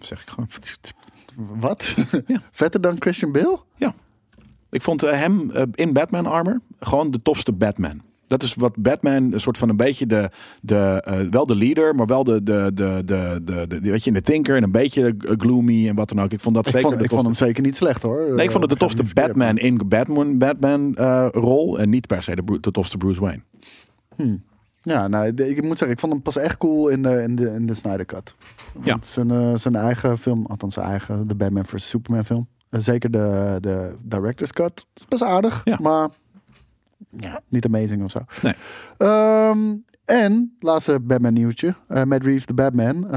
zeg 0.00 0.22
ik 0.22 0.28
gewoon. 0.28 0.48
Wat? 1.36 1.94
Ja. 2.26 2.42
Vetter 2.50 2.80
dan 2.80 2.96
Christian 2.98 3.32
Bale? 3.32 3.60
Ik 4.72 4.82
vond 4.82 5.02
eh, 5.02 5.18
hem 5.18 5.50
eh, 5.50 5.62
in 5.74 5.92
Batman 5.92 6.26
armor 6.26 6.60
gewoon 6.80 7.10
de 7.10 7.22
tofste 7.22 7.52
Batman. 7.52 8.00
Dat 8.26 8.42
is 8.42 8.54
wat 8.54 8.76
Batman 8.76 9.32
een 9.32 9.40
soort 9.40 9.58
van 9.58 9.68
een 9.68 9.76
beetje 9.76 10.06
de, 10.06 10.30
de 10.60 11.02
eh, 11.04 11.20
wel 11.30 11.46
de 11.46 11.56
leader, 11.56 11.94
maar 11.94 12.06
wel 12.06 12.24
de, 12.24 12.42
de, 12.42 12.70
de, 12.74 13.02
de, 13.04 13.40
de, 13.44 13.66
de, 13.68 13.80
weet 13.80 14.04
je, 14.04 14.12
de 14.12 14.22
tinker 14.22 14.56
en 14.56 14.62
een 14.62 14.70
beetje 14.70 15.14
gloomy 15.18 15.88
en 15.88 15.94
wat 15.94 16.08
dan 16.08 16.20
ook. 16.20 16.32
Ik 16.32 16.40
vond 16.40 16.54
dat 16.54 16.66
Ik 16.66 16.72
zeker 16.72 16.90
vond, 16.90 17.04
ik 17.04 17.10
vond 17.10 17.22
hem 17.22 17.34
zeker 17.34 17.62
niet 17.62 17.76
slecht 17.76 18.02
hoor. 18.02 18.34
Nee, 18.34 18.44
ik 18.44 18.50
vond 18.50 18.62
het 18.62 18.70
de 18.70 18.78
tofste 18.78 19.04
Batman 19.14 19.58
in 19.58 19.80
Batman, 19.86 20.38
Batman 20.38 20.94
rol 21.32 21.78
en 21.78 21.90
niet 21.90 22.06
per 22.06 22.22
se 22.22 22.34
de, 22.34 22.58
de 22.60 22.70
tofste 22.70 22.96
Bruce 22.96 23.20
Wayne. 23.20 23.42
verkeerd. 24.16 24.40
Ja, 24.82 25.08
nou, 25.08 25.26
ik 25.26 25.62
moet 25.62 25.78
zeggen, 25.78 25.90
ik 25.90 25.98
vond 25.98 26.12
hem 26.12 26.22
pas 26.22 26.36
echt 26.36 26.56
cool 26.56 26.88
in 26.88 27.02
de, 27.02 27.22
in 27.22 27.34
de, 27.36 27.46
in 27.54 27.66
de 27.66 27.74
Snyder 27.74 28.06
Cut. 28.06 28.34
Want 28.74 28.86
Ja. 28.86 28.96
Zijn, 29.00 29.30
eh, 29.30 29.54
zijn 29.54 29.76
eigen 29.76 30.18
film, 30.18 30.46
althans 30.46 30.74
zijn 30.74 30.86
eigen, 30.86 31.28
de 31.28 31.34
Batman 31.34 31.64
vs. 31.64 31.88
Superman 31.88 32.24
film. 32.24 32.46
Eh, 32.70 32.80
zeker 32.80 33.10
de, 33.10 33.56
de 33.60 33.94
Director's 34.02 34.52
Cut. 34.52 34.86
Is 34.94 35.04
best 35.08 35.22
aardig, 35.22 35.60
Ja. 35.64 35.78
maar 35.80 36.08
ja, 37.18 37.40
niet 37.48 37.66
amazing 37.66 38.04
of 38.04 38.10
zo. 38.10 38.18
Nee. 38.42 38.54
Ehm, 38.98 39.58
en, 40.04 40.56
laatste 40.60 41.00
Batman 41.00 41.32
nieuwtje. 41.32 41.74
Matt 41.88 42.24
Reeves, 42.24 42.46
de 42.46 42.54
Batman. 42.54 43.14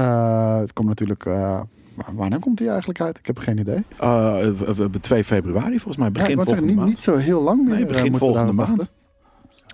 Het 0.60 0.72
komt 0.72 0.88
natuurlijk... 0.88 1.24
wa- 1.24 1.66
wanneer 2.14 2.38
komt 2.38 2.58
hij 2.58 2.68
eigenlijk 2.68 3.00
uit? 3.00 3.18
Ik 3.18 3.26
heb 3.26 3.38
geen 3.38 3.58
idee. 3.58 3.84
Eh, 3.98 4.38
we- 4.90 4.90
2 5.00 5.24
februari 5.24 5.74
volgens 5.78 5.96
mij, 5.96 6.10
begin 6.12 6.34
wou 6.36 6.46
zeggen, 6.48 6.66
volgende 6.66 6.66
niet, 6.66 6.76
maand. 6.76 6.88
niet 6.88 7.02
zo 7.02 7.16
heel 7.16 7.42
lang 7.42 7.64
meer. 7.64 7.74
Nee, 7.74 7.86
begin 7.86 8.16
volgende 8.16 8.52
maand. 8.52 8.90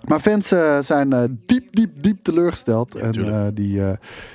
Maar 0.07 0.19
fans 0.19 0.51
eh, 0.51 0.79
zijn 0.79 1.13
eh, 1.13 1.23
diep, 1.45 1.75
diep, 1.75 2.03
diep 2.03 2.23
teleurgesteld. 2.23 2.95
en 2.95 3.13
eh, 3.13 3.45
die, 3.53 3.81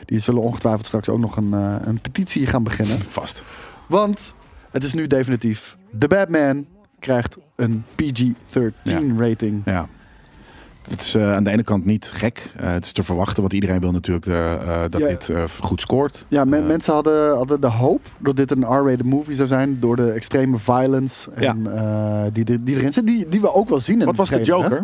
die 0.04 0.18
zullen 0.18 0.42
ongetwijfeld 0.42 0.86
straks 0.86 1.08
ook 1.08 1.18
nog 1.18 1.36
een, 1.36 1.52
een 1.88 2.00
petitie 2.00 2.46
gaan 2.46 2.62
beginnen. 2.62 2.98
Vast. 3.08 3.42
Want 3.88 4.34
het 4.70 4.84
is 4.84 4.92
nu 4.92 5.06
definitief. 5.06 5.76
The 5.98 6.08
Batman 6.08 6.66
krijgt 6.98 7.36
een 7.56 7.84
PG-13 7.94 9.16
rating. 9.16 9.62
Ja. 9.64 9.88
Het 10.88 11.00
is 11.00 11.16
aan 11.16 11.44
de 11.44 11.50
ene 11.50 11.62
kant 11.62 11.84
niet 11.84 12.04
gek. 12.04 12.52
Het 12.56 12.84
is 12.84 12.92
te 12.92 13.02
verwachten, 13.02 13.40
want 13.40 13.52
iedereen 13.52 13.80
wil 13.80 13.90
natuurlijk 13.92 14.26
dat 14.90 15.00
Ja. 15.00 15.08
dit 15.08 15.30
goed 15.60 15.80
scoort. 15.80 16.24
Ja, 16.28 16.44
men- 16.44 16.66
mensen 16.66 16.92
hadden, 16.92 17.36
hadden 17.36 17.60
de 17.60 17.70
hoop 17.70 18.00
dat 18.18 18.36
dit 18.36 18.50
een 18.50 18.62
R-rated 18.62 19.04
movie 19.04 19.34
zou 19.34 19.48
zijn. 19.48 19.80
Door 19.80 19.96
de 19.96 20.10
extreme 20.10 20.58
violence 20.58 21.30
en, 21.30 21.62
die, 22.32 22.62
die 22.62 22.76
erin 22.76 22.92
zit. 22.92 23.06
Die, 23.06 23.28
die 23.28 23.40
we 23.40 23.52
ook 23.54 23.68
wel 23.68 23.80
zien 23.80 24.00
in 24.00 24.06
Wat 24.06 24.16
was 24.16 24.28
de 24.28 24.58
hè? 24.68 24.80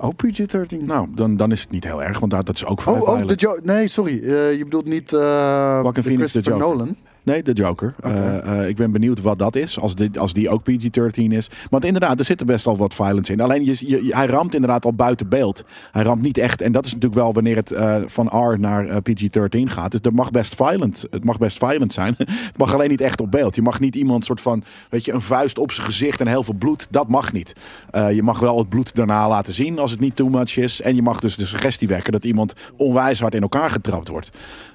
Oh, 0.00 0.10
PG-13. 0.16 0.78
Nou, 0.80 1.08
dan, 1.14 1.36
dan 1.36 1.52
is 1.52 1.60
het 1.60 1.70
niet 1.70 1.84
heel 1.84 2.02
erg, 2.02 2.18
want 2.18 2.32
dat 2.32 2.46
dat 2.46 2.54
is 2.54 2.64
ook 2.66 2.82
vrij 2.82 2.94
oh, 2.94 3.00
oh, 3.00 3.06
de 3.08 3.16
violent. 3.16 3.40
Jo- 3.40 3.58
Nee, 3.62 3.88
sorry. 3.88 4.22
Eh, 4.24 4.56
je 4.56 4.64
bedoelt 4.64 4.84
niet 4.86 5.08
de 5.08 5.80
Phoenix, 5.92 6.30
Christopher. 6.30 6.56
Nolan. 6.58 6.96
Nee, 7.22 7.42
de 7.42 7.52
Joker. 7.52 7.94
Eh, 8.00 8.60
eh, 8.62 8.68
ik 8.68 8.76
ben 8.76 8.92
benieuwd 8.92 9.20
wat 9.20 9.38
dat 9.38 9.56
is, 9.56 9.80
als 9.80 9.94
die, 9.94 10.20
als 10.20 10.32
die 10.32 10.48
ook 10.48 10.62
PG-13 10.62 11.32
is. 11.32 11.50
Want 11.70 11.84
inderdaad, 11.84 12.18
er 12.18 12.24
zit 12.24 12.40
er 12.40 12.46
best 12.46 12.64
wel 12.64 12.76
wat 12.76 12.94
violence 12.94 13.32
in. 13.32 13.40
Alleen, 13.40 13.64
je, 13.64 13.74
je- 13.86 14.14
hij 14.16 14.26
ramt 14.26 14.54
inderdaad 14.54 14.84
al 14.84 14.92
buiten 14.94 15.28
beeld. 15.28 15.64
Hij 15.92 16.02
ramt 16.02 16.22
niet 16.22 16.38
echt, 16.38 16.60
en 16.62 16.72
dat 16.72 16.84
is 16.84 16.92
natuurlijk 16.92 17.20
wel 17.20 17.32
wanneer 17.32 17.56
het 17.56 17.70
eh, 17.70 17.96
van 18.06 18.26
R 18.26 18.58
naar 18.60 18.86
eh, 18.86 18.96
PG-13 18.96 19.72
gaat. 19.72 19.90
Dus 19.90 20.00
er 20.02 20.14
mag 20.14 20.30
best 20.30 20.54
violent, 20.54 21.04
het 21.10 21.24
mag 21.24 21.38
best 21.38 21.58
violent 21.58 21.92
zijn. 21.92 22.14
het 22.50 22.56
mag 22.58 22.74
alleen 22.74 22.90
niet 22.90 23.00
echt 23.00 23.20
op 23.20 23.30
beeld. 23.30 23.54
Je 23.54 23.62
mag 23.62 23.80
niet 23.80 23.94
iemand 23.96 24.24
soort 24.24 24.40
van, 24.40 24.64
weet 24.90 25.04
je, 25.04 25.12
een 25.12 25.20
vuist 25.20 25.58
op 25.58 25.72
zijn 25.72 25.86
gezicht 25.86 26.20
en 26.20 26.26
heel 26.26 26.42
veel 26.44 26.54
bloed. 26.54 26.86
Dat 26.90 27.08
mag 27.08 27.32
niet. 27.32 27.52
Je 27.92 28.22
mag 28.22 28.38
wel 28.38 28.58
het 28.58 28.68
bloed 28.68 28.94
daarna 28.94 29.28
laten 29.28 29.54
zien 29.54 29.78
als 29.78 29.90
het 29.90 30.00
niet 30.00 30.16
too 30.16 30.28
much 30.28 30.56
is. 30.56 30.80
En 30.80 30.94
je 30.94 31.02
mag 31.02 31.20
dus 31.20 31.36
de 31.36 31.46
suggestie 31.46 31.88
wekken 31.88 32.12
dat 32.12 32.24
iemand 32.24 32.52
onwijs 32.76 33.20
hard 33.20 33.34
in 33.34 33.42
elkaar 33.42 33.70
getrapt 33.70 34.08
wordt. 34.08 34.30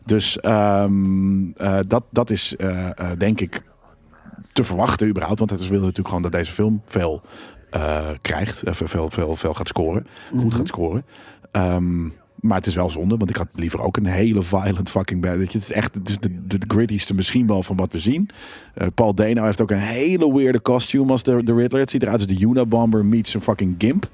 Dus 0.05 0.39
ehm, 0.39 1.51
eh, 1.51 1.77
dat, 1.87 2.03
dat 2.09 2.29
is 2.29 2.34
eh, 2.41 2.89
eh, 2.99 3.17
denk 3.17 3.41
ik 3.41 3.63
te 4.53 4.63
verwachten 4.63 5.07
überhaupt. 5.07 5.39
Want 5.39 5.51
het 5.51 5.59
is 5.59 5.67
willen 5.67 5.81
natuurlijk 5.81 6.07
gewoon 6.07 6.23
dat 6.23 6.31
deze 6.31 6.51
film 6.51 6.81
veel 6.85 7.21
eh, 7.69 8.05
krijgt. 8.21 8.61
veel, 8.63 8.87
veel, 8.87 9.09
veel, 9.09 9.35
veel 9.35 9.53
gaat 9.53 9.67
scoren. 9.67 10.07
Goed 10.37 10.53
gaat 10.53 10.67
scoren. 10.67 11.05
Ehm, 11.51 12.03
maar 12.35 12.57
het 12.57 12.67
is 12.67 12.75
wel 12.75 12.89
zonde, 12.89 13.17
want 13.17 13.29
ik 13.29 13.35
had 13.35 13.47
liever 13.53 13.81
ook 13.81 13.97
een 13.97 14.05
hele 14.05 14.43
violent 14.43 14.89
fucking 14.89 15.21
bad. 15.21 15.39
Het 15.39 15.53
is 15.53 15.71
echt 15.71 15.93
het 15.93 16.09
is 16.09 16.19
de, 16.19 16.47
de, 16.47 16.57
de 16.57 16.65
grittyste 16.67 17.13
misschien 17.13 17.47
wel 17.47 17.63
van 17.63 17.75
wat 17.75 17.91
we 17.91 17.99
zien. 17.99 18.29
Paul 18.93 19.13
Dano 19.13 19.43
heeft 19.43 19.61
ook 19.61 19.71
een 19.71 19.77
hele 19.77 20.33
weirde 20.33 20.61
costume 20.61 21.11
als 21.11 21.23
de, 21.23 21.43
de 21.43 21.53
Riddler. 21.53 21.81
Het 21.81 21.89
ziet 21.89 22.03
eruit 22.03 22.27
als 22.27 22.37
de 22.37 22.45
Unabomber 22.45 23.05
meets 23.05 23.33
een 23.33 23.41
fucking 23.41 23.75
gimp. 23.77 24.09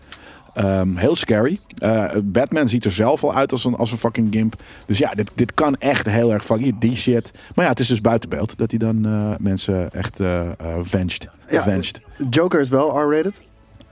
Ehm, 0.54 0.96
heel 0.96 1.16
scary. 1.16 1.60
Eh, 1.78 2.06
Batman 2.24 2.70
ziet 2.70 2.86
er 2.86 2.92
zelf 2.92 3.24
al 3.24 3.36
uit 3.36 3.52
als 3.52 3.66
een, 3.66 3.76
als 3.76 3.92
een 3.92 3.98
fucking 3.98 4.28
gimp. 4.32 4.56
Dus 4.86 4.98
ja, 4.98 5.12
dit, 5.14 5.32
dit 5.36 5.54
kan 5.54 5.76
echt 5.76 6.06
heel 6.10 6.34
erg 6.34 6.46
fucking 6.46 6.80
die 6.80 6.96
shit. 6.96 7.32
Maar 7.56 7.66
ja, 7.66 7.72
het 7.72 7.80
is 7.80 7.88
dus 7.88 8.02
buiten 8.02 8.30
beeld 8.30 8.58
dat 8.58 8.70
hij 8.70 8.80
dan 8.80 9.06
eh, 9.06 9.32
mensen 9.40 9.92
echt. 9.94 10.18
Ja, 10.18 11.60
avenged. 11.60 12.02
Joker 12.30 12.60
is 12.60 12.70
wel 12.70 13.00
R-rated. 13.00 13.42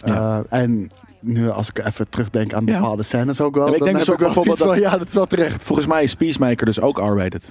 Ja. 0.05 0.43
En 0.49 0.89
nu 1.19 1.49
als 1.49 1.69
ik 1.69 1.85
even 1.85 2.09
terugdenk 2.09 2.53
aan 2.53 2.65
Ja. 2.65 2.73
bepaalde 2.79 3.03
scènes 3.03 3.41
ook 3.41 3.55
wel. 3.55 3.67
En 3.67 3.73
ik 3.73 3.83
denk 3.83 3.97
dus 3.97 4.09
ook 4.09 4.17
wel 4.17 4.25
bijvoorbeeld 4.27 4.57
van, 4.57 4.79
ja, 4.79 4.97
dat 4.97 5.07
is 5.07 5.13
wel 5.13 5.25
terecht. 5.27 5.63
Volgens 5.63 5.87
mij 5.87 6.03
is 6.03 6.15
Peacemaker 6.15 6.65
dus 6.65 6.81
ook 6.81 6.97
R-rated. 6.99 7.43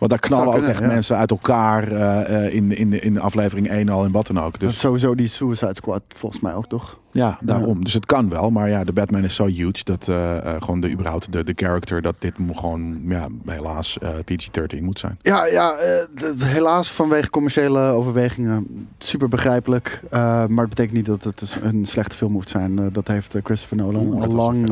Want 0.00 0.12
daar 0.12 0.20
knallen 0.20 0.46
ook 0.46 0.52
kunnen, 0.52 0.70
echt 0.70 0.80
ja. 0.80 0.86
mensen 0.86 1.16
uit 1.16 1.30
elkaar 1.30 1.92
eh, 1.92 2.54
in, 2.54 2.76
in, 2.76 3.02
in 3.02 3.20
aflevering 3.20 3.68
1 3.68 3.88
al 3.88 4.04
en 4.04 4.12
wat 4.12 4.26
dan 4.26 4.40
ook. 4.40 4.52
Dat 4.52 4.62
is 4.62 4.68
Dus 4.68 4.80
sowieso 4.80 5.14
die 5.14 5.26
Suicide 5.26 5.74
Squad 5.74 6.02
volgens 6.08 6.42
mij 6.42 6.54
ook 6.54 6.66
toch? 6.66 6.98
ja, 7.12 7.38
daarom. 7.40 7.84
Dus 7.84 7.92
het 7.92 8.06
kan 8.06 8.28
wel. 8.28 8.50
Maar 8.50 8.68
ja, 8.68 8.84
de 8.84 8.92
Batman 8.92 9.24
is 9.24 9.34
zo 9.34 9.46
huge 9.46 9.84
dat 9.84 10.08
eh, 10.08 10.36
gewoon 10.58 10.80
de 10.80 10.90
überhaupt 10.90 11.32
de, 11.32 11.44
de 11.44 11.52
character 11.56 12.02
dat 12.02 12.14
dit 12.18 12.34
gewoon 12.52 13.00
ja, 13.08 13.26
helaas 13.44 13.98
eh, 13.98 14.10
PG-13 14.24 14.82
moet 14.82 14.98
zijn. 14.98 15.18
Ja, 15.22 15.46
ja 15.46 15.76
de- 16.14 16.34
helaas 16.38 16.92
vanwege 16.92 17.30
commerciële 17.30 17.80
overwegingen 17.80 18.88
super 18.98 19.28
begrijpelijk. 19.28 20.02
Maar 20.10 20.48
het 20.48 20.68
betekent 20.68 20.96
niet 20.96 21.06
dat 21.06 21.24
het 21.24 21.56
een 21.62 21.86
slechte 21.86 22.16
film 22.16 22.32
moet 22.32 22.48
zijn. 22.48 22.92
Dat 22.92 23.08
heeft 23.08 23.36
Christopher 23.42 23.76
Nolan 23.76 24.12
al 24.12 24.20
dat 24.20 24.32
lang... 24.32 24.68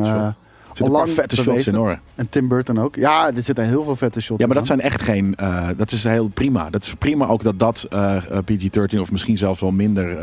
al 0.77 0.85
een 0.85 0.91
paar 0.91 1.07
vette 1.07 1.35
shots 1.35 1.67
in 1.67 1.75
hoor. 1.75 1.99
En 2.15 2.29
Tim 2.29 2.47
Burton 2.47 2.79
ook. 2.79 2.95
Ja, 2.95 3.31
er 3.35 3.43
zitten 3.43 3.67
heel 3.67 3.83
veel 3.83 3.95
vette 3.95 4.21
shots 4.21 4.39
Ja, 4.39 4.47
maar 4.47 4.55
in, 4.55 4.61
dat 4.61 4.67
zijn 4.67 4.81
echt 4.81 5.01
geen. 5.01 5.35
eh, 5.35 5.67
dat 5.77 5.91
is 5.91 6.03
heel 6.03 6.27
prima. 6.27 6.69
Dat 6.69 6.83
is 6.83 6.93
prima 6.97 7.27
ook 7.27 7.43
dat 7.43 7.59
dat 7.59 7.87
eh, 7.89 8.15
eh, 8.15 8.37
PG-13 8.45 8.99
of 8.99 9.11
misschien 9.11 9.37
zelfs 9.37 9.61
wel 9.61 9.71
minder 9.71 10.17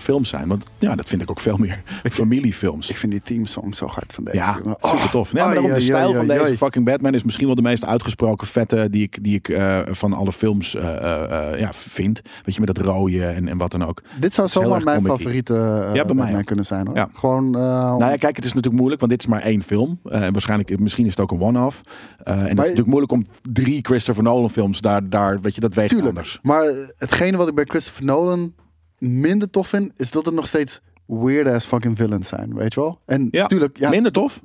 films 0.00 0.28
zijn. 0.28 0.48
Want 0.48 0.64
ja, 0.78 0.94
dat 0.94 1.08
vind 1.08 1.22
ik 1.22 1.30
ook 1.30 1.40
veel 1.40 1.56
meer 1.56 1.82
familiefilms. 2.02 2.90
Ik 2.90 2.96
vind 2.96 3.12
die 3.12 3.22
teamsong 3.24 3.76
zo 3.76 3.86
hard 3.86 4.12
van 4.12 4.24
deze. 4.24 4.36
Ja, 4.36 4.52
film. 4.52 4.76
super 4.80 5.10
tof. 5.10 5.32
Nee, 5.32 5.42
maar 5.42 5.52
ai, 5.52 5.60
daarom 5.60 5.78
de 5.78 5.84
stijl 5.84 6.14
van 6.14 6.26
deze 6.26 6.56
fucking 6.56 6.84
Batman 6.84 7.14
is 7.14 7.22
misschien 7.22 7.46
wel 7.46 7.54
de 7.54 7.62
meest 7.62 7.84
uitgesproken 7.84 8.46
vette 8.46 8.88
die 8.90 9.02
ik, 9.02 9.18
die 9.22 9.34
ik 9.34 9.58
van 9.90 10.12
alle 10.12 10.32
films 10.32 10.72
ja, 10.72 11.70
vind. 11.72 12.20
Weet 12.44 12.54
je, 12.54 12.60
met 12.60 12.74
dat 12.74 12.84
rode 12.86 13.26
en, 13.26 13.48
en 13.48 13.58
wat 13.58 13.70
dan 13.70 13.84
ook. 13.84 14.02
Dit 14.18 14.34
zou 14.34 14.48
zomaar 14.48 14.82
mijn 14.82 15.04
favoriete 15.04 15.90
Ja, 15.92 16.04
bij 16.04 16.14
mij 16.14 16.44
kunnen 16.44 16.64
zijn. 16.64 16.86
Hoor. 16.86 16.96
Ja. 16.96 17.08
Gewoon... 17.12 17.50
Nou 17.50 18.10
ja, 18.10 18.16
kijk, 18.16 18.36
het 18.36 18.44
is 18.44 18.52
natuurlijk 18.52 18.76
moeilijk, 18.76 19.00
want 19.00 19.12
dit 19.12 19.20
is 19.20 19.26
maar 19.26 19.40
één 19.40 19.62
film. 19.62 19.83
Eh, 20.04 20.24
en 20.24 20.32
waarschijnlijk, 20.32 20.78
misschien 20.80 21.04
is 21.04 21.10
het 21.10 21.20
ook 21.20 21.30
een 21.30 21.40
one-off. 21.40 21.80
Eh, 22.18 22.32
en 22.34 22.40
het 22.40 22.48
is 22.50 22.54
natuurlijk 22.56 22.86
moeilijk 22.86 23.12
om 23.12 23.24
drie 23.52 23.78
Christopher 23.82 24.22
Nolan 24.22 24.50
films 24.50 24.80
daar, 24.80 25.08
daar 25.08 25.40
weet 25.40 25.54
je, 25.54 25.60
dat 25.60 25.74
weegt 25.74 25.88
Tuurlijk. 25.88 26.08
anders. 26.08 26.38
Maar 26.42 26.64
hetgene 26.98 27.36
wat 27.36 27.48
ik 27.48 27.54
bij 27.54 27.64
Christopher 27.64 28.04
Nolan 28.04 28.54
minder 28.98 29.50
tof 29.50 29.68
vind, 29.68 29.92
is 29.96 30.10
dat 30.10 30.26
er 30.26 30.32
nog 30.32 30.46
steeds 30.46 30.80
weird 31.06 31.48
ass 31.48 31.66
fucking 31.66 31.96
villains 31.96 32.28
zijn, 32.28 32.54
weet 32.54 32.74
je 32.74 32.80
wel? 32.80 32.98
En 33.06 33.28
Ja, 33.30 33.46
tuurlijk, 33.46 33.78
ja, 33.78 33.90
Minder 33.90 34.12
tof? 34.12 34.40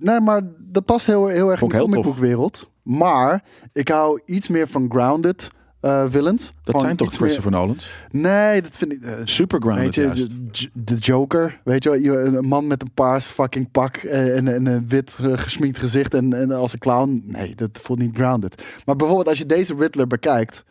nee, 0.00 0.20
maar 0.20 0.42
dat 0.58 0.84
past 0.84 1.06
heel, 1.06 1.26
heel 1.26 1.50
erg 1.50 1.58
Vond 1.58 1.72
in 1.72 1.78
de 1.78 1.84
comicboekwereld. 1.84 2.70
Maar 2.82 3.44
ik 3.72 3.88
hou 3.88 4.20
iets 4.26 4.48
meer 4.48 4.68
van 4.68 4.90
grounded 4.90 5.50
villains. 6.08 6.52
Dat 6.64 6.80
zijn 6.80 6.96
toch 6.96 7.06
iets 7.06 7.18
meer- 7.18 7.30
Christopher 7.30 7.58
Nolans? 7.60 7.90
Nee, 8.10 8.62
dat 8.62 8.76
vind 8.76 8.92
ik... 8.92 9.02
eh, 9.02 9.12
Super 9.24 9.60
grounded 9.60 9.96
Weet 9.96 10.16
je, 10.16 10.26
de, 10.26 10.70
de 10.72 10.94
Joker, 10.94 11.60
weet 11.64 11.82
je 11.84 11.90
een 12.20 12.46
man 12.46 12.66
met 12.66 12.82
een 12.82 12.90
paars 12.94 13.26
fucking 13.26 13.70
pak 13.70 13.96
eh, 13.96 14.36
en, 14.36 14.54
en 14.54 14.66
een 14.66 14.88
wit 14.88 15.16
eh, 15.20 15.32
gesminkt 15.38 15.78
gezicht 15.78 16.14
en, 16.14 16.32
en 16.32 16.50
als 16.52 16.72
een 16.72 16.78
clown. 16.78 17.22
Nee, 17.26 17.54
dat 17.54 17.78
voelt 17.82 17.98
niet 17.98 18.16
grounded. 18.16 18.62
Maar 18.84 18.96
bijvoorbeeld 18.96 19.28
als 19.28 19.38
je 19.38 19.46
deze 19.46 19.74
Riddler 19.74 20.06
bekijkt, 20.06 20.64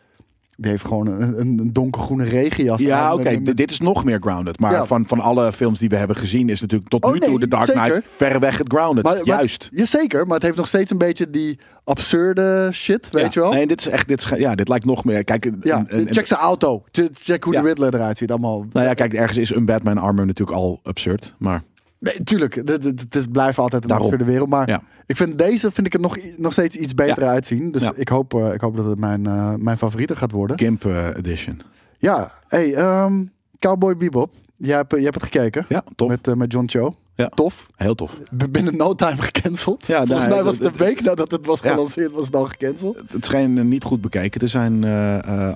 die 0.62 0.70
heeft 0.72 0.86
gewoon 0.86 1.08
een, 1.08 1.22
een, 1.40 1.60
een 1.60 1.74
donkergroene 1.74 2.24
regenjas. 2.24 2.80
Ja, 2.82 3.14
oké, 3.14 3.42
dit 3.44 3.72
is 3.72 3.80
nog 3.80 4.04
meer 4.04 4.18
grounded. 4.22 4.60
Maar 4.60 4.72
Ja. 4.72 4.86
van, 4.86 5.08
van 5.08 5.20
alle 5.20 5.54
films 5.54 5.80
die 5.80 5.90
we 5.90 5.96
hebben 5.96 6.16
gezien 6.16 6.50
is 6.50 6.62
natuurlijk 6.62 6.90
tot 6.90 7.06
Oh, 7.06 7.14
nu 7.14 7.20
toe 7.20 7.40
The 7.40 7.48
Dark 7.48 7.66
zeker. 7.66 7.82
Knight 7.82 8.04
verreweg 8.16 8.58
het 8.58 8.68
grounded. 8.74 9.04
Maar- 9.04 9.16
maar- 9.16 9.26
Juist. 9.26 9.70
Jazeker, 9.72 10.26
maar 10.26 10.34
het 10.36 10.44
heeft 10.44 10.58
nog 10.58 10.68
steeds 10.68 10.92
een 10.92 10.98
beetje 10.98 11.30
die 11.30 11.60
absurde 11.84 12.70
shit, 12.74 13.10
weet 13.12 13.24
Ja. 13.24 13.30
je 13.34 13.40
wel? 13.40 13.52
Nee, 13.54 13.68
dit 13.68 13.80
is 13.80 13.88
echt, 13.88 14.08
dit, 14.08 14.20
is, 14.24 14.30
ja, 14.38 14.56
dit 14.56 14.68
lijkt 14.68 14.86
nog 14.86 15.04
meer. 15.06 15.24
Kijk, 15.24 15.50
ja, 15.62 15.78
en- 15.88 16.08
en- 16.08 16.14
check 16.14 16.28
zijn 16.28 16.40
auto. 16.40 16.84
Check, 17.14 17.44
hoe 17.44 17.54
de 17.54 17.62
Riddler 17.62 17.94
eruit 17.96 18.18
ziet. 18.18 18.32
Allemaal. 18.32 18.66
nou 18.74 18.86
ja, 18.86 18.94
kijk, 18.94 19.14
ergens 19.14 19.38
is 19.38 19.56
een 19.56 19.66
Batman 19.66 19.98
armor 19.98 20.26
natuurlijk 20.26 20.58
al 20.58 20.80
absurd. 20.84 21.36
Maar 21.38 21.64
Nee, 22.00 22.24
tuurlijk. 22.24 22.56
Het, 22.66 23.16
is, 23.16 23.26
blijft 23.32 23.58
altijd 23.58 23.82
een 23.82 23.88
Daarom. 23.88 24.06
absurde 24.08 24.32
wereld. 24.32 24.50
Maar 24.50 24.70
Ja. 24.70 24.82
ik 25.06 25.16
vind 25.18 25.38
deze 25.38 25.72
vind 25.72 25.88
ik 25.88 25.94
er 25.94 26.00
nog, 26.00 26.18
nog 26.38 26.52
steeds 26.52 26.76
iets 26.76 26.94
beter 26.94 27.24
Ja. 27.24 27.30
uitzien. 27.30 27.72
Dus 27.72 27.82
Ja. 27.82 27.92
ik, 27.96 28.08
hoop, 28.08 28.34
eh, 28.34 28.54
ik 28.54 28.62
hoop 28.62 28.76
dat 28.76 28.86
het 28.86 29.00
mijn, 29.00 29.26
eh, 29.26 29.54
mijn 29.54 29.78
favoriete 29.78 30.16
gaat 30.16 30.32
worden. 30.32 30.58
Gimp 30.60 30.86
eh, 30.86 31.08
edition. 31.16 31.62
Ja, 31.98 32.32
hey, 32.48 32.74
ehm, 32.74 33.24
Cowboy 33.60 33.98
Bebop. 33.98 34.32
Jij 34.56 34.76
hebt, 34.76 34.92
jij 34.92 35.04
hebt 35.04 35.16
het 35.16 35.24
gekeken. 35.24 35.66
Ja, 35.70 35.84
tof. 35.96 36.10
Met, 36.10 36.36
met 36.36 36.52
John 36.52 36.68
Cho. 36.68 36.96
Ja. 37.16 37.30
Tof. 37.30 37.68
Heel 37.76 37.96
tof. 37.96 38.18
Binnen 38.50 38.78
no 38.78 38.94
time 38.96 39.22
gecanceld. 39.22 39.86
Ja, 39.88 40.06
Volgens 40.06 40.28
mij 40.28 40.44
was 40.44 40.58
het 40.58 40.66
een 40.66 40.78
week 40.78 41.02
nadat 41.02 41.32
het 41.32 41.46
was 41.46 41.60
Ja. 41.62 41.70
gelanceerd, 41.72 42.12
was 42.12 42.26
het 42.26 42.36
al 42.36 42.46
gecanceld. 42.46 43.02
Het 43.12 43.26
scheen 43.26 43.58
eh, 43.58 43.64
niet 43.64 43.84
goed 43.84 44.02
bekeken 44.02 44.40
te 44.40 44.48
zijn. 44.48 44.84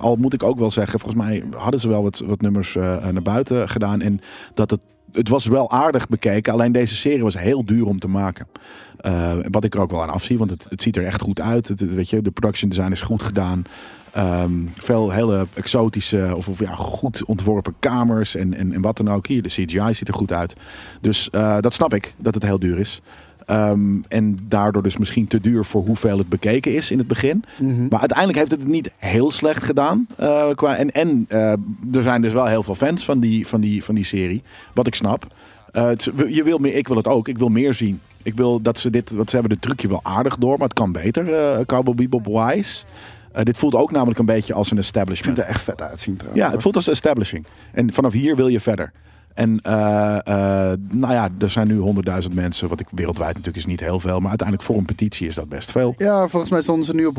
al 0.00 0.16
moet 0.16 0.32
ik 0.34 0.42
ook 0.42 0.58
wel 0.58 0.70
zeggen, 0.70 1.00
volgens 1.00 1.22
mij 1.22 1.44
hadden 1.50 1.80
ze 1.80 1.88
wel 1.88 2.02
wat, 2.02 2.18
wat 2.26 2.40
nummers 2.40 2.74
naar 2.74 3.22
buiten 3.22 3.68
gedaan. 3.68 4.00
En 4.00 4.20
dat 4.54 4.70
het, 4.70 4.80
het 5.14 5.28
was 5.28 5.46
wel 5.46 5.70
aardig 5.70 6.08
bekeken. 6.08 6.52
Alleen 6.52 6.72
deze 6.72 6.94
serie 6.94 7.22
was 7.22 7.38
heel 7.38 7.64
duur 7.64 7.86
om 7.86 7.98
te 7.98 8.08
maken. 8.08 8.46
Eh, 8.96 9.32
wat 9.50 9.64
ik 9.64 9.74
er 9.74 9.80
ook 9.80 9.90
wel 9.90 10.02
aan 10.02 10.10
afzie, 10.10 10.38
want 10.38 10.50
het, 10.50 10.66
het 10.68 10.82
ziet 10.82 10.96
er 10.96 11.04
echt 11.04 11.20
goed 11.20 11.40
uit. 11.40 11.72
Weet 11.80 12.10
je, 12.10 12.22
de 12.22 12.30
production 12.30 12.70
design 12.70 12.92
is 12.92 13.02
goed 13.02 13.22
gedaan. 13.22 13.64
Ehm, 14.12 14.52
veel 14.76 15.10
hele 15.10 15.46
exotische 15.54 16.32
of, 16.36 16.48
of 16.48 16.58
ja, 16.58 16.74
goed 16.74 17.24
ontworpen 17.24 17.74
kamers 17.78 18.34
en, 18.34 18.54
en, 18.54 18.72
en 18.72 18.80
wat 18.80 18.96
dan 18.96 19.10
ook. 19.10 19.26
Hier, 19.26 19.42
de 19.42 19.48
CGI 19.48 19.94
ziet 19.94 20.08
er 20.08 20.14
goed 20.14 20.32
uit. 20.32 20.54
Dus 21.00 21.30
eh, 21.30 21.60
dat 21.60 21.74
snap 21.74 21.94
ik, 21.94 22.14
dat 22.16 22.34
het 22.34 22.42
heel 22.42 22.58
duur 22.58 22.78
is. 22.78 23.00
Ehm, 23.46 23.96
en 24.08 24.38
daardoor 24.48 24.82
dus 24.82 24.96
misschien 24.96 25.26
te 25.26 25.40
duur 25.40 25.64
voor 25.64 25.82
hoeveel 25.84 26.18
het 26.18 26.28
bekeken 26.28 26.74
is 26.74 26.90
in 26.90 26.98
het 26.98 27.06
begin. 27.06 27.44
Mhm. 27.60 27.86
Maar 27.88 28.00
uiteindelijk 28.00 28.38
heeft 28.38 28.50
het 28.50 28.60
het 28.60 28.68
niet 28.70 28.90
heel 28.96 29.30
slecht 29.30 29.64
gedaan. 29.64 30.06
eh, 30.16 30.50
qua, 30.54 30.76
en 30.76 30.90
en 30.92 31.24
eh, 31.28 31.50
er 31.92 32.02
zijn 32.02 32.22
dus 32.22 32.32
wel 32.32 32.46
heel 32.46 32.62
veel 32.62 32.74
fans 32.74 33.04
van 33.04 33.20
die, 33.20 33.46
van 33.46 33.60
die, 33.60 33.84
van 33.84 33.94
die 33.94 34.04
serie. 34.04 34.42
Wat 34.74 34.86
ik 34.86 34.94
snap. 34.94 35.26
Eh, 35.72 35.86
het 35.86 36.10
je 36.28 36.42
wil 36.42 36.58
meer, 36.58 36.74
ik 36.74 36.88
wil 36.88 36.96
het 36.96 37.06
ook. 37.08 37.28
Ik 37.28 37.38
wil 37.38 37.48
meer 37.48 37.74
zien. 37.74 38.00
Ik 38.22 38.34
wil 38.34 38.60
dat 38.62 38.78
ze 38.78 38.90
dit, 38.90 39.10
want 39.10 39.30
ze 39.30 39.36
hebben 39.36 39.58
de 39.60 39.66
trucje 39.66 39.88
wel 39.88 40.00
aardig 40.02 40.36
door, 40.36 40.58
maar 40.58 40.68
het 40.68 40.76
kan 40.78 40.92
beter. 40.92 41.34
eh 41.34 41.58
Cowboy 41.66 41.94
Bebop 41.94 42.26
wise. 42.26 42.84
Dit 43.42 43.56
voelt 43.56 43.74
ook 43.74 43.90
namelijk 43.90 44.18
een 44.18 44.24
beetje 44.26 44.54
als 44.54 44.70
een 44.70 44.78
Ik 44.78 44.84
vind 44.84 44.96
establishment. 44.96 45.36
het 45.36 45.46
er 45.46 45.52
echt 45.52 45.62
vet 45.62 45.82
uitzien 45.82 46.16
trouwens. 46.16 46.44
Ja, 46.44 46.50
het 46.50 46.62
voelt 46.62 46.76
als 46.76 46.88
establishing. 46.88 47.46
En 47.72 47.92
vanaf 47.92 48.12
hier 48.12 48.36
wil 48.36 48.48
je 48.48 48.60
verder. 48.60 48.92
En 49.34 49.60
eh, 49.62 50.18
eh, 50.26 50.78
nou 50.90 51.12
ja, 51.12 51.28
er 51.38 51.50
zijn 51.50 51.68
nu 51.68 51.94
100.000 52.22 52.32
mensen, 52.32 52.68
wat 52.68 52.80
ik 52.80 52.86
wereldwijd 52.90 53.30
natuurlijk 53.30 53.56
is 53.56 53.66
niet 53.66 53.80
heel 53.80 54.00
veel, 54.00 54.18
maar 54.20 54.28
uiteindelijk 54.28 54.68
voor 54.68 54.76
een 54.76 54.84
petitie 54.84 55.26
is 55.26 55.34
dat 55.34 55.48
best 55.48 55.70
veel. 55.72 55.94
Ja, 55.98 56.28
volgens 56.28 56.50
mij 56.50 56.62
stonden 56.62 56.84
ze 56.84 56.94
nu 56.94 57.06
op 57.06 57.16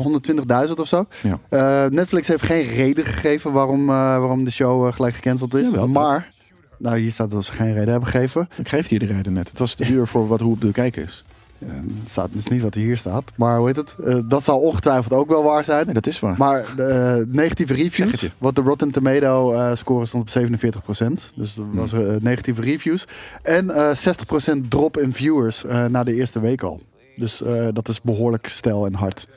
120.000 0.68 0.72
of 0.74 0.86
zo. 0.86 1.04
Ja. 1.22 1.38
Eh, 1.48 1.90
Netflix 1.90 2.28
heeft 2.28 2.42
geen 2.42 2.62
reden 2.62 3.04
gegeven 3.04 3.52
waarom, 3.52 3.86
waarom 3.86 4.44
de 4.44 4.50
show 4.50 4.94
gelijk 4.94 5.14
gecanceld 5.14 5.54
is. 5.54 5.70
Jawel, 5.70 5.88
maar, 5.88 6.32
nou 6.78 6.98
hier 6.98 7.10
staat 7.10 7.30
dat 7.30 7.44
ze 7.44 7.52
geen 7.52 7.72
reden 7.72 7.90
hebben 7.90 8.08
gegeven. 8.08 8.48
Ik 8.56 8.68
geef 8.68 8.90
je 8.90 8.98
de 8.98 9.06
reden 9.06 9.32
net. 9.32 9.48
Het 9.48 9.58
was 9.58 9.74
te 9.74 9.84
duur 9.84 10.06
voor 10.06 10.28
wat, 10.28 10.40
hoe 10.40 10.50
het 10.50 10.60
bekeken 10.60 11.02
is. 11.02 11.24
Ja, 11.58 11.66
het 12.00 12.08
staat 12.08 12.28
dus 12.32 12.46
niet 12.46 12.62
wat 12.62 12.74
hier 12.74 12.96
staat. 12.98 13.24
Maar 13.36 13.58
hoe 13.58 13.66
heet 13.66 13.76
het? 13.76 13.94
Eh, 14.04 14.18
dat 14.24 14.44
zal 14.44 14.58
ongetwijfeld 14.60 15.12
ook 15.12 15.28
wel 15.28 15.42
waar 15.42 15.64
zijn. 15.64 15.84
Nee, 15.84 15.94
dat 15.94 16.06
is 16.06 16.20
waar. 16.20 16.34
Maar 16.38 16.64
de 16.76 16.82
eh, 16.82 17.34
negatieve 17.34 17.74
reviews, 17.74 18.28
wat 18.38 18.54
de 18.54 18.60
Rotten 18.60 18.90
Tomato 18.90 19.52
eh, 19.54 19.76
score 19.76 20.06
stond 20.06 20.22
op 20.22 20.28
47%. 20.28 21.32
Dus 21.34 21.54
dat 21.54 21.64
Hmm. 21.64 21.74
was 21.76 21.92
eh, 21.92 22.00
negatieve 22.20 22.62
reviews. 22.62 23.06
En 23.42 23.70
eh 23.70 23.94
60% 23.94 24.68
drop 24.68 24.96
in 24.98 25.12
viewers 25.12 25.64
na 25.88 26.04
de 26.04 26.14
eerste 26.14 26.40
week 26.40 26.62
al. 26.62 26.80
Dus 27.16 27.42
dat 27.72 27.88
is 27.88 28.00
behoorlijk 28.02 28.46
stijl 28.48 28.86
en 28.86 28.94
hard. 28.94 29.28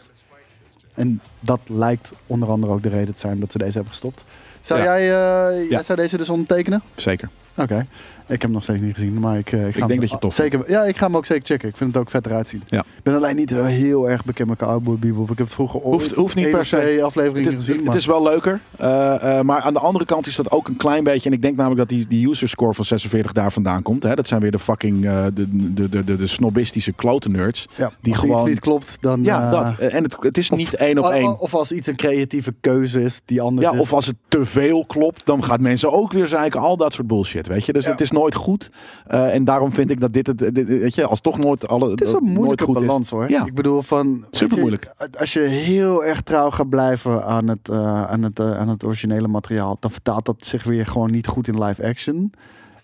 En 0.96 1.22
dat 1.40 1.60
lijkt 1.68 2.12
onder 2.28 2.50
andere 2.50 2.74
ook 2.74 2.84
de 2.84 2.90
reden 2.90 3.14
te 3.14 3.20
zijn 3.20 3.40
dat 3.40 3.52
ze 3.52 3.58
deze 3.58 3.72
hebben 3.74 3.92
gestopt. 3.92 4.26
Zou 4.62 4.80
Ja. 4.80 4.86
jij, 4.86 5.06
Ja. 5.06 5.52
jij 5.70 5.84
zou 5.84 5.98
deze 6.00 6.18
dus 6.18 6.30
ondertekenen? 6.30 6.82
Zeker. 6.96 7.30
Oké. 7.56 7.86
Ik 8.30 8.36
heb 8.42 8.42
hem 8.42 8.52
nog 8.52 8.64
steeds 8.64 8.82
niet 8.82 8.94
gezien, 8.94 9.20
maar 9.20 9.38
ik, 9.38 9.52
eh, 9.52 9.68
ik, 9.68 9.74
ga 9.74 9.80
denk 9.80 9.90
hem, 9.92 10.00
dat 10.00 10.10
je 10.10 10.18
tof 10.20 10.34
zeker. 10.34 10.64
Ja, 10.68 10.84
ik 10.84 10.98
ga 10.98 11.06
hem 11.06 11.16
ook 11.18 11.26
zeker 11.26 11.46
checken. 11.46 11.70
Ik 11.70 11.78
vind 11.78 11.94
het 11.94 12.02
ook 12.02 12.10
vet 12.10 12.26
eruit 12.26 12.48
zien. 12.48 12.64
Ja. 12.68 12.80
Ik 12.80 13.04
ben 13.04 13.16
alleen 13.16 13.36
niet 13.36 13.50
heel 13.50 14.10
erg 14.10 14.26
bekend 14.26 14.50
met 14.50 14.58
Cowboy 14.58 14.96
Bebop. 14.98 15.32
Ik 15.32 15.38
heb 15.38 15.46
het 15.46 15.56
vroeger 15.56 15.80
ooit 15.80 16.02
Hoeft- 16.02 16.16
hoeft 16.16 16.36
niet 16.36 16.52
per 16.52 16.66
se. 16.66 17.00
afleveringen 17.04 17.50
Het, 17.50 17.56
gezien. 17.56 17.76
het 17.76 17.86
maar... 17.86 17.96
is 17.96 18.06
wel 18.06 18.24
leuker. 18.24 18.60
eh, 18.78 19.38
eh, 19.40 19.46
maar 19.46 19.62
aan 19.62 19.74
de 19.74 19.80
andere 19.80 20.06
kant 20.06 20.28
is 20.28 20.36
dat 20.36 20.52
ook 20.52 20.68
een 20.68 20.78
klein 20.78 21.04
beetje. 21.04 21.30
En 21.30 21.36
ik 21.36 21.42
denk 21.42 21.56
namelijk 21.56 21.80
dat 21.80 21.90
die, 21.90 22.08
die 22.08 22.30
user 22.30 22.50
score 22.50 22.74
van 22.74 22.86
46 22.86 23.32
daar 23.32 23.52
vandaan 23.52 23.82
komt. 23.82 24.04
Hè. 24.04 24.16
Dat 24.16 24.28
zijn 24.28 24.42
weer 24.42 24.52
de 24.52 24.60
fucking 24.60 25.02
de, 25.02 25.32
de, 25.34 25.90
de, 25.90 26.04
de, 26.04 26.16
de 26.18 26.28
snobistische 26.28 26.92
klote 26.92 27.30
nerds. 27.30 27.68
Ja, 27.78 27.92
Die 28.02 28.12
als 28.14 28.22
gewoon- 28.22 28.40
iets 28.40 28.50
niet 28.50 28.60
klopt, 28.60 28.98
dan... 29.00 29.24
Ja, 29.24 29.50
dat. 29.52 29.78
En 29.90 30.04
het, 30.04 30.16
het 30.20 30.38
is 30.38 30.50
niet 30.50 30.74
één 30.76 30.98
op 30.98 31.06
één. 31.12 31.40
Of 31.40 31.54
als 31.54 31.72
iets 31.72 31.88
een 31.88 31.96
creatieve 31.96 32.54
keuze 32.62 33.02
is 33.02 33.22
die 33.26 33.42
anders 33.42 33.68
Ja, 33.68 33.74
is. 33.74 33.80
of 33.80 33.94
als 33.94 34.06
het 34.06 34.16
te 34.28 34.46
veel 34.46 34.86
klopt, 34.86 35.26
dan 35.26 35.44
gaat 35.44 35.60
mensen 35.60 35.92
ook 35.92 36.12
weer 36.12 36.28
zeiken. 36.28 36.60
Al 36.60 36.78
dat 36.78 36.94
soort 36.94 37.08
bullshit, 37.08 37.48
weet 37.48 37.66
je. 37.66 37.74
Dus 37.74 37.86
Ja. 37.86 37.92
het 37.92 38.02
is 38.02 38.12
nooit 38.20 38.36
goed. 38.36 38.72
Eh, 39.08 39.34
en 39.34 39.44
daarom 39.44 39.72
vind 39.72 39.90
ik 39.90 40.00
dat 40.00 40.14
dit, 40.14 40.28
het, 40.28 40.38
dit, 40.38 40.68
weet 40.68 40.96
je, 40.96 41.06
als 41.06 41.22
toch 41.22 41.38
nooit 41.38 41.68
alle 41.68 41.90
Het 41.90 42.02
is 42.02 42.12
een 42.12 42.24
moeilijke 42.24 42.68
is. 42.68 42.74
balans 42.74 43.10
hoor. 43.10 43.30
Ja. 43.30 43.46
Ik 43.46 43.54
bedoel 43.54 43.82
van... 43.82 44.26
Super 44.32 44.56
je, 44.56 44.62
moeilijk. 44.62 44.94
Als 45.18 45.34
je 45.34 45.40
heel 45.40 46.06
erg 46.06 46.22
trouw 46.22 46.50
gaat 46.50 46.70
blijven 46.70 47.26
aan 47.26 47.48
het, 47.48 47.70
eh, 47.70 48.04
aan, 48.04 48.24
het, 48.24 48.40
eh, 48.40 48.60
aan 48.60 48.70
het 48.70 48.84
originele 48.84 49.28
materiaal, 49.28 49.78
dan 49.80 49.92
vertaalt 49.92 50.26
dat 50.26 50.46
zich 50.46 50.64
weer 50.64 50.86
gewoon 50.86 51.12
niet 51.12 51.28
goed 51.28 51.48
in 51.48 51.64
live 51.64 51.88
action. 51.88 52.32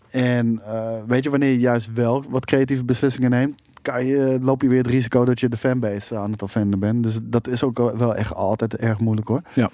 En 0.09 0.61
weet 1.07 1.23
je, 1.23 1.29
wanneer 1.29 1.49
je 1.49 1.59
juist 1.59 1.93
wel 1.93 2.23
wat 2.29 2.45
creatieve 2.45 2.85
beslissingen 2.85 3.29
neemt, 3.29 3.61
kan 3.81 4.05
je, 4.05 4.39
loop 4.41 4.61
je 4.61 4.67
weer 4.67 4.77
het 4.77 4.87
risico 4.87 5.25
dat 5.25 5.39
je 5.39 5.49
de 5.49 5.57
fanbase 5.57 6.17
aan 6.17 6.31
het 6.31 6.41
offenden 6.41 6.79
bent. 6.79 7.03
Dus 7.03 7.19
dat 7.23 7.47
is 7.47 7.63
ook 7.63 7.77
wel 7.97 8.15
echt 8.15 8.33
altijd 8.35 8.75
erg 8.75 8.99
moeilijk 8.99 9.27
hoor. 9.27 9.41
Ja. 9.53 9.69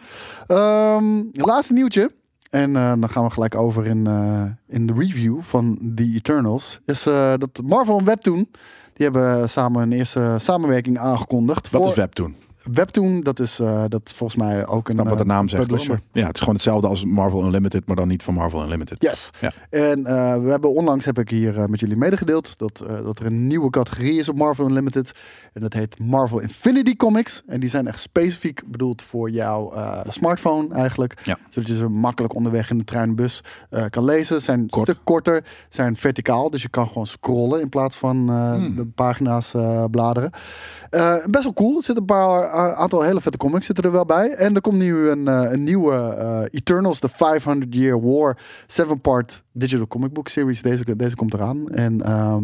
Ehm, 0.47 1.23
laatste 1.31 1.73
nieuwtje. 1.73 2.11
En 2.51 2.75
eh, 2.75 2.93
dan 2.99 3.09
gaan 3.09 3.23
we 3.23 3.29
gelijk 3.29 3.55
over 3.55 3.85
in, 3.85 4.07
eh, 4.07 4.43
in 4.67 4.87
de 4.87 4.93
review 4.93 5.41
van 5.41 5.93
The 5.95 6.11
Eternals. 6.15 6.79
Is 6.85 7.05
eh, 7.05 7.33
dat 7.37 7.61
Marvel 7.63 7.97
en 7.97 8.05
Webtoon. 8.05 8.47
Die 8.93 9.09
hebben 9.09 9.49
samen 9.49 9.81
een 9.81 9.91
eerste 9.91 10.35
samenwerking 10.37 10.99
aangekondigd. 10.99 11.69
Wat 11.69 11.81
voor, 11.81 11.89
is 11.89 11.95
Webtoon? 11.95 12.35
Webtoon, 12.63 13.21
dat 13.21 13.39
is, 13.39 13.59
eh, 13.59 13.83
dat 13.87 14.13
volgens 14.15 14.39
mij 14.43 14.67
ook 14.67 14.87
een 14.87 14.93
snap 14.93 15.07
wat 15.07 15.17
de 15.17 15.23
eh, 15.23 15.29
naam 15.29 15.49
zegt. 15.49 15.63
publisher. 15.67 16.01
Ja, 16.11 16.25
het 16.25 16.33
is 16.35 16.39
gewoon 16.39 16.55
hetzelfde 16.55 16.87
als 16.87 17.05
Marvel 17.05 17.43
Unlimited, 17.45 17.85
maar 17.87 17.95
dan 17.95 18.07
niet 18.07 18.23
van 18.23 18.33
Marvel 18.33 18.61
Unlimited. 18.63 19.01
Yes. 19.01 19.29
Ja. 19.39 19.51
En 19.69 20.05
eh, 20.05 20.37
we 20.43 20.49
hebben 20.49 20.73
onlangs 20.73 21.05
heb 21.05 21.19
ik 21.19 21.29
hier 21.29 21.69
met 21.69 21.79
jullie 21.79 21.97
medegedeeld 21.97 22.57
dat, 22.57 22.83
dat 23.03 23.19
er 23.19 23.25
een 23.25 23.47
nieuwe 23.47 23.69
categorie 23.69 24.19
is 24.19 24.29
op 24.29 24.35
Marvel 24.37 24.65
Unlimited. 24.67 25.11
En 25.53 25.61
dat 25.61 25.73
heet 25.73 25.99
Marvel 25.99 26.39
Infinity 26.39 26.95
Comics. 26.95 27.41
En 27.47 27.59
die 27.59 27.69
zijn 27.69 27.87
echt 27.87 27.99
specifiek 27.99 28.63
bedoeld 28.67 29.01
voor 29.01 29.29
jouw 29.29 29.73
smartphone 30.07 30.73
eigenlijk. 30.73 31.21
Ja. 31.23 31.37
Zodat 31.49 31.69
je 31.69 31.75
ze 31.75 31.87
makkelijk 31.89 32.33
onderweg 32.35 32.69
in 32.69 32.77
de 32.77 32.83
trein, 32.83 33.15
bus 33.15 33.43
kan 33.89 34.03
lezen. 34.05 34.41
Zijn 34.41 34.69
Kort. 34.69 34.87
stuk 34.89 34.99
korter, 35.03 35.43
zijn 35.69 35.95
verticaal. 35.95 36.49
Dus 36.49 36.61
je 36.61 36.69
kan 36.69 36.87
gewoon 36.87 37.07
scrollen 37.07 37.61
in 37.61 37.69
plaats 37.69 37.95
van 37.97 38.29
Hmm. 38.29 38.75
de 38.75 38.85
pagina's 38.85 39.55
bladeren. 39.91 40.31
Best 41.29 41.43
wel 41.43 41.53
cool. 41.53 41.77
Er 41.77 41.83
zitten 41.83 41.97
een 42.03 42.15
paar 42.15 42.50
aantal 42.51 43.01
hele 43.01 43.21
vette 43.21 43.37
comics 43.37 43.65
zitten 43.65 43.83
er 43.83 43.91
wel 43.91 44.05
bij. 44.05 44.29
En 44.29 44.55
er 44.55 44.61
komt 44.61 44.77
nu 44.77 45.09
een, 45.09 45.27
eh, 45.27 45.51
een 45.51 45.63
nieuwe 45.63 45.95
eh, 45.95 46.41
Eternals, 46.59 46.99
The 46.99 47.09
500 47.09 47.75
Year 47.75 48.01
War, 48.01 48.37
7-part 48.67 49.43
digital 49.53 49.87
comic 49.87 50.13
book 50.13 50.27
series. 50.27 50.61
Deze, 50.61 50.95
deze 50.95 51.15
komt 51.15 51.33
eraan. 51.33 51.69
En 51.69 52.01
ehm, 52.01 52.43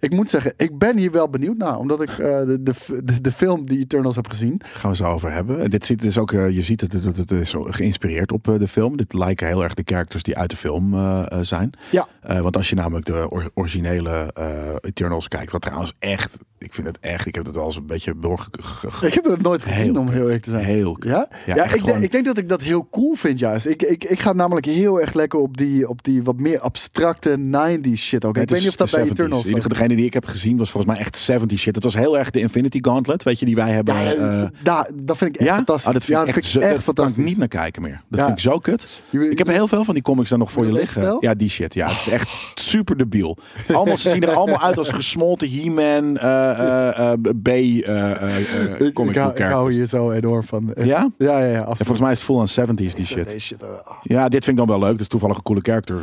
ik 0.00 0.12
moet 0.12 0.30
zeggen, 0.30 0.52
ik 0.56 0.78
ben 0.78 0.96
hier 0.98 1.10
wel 1.10 1.28
benieuwd 1.28 1.56
naar. 1.56 1.78
Omdat 1.78 2.02
ik 2.02 2.10
eh, 2.10 2.16
de, 2.18 2.62
de, 2.62 2.72
de, 3.04 3.20
de 3.20 3.32
film 3.32 3.66
die 3.66 3.78
Eternals 3.78 4.16
heb 4.16 4.28
gezien. 4.28 4.58
Daar 4.58 4.68
gaan 4.68 4.90
we 4.90 4.96
zo 4.96 5.04
over 5.04 5.32
hebben. 5.32 5.60
En 5.60 5.70
Dit 5.70 5.86
zit 5.86 6.00
dus 6.00 6.18
ook, 6.18 6.32
eh, 6.32 6.50
je 6.50 6.62
ziet 6.62 6.80
het, 6.80 6.92
het, 6.92 7.16
het 7.16 7.30
is 7.30 7.54
geïnspireerd 7.58 8.32
op 8.32 8.48
eh, 8.48 8.58
de 8.58 8.68
film. 8.68 8.96
Dit 8.96 9.12
lijken 9.12 9.46
heel 9.46 9.62
erg 9.62 9.74
de 9.74 9.82
characters 9.84 10.22
die 10.22 10.36
uit 10.36 10.50
de 10.50 10.56
film 10.56 10.94
eh, 10.94 11.24
eh, 11.28 11.38
zijn. 11.40 11.70
Ja. 11.90 12.06
Eh, 12.20 12.40
want 12.40 12.56
als 12.56 12.68
je 12.68 12.74
namelijk 12.74 13.06
de 13.06 13.30
or- 13.30 13.50
originele 13.54 14.30
eh, 14.34 14.46
Eternals 14.80 15.28
kijkt, 15.28 15.52
wat 15.52 15.62
trouwens 15.62 15.94
echt, 15.98 16.36
ik 16.66 16.74
vind 16.74 16.86
het 16.86 16.98
echt, 17.00 17.26
ik 17.26 17.34
heb 17.34 17.46
het 17.46 17.56
al 17.56 17.64
eens 17.64 17.76
een 17.76 17.86
beetje 17.86 18.14
doorge... 18.20 18.46
ge- 18.60 18.90
ge- 18.90 19.06
Ik 19.06 19.14
heb 19.14 19.24
het 19.24 19.42
nooit 19.42 19.62
gezien, 19.62 19.76
Heel 19.82 19.96
om 19.96 20.08
heel 20.08 20.22
eerlijk 20.24 20.44
te 20.44 20.50
zijn. 20.50 20.64
Heel. 20.64 20.96
Ja? 21.00 21.28
Ja, 21.46 21.64
ik, 21.74 21.84
denk, 21.84 22.04
ik 22.04 22.12
denk 22.12 22.24
dat 22.24 22.38
ik 22.38 22.48
dat 22.48 22.60
heel 22.62 22.88
cool 22.90 23.14
vind 23.14 23.38
juist. 23.38 23.66
Ik, 23.66 23.82
ik, 23.82 24.04
ik 24.04 24.20
ga 24.20 24.32
namelijk 24.32 24.66
heel 24.66 25.00
erg 25.00 25.12
lekker 25.14 25.38
op 25.38 25.56
die, 25.56 25.88
op 25.88 26.04
die 26.04 26.22
wat 26.22 26.36
meer 26.38 26.60
abstracte 26.60 27.36
90s 27.38 27.92
shit 27.92 28.24
ook. 28.24 28.34
Nee, 28.34 28.42
ik 28.42 28.50
weet 28.50 28.58
niet 28.60 28.68
of 28.68 28.72
is 28.72 28.76
dat 28.76 28.90
bij 28.90 29.00
de 29.02 29.08
70s. 29.08 29.10
Eternals 29.12 29.42
geval 29.46 29.68
Degene 29.68 29.96
die 29.96 30.04
ik 30.04 30.12
heb 30.14 30.26
gezien 30.26 30.56
was 30.56 30.70
volgens 30.70 30.92
mij 30.92 31.02
echt 31.02 31.18
70 31.18 31.58
shit. 31.58 31.74
Het 31.74 31.84
was 31.84 31.94
heel 31.94 32.18
erg 32.18 32.30
de 32.30 32.40
Infinity 32.40 32.78
Gauntlet, 32.82 33.22
weet 33.22 33.38
je, 33.38 33.46
die 33.46 33.54
wij 33.54 33.70
hebben. 33.70 33.94
Ja, 33.94 34.84
eh, 34.84 34.90
dat 34.94 35.16
vind 35.16 35.34
ik 35.34 35.36
echt 35.40 35.48
ja, 35.48 35.54
fantastisch. 35.56 35.86
Oh, 35.86 35.92
dat 35.92 36.04
vind 36.04 36.18
ja, 36.18 36.24
ik 36.26 36.36
echt, 36.36 36.46
zo, 36.46 36.58
echt 36.60 36.68
daar 36.68 36.68
kan 36.68 36.78
ik 36.78 36.84
fantastisch. 36.96 37.24
niet 37.24 37.36
naar 37.38 37.48
kijken 37.48 37.82
meer. 37.82 38.00
Dat 38.08 38.18
Ja. 38.18 38.26
vind 38.26 38.38
ik 38.38 38.44
zo 38.44 38.58
kut. 38.58 39.02
Ik 39.10 39.38
heb 39.38 39.48
heel 39.48 39.68
veel 39.68 39.84
van 39.84 39.94
die 39.94 40.02
comics 40.02 40.28
daar 40.28 40.38
nog 40.38 40.52
voor 40.52 40.66
je 40.66 40.72
liggen. 40.72 41.16
Ja, 41.20 41.34
die 41.34 41.48
shit. 41.48 41.74
Ja, 41.74 41.88
het 41.88 41.98
is 41.98 42.08
echt 42.08 42.28
super 42.54 42.96
debiel. 42.96 43.36
Allemaal, 43.72 43.98
ze 43.98 44.10
zien 44.10 44.22
er 44.22 44.34
allemaal 44.40 44.60
uit 44.62 44.78
als 44.78 44.88
gesmolten 44.88 45.50
He-Man, 45.50 46.18
eh, 46.18 46.55
eh, 46.58 47.12
eh, 47.12 47.18
B 47.42 47.48
eh, 47.48 48.86
ik, 48.86 48.94
comic 48.94 49.10
ik, 49.14 49.16
hou, 49.20 49.28
book 49.32 49.38
ik 49.38 49.44
hou 49.44 49.72
hier 49.72 49.86
zo 49.86 50.10
enorm 50.10 50.42
van. 50.42 50.72
Ja? 50.74 50.84
Ja, 50.84 51.10
ja, 51.18 51.38
ja. 51.38 51.50
Ja, 51.52 51.64
volgens 51.74 52.00
mij 52.00 52.12
is 52.12 52.18
het 52.18 52.26
full 52.26 52.36
on 52.36 52.74
70s 52.74 52.94
die 52.94 53.04
shit. 53.04 53.40
Shit. 53.40 53.62
ah. 53.62 53.96
Ja, 54.02 54.28
dit 54.28 54.44
vind 54.44 54.58
ik 54.58 54.66
dan 54.66 54.78
wel 54.78 54.86
leuk. 54.86 54.92
Dat 54.92 55.00
is 55.00 55.08
toevallig 55.08 55.36
een 55.36 55.42
coole 55.42 55.60
character 55.60 55.96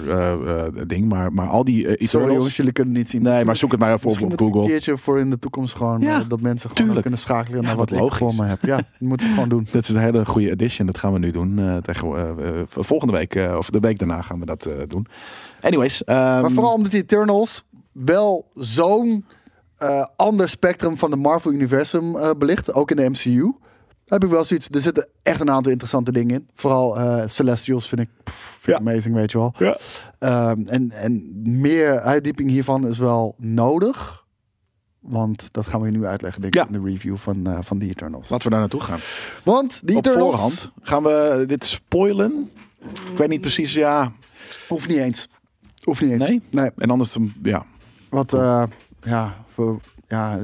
ding. 0.87 1.09
Maar, 1.09 1.33
maar 1.33 1.47
al 1.47 1.63
die 1.63 1.97
uh, 1.97 2.07
Sorry 2.07 2.33
jongens, 2.33 2.55
jullie 2.57 2.71
kunnen 2.71 2.93
het 2.93 3.01
niet 3.03 3.11
zien. 3.11 3.21
Nee, 3.21 3.29
Misschien 3.29 3.47
maar 3.47 3.55
zoek 3.57 3.71
het 3.71 3.79
maar 3.79 3.93
even 3.93 4.09
op 4.09 4.19
moet 4.19 4.33
ik 4.33 4.39
een 4.39 4.53
Google. 4.53 4.67
keertje 4.67 4.97
voor 4.97 5.19
in 5.19 5.29
de 5.29 5.39
toekomst 5.39 5.75
gewoon 5.75 6.01
Ja, 6.01 6.23
dat 6.27 6.41
mensen 6.41 6.61
gewoon 6.61 6.75
tuurlijk. 6.83 7.01
kunnen 7.01 7.19
schakelen 7.19 7.61
naar 7.61 7.71
Ja, 7.71 7.77
wat, 7.77 7.89
wat 7.89 8.11
ik 8.11 8.17
voor 8.17 8.35
me 8.35 8.43
heb. 8.45 8.61
Ja, 8.65 8.75
dat 8.77 8.85
moeten 8.99 9.27
we 9.27 9.33
gewoon 9.33 9.49
doen. 9.49 9.67
Dat 9.71 9.83
is 9.83 9.89
een 9.89 10.01
hele 10.01 10.25
goede 10.25 10.49
edition. 10.49 10.87
Dat 10.87 10.97
gaan 10.97 11.13
we 11.13 11.19
nu 11.19 11.31
doen. 11.31 11.81
tegen, 11.81 12.35
volgende 12.67 13.13
week, 13.13 13.39
of 13.57 13.69
de 13.69 13.79
week 13.79 13.99
daarna 13.99 14.21
gaan 14.21 14.39
we 14.39 14.45
dat 14.45 14.67
doen. 14.87 15.07
Anyways. 15.61 16.03
ehm, 16.03 16.41
Maar 16.41 16.51
vooral 16.51 16.73
omdat 16.73 16.91
die 16.91 17.01
Eternals 17.01 17.63
wel 17.91 18.45
zo'n 18.53 19.25
eh, 19.83 20.05
ander 20.15 20.49
spectrum 20.49 20.97
van 20.97 21.09
de 21.09 21.15
Marvel-universum 21.15 22.15
eh, 22.15 22.29
belicht, 22.37 22.73
ook 22.73 22.91
in 22.91 22.95
de 22.95 23.09
MCU. 23.09 23.53
Heb 24.05 24.23
ik 24.23 24.29
wel 24.29 24.43
zoiets. 24.43 24.67
Er 24.71 24.81
zitten 24.81 25.07
echt 25.21 25.39
een 25.39 25.51
aantal 25.51 25.71
interessante 25.71 26.11
dingen 26.11 26.35
in. 26.35 26.47
Vooral 26.53 26.97
eh, 26.97 27.23
Celestials 27.27 27.87
vind 27.87 28.01
ik, 28.01 28.09
pff, 28.23 28.57
vind 28.59 28.79
ik 28.79 28.87
amazing, 28.87 29.15
weet 29.15 29.31
je 29.31 29.37
wel. 29.37 29.53
Ja. 29.57 29.77
Ehm, 30.19 30.61
en, 30.67 30.91
en 30.91 31.31
meer 31.43 31.99
uitdieping 31.99 32.49
hiervan 32.49 32.87
is 32.87 32.97
wel 32.97 33.35
nodig. 33.37 34.25
Want 34.99 35.53
dat 35.53 35.65
gaan 35.67 35.79
we 35.79 35.85
je 35.85 35.97
nu 35.97 36.05
uitleggen, 36.05 36.41
denk 36.41 36.53
ik, 36.53 36.59
Ja. 36.61 36.67
in 36.67 36.81
de 36.83 36.89
review 36.89 37.17
van, 37.17 37.57
van 37.59 37.79
The 37.79 37.85
Eternals. 37.85 38.29
Laten 38.29 38.45
we 38.45 38.51
daar 38.51 38.59
naartoe 38.61 38.81
gaan. 38.81 38.99
Want 39.43 39.87
die 39.87 39.97
Op 39.97 40.05
Eternals 40.05 40.31
voorhand 40.35 40.71
gaan 40.81 41.03
we 41.03 41.43
dit 41.47 41.65
spoilen. 41.65 42.51
Ik 43.11 43.17
weet 43.17 43.29
niet 43.29 43.41
precies, 43.41 43.73
ja. 43.73 44.11
hoeft 44.67 44.87
niet 44.87 44.97
eens. 44.97 45.29
Hoeft 45.83 46.01
niet 46.01 46.11
eens. 46.11 46.27
Nee? 46.27 46.41
Nee. 46.49 46.71
En 46.77 46.89
anders, 46.89 47.17
ja. 47.43 47.65
Wat, 48.09 48.33
eh, 48.33 48.63
ja, 49.03 49.33
voor, 49.53 49.79
ja, 50.07 50.37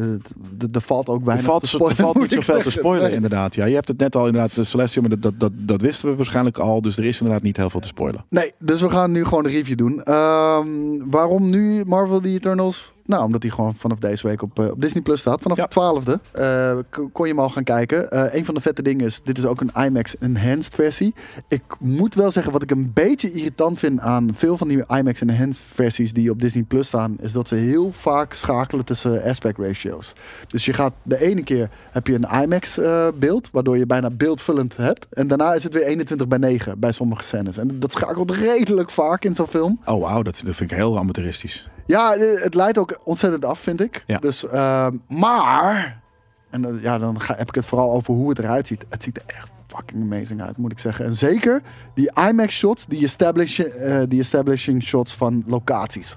er- 0.60 0.68
er 0.72 0.82
valt 0.82 1.10
ook 1.10 1.20
Er 1.20 1.26
weinig 1.26 1.46
valt, 1.46 1.60
te 1.62 1.66
er 1.68 1.74
spoilen. 1.74 1.98
valt 1.98 2.14
moet 2.16 2.24
niet 2.36 2.44
zoveel 2.44 2.62
te 2.62 2.70
spoilen, 2.70 3.06
Nee. 3.06 3.16
inderdaad. 3.16 3.56
Ja, 3.56 3.66
je 3.66 3.76
hebt 3.76 3.88
het 3.88 3.98
net 4.00 4.16
al 4.16 4.26
inderdaad, 4.26 4.56
de 4.56 4.64
Celestial, 4.64 5.04
maar 5.08 5.20
dat, 5.20 5.22
dat, 5.22 5.40
dat, 5.40 5.52
dat 5.68 5.82
wisten 5.82 6.10
we 6.10 6.16
waarschijnlijk 6.16 6.58
al. 6.58 6.82
Dus 6.82 6.98
er 6.98 7.04
is 7.06 7.20
inderdaad 7.20 7.44
niet 7.44 7.58
heel 7.58 7.70
veel 7.70 7.80
te 7.80 7.88
spoilen. 7.88 8.26
Nee, 8.30 8.52
dus 8.60 8.82
we 8.82 8.90
gaan 8.90 9.12
nu 9.12 9.26
gewoon 9.26 9.44
de 9.44 9.50
review 9.50 9.78
doen. 9.78 10.04
Ehm, 10.04 10.68
waarom 11.10 11.50
nu 11.50 11.84
Marvel 11.86 12.20
The 12.22 12.28
Eternals? 12.30 12.94
Nou, 13.10 13.24
omdat 13.24 13.42
hij 13.42 13.52
gewoon 13.52 13.76
vanaf 13.76 14.00
deze 14.00 14.28
week 14.28 14.42
op, 14.42 14.60
eh, 14.60 14.72
op 14.72 14.82
Disney 14.82 15.02
Plus 15.02 15.20
staat. 15.20 15.42
Vanaf 15.42 15.58
Ja. 15.58 15.64
de 15.64 15.70
12e 15.70 16.20
eh, 16.32 16.78
kon 17.12 17.28
je 17.28 17.32
hem 17.34 17.40
al 17.42 17.50
gaan 17.50 17.64
kijken. 17.64 18.12
Eh 18.12 18.34
een 18.34 18.46
van 18.46 18.54
de 18.54 18.62
vette 18.62 18.82
dingen 18.82 19.06
is, 19.06 19.22
dit 19.24 19.38
is 19.38 19.46
ook 19.46 19.62
een 19.62 19.72
IMAX 19.86 20.18
Enhanced 20.18 20.76
versie. 20.76 21.14
Ik 21.48 21.62
moet 21.80 22.16
wel 22.16 22.32
zeggen, 22.32 22.52
wat 22.52 22.62
ik 22.62 22.72
een 22.72 22.92
beetje 22.94 23.32
irritant 23.32 23.80
vind 23.80 24.00
aan 24.00 24.30
veel 24.34 24.58
van 24.58 24.68
die 24.68 24.84
IMAX 24.88 25.22
Enhanced 25.22 25.66
versies 25.74 26.14
die 26.14 26.32
op 26.32 26.42
Disney 26.42 26.64
Plus 26.64 26.88
staan, 26.88 27.16
is 27.20 27.32
dat 27.32 27.48
ze 27.48 27.56
heel 27.56 27.92
vaak 27.92 28.34
schakelen 28.34 28.86
tussen 28.86 29.24
aspect 29.24 29.58
ratios. 29.60 30.14
Dus 30.48 30.66
je 30.66 30.74
gaat 30.74 30.94
de 31.04 31.22
ene 31.22 31.44
keer 31.44 31.70
heb 31.92 32.08
je 32.08 32.14
een 32.22 32.42
IMAX 32.44 32.80
beeld, 33.16 33.50
waardoor 33.52 33.78
je 33.78 33.86
bijna 33.86 34.10
beeldvullend 34.10 34.78
hebt. 34.78 35.08
En 35.10 35.28
daarna 35.28 35.54
is 35.54 35.64
het 35.64 35.74
weer 35.74 35.84
21 35.86 36.28
bij 36.28 36.38
9 36.38 36.80
bij 36.80 36.92
sommige 36.92 37.24
scènes. 37.24 37.58
En 37.58 37.80
dat 37.80 37.92
schakelt 37.92 38.32
redelijk 38.32 38.90
vaak 38.90 39.26
in 39.26 39.36
zo'n 39.36 39.48
film. 39.48 39.80
Oh, 39.86 40.02
wauw, 40.02 40.22
dat, 40.22 40.42
dat 40.46 40.56
vind 40.56 40.72
ik 40.72 40.78
heel 40.78 40.98
amateuristisch. 40.98 41.70
Ja, 41.90 42.16
eh, 42.16 42.44
het 42.44 42.54
leidt 42.54 42.78
ook 42.78 43.00
ontzettend 43.04 43.46
af, 43.46 43.60
vind 43.60 43.82
ik. 43.82 44.04
Ja. 44.06 44.18
Dus, 44.18 44.48
ehm, 44.48 44.96
maar, 45.08 46.02
en 46.50 46.66
eh, 46.66 46.82
ja, 46.82 46.98
dan 46.98 47.22
ga, 47.22 47.36
heb 47.38 47.48
ik 47.48 47.56
het 47.56 47.66
vooral 47.66 47.92
over 47.92 48.14
hoe 48.14 48.30
het 48.30 48.40
eruit 48.40 48.68
ziet. 48.68 48.86
Het 48.90 49.04
ziet 49.04 49.18
er 49.18 49.24
echt 49.26 49.48
fucking 49.68 50.02
amazing 50.02 50.42
uit, 50.42 50.58
moet 50.58 50.72
ik 50.72 50.80
zeggen. 50.80 51.06
En 51.06 51.16
zeker 51.16 51.62
die 51.94 52.12
IMAX 52.30 52.58
shots, 52.58 52.86
die, 52.86 53.04
establish, 53.04 53.60
eh, 53.60 54.02
die 54.08 54.20
establishing 54.20 54.84
shots 54.84 55.16
van 55.16 55.44
locaties. 55.48 56.16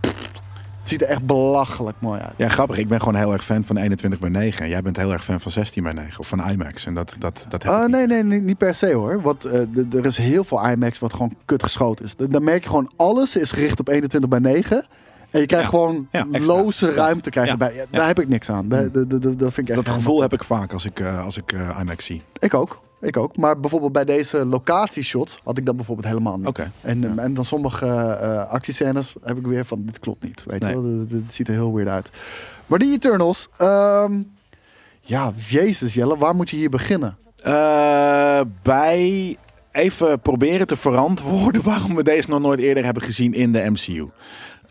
Het 0.00 0.92
ziet 0.92 1.02
er 1.02 1.08
echt 1.08 1.26
belachelijk 1.26 1.96
mooi 2.00 2.20
uit. 2.20 2.34
Ja, 2.36 2.48
grappig. 2.48 2.76
Ik 2.76 2.88
ben 2.88 2.98
gewoon 2.98 3.14
heel 3.14 3.32
erg 3.32 3.44
fan 3.44 3.64
van 3.64 3.76
21 3.76 4.20
bij 4.20 4.30
9. 4.30 4.62
En 4.62 4.68
jij 4.68 4.82
bent 4.82 4.96
heel 4.96 5.12
erg 5.12 5.24
fan 5.24 5.40
van 5.40 5.52
16 5.52 5.82
bij 5.82 5.92
9. 5.92 6.20
Of 6.20 6.28
van 6.28 6.50
IMAX. 6.50 6.86
En 6.86 6.94
dat, 6.94 7.16
dat, 7.18 7.46
dat 7.48 7.62
heb 7.62 7.80
niet. 7.80 7.90
nee, 7.90 8.06
nee, 8.06 8.22
nee, 8.22 8.40
niet 8.40 8.58
per 8.58 8.74
se 8.74 8.92
hoor. 8.92 9.22
Want 9.22 9.44
er 9.44 10.06
is 10.06 10.16
heel 10.16 10.44
veel 10.44 10.68
IMAX 10.68 10.98
wat 10.98 11.12
gewoon 11.12 11.34
kut 11.44 11.62
geschoten 11.62 12.04
is. 12.04 12.16
Dan 12.16 12.44
merk 12.44 12.62
je 12.62 12.68
gewoon, 12.68 12.92
alles 12.96 13.36
is 13.36 13.52
gericht 13.52 13.80
op 13.80 13.88
21 13.88 14.30
bij 14.30 14.38
9. 14.38 14.86
En 15.34 15.40
je 15.40 15.46
krijgt 15.46 15.68
gewoon 15.68 16.08
loze 16.30 16.92
ruimte 16.92 17.30
krijg 17.30 17.46
je 17.46 17.52
Ja. 17.52 17.58
bij. 17.58 17.86
Daar 17.90 18.06
heb 18.06 18.20
ik 18.20 18.28
niks 18.28 18.50
aan. 18.50 18.68
Daar- 18.68 18.92
Dat, 18.92 19.10
dat, 19.10 19.22
dat, 19.22 19.38
dat 19.38 19.52
vind 19.52 19.68
ik 19.68 19.74
echt 19.76 19.84
Dat 19.86 19.94
gevoel 19.94 20.20
heb 20.20 20.32
ik 20.32 20.44
vaak 20.44 20.72
als 20.72 20.84
ik, 20.84 21.00
eh, 21.00 21.24
als 21.24 21.36
ik 21.36 21.52
eh, 21.52 21.78
IMAX 21.80 22.04
zie. 22.04 22.22
Ik 22.38 22.54
ook. 22.54 22.82
Ik 23.00 23.16
ook. 23.16 23.36
Maar 23.36 23.60
bijvoorbeeld 23.60 23.92
bij 23.92 24.04
deze 24.04 24.44
locatieshots 24.44 25.40
had 25.44 25.58
ik 25.58 25.66
dat 25.66 25.76
bijvoorbeeld 25.76 26.06
helemaal 26.08 26.38
niet. 26.38 26.68
En, 26.80 27.00
Ja. 27.00 27.12
en 27.22 27.34
dan 27.34 27.44
sommige 27.44 27.86
eh 27.86 28.44
actiescènes 28.50 29.14
heb 29.22 29.36
ik 29.38 29.46
weer 29.46 29.64
van, 29.64 29.82
dit 29.84 29.98
klopt 29.98 30.24
niet. 30.24 30.44
Weet 30.46 30.60
Nee. 30.60 30.74
je 30.74 30.82
wel, 30.82 31.06
dit, 31.08 31.34
ziet 31.34 31.48
er 31.48 31.54
heel 31.54 31.74
weird 31.74 31.88
uit. 31.90 32.10
Maar 32.66 32.78
die 32.78 32.92
Eternals, 32.92 33.48
ehm, 33.56 34.12
ja, 35.00 35.32
jezus 35.46 35.94
Jelle, 35.94 36.18
waar 36.18 36.34
moet 36.34 36.50
je 36.50 36.56
hier 36.56 36.70
beginnen? 36.70 37.16
Eh, 37.42 38.40
bij 38.62 39.36
even 39.72 40.20
proberen 40.20 40.66
te 40.66 40.76
verantwoorden 40.76 41.62
waarom 41.70 41.94
we 41.94 42.02
deze 42.02 42.28
nog 42.28 42.40
nooit 42.40 42.60
eerder 42.60 42.84
hebben 42.84 43.02
gezien 43.02 43.34
in 43.34 43.52
de 43.52 43.70
MCU. 43.70 44.08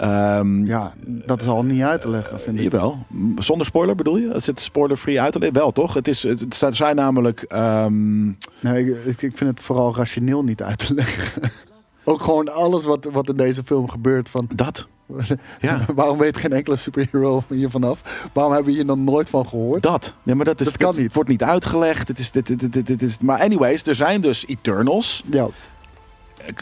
Ehm, 0.03 0.65
Ja, 0.65 0.93
dat 1.05 1.41
is 1.41 1.47
al 1.47 1.63
niet 1.63 1.81
uit 1.81 2.01
te 2.01 2.09
leggen, 2.09 2.39
vind 2.39 2.57
ik. 2.57 2.63
Jawel. 2.63 2.97
Zonder 3.37 3.65
spoiler 3.65 3.95
bedoel 3.95 4.17
je? 4.17 4.27
Is 4.33 4.45
het 4.45 4.59
spoiler-free 4.59 5.21
uit 5.21 5.31
te 5.31 5.39
leggen? 5.39 5.57
Wel, 5.59 5.71
toch? 5.71 5.93
Het, 5.93 6.07
is, 6.07 6.23
het, 6.23 6.39
het 6.59 6.75
zijn- 6.75 6.95
namelijk... 6.95 7.41
ehm, 7.41 8.25
Nee, 8.59 8.85
ik, 9.05 9.21
ik, 9.21 9.37
vind 9.37 9.49
het 9.49 9.59
vooral 9.59 9.95
rationeel 9.95 10.43
niet 10.43 10.61
uit 10.61 10.87
te 10.87 10.93
leggen. 10.93 11.41
Ook 12.05 12.21
gewoon 12.21 12.53
alles 12.53 12.83
wat, 12.85 13.07
wat 13.11 13.29
in 13.29 13.35
deze 13.37 13.63
film 13.65 13.89
gebeurt. 13.89 14.29
Van, 14.29 14.49
dat. 14.55 14.87
Ja. 15.59 15.85
waarom 15.95 16.17
weet 16.17 16.37
geen 16.37 16.53
enkele 16.53 16.75
superhero 16.75 17.43
hier 17.49 17.69
vanaf? 17.69 18.27
Waarom 18.33 18.53
hebben 18.53 18.71
we 18.71 18.77
hier 18.77 18.85
nog 18.87 18.97
nooit 18.97 19.29
van 19.29 19.47
gehoord? 19.47 19.83
Dat. 19.83 20.13
Ja, 20.23 20.35
maar 20.35 20.45
dat, 20.45 20.59
is, 20.59 20.65
Dat 20.65 20.77
kan 20.77 20.95
niet. 20.97 21.13
wordt 21.13 21.29
niet 21.29 21.43
uitgelegd. 21.43 22.07
Het 22.07 22.19
is, 22.19 22.31
dit, 22.31 22.47
dit, 22.47 22.59
dit, 22.59 22.73
dit, 22.73 22.87
dit 22.87 23.01
is, 23.01 23.19
maar 23.19 23.39
anyways, 23.41 23.83
er 23.83 23.95
zijn 23.95 24.21
dus 24.21 24.45
Eternals. 24.47 25.23
Ja, 25.31 25.47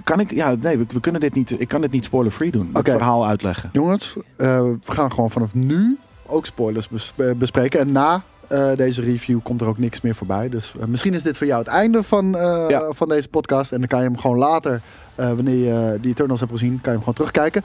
Kan 0.04 0.20
ik... 0.20 0.32
Ja, 0.32 0.56
nee, 0.60 0.78
we, 0.78 0.86
we 0.94 1.00
kunnen 1.00 1.22
dit 1.22 1.34
niet... 1.34 1.60
Ik 1.62 1.68
kan 1.68 1.82
dit 1.82 1.92
niet 1.92 2.06
spoiler-free 2.06 2.52
doen. 2.52 2.70
Het 2.74 2.90
verhaal 2.90 3.28
uitleggen. 3.28 3.70
jongens, 3.74 4.16
eh, 4.36 4.48
we 4.62 4.78
gaan 4.92 5.12
gewoon 5.12 5.32
vanaf 5.32 5.54
nu 5.54 5.98
ook 6.26 6.46
spoilers 6.46 6.88
bes- 6.88 7.14
eh, 7.18 7.32
bespreken. 7.32 7.80
En 7.80 7.92
na 7.92 8.22
eh, 8.48 8.76
deze 8.76 9.02
review 9.02 9.40
komt 9.44 9.62
er 9.62 9.68
ook 9.68 9.78
niks 9.78 10.02
meer 10.02 10.16
voorbij. 10.16 10.50
Dus 10.50 10.74
misschien 10.88 11.14
is 11.14 11.24
dit 11.24 11.38
voor 11.38 11.48
jou 11.48 11.60
het 11.60 11.68
einde 11.72 12.04
van, 12.04 12.30
Ja. 12.70 12.84
van 12.90 13.08
deze 13.10 13.28
podcast. 13.28 13.72
En 13.72 13.80
dan 13.80 13.88
kan 13.88 14.00
je 14.00 14.06
hem 14.06 14.18
gewoon 14.18 14.38
later, 14.38 14.82
wanneer 15.16 15.58
je 15.58 15.98
die 16.02 16.12
Eternals 16.12 16.40
hebt 16.40 16.52
gezien, 16.52 16.70
kan 16.70 16.80
je 16.82 16.90
hem 16.90 17.00
gewoon 17.00 17.14
terugkijken. 17.14 17.64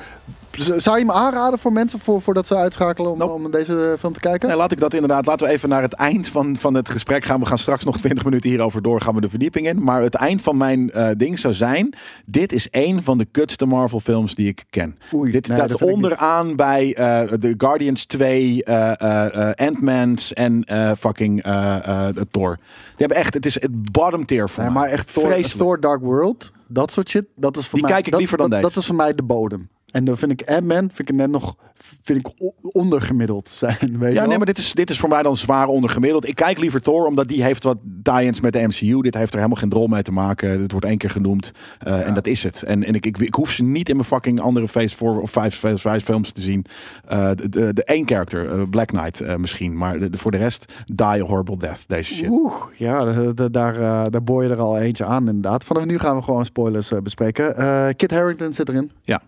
Zou 0.59 0.99
je 0.99 1.05
hem 1.05 1.11
aanraden 1.15 1.59
voor 1.59 1.73
mensen 1.73 1.99
voor, 1.99 2.23
voordat 2.23 2.47
ze 2.47 2.57
uitschakelen 2.57 3.11
om, 3.13 3.19
Nope. 3.19 3.33
om 3.33 3.51
deze 3.51 3.97
film 3.99 4.13
te 4.13 4.21
kijken? 4.21 4.49
Nee, 4.49 4.57
laat 4.57 4.73
ik 4.73 4.81
dat 4.81 4.95
inderdaad. 4.95 5.27
Laten 5.27 5.47
we 5.47 5.53
even 5.53 5.69
naar 5.69 5.83
het 5.83 5.93
eind 5.93 6.29
van, 6.29 6.57
van 6.57 6.75
het 6.75 6.89
gesprek 6.89 7.25
gaan. 7.25 7.41
We 7.41 7.47
gaan 7.47 7.59
straks 7.59 7.85
nog 7.85 7.99
20 7.99 8.25
minuten 8.25 8.51
hierover 8.51 8.83
door. 8.83 9.01
Gaan 9.01 9.15
we 9.15 9.21
de 9.21 9.29
verdieping 9.29 9.67
in. 9.69 9.83
Maar 9.83 10.03
het 10.03 10.15
eind 10.15 10.43
van 10.43 10.57
mijn 10.57 10.91
eh, 10.91 11.09
ding 11.17 11.39
zou 11.39 11.55
zijn. 11.55 11.95
Dit 12.27 12.53
is 12.53 12.71
één 12.71 13.03
van 13.03 13.19
de 13.19 13.25
kutste 13.31 13.67
Marvel 13.67 14.01
films 14.01 14.35
die 14.35 14.49
ik 14.49 14.65
ken. 14.71 14.99
Oei, 15.15 15.33
dit 15.33 15.49
nee, 15.49 15.59
staat 15.59 15.83
onderaan 15.83 16.57
bij 16.57 16.95
eh 16.95 17.33
de 17.41 17.55
Guardians 17.59 18.05
2, 18.05 18.65
eh 18.65 19.01
eh, 19.01 19.49
eh, 19.51 19.67
Ant-Man's 19.69 20.33
en 20.33 20.65
eh, 20.65 20.91
fucking 20.99 21.43
eh, 21.43 22.07
eh, 22.09 22.17
Thor. 22.31 22.57
Die 22.57 23.07
hebben 23.07 23.17
echt, 23.17 23.35
het 23.35 23.47
is 23.47 23.61
het 23.61 23.93
bottom 23.93 24.27
tier 24.27 24.49
voor 24.49 24.63
Nee, 24.65 24.73
mij. 24.73 24.83
maar 24.83 24.91
echt 24.91 25.13
Thor, 25.59 25.81
Dark 25.81 26.01
World, 26.01 26.53
dat 26.69 26.91
soort 26.91 27.09
shit, 27.09 27.25
dat 27.37 27.57
is 27.57 27.63
voor 27.67 27.79
Die 27.79 27.83
mij... 27.83 27.93
kijk 27.93 28.05
ik 28.07 28.11
dat, 28.11 28.21
liever 28.21 28.39
dan 28.39 28.51
dat, 28.51 28.61
deze. 28.61 28.73
Dat 28.73 28.83
is 28.83 28.87
voor 28.89 28.97
mij 28.97 29.15
de 29.15 29.23
bodem. 29.23 29.69
En 29.97 30.05
dan 30.05 30.17
vind 30.17 30.33
ik 30.33 30.51
Ant-Man, 30.51 30.91
vind 30.93 31.09
ik 31.11 31.15
net 31.15 31.31
nog 31.31 31.57
vind 32.03 32.19
ik 32.19 32.53
ondergemiddeld 32.63 33.49
zijn, 33.49 33.77
weet 33.81 33.91
je 33.91 34.09
Ja, 34.09 34.15
wel? 34.15 34.27
nee, 34.29 34.37
maar 34.37 34.47
dit 34.47 34.59
is, 34.59 34.73
dit 34.73 34.91
is 34.91 34.99
voor 34.99 35.09
mij 35.09 35.23
dan 35.23 35.37
zwaar 35.37 35.67
ondergemiddeld. 35.67 36.29
Ik 36.29 36.35
kijk 36.35 36.59
liever 36.59 36.81
Thor, 36.81 37.07
omdat 37.07 37.29
die 37.29 37.43
heeft 37.43 37.63
wat 37.63 37.77
tie-ins 38.03 38.41
met 38.41 38.53
de 38.53 38.67
MCU. 38.67 39.01
Dit 39.01 39.15
heeft 39.15 39.33
er 39.33 39.37
helemaal 39.39 39.61
geen 39.61 39.69
drol 39.69 39.87
mee 39.87 40.03
te 40.03 40.13
maken. 40.13 40.61
Het 40.61 40.71
wordt 40.73 40.87
één 40.87 40.99
keer 40.99 41.11
genoemd. 41.11 41.53
eh, 41.79 42.07
En 42.07 42.15
dat 42.15 42.27
is 42.27 42.43
het. 42.43 42.63
En, 42.63 42.85
en 42.85 42.95
ik, 42.95 43.07
ik, 43.07 43.19
ik 43.19 43.35
hoef 43.35 43.51
ze 43.51 43.63
niet 43.63 43.89
in 43.89 43.97
mijn 43.97 44.09
fucking 44.09 44.41
andere 44.41 44.69
Phase 44.69 44.97
4 44.97 45.21
of 45.21 45.31
5, 45.31 45.57
phase 45.59 45.79
vijf 45.79 46.05
films 46.05 46.33
te 46.33 46.41
zien. 46.41 46.65
Eh, 47.09 47.31
de, 47.35 47.49
de, 47.49 47.73
de 47.73 47.85
één 47.85 48.07
character, 48.09 48.51
eh, 48.53 48.63
Black 48.71 48.87
Knight 48.87 49.39
misschien. 49.39 49.77
Maar 49.77 49.99
de, 49.99 50.09
voor 50.19 50.31
de 50.31 50.37
rest, 50.39 50.73
die 50.85 51.07
a 51.07 51.19
horrible 51.19 51.57
death. 51.59 51.81
Deze 51.87 52.15
shit. 52.15 52.29
Oeh, 52.31 52.55
ja, 52.77 53.05
da- 53.05 53.33
da- 53.33 53.49
daar, 53.49 54.11
daar 54.11 54.25
boor 54.25 54.43
je 54.43 54.49
er 54.49 54.61
al 54.61 54.79
eentje 54.79 55.05
aan 55.05 55.27
inderdaad. 55.29 55.65
Vanaf 55.65 55.85
nu 55.85 55.99
gaan 55.99 56.17
we 56.17 56.23
gewoon 56.23 56.45
spoilers 56.45 56.93
bespreken. 57.03 57.55
Kit 57.97 58.11
Harington 58.11 58.53
zit 58.55 58.69
erin. 58.69 58.91
Ja. 59.03 59.23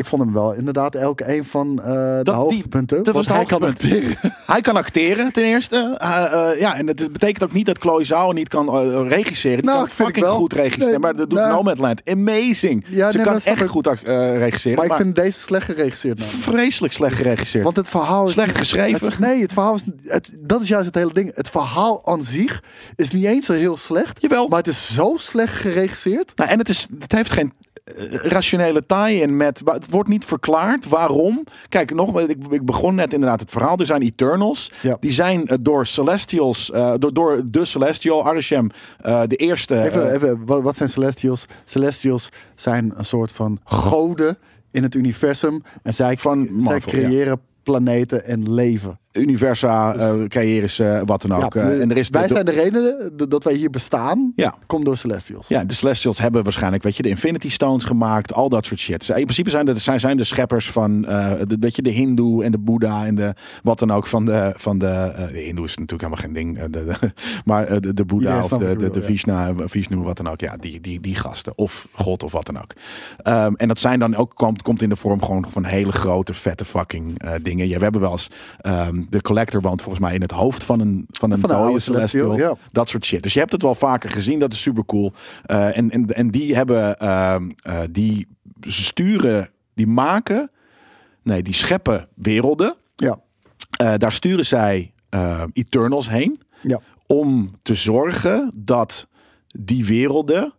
Ik 0.00 0.06
vond 0.06 0.22
hem 0.22 0.32
wel 0.32 0.52
inderdaad 0.52 0.94
elke 0.94 1.28
een 1.36 1.44
van 1.44 1.78
eh, 1.84 1.92
de 1.92 2.20
die- 2.22 2.32
hoogtepunten. 2.34 3.02
dat 3.04 3.14
was 3.14 3.26
want 3.26 3.36
hij 3.38 3.46
kan 3.58 3.68
acteren. 3.68 4.16
Hij 4.46 4.60
kan 4.60 4.76
acteren, 4.76 5.32
ten 5.32 5.42
eerste. 5.44 5.94
Eh, 5.98 6.24
eh, 6.50 6.60
ja, 6.60 6.76
en 6.76 6.86
het 6.86 7.12
betekent 7.12 7.44
ook 7.44 7.52
niet 7.52 7.66
dat 7.66 7.78
Chloe 7.78 8.04
Zhao 8.04 8.32
niet 8.32 8.48
kan 8.48 8.78
regisseren. 9.08 9.56
Die 9.56 9.66
Nou, 9.66 9.78
kan 9.78 9.88
vind 9.88 9.98
ik 9.98 10.04
fucking 10.04 10.26
wel. 10.26 10.34
goed 10.36 10.52
regisseren. 10.52 10.88
Nee, 10.90 10.98
maar 10.98 11.16
dat 11.16 11.30
doet 11.30 11.38
nou. 11.38 11.52
Nomadland. 11.52 12.08
Amazing. 12.08 12.84
Ja, 12.88 13.10
Ze 13.10 13.16
nee, 13.16 13.26
kan 13.26 13.34
echt 13.40 13.62
ik. 13.62 13.68
goed 13.68 13.86
eh, 13.86 14.36
regisseren. 14.38 14.76
Maar 14.76 14.84
ik 14.84 14.90
maar 14.90 15.00
vind 15.00 15.16
deze 15.16 15.40
slecht 15.40 15.64
geregisseerd. 15.64 16.24
vreselijk 16.24 16.92
slecht 16.92 17.16
geregisseerd. 17.16 17.64
Want 17.64 17.76
het 17.76 17.88
verhaal 17.88 18.26
is 18.26 18.32
Slecht 18.32 18.58
geschreven. 18.58 19.06
Het, 19.08 19.18
nee, 19.18 19.40
het 19.42 19.52
verhaal 19.52 19.74
is. 19.74 19.82
Het, 20.04 20.32
dat 20.38 20.62
is 20.62 20.68
juist 20.68 20.86
het 20.86 20.94
hele 20.94 21.12
ding. 21.12 21.32
Het 21.34 21.50
verhaal 21.50 22.06
aan 22.06 22.24
zich 22.24 22.62
is 22.96 23.10
niet 23.10 23.24
eens 23.24 23.46
zo 23.46 23.52
heel 23.52 23.76
slecht. 23.76 24.20
Jawel. 24.22 24.48
Maar 24.48 24.58
het 24.58 24.68
is 24.68 24.94
zo 24.94 25.14
slecht 25.18 25.54
geregisseerd. 25.56 26.32
Nou, 26.36 26.50
en 26.50 26.58
het, 26.58 26.68
is, 26.68 26.86
het 26.98 27.12
heeft 27.12 27.30
geen 27.32 27.52
rationele 28.22 28.86
tie-in 28.86 29.36
met. 29.36 29.60
wa- 29.64 29.72
Het 29.72 29.90
wordt 29.90 30.08
niet 30.08 30.24
verklaard 30.24 30.88
waarom. 30.88 31.44
Kijk, 31.68 31.94
nog, 31.94 32.20
ik, 32.20 32.36
ik 32.50 32.64
begon 32.64 32.94
net 32.94 33.12
inderdaad 33.12 33.40
het 33.40 33.50
verhaal. 33.50 33.76
Er 33.78 33.86
zijn 33.86 34.02
Eternals. 34.02 34.72
Ja. 34.82 34.96
Die 35.00 35.12
zijn 35.12 35.46
eh, 35.46 35.56
door 35.60 35.86
Celestials, 35.86 36.70
eh, 36.70 36.92
door, 36.98 37.12
door 37.14 37.40
de 37.44 37.64
Celestial, 37.64 38.26
Arishem, 38.26 38.70
eh, 39.00 39.22
de 39.26 39.36
eerste. 39.36 39.82
Even, 39.82 40.12
even 40.14 40.44
wat, 40.46 40.62
wat 40.62 40.76
zijn 40.76 40.88
Celestials? 40.88 41.46
Celestials 41.64 42.28
zijn 42.54 42.92
een 42.96 43.04
soort 43.04 43.32
van 43.32 43.58
goden 43.64 44.38
in 44.70 44.82
het 44.82 44.94
universum. 44.94 45.62
En 45.82 45.94
zij, 45.94 46.16
Van 46.16 46.44
zij 46.46 46.56
Marvel, 46.56 46.90
creëren 46.92 47.40
planeten 47.62 48.24
en 48.24 48.52
leven. 48.54 48.98
Universa 49.12 49.94
eh, 49.94 50.14
creëren 50.28 50.70
ze, 50.70 51.02
wat 51.04 51.22
dan 51.22 51.32
ook. 51.44 51.54
Ja, 51.54 51.60
Eh, 51.60 51.66
de- 51.68 51.78
en 51.82 51.90
er 51.90 51.96
is 51.96 52.10
de- 52.10 52.18
wij 52.18 52.28
de- 52.28 52.34
zijn 52.34 52.44
de 52.44 52.52
reden 52.52 53.12
dat 53.28 53.44
wij 53.44 53.54
hier 53.54 53.70
bestaan. 53.70 54.32
Ja. 54.34 54.54
Komt 54.66 54.84
door 54.84 54.96
Celestials. 54.96 55.48
Ja, 55.48 55.64
de 55.64 55.74
Celestials 55.74 56.18
hebben 56.18 56.42
waarschijnlijk, 56.42 56.82
weet 56.82 56.96
je, 56.96 57.02
de 57.02 57.08
Infinity 57.08 57.50
Stones 57.50 57.84
gemaakt, 57.84 58.32
al 58.34 58.48
dat 58.48 58.66
soort 58.66 58.80
shit. 58.80 59.04
Ze- 59.04 59.12
In 59.14 59.22
principe 59.22 59.50
zijn 59.50 59.66
de, 59.66 59.78
zij 59.78 59.98
zijn 59.98 60.16
de 60.16 60.24
scheppers 60.24 60.70
van, 60.70 61.06
eh 61.06 61.30
de, 61.46 61.56
weet 61.60 61.76
je, 61.76 61.82
de 61.82 61.90
Hindoe 61.90 62.44
en 62.44 62.50
de 62.52 62.58
Boeddha 62.58 63.06
en 63.06 63.14
de, 63.14 63.34
wat 63.62 63.78
dan 63.78 63.90
ook 63.90 64.06
van 64.06 64.24
de, 64.24 64.52
van 64.56 64.78
de, 64.78 64.86
eh, 64.86 65.32
de 65.32 65.38
Hindoe 65.38 65.64
is 65.64 65.76
natuurlijk 65.76 65.90
helemaal 66.02 66.24
geen 66.24 66.32
ding, 66.32 66.70
de, 66.70 66.92
maar 67.44 67.80
de, 67.80 67.94
de 67.94 68.04
Boeddha 68.04 68.38
of 68.42 68.48
de, 68.48 68.76
de, 68.76 68.90
ja. 68.94 69.68
Vishnu, 69.68 69.96
wat 69.96 70.16
dan 70.16 70.28
ook. 70.28 70.40
Ja, 70.40 70.56
die, 70.56 70.80
die, 70.80 71.00
die 71.00 71.14
gasten. 71.14 71.52
Of 71.56 71.88
God 71.92 72.22
of 72.22 72.32
wat 72.32 72.46
dan 72.46 72.58
ook. 72.58 72.72
Ehm, 73.22 73.52
en 73.56 73.68
dat 73.68 73.78
zijn 73.78 73.98
dan 73.98 74.16
ook, 74.16 74.32
komt, 74.34 74.62
komt 74.62 74.82
in 74.82 74.88
de 74.88 74.96
vorm 74.96 75.22
gewoon 75.22 75.46
van 75.50 75.64
hele 75.64 75.92
grote, 75.92 76.34
vette 76.34 76.64
fucking 76.64 77.22
dingen. 77.42 77.68
Ja, 77.68 77.76
we 77.76 77.82
hebben 77.82 78.00
wel 78.00 78.10
eens, 78.10 78.28
ehm, 78.60 78.99
de 79.10 79.20
Collector 79.20 79.60
woont 79.60 79.82
volgens 79.82 80.04
mij 80.04 80.14
in 80.14 80.20
het 80.20 80.30
hoofd 80.30 80.64
van 80.64 80.80
een, 80.80 81.06
van 81.10 81.30
een 81.30 81.40
Van 81.40 81.50
dode 81.50 81.62
oude 81.62 81.78
Celestial, 81.78 82.24
Celestial. 82.24 82.50
ja. 82.50 82.58
Dat 82.72 82.88
soort 82.88 83.04
shit. 83.04 83.22
Dus 83.22 83.32
je 83.32 83.38
hebt 83.38 83.52
het 83.52 83.62
wel 83.62 83.74
vaker 83.74 84.10
gezien. 84.10 84.38
Dat 84.38 84.52
is 84.52 84.60
super 84.60 84.84
cool. 84.84 85.12
en, 85.46 85.90
en, 85.90 86.06
en 86.06 86.30
die 86.30 86.54
hebben, 86.54 86.98
eh, 86.98 87.36
die 87.90 88.26
sturen, 88.60 89.50
die 89.74 89.86
maken, 89.86 90.50
nee, 91.22 91.42
die 91.42 91.54
scheppen 91.54 92.08
werelden. 92.14 92.74
Ja. 92.96 93.20
Eh, 93.70 93.94
daar 93.96 94.12
sturen 94.12 94.46
zij 94.46 94.92
eh, 95.08 95.42
Eternals 95.52 96.08
heen 96.08 96.40
ja. 96.60 96.80
om 97.06 97.50
te 97.62 97.74
zorgen 97.74 98.50
dat 98.54 99.06
die 99.46 99.84
werelden 99.84 100.52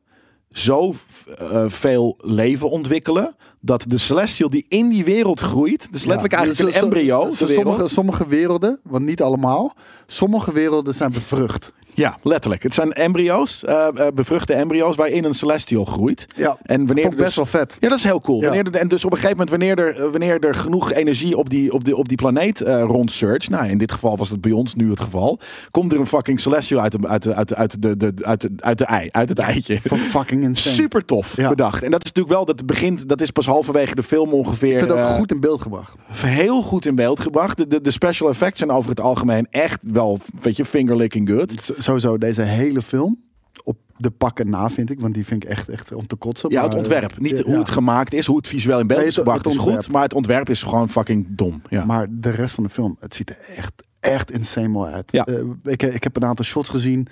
zo 0.51 0.95
eh, 1.37 1.63
veel 1.67 2.17
leven 2.21 2.69
ontwikkelen 2.69 3.35
dat 3.59 3.83
de 3.87 3.97
celestial 3.97 4.49
die 4.49 4.65
in 4.69 4.89
die 4.89 5.03
wereld 5.03 5.39
groeit, 5.39 5.87
dus 5.91 6.05
letterlijk 6.05 6.33
Ja, 6.33 6.37
eigenlijk 6.39 6.73
dus 6.73 6.81
een 6.81 6.87
embryo, 6.87 7.29
sommige, 7.31 7.87
sommige 7.87 8.27
werelden, 8.27 8.79
want 8.83 9.05
niet 9.05 9.21
allemaal, 9.21 9.73
sommige 10.05 10.53
werelden 10.53 10.95
zijn 10.95 11.11
bevrucht. 11.11 11.73
Ja, 11.93 12.17
letterlijk. 12.23 12.63
Het 12.63 12.73
zijn 12.73 12.93
embryo's, 12.93 13.63
eh, 13.63 13.87
eh, 13.95 14.07
bevruchte 14.13 14.53
embryo's 14.53 14.95
waarin 14.95 15.23
een 15.23 15.33
celestial 15.33 15.85
groeit. 15.85 16.27
Ja, 16.35 16.57
En 16.63 16.85
wanneer 16.85 17.03
vond 17.03 17.15
er 17.17 17.23
best 17.23 17.35
dus- 17.35 17.51
wel 17.51 17.61
vet. 17.61 17.77
Ja, 17.79 17.89
dat 17.89 17.97
is 17.97 18.03
heel 18.03 18.21
cool. 18.21 18.39
Ja. 18.41 18.45
Wanneer 18.47 18.65
er, 18.65 18.79
en 18.79 18.87
dus 18.87 19.05
op 19.05 19.11
een 19.11 19.17
gegeven 19.17 19.37
moment, 19.37 19.49
wanneer 19.75 19.95
er, 19.97 20.11
wanneer 20.11 20.39
er 20.39 20.55
genoeg 20.55 20.91
energie 20.93 21.37
op 21.37 21.49
die, 21.49 21.73
op 21.73 21.83
die, 21.83 21.95
op 21.95 22.07
die 22.07 22.17
planeet 22.17 22.61
eh 22.61 22.83
rond 22.87 23.11
surge, 23.11 23.49
nou 23.49 23.67
in 23.67 23.77
dit 23.77 23.91
geval 23.91 24.17
was 24.17 24.29
het 24.29 24.41
bij 24.41 24.51
ons 24.51 24.75
nu 24.75 24.89
het 24.89 24.99
geval, 24.99 25.39
komt 25.71 25.93
er 25.93 25.99
een 25.99 26.07
fucking 26.07 26.39
celestial 26.39 26.81
uit, 26.81 26.91
de, 26.91 27.07
uit, 27.07 27.23
de, 27.23 27.33
uit, 27.35 27.47
de, 27.47 27.55
uit, 27.55 27.81
de, 27.81 27.97
de, 27.97 28.13
uit, 28.21 28.41
de, 28.41 28.49
uit 28.59 28.77
de 28.77 28.85
ei, 28.85 29.09
uit 29.11 29.29
het 29.29 29.39
eitje. 29.39 29.73
Ik 29.73 29.81
fucking 29.91 30.43
insane. 30.43 30.75
Super 30.75 31.05
tof 31.05 31.35
Ja. 31.37 31.49
bedacht. 31.49 31.83
En 31.83 31.91
dat 31.91 32.03
is 32.03 32.07
natuurlijk 32.11 32.35
wel, 32.35 32.45
dat 32.45 32.65
begint, 32.65 33.09
dat 33.09 33.21
is 33.21 33.31
pas 33.31 33.45
halverwege 33.45 33.95
de 33.95 34.03
film 34.03 34.33
ongeveer. 34.33 34.71
Ik 34.71 34.77
vind 34.79 34.91
het 34.91 34.99
ook 34.99 35.05
goed 35.05 35.31
in 35.31 35.39
beeld 35.39 35.61
gebracht. 35.61 35.95
heel 36.15 36.61
goed 36.61 36.85
in 36.85 36.95
beeld 36.95 37.19
gebracht. 37.19 37.57
De, 37.57 37.67
de, 37.67 37.81
de 37.81 37.91
special 37.91 38.29
effects 38.29 38.57
zijn 38.59 38.71
over 38.71 38.89
het 38.89 38.99
algemeen 38.99 39.47
echt 39.49 39.79
wel, 39.91 40.19
weet 40.41 40.55
je, 40.55 40.65
finger 40.65 40.95
licking 40.95 41.29
good. 41.29 41.73
Sowieso 41.83 42.17
deze 42.17 42.41
hele 42.41 42.81
film 42.81 43.19
op 43.63 43.77
de 43.97 44.11
pakken 44.11 44.49
na 44.49 44.69
vind 44.69 44.89
ik, 44.89 44.99
want 44.99 45.13
die 45.13 45.25
vind 45.25 45.43
ik 45.43 45.49
echt, 45.49 45.69
echt 45.69 45.91
om 45.93 46.07
te 46.07 46.15
kotsen. 46.15 46.49
Ja, 46.49 46.63
het 46.63 46.73
ontwerp. 46.75 47.11
eh, 47.11 47.17
Niet 47.17 47.37
ja, 47.37 47.43
hoe 47.43 47.57
het 47.57 47.69
gemaakt 47.69 48.13
is, 48.13 48.25
hoe 48.25 48.37
het 48.37 48.47
visueel 48.47 48.79
in 48.79 48.87
beeld 48.87 48.99
Nee, 48.99 49.09
is 49.09 49.15
gebracht 49.15 49.47
is 49.47 49.57
goed. 49.57 49.87
Maar 49.87 50.01
het 50.03 50.13
ontwerp 50.13 50.49
is 50.49 50.63
gewoon 50.63 50.89
fucking 50.89 51.25
dom. 51.29 51.61
Ja. 51.69 51.85
Maar 51.85 52.07
de 52.11 52.29
rest 52.29 52.55
van 52.55 52.63
de 52.63 52.69
film, 52.69 52.97
het 52.99 53.15
ziet 53.15 53.29
er 53.29 53.37
echt, 53.55 53.73
echt 53.99 54.31
insane 54.31 54.67
mooi 54.67 54.91
uit. 54.93 55.11
Ja. 55.11 55.25
Eh, 55.25 55.39
ik, 55.63 55.83
ik 55.83 56.03
heb 56.03 56.15
een 56.15 56.25
aantal 56.25 56.45
shots 56.45 56.69
gezien 56.69 57.07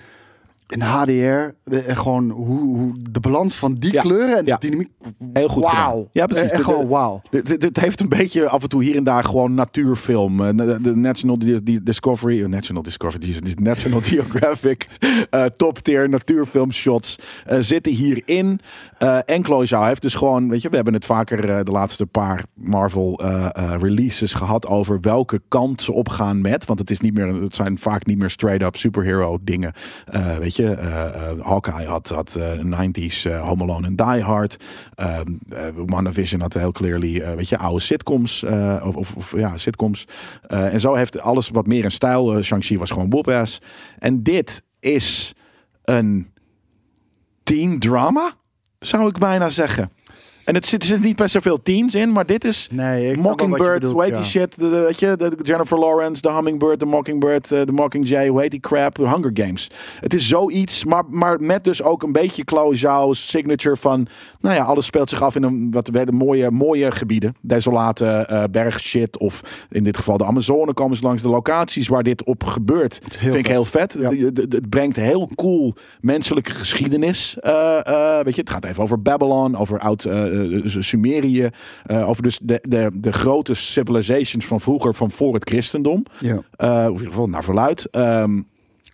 in 0.70 0.82
HDR. 0.82 1.54
De, 1.64 1.80
en 1.88 1.98
gewoon 1.98 2.30
hoe, 2.30 2.60
hoe 2.78 2.94
de 3.12 3.20
balans 3.20 3.56
van 3.56 3.74
die 3.74 3.94
Ja. 3.94 4.02
kleuren 4.02 4.38
en 4.38 4.46
Ja. 4.46 4.58
de 4.58 4.68
dynamiek. 4.68 4.90
Heel 5.34 5.48
goed 5.48 5.64
Wauw. 5.64 6.10
Ja, 6.12 6.26
precies. 6.26 6.46
Eh, 6.52 6.54
Echt 6.58 6.64
gewoon 6.64 6.88
wauw. 6.88 7.22
Het, 7.30 7.80
heeft 7.80 8.00
een 8.02 8.10
beetje 8.10 8.50
af 8.50 8.62
en 8.64 8.70
toe 8.70 8.84
hier 8.84 8.96
en 8.96 9.04
daar 9.04 9.24
gewoon 9.24 9.54
natuurfilm. 9.54 10.42
Eh, 10.46 10.58
De, 10.58 10.82
de 10.82 10.96
National 10.96 11.40
Di- 11.40 11.64
Di- 11.64 11.84
Discovery, 11.84 12.44
eh, 12.44 12.48
National 12.50 12.84
Discovery, 12.84 13.20
die, 13.42 13.60
National 13.62 14.02
Geographic 14.12 14.88
eh, 15.30 15.46
top 15.58 15.78
tier 15.80 16.10
natuurfilm 16.10 16.72
shots 16.72 17.16
eh, 17.46 17.58
zitten 17.60 17.92
hierin. 17.94 18.60
Eh 18.98 19.18
en 19.26 19.44
Chloe 19.46 19.86
heeft 19.86 20.02
dus 20.02 20.14
gewoon, 20.16 20.50
weet 20.50 20.62
je, 20.62 20.70
we 20.70 20.76
hebben 20.76 20.94
het 20.94 21.06
vaker 21.06 21.50
eh, 21.50 21.60
de 21.64 21.72
laatste 21.72 22.06
paar 22.06 22.44
Marvel 22.54 23.20
eh, 23.24 23.46
eh, 23.52 23.74
releases 23.82 24.34
gehad 24.34 24.68
over 24.68 25.00
welke 25.02 25.42
kant 25.48 25.82
ze 25.82 25.92
opgaan 25.92 26.42
met. 26.42 26.66
Want 26.66 26.80
het 26.80 26.92
is 26.92 27.00
niet 27.00 27.14
meer, 27.14 27.28
het 27.42 27.56
zijn 27.56 27.78
vaak 27.78 28.06
niet 28.06 28.18
meer 28.18 28.30
straight 28.30 28.66
up 28.66 28.76
superhero 28.76 29.38
dingen. 29.42 29.74
Eh, 30.06 30.38
weet 30.38 30.56
je, 30.56 30.59
eh, 30.60 31.06
eh, 31.06 31.40
Hawkeye 31.42 31.86
had, 31.86 32.10
had 32.10 32.36
eh, 32.36 32.60
90s 32.60 33.26
eh, 33.26 33.48
Home 33.48 33.64
Alone 33.64 33.88
en 33.88 33.96
Die 33.96 34.24
Hard. 34.24 34.58
Ehm 34.96 35.38
eh, 35.50 35.68
WandaVision 35.86 36.42
had 36.42 36.54
heel 36.54 36.72
clearly, 36.72 37.36
weet 37.36 37.50
je, 37.50 37.58
oude 37.58 37.80
sitcoms. 37.80 38.44
of, 38.84 38.96
of, 38.96 39.16
of 39.16 39.34
ja, 39.38 39.58
sitcoms. 39.58 40.08
En 40.48 40.80
zo 40.80 40.94
heeft 40.94 41.20
alles 41.20 41.50
wat 41.50 41.68
meer 41.68 41.84
in 41.84 41.92
stijl. 41.92 42.44
Shang-Chi 42.44 42.78
was 42.78 42.92
gewoon 42.92 43.10
whoop-ass. 43.10 43.62
En 44.00 44.24
dit 44.24 44.64
is 44.80 45.34
een 45.84 46.32
teen 47.44 47.80
drama, 47.80 48.34
zou 48.80 49.08
ik 49.08 49.18
bijna 49.18 49.50
zeggen. 49.50 49.92
En 50.50 50.56
het 50.56 50.68
zit, 50.68 50.86
zitten 50.86 51.06
niet 51.06 51.16
best 51.16 51.32
zoveel 51.32 51.62
teens 51.62 51.96
in, 51.96 52.12
maar 52.12 52.26
dit 52.26 52.46
is 52.46 52.68
Nee, 52.72 53.18
Mockingbird, 53.18 53.80
bedoelt, 53.80 54.08
ja. 54.08 54.16
die 54.16 54.24
shit? 54.24 54.54
De, 54.58 54.70
de- 54.70 54.80
weet 54.80 55.00
je, 55.00 55.16
de 55.18 55.38
Jennifer 55.42 55.80
Lawrence, 55.80 56.22
de 56.22 56.32
Hummingbird, 56.32 56.80
de 56.80 56.86
Mockingbird, 56.86 57.52
eh, 57.52 57.66
de 57.66 57.72
Mockingjay, 57.72 58.32
heet 58.32 58.52
die 58.52 58.60
crap? 58.60 58.96
De 58.96 59.10
Hunger 59.10 59.32
Games. 59.34 59.72
Het 60.00 60.14
is 60.14 60.28
zoiets, 60.28 60.84
maar, 60.84 61.04
maar 61.10 61.42
met 61.42 61.64
dus 61.64 61.84
ook 61.84 62.04
een 62.04 62.12
beetje 62.12 62.44
Zhao's 62.74 63.30
signature 63.30 63.76
van, 63.76 64.08
nou 64.40 64.56
ja, 64.56 64.64
alles 64.64 64.86
speelt 64.86 65.10
zich 65.10 65.22
af 65.22 65.36
in 65.36 65.44
een 65.44 65.72
wat 65.72 65.88
werden 65.90 66.16
mooie, 66.16 66.52
mooie 66.52 66.92
gebieden. 66.92 67.36
Desolate 67.42 68.06
eh 68.06 68.44
bergshit 68.52 69.18
of 69.18 69.42
in 69.70 69.84
dit 69.84 69.98
geval 69.98 70.18
de 70.18 70.26
Amazone 70.26 70.74
komen 70.74 70.98
ze 70.98 71.04
langs 71.04 71.22
de 71.22 71.28
locaties 71.28 71.88
waar 71.88 72.04
dit 72.04 72.24
op 72.24 72.44
gebeurt. 72.44 73.00
heel 73.18 73.32
Vind 73.32 73.46
ik 73.46 73.48
heel 73.52 73.66
vet. 73.66 73.96
Ja. 74.00 74.12
Het- 74.14 74.70
brengt 74.70 74.96
heel 74.96 75.30
cool 75.36 75.74
menselijke 76.02 76.52
geschiedenis. 76.52 77.38
eh, 77.40 77.80
eh, 77.86 78.24
weet 78.26 78.36
je, 78.36 78.42
het 78.42 78.50
gaat 78.50 78.66
even 78.66 78.84
over 78.84 79.02
Babylon, 79.02 79.56
over 79.58 79.80
oud, 79.80 80.04
eh, 80.06 80.56
eh, 80.56 80.64
Sumerië. 80.80 81.50
eh, 81.86 82.10
over 82.10 82.24
dus 82.24 82.40
de, 82.44 82.60
de, 82.68 82.92
de 82.94 83.12
grote 83.12 83.54
civilizations 83.54 84.46
van 84.46 84.62
vroeger, 84.62 84.94
van 84.94 85.12
voor 85.12 85.34
het 85.34 85.50
christendom. 85.50 86.06
Ja. 86.20 86.42
Eh, 86.56 86.70
of 86.80 86.86
in 86.86 86.92
ieder 86.92 87.08
geval 87.08 87.28
naar 87.30 87.44
verluid. 87.44 87.88
Ehm, 87.92 88.42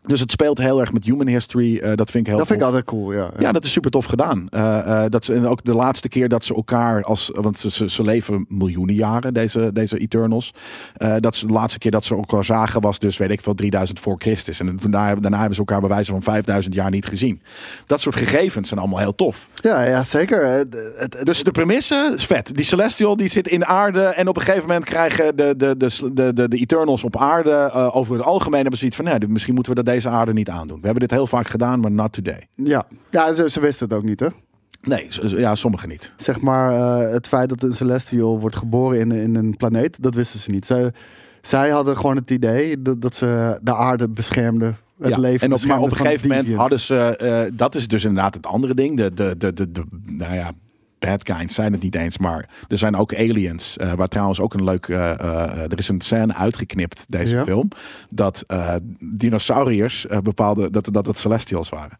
dus 0.05 0.19
het 0.19 0.31
speelt 0.31 0.57
heel 0.57 0.79
erg 0.79 0.91
met 0.93 1.03
human 1.03 1.27
history. 1.27 1.77
eh, 1.77 1.95
dat 1.95 2.11
vind 2.11 2.23
ik 2.23 2.27
heel 2.27 2.37
Dat 2.37 2.47
vind 2.47 2.59
ik 2.59 2.65
altijd 2.65 2.83
cool, 2.85 3.13
ja. 3.13 3.29
Ja, 3.39 3.51
dat 3.51 3.63
is 3.63 3.71
super 3.71 3.91
tof 3.91 4.05
gedaan. 4.05 4.47
Eh, 4.49 5.03
eh, 5.03 5.09
dat 5.11 5.25
ze, 5.25 5.33
en 5.33 5.45
ook 5.47 5.63
de 5.63 5.73
laatste 5.75 6.07
keer 6.07 6.29
dat 6.29 6.45
ze 6.45 6.53
elkaar 6.55 7.03
als. 7.03 7.31
Want 7.33 7.59
ze, 7.59 7.89
ze, 7.89 8.03
leven 8.03 8.45
miljoenen 8.49 8.95
jaren, 8.95 9.33
deze, 9.33 9.69
deze 9.73 9.97
Eternals. 9.97 10.53
Dat 11.19 11.35
ze 11.35 11.47
de 11.47 11.53
laatste 11.53 11.79
keer 11.79 11.91
dat 11.91 12.05
ze 12.05 12.15
elkaar 12.15 12.45
zagen 12.45 12.81
was 12.81 12.99
dus, 12.99 13.17
weet 13.17 13.29
ik 13.31 13.41
veel, 13.41 13.53
3000 13.55 13.99
voor 13.99 14.15
Christus. 14.17 14.59
En 14.59 14.77
daarna, 14.81 15.15
daarna 15.15 15.37
hebben 15.37 15.53
ze 15.55 15.59
elkaar 15.59 15.79
bij 15.79 15.89
wijze 15.89 16.11
van 16.11 16.21
5000 16.21 16.75
jaar 16.75 16.89
niet 16.89 17.05
gezien. 17.05 17.41
Dat 17.85 18.01
soort 18.01 18.15
gegevens 18.15 18.67
zijn 18.67 18.79
allemaal 18.79 18.99
heel 18.99 19.15
tof. 19.15 19.47
Ja, 19.55 19.81
ja 19.83 20.03
zeker. 20.03 20.45
Het, 20.45 20.67
het, 20.97 21.13
het- 21.17 21.25
Dus 21.25 21.43
de 21.43 21.51
premisse 21.51 22.13
is 22.15 22.25
vet. 22.25 22.53
Die 22.55 22.65
Celestial 22.65 23.17
die 23.17 23.29
zit 23.29 23.47
in 23.47 23.65
aarde. 23.65 24.01
En 24.03 24.27
op 24.27 24.35
een 24.35 24.41
gegeven 24.41 24.67
moment 24.67 24.85
krijgen 24.85 25.35
de, 25.35 25.53
de, 25.57 25.77
de, 25.77 26.09
de, 26.13 26.33
de, 26.33 26.47
de 26.47 26.57
Eternals 26.57 27.03
op 27.03 27.17
aarde. 27.17 27.71
over 27.93 28.13
het 28.15 28.23
algemeen 28.25 28.61
hebben 28.61 28.79
ze 28.79 28.85
iets 28.85 28.95
van. 28.95 29.05
Nee, 29.05 29.19
misschien 29.27 29.53
moeten 29.53 29.73
we 29.75 29.83
dat 29.83 29.93
deze 29.95 30.09
aarde 30.09 30.33
niet 30.33 30.49
aandoen. 30.49 30.77
We 30.79 30.85
hebben 30.85 31.07
dit 31.07 31.11
heel 31.17 31.27
vaak 31.27 31.47
gedaan, 31.47 31.79
maar 31.79 31.91
not 31.91 32.13
today. 32.13 32.47
ja, 32.55 32.85
ja 33.09 33.33
ze, 33.33 33.49
ze 33.49 33.59
wisten 33.59 33.87
het 33.87 33.97
ook 33.97 34.03
niet, 34.03 34.19
hè? 34.19 34.27
Nee, 34.81 35.07
ja, 35.19 35.55
sommigen 35.55 35.89
niet. 35.89 36.13
Zeg 36.17 36.41
maar, 36.41 36.71
eh, 36.71 37.11
het 37.13 37.27
feit 37.27 37.49
dat 37.49 37.63
een 37.63 37.73
Celestial 37.73 38.39
wordt 38.39 38.55
geboren 38.55 38.99
in, 38.99 39.11
in 39.11 39.35
een 39.35 39.57
planeet, 39.57 40.03
dat 40.03 40.13
wisten 40.15 40.39
ze 40.39 40.51
niet. 40.51 40.65
Zij, 40.65 40.91
zij 41.41 41.69
hadden 41.69 41.97
gewoon 41.97 42.15
het 42.15 42.31
idee 42.31 42.81
dat, 42.81 43.01
dat 43.01 43.15
ze 43.15 43.59
de 43.61 43.75
aarde 43.75 44.07
beschermden. 44.09 44.77
Het 44.99 45.09
Ja, 45.09 45.17
leven 45.17 45.47
en 45.47 45.53
op, 45.53 45.65
maar 45.65 45.79
op 45.79 45.91
een 45.91 45.97
gegeven 45.97 46.27
moment 46.29 46.53
hadden 46.53 46.79
ze. 46.79 46.95
eh, 47.17 47.51
dat 47.57 47.75
is 47.75 47.87
dus 47.87 48.03
inderdaad 48.05 48.33
het 48.33 48.45
andere 48.45 48.73
ding. 48.73 48.97
De, 48.97 49.13
de, 49.13 49.35
de, 49.37 49.53
de, 49.53 49.71
de, 49.71 49.83
nou 50.05 50.33
ja, 50.33 50.51
bad 50.99 51.29
guys 51.31 51.53
zijn 51.53 51.71
het 51.71 51.81
niet 51.81 51.95
eens. 51.95 52.17
Maar 52.17 52.49
er 52.67 52.77
zijn 52.77 52.95
ook 52.95 53.15
aliens. 53.15 53.77
eh, 53.77 53.93
waar 53.93 54.07
trouwens 54.07 54.39
ook 54.39 54.53
een 54.53 54.63
leuk. 54.63 54.87
eh, 54.87 55.11
eh, 55.11 55.71
er 55.71 55.77
is 55.77 55.87
een 55.87 56.01
scène 56.01 56.33
uitgeknipt, 56.35 57.05
deze 57.09 57.35
Ja. 57.35 57.43
film. 57.43 57.67
Dat 58.09 58.45
dinosauriërs 58.99 60.05
bepaalde. 60.23 60.69
Dat, 60.69 60.89
dat 60.91 61.05
het 61.05 61.17
Celestials 61.17 61.69
waren. 61.69 61.97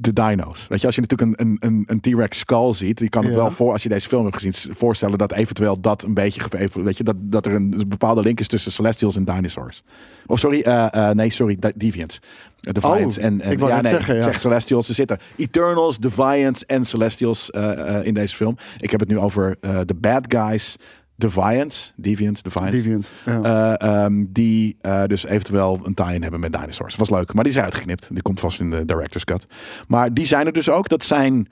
De 0.00 0.12
dino's. 0.12 0.66
Weet 0.68 0.80
je, 0.80 0.86
als 0.86 0.94
je 0.94 1.00
natuurlijk 1.00 1.40
een, 1.40 1.56
een, 1.60 1.84
een, 1.86 2.00
T-Rex 2.00 2.38
skull 2.38 2.74
ziet, 2.74 2.98
die 2.98 3.08
kan 3.08 3.22
het 3.24 3.32
Ja. 3.32 3.38
wel 3.38 3.50
voor, 3.50 3.72
als 3.72 3.82
je 3.82 3.88
deze 3.88 4.08
film 4.08 4.24
hebt 4.24 4.36
gezien, 4.42 4.74
voorstellen 4.74 5.18
dat 5.18 5.32
eventueel 5.32 5.80
dat 5.80 6.02
een 6.02 6.14
beetje, 6.14 6.40
weet 6.72 6.96
je, 6.96 7.04
dat, 7.04 7.16
dat 7.18 7.46
er 7.46 7.54
een 7.54 7.84
bepaalde 7.88 8.22
link 8.22 8.40
is 8.40 8.48
tussen 8.48 8.72
Celestials 8.72 9.16
en 9.16 9.24
dinosaurs. 9.24 9.82
Of 10.26 10.38
sorry, 10.38 10.88
nee, 11.12 11.30
sorry, 11.30 11.58
Deviants. 11.74 12.18
Eh, 12.60 12.72
Defiants 12.72 13.18
Oh, 13.18 13.24
en, 13.24 13.40
en 13.40 13.52
ik 13.52 13.60
ja, 13.60 13.80
nee, 13.80 13.92
zeggen, 13.92 14.16
ja. 14.16 14.22
zeg 14.22 14.40
Celestials. 14.40 14.88
Er 14.88 14.94
zitten 14.94 15.18
Eternals, 15.36 15.98
Defiants 15.98 16.66
en 16.66 16.84
Celestials 16.84 17.50
eh, 17.50 17.96
eh, 17.96 18.06
in 18.06 18.14
deze 18.14 18.36
film. 18.36 18.56
Ik 18.78 18.90
heb 18.90 19.00
het 19.00 19.08
nu 19.08 19.18
over 19.18 19.56
de 19.60 19.94
bad 19.94 20.24
guys, 20.28 20.76
Deviants. 21.16 22.42
Deviants. 22.70 23.12
Ja. 23.24 23.42
Eh, 23.42 24.04
ehm, 24.04 24.24
die 24.28 24.76
dus 25.06 25.24
eventueel 25.24 25.80
een 25.84 25.94
tie-in 25.94 26.22
hebben 26.22 26.40
met 26.40 26.52
dinosaurs. 26.52 26.96
Was 26.96 27.10
leuk, 27.10 27.34
maar 27.34 27.44
die 27.44 27.52
is 27.52 27.58
uitgeknipt. 27.58 28.08
Die 28.12 28.22
komt 28.22 28.40
vast 28.40 28.60
in 28.60 28.70
de 28.70 28.84
director's 28.84 29.24
cut. 29.24 29.46
Maar 29.88 30.14
die 30.14 30.26
zijn 30.26 30.46
er 30.46 30.52
dus 30.52 30.70
ook. 30.70 30.88
Dat 30.88 31.04
zijn... 31.04 31.48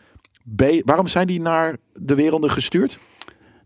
Waarom 0.85 1.07
zijn 1.07 1.27
die 1.27 1.41
naar 1.41 1.77
de 1.93 2.15
werelden 2.15 2.51
gestuurd? 2.51 2.99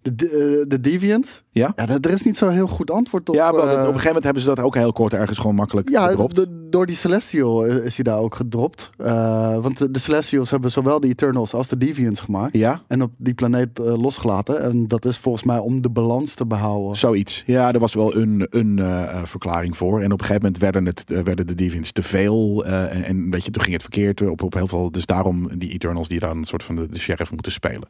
De, 0.03 0.15
de, 0.15 0.27
eh, 0.29 0.69
de 0.69 0.81
Deviants? 0.81 1.43
Ja? 1.51 1.73
Ja, 1.77 1.87
er 2.01 2.11
is 2.11 2.23
niet 2.23 2.37
zo 2.37 2.49
heel 2.49 2.67
goed 2.67 2.91
antwoord 2.91 3.29
op. 3.29 3.35
ja, 3.35 3.51
maar 3.53 3.61
op 3.63 3.67
eh, 3.69 3.73
een 3.73 3.85
gegeven 3.85 4.07
moment 4.07 4.25
hebben 4.25 4.43
ze 4.43 4.49
dat 4.49 4.61
ook 4.61 4.75
heel 4.75 4.93
kort 4.93 5.13
ergens 5.13 5.39
gewoon 5.39 5.55
makkelijk 5.55 5.89
Ja, 5.89 6.07
gedropt. 6.07 6.37
de- 6.37 6.59
door 6.71 6.87
die 6.87 6.97
Celestial 6.97 7.65
is 7.65 7.95
hij 7.95 8.05
daar 8.05 8.19
ook 8.19 8.35
gedropt. 8.35 8.91
Eh, 8.97 9.59
want 9.59 9.95
de, 9.95 9.99
Celestials 9.99 10.51
hebben 10.51 10.71
zowel 10.71 11.01
de 11.01 11.09
Eternals 11.09 11.55
als 11.55 11.69
de 11.69 11.77
Deviants 11.77 12.21
gemaakt. 12.21 12.57
Ja, 12.57 12.83
En 12.89 13.03
op 13.03 13.11
die 13.17 13.35
planeet 13.35 13.79
losgelaten. 13.79 14.63
En 14.63 14.87
dat 14.87 15.05
is 15.05 15.19
volgens 15.19 15.45
mij 15.45 15.59
om 15.59 15.83
de 15.83 15.91
balans 15.91 16.35
te 16.35 16.47
behouden. 16.47 16.97
zoiets. 16.97 17.43
Ja, 17.47 17.73
er 17.73 17.79
was 17.79 17.95
wel 17.95 18.17
een, 18.17 18.47
een 18.51 18.81
verklaring 19.27 19.77
voor. 19.77 20.01
En 20.01 20.13
op 20.13 20.21
een 20.21 20.27
gegeven 20.27 20.43
moment 20.43 20.63
werden, 20.63 20.87
het, 20.87 21.25
werden 21.27 21.47
de 21.47 21.55
Deviants 21.55 21.93
te 21.93 22.03
veel. 22.03 22.65
en, 22.65 23.05
en 23.05 23.31
weet 23.31 23.45
je, 23.45 23.51
toen 23.51 23.63
ging 23.63 23.75
het 23.75 23.83
verkeerd 23.83 24.23
op, 24.23 24.43
op 24.43 24.55
heel 24.55 24.69
veel. 24.69 24.91
Dus 24.91 25.07
daarom 25.07 25.59
die 25.59 25.71
Eternals 25.73 26.09
die 26.09 26.21
dan 26.21 26.37
een 26.37 26.45
soort 26.45 26.63
van 26.63 26.77
de, 26.77 26.89
de 26.89 27.01
sheriff 27.01 27.31
moeten 27.31 27.53
spelen. 27.53 27.89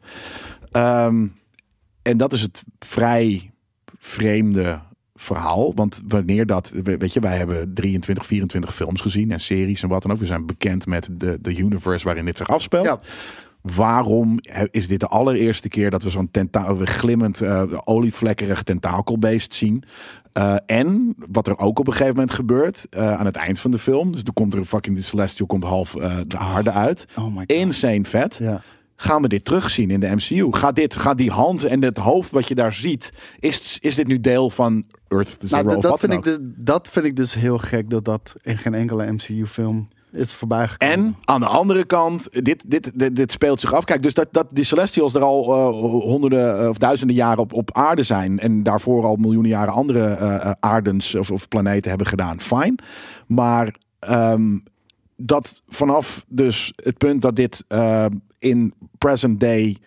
Ehm, 0.71 1.25
en 2.01 2.17
dat 2.17 2.33
is 2.33 2.41
het 2.41 2.63
vrij 2.79 3.51
vreemde 3.99 4.79
verhaal. 5.15 5.73
Want 5.75 6.01
wanneer 6.07 6.45
dat, 6.45 6.69
we- 6.83 6.97
weet 6.97 7.13
je, 7.13 7.19
wij 7.19 7.37
hebben 7.37 7.73
23, 7.73 8.25
24 8.25 8.75
films 8.75 9.01
gezien 9.01 9.31
en 9.31 9.39
series 9.39 9.83
en 9.83 9.89
wat 9.89 10.01
dan 10.01 10.11
ook. 10.11 10.17
We 10.17 10.25
zijn 10.25 10.45
bekend 10.45 10.85
met 10.85 11.09
de, 11.11 11.37
de 11.41 11.57
universe 11.57 12.05
waarin 12.05 12.25
dit 12.25 12.37
zich 12.37 12.47
afspeelt. 12.49 12.85
Ja. 12.85 12.99
Waarom 13.61 14.37
is 14.71 14.87
dit 14.87 14.99
de 14.99 15.07
allereerste 15.07 15.67
keer 15.69 15.89
dat 15.89 16.03
we 16.03 16.09
zo'n 16.09 16.31
tenta 16.31 16.75
glimmend, 16.79 17.41
eh, 17.41 17.63
olievlekkerig 17.83 18.63
tentakelbeest 18.63 19.53
zien? 19.53 19.83
Eh, 20.33 20.55
en 20.65 21.15
wat 21.31 21.47
er 21.47 21.57
ook 21.57 21.79
op 21.79 21.87
een 21.87 21.93
gegeven 21.93 22.13
moment 22.15 22.31
gebeurt 22.33 22.87
eh, 22.89 23.13
aan 23.19 23.25
het 23.25 23.35
eind 23.35 23.59
van 23.59 23.71
de 23.71 23.79
film. 23.79 24.11
Dus 24.11 24.21
er 24.23 24.33
komt 24.33 24.53
er 24.53 24.59
een 24.59 24.65
fucking 24.65 24.95
de 24.95 25.01
Celestial 25.01 25.47
komt 25.47 25.63
half 25.63 25.91
de 26.27 26.37
harde 26.37 26.71
uit. 26.71 27.05
Oh 27.17 27.25
my 27.25 27.31
god. 27.37 27.51
Insane 27.51 28.03
vet 28.05 28.35
Ja. 28.39 28.61
Gaan 29.01 29.21
we 29.21 29.27
dit 29.27 29.45
terugzien 29.45 29.89
in 29.89 29.99
de 29.99 30.15
MCU? 30.15 30.47
Gaat, 30.51 30.75
dit, 30.75 30.95
gaat 30.95 31.17
die 31.17 31.31
hand 31.31 31.63
en 31.63 31.83
het 31.83 31.97
hoofd 31.97 32.31
wat 32.31 32.47
je 32.47 32.55
daar 32.55 32.73
ziet, 32.73 33.13
is, 33.39 33.77
is 33.81 33.95
dit 33.95 34.07
nu 34.07 34.19
deel 34.19 34.49
van 34.49 34.83
Earth 35.07 35.37
Zero 35.39 35.63
Nou, 35.63 35.81
dat, 35.81 35.99
vind 35.99 36.13
ik 36.13 36.23
dus, 36.23 36.37
dat 36.41 36.89
vind 36.89 37.05
ik 37.05 37.15
dus 37.15 37.33
heel 37.33 37.57
gek 37.57 37.89
dat 37.89 38.05
dat 38.05 38.35
in 38.41 38.57
geen 38.57 38.73
enkele 38.73 39.11
MCU-film 39.11 39.87
is 40.11 40.33
voorbij 40.33 40.67
gekomen. 40.67 40.95
En 40.95 41.15
aan 41.23 41.39
de 41.39 41.45
andere 41.45 41.83
kant, 41.83 42.27
dit, 42.31 42.63
dit, 42.71 42.91
dit, 42.95 43.15
dit 43.15 43.31
speelt 43.31 43.59
zich 43.59 43.73
af. 43.73 43.83
Kijk, 43.83 44.03
dus 44.03 44.13
dat, 44.13 44.27
dat 44.31 44.47
die 44.51 44.63
Celestials 44.63 45.13
er 45.13 45.21
al 45.21 45.43
eh, 45.43 45.79
honderden 46.01 46.59
eh, 46.59 46.69
of 46.69 46.77
duizenden 46.77 47.15
jaren 47.15 47.39
op, 47.39 47.53
op 47.53 47.69
aarde 47.73 48.03
zijn. 48.03 48.39
En 48.39 48.63
daarvoor 48.63 49.03
al 49.03 49.15
miljoenen 49.15 49.51
jaren 49.51 49.73
andere 49.73 50.07
eh, 50.07 50.51
aardens 50.59 51.15
of, 51.15 51.31
of 51.31 51.47
planeten 51.47 51.89
hebben 51.89 52.07
gedaan. 52.07 52.41
Fijn. 52.41 52.75
Maar 53.27 53.75
ehm, 53.99 54.57
dat 55.25 55.61
vanaf 55.67 56.25
dus 56.27 56.73
het 56.75 56.97
punt 56.97 57.21
dat 57.21 57.35
dit 57.35 57.63
eh, 57.67 58.05
in 58.41 58.73
present 58.99 59.39
day 59.39 59.77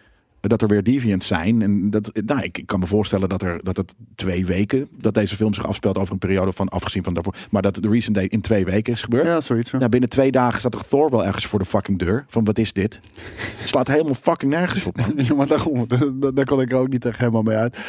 dat 0.48 0.62
er 0.62 0.68
weer 0.68 0.82
deviants 0.82 1.26
zijn. 1.26 1.62
En 1.62 1.90
dat, 1.90 2.10
nou, 2.26 2.42
ik, 2.42 2.58
ik 2.58 2.66
kan 2.66 2.80
me 2.80 2.86
voorstellen 2.86 3.28
dat, 3.28 3.42
er, 3.42 3.60
dat 3.62 3.76
het 3.76 3.94
twee 4.14 4.46
weken, 4.46 4.88
dat 5.00 5.14
deze 5.14 5.36
film 5.36 5.54
zich 5.54 5.66
afspeelt 5.66 5.98
over 5.98 6.12
een 6.12 6.18
periode 6.18 6.52
van, 6.52 6.68
afgezien 6.68 7.04
van 7.04 7.14
daarvoor, 7.14 7.34
maar 7.50 7.62
dat 7.62 7.74
de 7.74 7.88
recent 7.88 8.14
day 8.14 8.24
in 8.24 8.40
twee 8.40 8.64
weken 8.64 8.92
is 8.92 9.02
gebeurd. 9.02 9.26
Ja, 9.26 9.40
zoiets. 9.40 9.70
ja. 9.70 9.78
Nou, 9.78 9.90
binnen 9.90 10.08
twee 10.08 10.30
dagen 10.32 10.58
staat 10.58 10.72
toch 10.72 10.84
Thor 10.84 11.10
wel 11.10 11.24
ergens 11.24 11.46
voor 11.46 11.58
de 11.58 11.64
fucking 11.64 11.98
deur. 11.98 12.24
Van 12.28 12.44
wat 12.44 12.58
is 12.58 12.72
dit? 12.72 13.00
Het 13.58 13.68
slaat 13.68 13.86
helemaal 13.88 14.14
fucking 14.14 14.50
nergens 14.52 14.86
op, 14.86 14.96
man. 14.96 15.10
Op 15.10 15.20
Ja, 15.28 15.34
maar 15.34 15.46
daarom, 15.46 15.86
daar, 16.34 16.44
kon 16.44 16.60
ik 16.60 16.72
er 16.72 16.78
ook 16.78 16.88
niet 16.88 17.04
echt 17.04 17.18
helemaal 17.18 17.42
mee 17.42 17.56
uit. 17.56 17.74
Eh, 17.74 17.80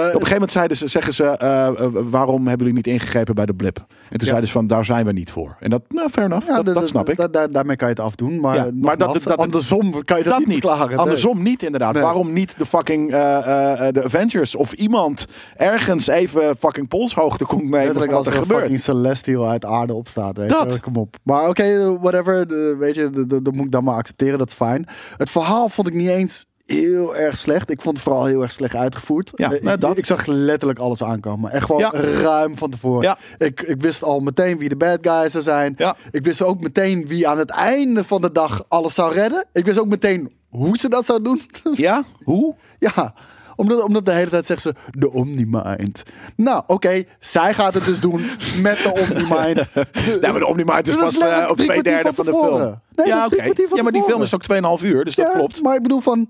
een 0.00 0.04
gegeven 0.10 0.32
moment 0.32 0.52
zeiden 0.52 0.76
ze, 0.76 0.86
zeggen 0.88 1.14
ze, 1.14 1.24
eh, 1.24 1.66
eh, 1.66 1.74
waarom 1.92 2.46
hebben 2.46 2.66
jullie 2.66 2.82
niet 2.82 2.86
ingegrepen 2.94 3.34
bij 3.34 3.46
de 3.46 3.54
blip? 3.54 3.76
En 3.78 3.84
toen 4.10 4.18
Ja. 4.18 4.26
zeiden 4.26 4.46
ze 4.46 4.52
van, 4.52 4.66
daar 4.66 4.84
zijn 4.84 5.06
we 5.06 5.12
niet 5.12 5.30
voor. 5.30 5.56
En 5.60 5.70
dat, 5.70 5.82
nou, 5.88 6.08
fair 6.08 6.26
enough, 6.26 6.46
ja, 6.46 6.62
dat, 6.62 6.88
snap 6.88 7.08
ik. 7.08 7.16
da- 7.16 7.28
da- 7.28 7.46
daarmee 7.46 7.76
kan 7.76 7.88
je 7.88 7.94
het 7.94 8.02
afdoen. 8.02 8.40
Maar, 8.40 8.68
maar 8.80 8.96
dat- 8.96 9.22
dat- 9.22 9.36
andersom 9.36 10.04
kan 10.04 10.18
je 10.18 10.24
dat, 10.24 10.38
niet 10.38 10.48
verklaren. 10.50 10.88
nee. 10.88 10.96
Andersom 10.98 11.42
niet, 11.42 11.62
inderdaad. 11.62 11.94
Nee. 11.94 12.02
Waarom 12.04 12.32
niet 12.32 12.54
de 12.58 12.66
fucking 12.66 13.12
eh, 13.12 13.36
eh, 13.36 13.86
eh, 13.88 13.94
de 13.94 14.04
Avengers 14.04 14.54
of 14.54 14.72
iemand 14.72 15.26
ergens 15.56 16.06
even 16.06 16.56
fucking 16.58 16.88
polshoogte 16.88 17.44
komt 17.44 17.62
nemen 17.62 17.80
Letterlijk 17.80 18.12
als 18.12 18.26
er 18.26 18.32
er 18.32 18.38
gebeurt? 18.38 18.60
fucking 18.60 18.80
celestial 18.80 19.48
uit 19.48 19.64
aarde 19.64 19.94
opstaat. 19.94 20.36
Weet 20.36 20.48
Dat. 20.48 20.72
Je? 20.72 20.80
Kom 20.80 20.96
op. 20.96 21.16
Maar 21.22 21.48
oké, 21.48 21.98
whatever. 22.00 22.46
de- 22.46 22.76
weet 22.78 22.94
je, 22.94 23.10
dat 23.42 23.54
moet 23.54 23.64
ik 23.64 23.70
dan 23.70 23.84
maar 23.84 23.96
accepteren. 23.96 24.38
Dat 24.38 24.48
is 24.48 24.54
fijn. 24.54 24.86
Het 25.16 25.30
verhaal 25.30 25.68
vond 25.68 25.88
ik 25.88 25.94
niet 25.94 26.08
eens 26.08 26.44
heel 26.66 27.16
erg 27.16 27.36
slecht. 27.36 27.70
Ik 27.70 27.80
vond 27.80 27.94
het 27.96 28.04
vooral 28.04 28.24
heel 28.24 28.42
erg 28.42 28.52
slecht 28.52 28.74
uitgevoerd. 28.76 29.32
Ja, 29.34 29.52
Eh, 29.52 29.62
nou, 29.62 29.74
ik, 29.74 29.80
dat. 29.80 29.98
ik 29.98 30.06
zag 30.06 30.26
letterlijk 30.26 30.78
alles 30.78 31.02
aankomen. 31.02 31.50
Echt 31.52 31.64
gewoon 31.66 31.80
Ja. 31.80 31.90
ruim 32.22 32.56
van 32.58 32.70
tevoren. 32.70 33.02
Ja. 33.02 33.18
Ik, 33.38 33.60
ik 33.62 33.80
wist 33.80 34.02
al 34.02 34.20
meteen 34.20 34.58
wie 34.58 34.68
de 34.68 34.76
bad 34.76 34.98
guys 35.00 35.32
zou 35.32 35.44
zijn. 35.44 35.74
Ja. 35.76 35.96
Ik 36.10 36.24
wist 36.24 36.42
ook 36.42 36.60
meteen 36.60 37.06
wie 37.06 37.28
aan 37.28 37.38
het 37.38 37.50
einde 37.50 38.04
van 38.04 38.20
de 38.20 38.32
dag 38.32 38.64
alles 38.68 38.94
zou 38.94 39.12
redden. 39.14 39.44
Ik 39.52 39.64
wist 39.64 39.78
ook 39.78 39.88
meteen 39.88 40.32
hoe 40.48 40.78
ze 40.78 40.88
dat 40.88 41.04
zou 41.04 41.22
doen. 41.22 41.40
Ja? 41.74 42.02
Hoe? 42.24 42.54
Ja, 42.78 43.14
omdat, 43.56 43.82
omdat 43.82 44.06
de 44.06 44.12
hele 44.12 44.30
tijd 44.30 44.46
zegt 44.46 44.62
ze 44.62 44.74
de 44.90 45.12
Omnimind. 45.12 46.02
Nou, 46.36 46.62
oké, 46.66 47.04
zij 47.20 47.54
gaat 47.54 47.74
het 47.74 47.84
dus 47.84 48.00
doen 48.00 48.20
met 48.62 48.76
de 48.78 48.92
Omnimind. 48.92 49.66
Nee, 50.20 50.30
maar 50.30 50.38
de 50.40 50.46
Omnimind 50.46 50.88
is 50.88 50.96
pas 50.96 51.18
eh, 51.18 51.46
op 51.50 51.56
twee 51.56 51.82
derde 51.82 52.02
van 52.14 52.14
van 52.14 52.24
de 52.24 52.30
film. 52.32 52.80
Nee, 52.94 53.06
ja, 53.06 53.24
oké. 53.26 53.42
Ja, 53.74 53.82
maar 53.82 53.92
die 53.92 54.02
film 54.02 54.22
is 54.22 54.34
ook 54.34 54.42
2,5 54.80 54.84
uur, 54.84 55.04
dus 55.04 55.14
dat 55.14 55.32
klopt. 55.32 55.62
Maar 55.62 55.74
ik 55.76 55.82
bedoel 55.82 56.00
van, 56.00 56.28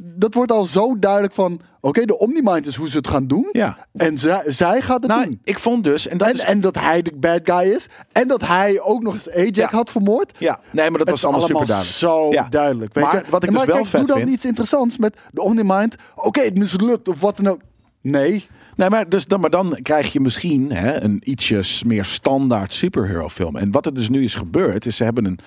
dat 0.00 0.34
wordt 0.34 0.52
al 0.52 0.64
zo 0.64 0.98
duidelijk 0.98 1.32
van, 1.34 1.60
oké, 1.80 2.04
de 2.04 2.18
Omnimind 2.18 2.66
is 2.66 2.74
hoe 2.74 2.88
ze 2.90 2.96
het 2.96 3.08
gaan 3.08 3.26
doen. 3.26 3.48
Ja. 3.52 3.86
En 3.92 4.18
zij, 4.18 4.42
zij 4.46 4.80
gaat 4.80 5.02
het 5.02 5.10
Nou, 5.10 5.22
doen. 5.22 5.40
ik 5.44 5.58
vond 5.58 5.84
dus, 5.84 6.08
en 6.08 6.18
dat 6.18 6.28
En, 6.28 6.34
is... 6.34 6.40
en 6.40 6.60
dat 6.60 6.80
hij 6.80 7.02
de 7.02 7.12
bad 7.16 7.40
guy 7.44 7.70
is. 7.72 7.86
En 8.12 8.28
dat 8.28 8.46
hij 8.46 8.80
ook 8.80 9.02
nog 9.02 9.12
eens 9.14 9.30
Ajax 9.30 9.58
Ja. 9.58 9.68
had 9.70 9.90
vermoord. 9.90 10.32
ja, 10.38 10.60
nee, 10.70 10.90
maar 10.90 10.98
dat 10.98 11.10
was 11.10 11.22
allemaal 11.24 11.40
super 11.46 11.56
allemaal 11.56 11.82
duidelijk. 11.84 11.98
zo 11.98 12.30
Ja. 12.32 12.48
duidelijk. 12.48 12.94
Weet 12.94 13.04
Maar 13.04 13.14
je? 13.24 13.30
wat 13.30 13.42
ik 13.42 13.48
En 13.48 13.54
dus 13.54 13.56
maar 13.56 13.66
wel 13.66 13.76
kijk, 13.76 13.88
vet 13.88 14.00
doe 14.00 14.08
dan 14.08 14.18
vind- 14.18 14.30
iets 14.30 14.44
interessants 14.44 14.98
met 14.98 15.16
de 15.32 15.42
Omnimind. 15.42 15.96
Oké, 16.14 16.40
het 16.40 16.58
mislukt 16.58 17.08
of 17.08 17.20
wat 17.20 17.36
dan 17.36 17.46
ook. 17.46 17.60
Nee. 18.02 18.46
Nee, 18.76 18.90
maar, 18.90 19.08
dus 19.08 19.24
dan, 19.24 19.40
maar 19.40 19.50
dan 19.50 19.78
krijg 19.82 20.12
je 20.12 20.20
misschien 20.20 20.72
hè, 20.72 21.02
een 21.02 21.20
ietsjes 21.24 21.82
meer 21.84 22.04
standaard 22.04 22.74
superhero 22.74 23.28
film. 23.28 23.56
En 23.56 23.70
wat 23.70 23.86
er 23.86 23.94
dus 23.94 24.08
nu 24.08 24.24
is 24.24 24.34
gebeurd, 24.34 24.86
is 24.86 24.96
ze 24.96 25.04
hebben 25.04 25.24
een, 25.24 25.38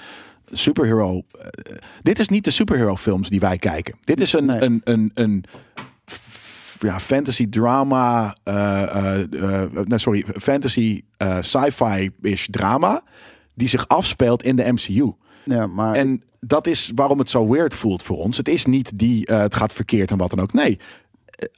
superhero. 0.51 1.21
eh, 1.41 1.75
dit 2.01 2.19
is 2.19 2.27
niet 2.27 2.43
de 2.43 2.51
superhero 2.51 2.95
films 2.95 3.29
die 3.29 3.39
wij 3.39 3.57
kijken. 3.57 3.95
Dit 4.03 4.19
is 4.21 4.33
een, 4.33 4.45
Nee. 4.45 4.61
een, 4.61 4.81
een, 4.83 5.11
een 5.13 5.43
ja, 6.79 6.99
fantasy 6.99 7.49
drama. 7.49 8.35
eh, 8.43 9.17
nee, 9.83 9.99
sorry, 9.99 10.25
fantasy 10.41 11.01
sci-fi-ish 11.41 12.47
drama. 12.51 13.03
Die 13.55 13.67
zich 13.67 13.87
afspeelt 13.87 14.43
in 14.43 14.55
de 14.55 14.71
MCU. 14.71 15.11
Ja, 15.43 15.67
maar 15.67 15.95
En 15.95 16.23
dat 16.39 16.67
is 16.67 16.91
waarom 16.95 17.19
het 17.19 17.29
zo 17.29 17.47
weird 17.49 17.73
voelt 17.73 18.03
voor 18.03 18.17
ons. 18.17 18.37
Het 18.37 18.47
is 18.49 18.65
niet 18.65 18.91
die 18.95 19.23
het 19.33 19.55
gaat 19.55 19.73
verkeerd 19.73 20.11
en 20.11 20.17
wat 20.17 20.29
dan 20.29 20.39
ook. 20.39 20.53
Nee, 20.53 20.79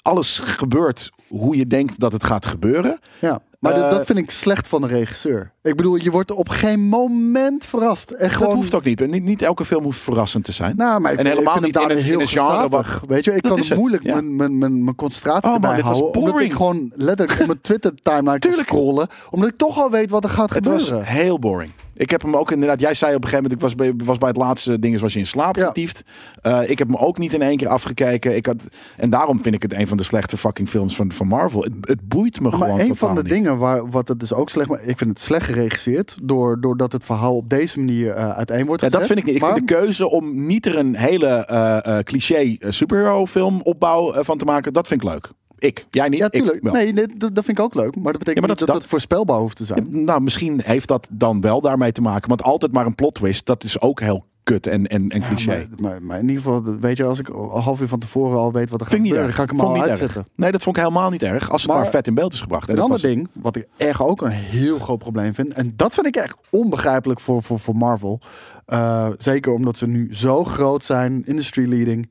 alles 0.01 0.37
gebeurt 0.39 1.11
hoe 1.27 1.55
je 1.55 1.67
denkt 1.67 1.99
dat 1.99 2.11
het 2.11 2.23
gaat 2.23 2.45
gebeuren. 2.45 2.99
Ja, 3.21 3.41
maar 3.61 3.73
Eh, 3.73 3.81
dat- 3.81 3.91
dat 3.91 4.05
vind 4.05 4.17
ik 4.17 4.31
slecht 4.31 4.67
van 4.67 4.81
de 4.81 4.87
regisseur. 4.87 5.51
Ik 5.61 5.75
bedoel, 5.75 5.95
je 5.95 6.11
wordt 6.11 6.31
op 6.31 6.49
geen 6.49 6.79
moment 6.81 7.65
verrast. 7.65 8.11
En 8.11 8.29
gewoon, 8.31 8.47
Dat 8.47 8.57
hoeft 8.57 8.75
ook 8.75 8.83
niet. 8.83 9.07
Niet, 9.07 9.23
niet 9.23 9.41
elke 9.41 9.65
film 9.65 9.83
hoeft 9.83 9.99
verrassend 9.99 10.43
te 10.43 10.51
zijn. 10.51 10.75
Nou, 10.75 10.99
maar 11.01 11.11
ik 11.11 11.17
En 11.17 11.23
vind, 11.25 11.37
helemaal 11.37 11.55
ik 11.57 11.61
vind 11.63 11.73
niet 11.75 11.83
het 11.83 11.91
in 11.91 11.97
een- 11.97 12.03
heel 12.03 12.13
in 12.15 12.21
een 12.21 12.27
genre. 12.69 12.83
Weet 13.07 13.23
je, 13.23 13.31
ik 13.35 13.41
Dat 13.41 13.51
kan 13.51 13.59
het 13.61 13.75
moeilijk 13.77 14.03
ja. 14.03 14.13
mijn, 14.13 14.35
mijn, 14.35 14.57
mijn, 14.57 14.83
mijn 14.83 14.95
concentratie 14.95 15.49
Oh, 15.49 15.59
man, 15.59 15.75
dit 15.75 15.83
was. 15.83 16.01
Omdat 16.01 16.23
ik 16.23 16.31
boring. 16.31 16.55
gewoon 16.55 16.91
letterlijk 16.95 17.39
op 17.39 17.45
mijn 17.47 17.61
Twitter 17.69 17.93
timeline 18.01 18.39
scrollen. 18.63 19.07
Omdat 19.29 19.49
ik 19.49 19.57
toch 19.57 19.77
al 19.77 19.89
weet 19.91 20.09
wat 20.09 20.23
er 20.23 20.29
gaat 20.29 20.53
Het 20.53 20.65
was 20.65 20.83
gebeuren. 20.83 21.07
heel 21.13 21.39
boring. 21.39 21.71
Ik 21.93 22.09
heb 22.09 22.21
hem 22.21 22.35
ook 22.35 22.51
inderdaad. 22.51 22.79
Jij 22.79 22.93
zei 22.93 23.15
op 23.15 23.23
een 23.23 23.29
gegeven 23.29 23.49
moment. 23.51 23.73
Ik 23.73 23.77
was 23.77 23.87
bij, 23.95 24.05
was 24.05 24.17
bij 24.17 24.27
het 24.27 24.37
laatste 24.37 24.79
ding. 24.79 24.99
Was 24.99 25.13
je 25.13 25.19
in 25.19 25.25
slaap 25.27 25.55
Ja. 25.55 25.65
getiefd. 25.67 26.03
Eh, 26.41 26.69
ik 26.69 26.77
heb 26.79 26.87
hem 26.87 26.97
ook 26.97 27.17
niet 27.17 27.33
in 27.33 27.41
één 27.41 27.57
keer 27.57 27.67
afgekeken. 27.67 28.35
Ik 28.35 28.45
had, 28.45 28.55
en 28.97 29.09
daarom 29.09 29.41
vind 29.43 29.55
ik 29.55 29.61
het 29.61 29.73
een 29.73 29.87
van 29.87 29.97
de 29.97 30.03
slechte 30.03 30.37
fucking 30.37 30.69
films 30.69 30.95
van, 30.95 31.11
van 31.11 31.27
Marvel. 31.27 31.61
Het, 31.63 31.73
het 31.81 32.07
boeit 32.07 32.39
me 32.41 32.49
Maar 32.49 32.51
gewoon. 32.59 32.69
een 32.79 32.79
totaal 32.79 32.95
van 32.95 33.15
de 33.15 33.21
niet. 33.21 33.31
dingen 33.31 33.57
waar 33.57 33.89
wat 33.89 34.07
het 34.07 34.19
dus 34.19 34.33
ook 34.33 34.49
slecht, 34.49 34.69
maar 34.69 34.81
ik 34.83 34.97
vind 34.97 35.09
het 35.09 35.19
slecht 35.19 35.45
geregisseerd 35.45 36.17
door 36.23 36.61
doordat 36.61 36.91
het 36.91 37.03
verhaal 37.03 37.35
op 37.35 37.49
deze 37.49 37.79
manier 37.79 38.11
eh, 38.13 38.29
uiteen 38.29 38.65
wordt 38.65 38.81
Ja, 38.81 38.87
gezet. 38.87 38.91
dat 38.91 39.05
vind 39.07 39.19
ik 39.19 39.25
niet. 39.25 39.35
Ik 39.35 39.41
Maar- 39.41 39.53
vind 39.55 39.67
de 39.67 39.73
keuze 39.75 40.09
om 40.09 40.45
niet 40.45 40.65
er 40.65 40.77
een 40.77 40.95
hele 40.95 41.27
eh, 41.45 41.97
cliché 41.99 42.55
superhero 42.59 43.25
film 43.25 43.59
opbouw 43.63 44.23
van 44.23 44.37
te 44.37 44.45
maken. 44.45 44.73
Dat 44.73 44.87
vind 44.87 45.03
ik 45.03 45.09
leuk. 45.09 45.29
Ik. 45.61 45.85
Jij 45.89 46.09
niet. 46.09 46.19
Ja, 46.19 46.29
tuurlijk. 46.29 46.71
nee, 46.71 46.93
nee, 46.93 47.07
dat, 47.17 47.35
dat 47.35 47.45
vind 47.45 47.57
ik 47.57 47.63
ook 47.63 47.73
leuk. 47.73 47.95
Maar 47.95 48.11
dat 48.11 48.23
betekent 48.23 48.35
Ja, 48.35 48.41
maar 48.41 48.49
niet 48.49 48.49
dat- 48.49 48.57
dat, 48.59 48.67
dat- 48.67 48.77
het 48.81 48.89
voorspelbaar 48.89 49.37
hoeft 49.39 49.57
te 49.57 49.65
zijn. 49.65 50.03
Nou, 50.05 50.21
misschien 50.21 50.61
heeft 50.63 50.87
dat 50.87 51.07
dan 51.11 51.41
wel 51.41 51.61
daarmee 51.61 51.91
te 51.91 52.01
maken. 52.01 52.29
Want 52.29 52.43
altijd 52.43 52.71
maar 52.71 52.85
een 52.85 52.95
plot 52.95 53.13
twist, 53.15 53.45
dat 53.45 53.63
is 53.63 53.81
ook 53.81 53.99
heel 53.99 54.25
kut 54.43 54.67
en, 54.67 54.87
en, 54.87 55.09
en 55.09 55.19
Ja, 55.21 55.27
cliché. 55.27 55.47
maar, 55.47 55.67
maar, 55.91 56.03
maar 56.03 56.19
in 56.19 56.27
ieder 56.29 56.43
geval, 56.43 56.61
dat- 56.61 56.77
weet 56.79 56.97
je, 56.97 57.03
als 57.03 57.19
ik 57.19 57.27
een 57.29 57.49
half 57.49 57.81
uur 57.81 57.87
van 57.87 57.99
tevoren 57.99 58.37
al 58.37 58.51
weet 58.51 58.69
wat 58.69 58.81
er 58.81 58.87
gaat 58.87 58.95
gebeuren, 58.95 59.33
ga 59.33 59.43
ik 59.43 59.49
hem 59.49 59.59
Vond 59.59 59.69
al 59.71 59.75
niet 59.77 59.87
erg. 59.87 59.99
uitzetten. 59.99 60.27
Nee, 60.35 60.51
dat 60.51 60.63
vond 60.63 60.77
ik 60.77 60.81
helemaal 60.83 61.09
niet 61.09 61.23
erg. 61.23 61.49
Als 61.51 61.61
het 61.61 61.71
maar, 61.71 61.79
Maar- 61.81 61.89
vet 61.89 62.07
in 62.07 62.13
beeld 62.13 62.33
is 62.33 62.41
gebracht. 62.41 62.63
En 62.63 62.69
Een 62.69 62.75
dat 62.75 62.83
ander 62.83 63.01
was- 63.01 63.11
ding, 63.11 63.27
wat 63.33 63.55
ik 63.55 63.67
echt 63.77 63.99
ook 63.99 64.21
een 64.21 64.31
heel 64.31 64.79
groot 64.79 64.99
probleem 64.99 65.33
vind, 65.33 65.53
en 65.53 65.73
dat 65.75 65.93
vind 65.93 66.05
ik 66.07 66.15
echt 66.15 66.35
onbegrijpelijk 66.49 67.19
voor, 67.19 67.43
voor, 67.43 67.59
voor 67.59 67.75
Marvel. 67.75 68.19
Eh, 68.65 69.07
zeker 69.17 69.53
omdat 69.53 69.77
ze 69.77 69.87
nu 69.87 70.15
zo 70.15 70.43
groot 70.43 70.83
zijn, 70.83 71.25
industry 71.25 71.69
leading. 71.69 72.09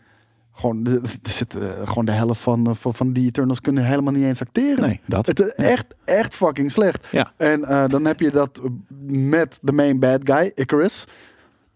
Gewoon 0.60 0.82
de, 0.82 1.00
er 1.22 1.30
zit, 1.30 1.54
eh, 1.54 1.68
gewoon 1.84 2.04
de 2.04 2.12
helft 2.12 2.40
van, 2.40 2.66
eh, 2.66 2.74
van, 2.74 2.94
van 2.94 3.12
die 3.12 3.26
Eternals 3.26 3.60
kunnen 3.60 3.84
helemaal 3.84 4.12
niet 4.12 4.24
eens 4.24 4.40
acteren. 4.40 4.80
Nee, 4.80 5.00
dat. 5.06 5.26
Het 5.26 5.40
is 5.40 5.52
echt, 5.52 5.84
echt 6.04 6.34
fucking 6.34 6.70
slecht. 6.70 7.06
Ja. 7.10 7.32
En 7.36 7.64
eh, 7.64 7.84
dan 7.88 8.04
heb 8.04 8.20
je 8.20 8.30
dat 8.30 8.60
met 9.06 9.58
de 9.62 9.72
main 9.72 9.98
bad 9.98 10.20
guy, 10.24 10.52
Icarus. 10.54 11.04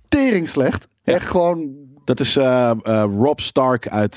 Tering 0.08 0.48
slecht. 0.48 0.88
Ja. 1.02 1.12
Echt 1.14 1.26
gewoon... 1.26 1.70
Dat 2.04 2.20
is 2.20 2.36
Rob 3.18 3.38
Stark 3.38 3.88
uit 3.88 4.14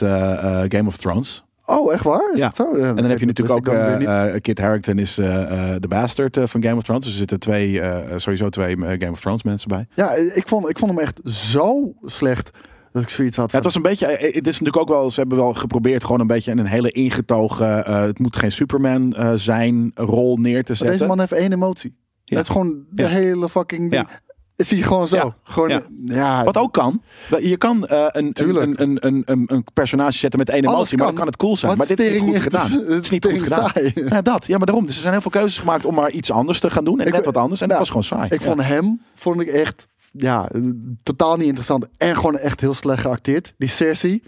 Game 0.67 0.83
of 0.85 0.97
Thrones. 0.97 1.43
Oh, 1.65 1.93
echt 1.93 2.03
waar? 2.03 2.31
Is 2.33 2.39
Ja. 2.39 2.45
dat 2.45 2.55
zo? 2.55 2.73
En 2.73 2.95
dan 2.95 3.05
heb 3.05 3.19
je 3.19 3.25
natuurlijk 3.25 3.67
ook 3.67 3.73
uh, 3.73 4.33
Kit 4.41 4.59
Harington 4.59 4.99
is 4.99 5.15
de 5.15 5.85
bastard 5.87 6.37
van 6.43 6.63
Game 6.63 6.75
of 6.75 6.83
Thrones. 6.83 7.03
Dus 7.03 7.11
er 7.13 7.19
zitten 7.19 7.39
twee, 7.39 7.81
sowieso 8.15 8.49
twee 8.49 8.75
Game 8.77 9.11
of 9.11 9.19
Thrones 9.19 9.43
mensen 9.43 9.69
bij. 9.69 9.87
Ja, 9.93 10.13
ik 10.13 10.47
vond, 10.47 10.69
ik 10.69 10.77
vond 10.77 10.91
hem 10.91 10.99
echt 10.99 11.19
zo 11.23 11.93
slecht 12.03 12.51
dat 12.97 13.09
ik 13.09 13.15
zoiets 13.15 13.37
had 13.37 13.51
Ja, 13.51 13.61
van... 13.61 13.65
het 13.69 13.73
was 13.73 13.75
een 13.75 13.89
beetje. 13.89 14.05
eh, 14.05 14.33
Het 14.35 14.47
is 14.47 14.59
natuurlijk 14.59 14.77
ook 14.77 14.87
wel. 14.89 15.11
Ze 15.11 15.19
hebben 15.19 15.37
wel 15.37 15.53
geprobeerd 15.53 16.03
gewoon 16.03 16.19
een 16.19 16.27
beetje 16.27 16.51
in 16.51 16.57
een 16.57 16.65
hele 16.65 16.91
ingetogen. 16.91 17.85
eh, 17.85 18.01
het 18.01 18.19
moet 18.19 18.35
geen 18.35 18.51
Superman 18.51 19.13
eh, 19.13 19.31
zijn 19.35 19.91
rol 19.95 20.37
neer 20.37 20.61
te 20.63 20.67
Maar 20.67 20.77
zetten. 20.77 20.87
deze 20.97 21.05
man 21.09 21.19
heeft 21.19 21.31
één 21.31 21.53
emotie. 21.53 21.95
Ja. 22.23 22.35
Dat 22.35 22.45
is 22.45 22.51
gewoon 22.51 22.83
de 22.89 23.01
Ja. 23.01 23.07
hele 23.07 23.49
fucking... 23.49 23.93
Ja. 23.93 24.05
Is 24.55 24.69
hij 24.71 24.79
gewoon 24.81 25.07
zo. 25.07 25.15
Ja. 25.15 25.35
Gewoon, 25.43 25.69
Ja. 25.69 25.81
ja. 26.05 26.43
Wat 26.43 26.57
ook 26.57 26.73
kan. 26.73 27.01
Je 27.39 27.57
kan 27.57 27.87
eh, 27.87 28.05
een, 28.11 28.31
een, 28.33 28.81
een, 28.81 28.97
een, 29.05 29.21
een, 29.25 29.43
een 29.47 29.63
personage 29.73 30.17
zetten 30.17 30.39
met 30.39 30.49
één 30.49 30.65
emotie, 30.65 30.97
maar 30.97 31.05
dan 31.07 31.15
kan. 31.15 31.25
het 31.25 31.35
cool 31.37 31.57
zijn. 31.57 31.77
Maar 31.77 31.87
dit 31.87 31.99
is 31.99 32.11
niet 32.21 32.21
goed 32.33 32.39
gedaan. 32.41 32.71
het 32.71 32.81
is- 32.87 32.93
Het 32.95 33.03
is 33.03 33.09
niet 33.09 33.25
goed 33.25 33.41
gedaan. 33.41 33.69
saai. 33.73 33.91
Ja, 34.09 34.21
dat. 34.21 34.45
Ja, 34.45 34.57
maar 34.57 34.65
daarom. 34.65 34.85
Dus 34.85 34.95
er 34.95 35.01
zijn 35.01 35.13
heel 35.13 35.21
veel 35.21 35.31
keuzes 35.31 35.57
gemaakt 35.57 35.85
om 35.85 35.95
maar 35.95 36.11
iets 36.11 36.31
anders 36.31 36.59
te 36.59 36.69
gaan 36.69 36.83
doen. 36.83 36.99
En 36.99 37.07
Ik- 37.07 37.13
net 37.13 37.25
wat 37.25 37.37
anders. 37.37 37.61
En 37.61 37.67
dat 37.69 37.77
was 37.77 37.87
gewoon 37.87 38.03
saai. 38.03 38.27
Ik 38.29 38.41
vond 38.41 38.61
hem, 38.63 39.01
vond 39.15 39.41
ik 39.41 39.47
echt, 39.47 39.87
ja, 40.17 40.49
totaal 41.03 41.35
niet 41.37 41.45
interessant. 41.47 41.85
En 41.97 42.15
gewoon 42.15 42.37
echt 42.37 42.61
heel 42.61 42.73
slecht 42.73 43.01
geacteerd. 43.01 43.53
Die 43.57 43.69
Cersei, 43.69 44.23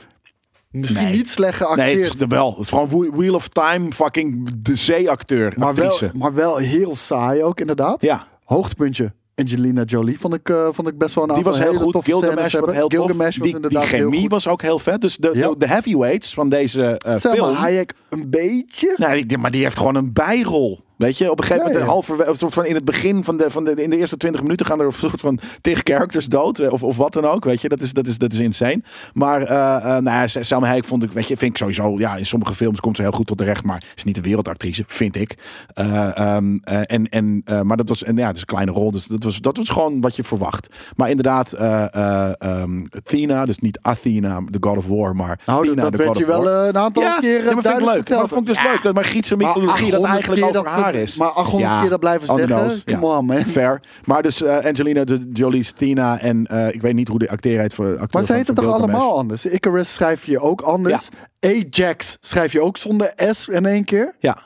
misschien 0.71 1.03
Nee. 1.03 1.13
niet 1.15 1.29
slecht 1.29 1.59
Nee, 1.59 1.67
geacteerd. 1.67 2.11
het 2.11 2.21
is 2.21 2.27
wel. 2.27 2.49
Het 2.51 2.59
is 2.59 2.69
gewoon 2.69 3.11
Wheel 3.15 3.33
of 3.33 3.47
Time, 3.47 3.91
fucking 3.91 4.49
de 4.61 4.75
zeeacteur. 4.75 5.53
maar, 5.57 5.75
wel, 5.75 5.99
maar 6.13 6.33
wel 6.33 6.57
heel 6.57 6.95
saai 6.95 7.43
ook, 7.43 7.59
inderdaad. 7.59 8.01
Ja, 8.01 8.27
Hoogtepuntje. 8.43 9.13
Angelina 9.35 9.83
Jolie 9.83 10.19
vond 10.19 10.33
ik, 10.33 10.49
eh, 10.49 10.67
vond 10.71 10.87
ik 10.87 10.97
best 10.97 11.15
wel 11.15 11.29
een 11.29 11.35
die 11.35 11.43
was 11.43 11.59
heel 11.59 11.73
goed. 11.73 12.03
Gilgamesh 12.03 12.53
was 12.53 12.75
heel 12.75 12.87
tof. 12.87 13.17
Was 13.17 13.35
die, 13.35 13.59
die 13.59 13.79
chemie 13.79 14.29
was 14.29 14.47
ook 14.47 14.61
heel 14.61 14.79
vet. 14.79 15.01
Dus 15.01 15.15
de, 15.17 15.29
Ja. 15.33 15.51
de, 15.57 15.67
heavyweights 15.67 16.33
van 16.33 16.49
deze 16.49 17.01
Selma 17.15 17.35
film... 17.35 17.55
Hayek 17.55 17.93
een 18.09 18.29
beetje. 18.29 18.93
Nee, 18.97 19.37
maar 19.37 19.51
die 19.51 19.63
heeft 19.63 19.77
gewoon 19.77 19.95
een 19.95 20.13
bijrol. 20.13 20.79
Weet 20.99 21.17
je, 21.17 21.31
op 21.31 21.37
een 21.39 21.43
gegeven 21.45 21.63
Ja, 21.63 21.69
moment, 21.71 21.87
ja. 21.87 21.91
halverwege, 21.93 22.29
of 22.31 22.37
soort 22.37 22.53
van 22.53 22.65
in 22.65 22.75
het 22.75 22.85
begin 22.85 23.23
van 23.23 23.37
de, 23.37 23.51
van 23.51 23.63
de, 23.63 23.83
in 23.83 23.89
de 23.89 23.97
eerste 23.97 24.17
20 24.17 24.41
minuten 24.41 24.65
gaan 24.65 24.79
er 24.79 24.85
een 24.85 24.91
soort 24.93 25.19
van 25.19 25.39
tegen 25.61 25.85
characters 25.85 26.25
dood, 26.25 26.59
eh, 26.59 26.71
of, 26.71 26.83
of 26.83 26.97
wat 26.97 27.13
dan 27.13 27.25
ook, 27.25 27.45
weet 27.45 27.61
je, 27.61 27.69
dat 27.69 27.79
is, 27.81 27.93
dat 27.93 28.07
is, 28.07 28.17
dat 28.17 28.33
is 28.33 28.39
insane. 28.39 28.81
Maar, 29.13 29.41
eh 29.41 29.75
eh 29.75 29.83
nou 29.83 30.03
ja, 30.03 30.27
Selma 30.43 30.67
Hayek 30.67 30.85
vond 30.85 31.03
ik, 31.03 31.11
weet 31.11 31.27
je, 31.27 31.37
vind 31.37 31.51
ik 31.51 31.57
sowieso, 31.57 31.99
ja, 31.99 32.15
in 32.15 32.25
sommige 32.25 32.53
films 32.53 32.79
komt 32.79 32.95
ze 32.95 33.01
heel 33.01 33.11
goed 33.11 33.27
tot 33.27 33.37
de 33.37 33.43
recht, 33.43 33.63
maar 33.63 33.83
is 33.95 34.03
niet 34.03 34.17
een 34.17 34.23
wereldactrice, 34.23 34.83
vind 34.87 35.15
ik. 35.15 35.37
Eh, 35.73 36.17
ehm, 36.17 36.57
eh, 36.63 36.79
en, 36.85 37.09
en, 37.09 37.41
eh, 37.45 37.61
maar 37.61 37.77
dat 37.77 37.89
was, 37.89 38.03
en 38.03 38.15
ja, 38.17 38.27
het 38.27 38.35
is 38.35 38.41
een 38.41 38.47
kleine 38.47 38.71
rol, 38.71 38.91
dus 38.91 39.05
dat 39.05 39.23
was, 39.23 39.39
dat 39.39 39.57
was 39.57 39.69
gewoon 39.69 40.01
wat 40.01 40.15
je 40.15 40.23
verwacht. 40.23 40.67
Maar 40.95 41.09
inderdaad, 41.09 41.51
eh 41.53 41.93
eh 41.93 42.31
ehm, 42.37 42.83
Athena, 42.97 43.45
dus 43.45 43.57
niet 43.59 43.79
Athena, 43.81 44.41
the 44.51 44.57
God 44.59 44.77
of 44.77 44.85
War, 44.87 45.15
maar 45.15 45.39
Nou, 45.45 45.65
dat, 45.65 45.71
Athena, 45.71 45.81
dat 45.81 45.91
the 45.91 45.97
werd 45.97 46.09
God 46.09 46.17
je 46.17 46.23
of 46.23 46.29
wel 46.29 46.43
War. 46.43 46.67
een 46.67 46.77
aantal 46.77 47.03
ja, 47.03 47.17
keren 47.19 47.45
ja, 47.45 47.53
maar 47.53 47.63
vind 47.63 47.79
ik 47.79 47.85
leuk. 47.85 48.09
Maar 48.09 48.17
dat 48.19 48.29
vond 48.29 48.41
ik 48.49 48.53
dus 48.53 48.63
Ja. 48.63 48.71
leuk. 48.71 48.83
Dat 48.83 48.93
maar 48.93 49.05
Griekse 49.05 49.35
Maar 49.35 49.45
mythologie 49.47 49.91
dat 49.91 50.01
800 50.01 50.11
eigenlijk 50.13 50.41
keer 50.53 50.61
over 50.61 50.71
dat 50.71 50.83
haar 50.83 50.88
is. 50.95 51.17
Maar 51.17 51.29
800 51.29 51.79
keer 51.81 51.89
dat 51.89 51.99
blijven 51.99 52.27
the 52.27 52.35
zeggen? 52.35 52.67
nose, 52.67 52.83
Come 52.83 53.05
on, 53.05 53.25
man. 53.25 53.43
Fair. 53.45 53.81
Maar 54.05 54.21
dus 54.23 54.41
eh, 54.41 54.65
Angelina 54.65 55.03
de 55.03 55.29
Jolie's 55.33 55.71
Tina 55.71 56.19
en 56.19 56.45
eh, 56.45 56.73
ik 56.73 56.81
weet 56.81 56.93
niet 56.93 57.07
hoe 57.07 57.19
de 57.19 57.29
acteur 57.29 57.59
heet 57.59 57.73
voor 57.73 57.85
acteur 57.85 58.07
Maar 58.11 58.23
ze 58.23 58.33
heten 58.33 58.55
van 58.55 58.63
toch 58.65 58.73
allemaal 58.73 59.17
anders? 59.17 59.45
Icarus 59.45 59.93
schrijf 59.93 60.25
je 60.25 60.39
ook 60.39 60.61
anders. 60.61 61.09
Ajax 61.41 62.17
schrijf 62.21 62.51
je 62.51 62.61
ook 62.61 62.77
zonder 62.77 63.13
S 63.15 63.47
in 63.47 63.65
één 63.65 63.83
keer. 63.83 64.15
Ja, 64.19 64.37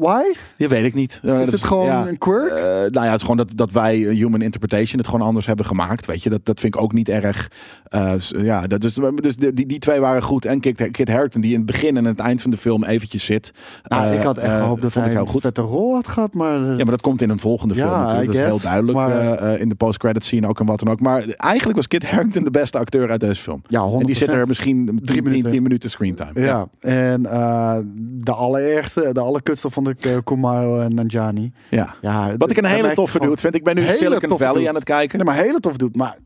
Why? 0.00 0.22
dat 0.56 0.68
weet 0.70 0.84
ik 0.84 0.94
niet. 0.94 1.12
Is 1.22 1.30
dat 1.30 1.46
het 1.46 1.62
gewoon 1.64 1.86
ja. 1.86 2.08
een 2.08 2.18
quirk? 2.18 2.50
Eh, 2.52 2.62
nou 2.64 2.90
ja, 2.92 3.02
het 3.04 3.14
is 3.14 3.20
gewoon 3.20 3.36
dat, 3.36 3.48
dat 3.54 3.70
wij 3.70 3.96
human 3.96 4.42
interpretation 4.42 4.98
het 4.98 5.08
gewoon 5.08 5.26
anders 5.26 5.46
hebben 5.46 5.64
gemaakt. 5.66 6.06
Weet 6.06 6.22
je, 6.22 6.30
dat, 6.30 6.40
dat 6.44 6.60
vind 6.60 6.74
ik 6.74 6.80
ook 6.80 6.92
niet 6.92 7.08
erg. 7.08 7.50
eh, 7.84 8.12
ja, 8.42 8.66
dat 8.66 8.84
is, 8.84 8.94
dus 9.14 9.36
die, 9.36 9.52
die, 9.52 9.66
die 9.66 9.78
twee 9.78 10.00
waren 10.00 10.22
goed. 10.22 10.44
En 10.44 10.60
Kit, 10.60 10.90
Kit 10.90 11.08
Harington, 11.08 11.40
die 11.40 11.50
in 11.52 11.56
het 11.56 11.66
begin 11.66 11.96
en 11.96 12.04
het 12.04 12.18
eind 12.18 12.42
van 12.42 12.50
de 12.50 12.56
film 12.56 12.84
eventjes 12.84 13.24
zit. 13.24 13.50
nou, 13.82 14.06
eh, 14.06 14.14
ik 14.14 14.22
had 14.22 14.38
echt 14.38 14.52
eh, 14.52 14.58
gehoopt 14.60 14.82
dat 14.82 14.92
vond 14.92 15.04
hij 15.04 15.14
ik 15.14 15.18
een 15.20 15.24
heel 15.24 15.32
goed. 15.32 15.42
vette 15.42 15.60
rol 15.60 15.94
had 15.94 16.08
gehad. 16.08 16.34
Maar, 16.34 16.60
Ja, 16.60 16.76
maar 16.76 16.84
dat 16.84 17.00
komt 17.00 17.22
in 17.22 17.30
een 17.30 17.40
volgende 17.40 17.74
Ja, 17.74 17.80
film 17.88 18.02
natuurlijk. 18.02 18.24
I 18.24 18.26
Dat 18.32 18.34
is 18.44 18.48
heel 18.50 18.60
duidelijk 18.60 18.98
Maar- 18.98 19.58
in 19.60 19.68
de 19.68 19.74
post-credit 19.74 20.24
scene 20.24 20.46
ook 20.48 20.60
en 20.60 20.66
wat 20.66 20.78
dan 20.78 20.88
ook. 20.88 21.00
Maar 21.00 21.22
eigenlijk 21.36 21.76
was 21.76 21.86
Kit 21.88 22.04
Harington 22.10 22.44
de 22.44 22.50
beste 22.50 22.78
acteur 22.78 23.10
uit 23.10 23.20
deze 23.20 23.40
film. 23.40 23.62
ja, 23.68 23.80
100%. 23.80 24.00
En 24.00 24.06
die 24.06 24.14
zit 24.16 24.28
er 24.28 24.46
misschien 24.46 24.84
drie 24.84 24.94
minuten. 25.02 25.24
minuten, 25.24 25.50
tien 25.50 25.62
minuten 25.62 25.90
screentime. 25.90 26.37
Ja, 26.44 26.68
en 26.80 27.26
eh, 27.26 27.78
de 28.00 28.32
allerergste, 28.32 29.10
de 29.12 29.20
allerkutste 29.20 29.70
vond 29.70 29.88
ik 29.88 30.04
uh, 30.04 30.16
Kumail 30.24 30.80
en 30.80 30.94
Nanjani. 30.94 31.52
ja. 31.70 31.94
Ja, 32.00 32.36
Wat 32.36 32.50
ik 32.50 32.56
een 32.56 32.64
hele 32.64 32.94
toffe 32.94 33.18
dude 33.18 33.36
vind. 33.36 33.54
Ik 33.54 33.64
ben 33.64 33.74
nu 33.74 33.82
Hele 33.82 33.96
Silicon 33.96 34.38
Valley 34.38 34.68
aan 34.68 34.74
het 34.74 34.84
kijken. 34.84 35.16
Nee, 35.18 35.26
maar 35.26 35.36
hele 35.44 35.60
tof 35.60 35.76
doet. 35.76 35.96
Maar 35.96 36.18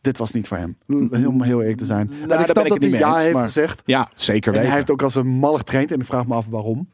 dit 0.00 0.18
was 0.18 0.32
niet 0.32 0.48
voor 0.48 0.56
hem. 0.56 0.76
Heel, 0.86 1.42
heel 1.42 1.60
eerlijk 1.60 1.78
te 1.78 1.84
zijn. 1.84 2.06
Nou, 2.20 2.32
en 2.32 2.40
ik 2.40 2.46
snap 2.46 2.68
dat 2.68 2.78
hij 2.80 2.88
ja 2.90 3.16
heeft 3.16 3.38
gezegd. 3.38 3.82
Ja, 3.84 4.08
zeker 4.14 4.46
En 4.46 4.52
weten. 4.52 4.66
hij 4.66 4.76
heeft 4.76 4.90
ook 4.90 5.02
als 5.02 5.14
een 5.14 5.26
mal 5.26 5.54
getraind. 5.56 5.92
En 5.92 6.00
ik 6.00 6.06
vraag 6.06 6.26
me 6.26 6.34
af 6.34 6.46
waarom. 6.46 6.88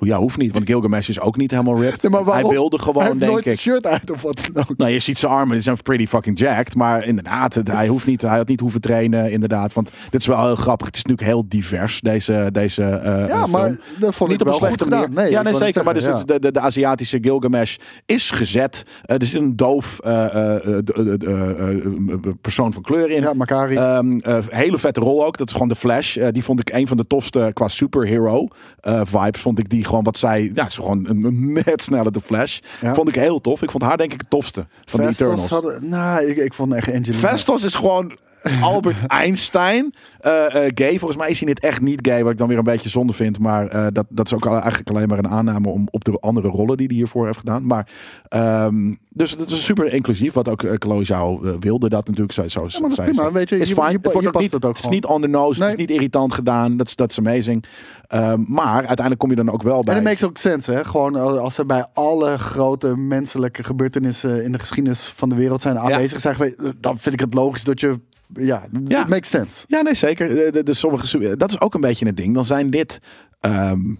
Ja, 0.00 0.18
hoeft 0.18 0.36
niet, 0.36 0.52
want 0.52 0.66
Gilgamesh 0.66 1.08
is 1.08 1.20
ook 1.20 1.36
niet 1.36 1.50
helemaal 1.50 1.80
ripped. 1.80 2.10
Maar? 2.10 2.24
Hij 2.24 2.42
wilde 2.44 2.76
hij 2.76 2.84
gewoon, 2.84 3.02
heeft 3.04 3.18
denk 3.18 3.30
nooit 3.30 3.46
een 3.46 3.52
ik. 3.52 3.58
shirt 3.58 3.86
uit 3.86 4.10
of 4.10 4.22
wat 4.22 4.40
dan 4.52 4.64
ook. 4.70 4.76
Nou, 4.76 4.90
je 4.90 4.98
ziet 4.98 5.18
zijn 5.18 5.32
armen, 5.32 5.52
die 5.54 5.62
zijn 5.62 5.82
pretty 5.82 6.06
fucking 6.06 6.38
jacked. 6.38 6.74
Maar 6.74 7.04
inderdaad, 7.06 7.54
het- 7.54 7.70
hij, 7.72 7.88
hoeft 7.88 8.06
niet, 8.06 8.20
hij 8.22 8.36
had 8.36 8.48
niet 8.48 8.60
hoeven 8.60 8.80
trainen, 8.80 9.30
inderdaad. 9.30 9.72
Want 9.72 9.90
dit 10.10 10.20
is 10.20 10.26
wel 10.26 10.44
heel 10.46 10.54
grappig. 10.54 10.86
Het 10.86 10.96
is 10.96 11.02
natuurlijk 11.02 11.28
heel 11.30 11.44
divers, 11.48 12.00
deze, 12.00 12.48
deze 12.52 12.82
eh, 12.84 13.28
Ja, 13.28 13.38
film. 13.38 13.50
maar 13.50 13.76
dat 13.98 14.14
vond 14.14 14.30
niet 14.30 14.40
ik 14.40 14.46
op 14.46 14.52
een 14.52 14.58
slechte 14.58 14.82
goed 14.84 14.92
manier. 14.92 15.06
gedaan. 15.08 15.22
Nee, 15.24 15.32
ja, 15.32 15.42
nee, 15.42 15.54
zeker. 15.54 15.84
Maar 15.84 15.94
dus 15.94 16.02
de, 16.02 16.38
de, 16.40 16.52
de 16.52 16.60
Aziatische 16.60 17.18
Gilgamesh 17.20 17.76
is 18.06 18.30
gezet. 18.30 18.82
Eh, 19.04 19.16
er 19.20 19.26
zit 19.26 19.40
een 19.40 19.56
doof 19.56 19.98
eh, 19.98 20.24
eh, 20.24 20.54
eh, 20.66 20.78
eh, 20.96 21.12
eh, 21.28 22.18
persoon 22.40 22.72
van 22.72 22.82
kleur 22.82 23.10
in. 23.10 23.20
ja. 23.22 23.32
Makari. 23.32 23.76
Ehm, 23.76 24.18
eh, 24.18 24.38
hele 24.48 24.78
vette 24.78 25.00
rol 25.00 25.24
ook. 25.26 25.36
Dat 25.36 25.46
is 25.46 25.52
gewoon 25.52 25.68
de 25.68 25.76
Flash. 25.76 26.16
Eh, 26.16 26.28
die 26.32 26.44
vond 26.44 26.60
ik 26.60 26.70
een 26.72 26.86
van 26.86 26.96
de 26.96 27.06
tofste 27.06 27.50
qua 27.54 27.68
superhero 27.68 28.48
eh, 28.80 29.00
vibes. 29.04 29.40
Vond 29.40 29.58
ik 29.58 29.68
die 29.68 29.84
gewoon 29.88 30.04
wat 30.04 30.18
zij... 30.18 30.42
Ja, 30.54 30.62
ze 30.62 30.68
is 30.68 30.74
gewoon 30.74 31.06
een, 31.08 31.52
net 31.52 31.82
sneller 31.82 32.12
de 32.12 32.20
Flash. 32.20 32.58
Ja. 32.80 32.94
Vond 32.94 33.08
ik 33.08 33.14
heel 33.14 33.40
tof. 33.40 33.62
Ik 33.62 33.70
vond 33.70 33.82
haar 33.82 33.96
denk 33.96 34.12
ik 34.12 34.20
het 34.20 34.30
tofste 34.30 34.66
van 34.84 35.00
de 35.00 35.06
Vestos 35.06 35.26
Eternals. 35.26 35.50
hadden... 35.50 35.88
Nou, 35.88 36.26
ik, 36.26 36.36
ik 36.36 36.54
vond 36.54 36.74
echt 36.74 36.92
Angelina... 36.92 37.28
Vestos 37.28 37.64
is 37.64 37.74
gewoon 37.74 38.18
Albert 38.62 39.06
Einstein. 39.06 39.94
eh, 40.20 40.64
eh, 40.66 40.72
gay. 40.74 40.98
Volgens 40.98 41.20
mij 41.20 41.30
is 41.30 41.38
hij 41.38 41.48
niet 41.48 41.60
echt 41.60 41.80
niet 41.80 41.98
gay, 42.08 42.22
wat 42.22 42.32
ik 42.32 42.38
dan 42.38 42.48
weer 42.48 42.58
een 42.58 42.64
beetje 42.64 42.88
zonde 42.88 43.12
vind. 43.12 43.38
Maar 43.38 43.66
eh, 43.66 43.86
dat, 43.92 44.06
dat 44.08 44.26
is 44.26 44.34
ook 44.34 44.46
eigenlijk 44.46 44.90
alleen 44.90 45.08
maar 45.08 45.18
een 45.18 45.28
aanname 45.28 45.68
om, 45.68 45.88
op 45.90 46.04
de 46.04 46.12
andere 46.20 46.48
rollen 46.48 46.76
die 46.76 46.86
hij 46.86 46.96
hiervoor 46.96 47.26
heeft 47.26 47.38
gedaan. 47.38 47.66
Maar, 47.66 47.88
ehm, 48.28 48.94
dus 49.08 49.30
het 49.30 49.50
is 49.50 49.64
super 49.64 49.92
inclusief, 49.92 50.32
wat 50.32 50.48
ook 50.48 50.64
Chloe 50.78 51.56
wilde 51.60 51.88
dat 51.88 52.06
natuurlijk. 52.06 52.32
Zo, 52.32 52.48
zo, 52.48 52.64
Ja, 52.68 52.80
maar 52.80 52.88
dat 52.88 52.98
is 52.98 53.04
prima. 53.04 53.32
Weet 53.32 53.48
je, 53.48 53.56
is 53.58 53.68
je- 53.68 53.74
het 53.82 54.12
wordt 54.12 54.26
ook 54.26 54.32
past 54.32 54.38
niet, 54.44 54.52
het 54.52 54.64
ook 54.64 54.76
het 54.76 54.84
is 54.84 54.90
niet 54.90 55.04
on 55.04 55.20
the 55.20 55.26
nose, 55.28 55.58
Nee. 55.60 55.68
het 55.68 55.78
is 55.78 55.86
niet 55.86 55.96
irritant 55.96 56.32
gedaan. 56.34 56.76
Dat 56.76 56.86
is 56.86 56.96
dat 56.96 57.16
amazing. 57.18 57.64
Ehm, 58.08 58.40
maar 58.46 58.74
uiteindelijk 58.76 59.18
kom 59.18 59.30
je 59.30 59.36
dan 59.36 59.50
ook 59.50 59.62
wel 59.62 59.82
bij. 59.84 59.94
En 59.94 60.00
dat 60.02 60.08
makes 60.12 60.28
ook 60.28 60.36
sense, 60.38 60.72
hè? 60.72 60.84
Gewoon 60.84 61.38
als 61.40 61.54
ze 61.54 61.66
bij 61.66 61.86
alle 61.92 62.38
grote 62.38 62.96
menselijke 62.96 63.64
gebeurtenissen 63.64 64.44
in 64.44 64.52
de 64.52 64.58
geschiedenis 64.58 65.04
van 65.16 65.28
de 65.28 65.34
wereld 65.34 65.60
zijn 65.60 65.78
aanwezig, 65.78 66.36
we, 66.36 66.74
dan 66.80 66.98
vind 66.98 67.14
ik 67.14 67.20
het 67.20 67.34
logisch 67.34 67.64
dat 67.64 67.80
je, 67.80 68.00
ja, 68.32 68.66
Ja. 68.86 69.06
makes 69.06 69.30
sense. 69.30 69.64
Ja, 69.68 69.80
nee, 69.80 69.94
zeker. 69.94 70.52
De, 70.52 70.62
de, 70.62 70.74
sommige, 70.74 71.36
dat 71.36 71.50
is 71.50 71.60
ook 71.60 71.74
een 71.74 71.80
beetje 71.80 72.06
het 72.06 72.16
ding. 72.16 72.34
Dan 72.34 72.44
zijn 72.44 72.70
dit, 72.70 72.98
ehm, 73.40 73.94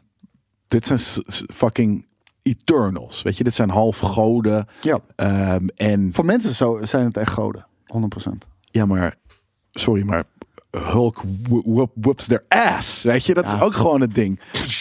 dit 0.67 0.87
zijn 0.87 1.25
fucking 1.55 2.07
Eternals. 2.43 3.23
Weet 3.23 3.37
je, 3.37 3.45
dit 3.45 3.55
zijn 3.55 3.71
half 3.71 3.99
goden. 3.99 4.67
Ja, 4.81 4.99
Ehm, 5.17 5.67
en 5.75 6.11
voor 6.13 6.25
mensen 6.25 6.55
zo 6.55 6.79
zijn 6.83 7.05
het 7.05 7.17
echt 7.17 7.33
goden, 7.33 7.67
100%. 7.87 8.47
ja, 8.71 8.87
maar 8.87 9.15
sorry, 9.71 10.03
maar 10.03 10.25
Hulk 10.71 11.23
who- 11.49 11.63
whoop- 11.65 11.93
whoops 11.95 12.27
their 12.27 12.45
ass. 12.49 13.03
Weet 13.03 13.25
je, 13.25 13.35
dat 13.35 13.47
is 13.47 13.61
ook 13.61 13.75
gewoon 13.75 14.01
het 14.01 14.15
ding. 14.15 14.41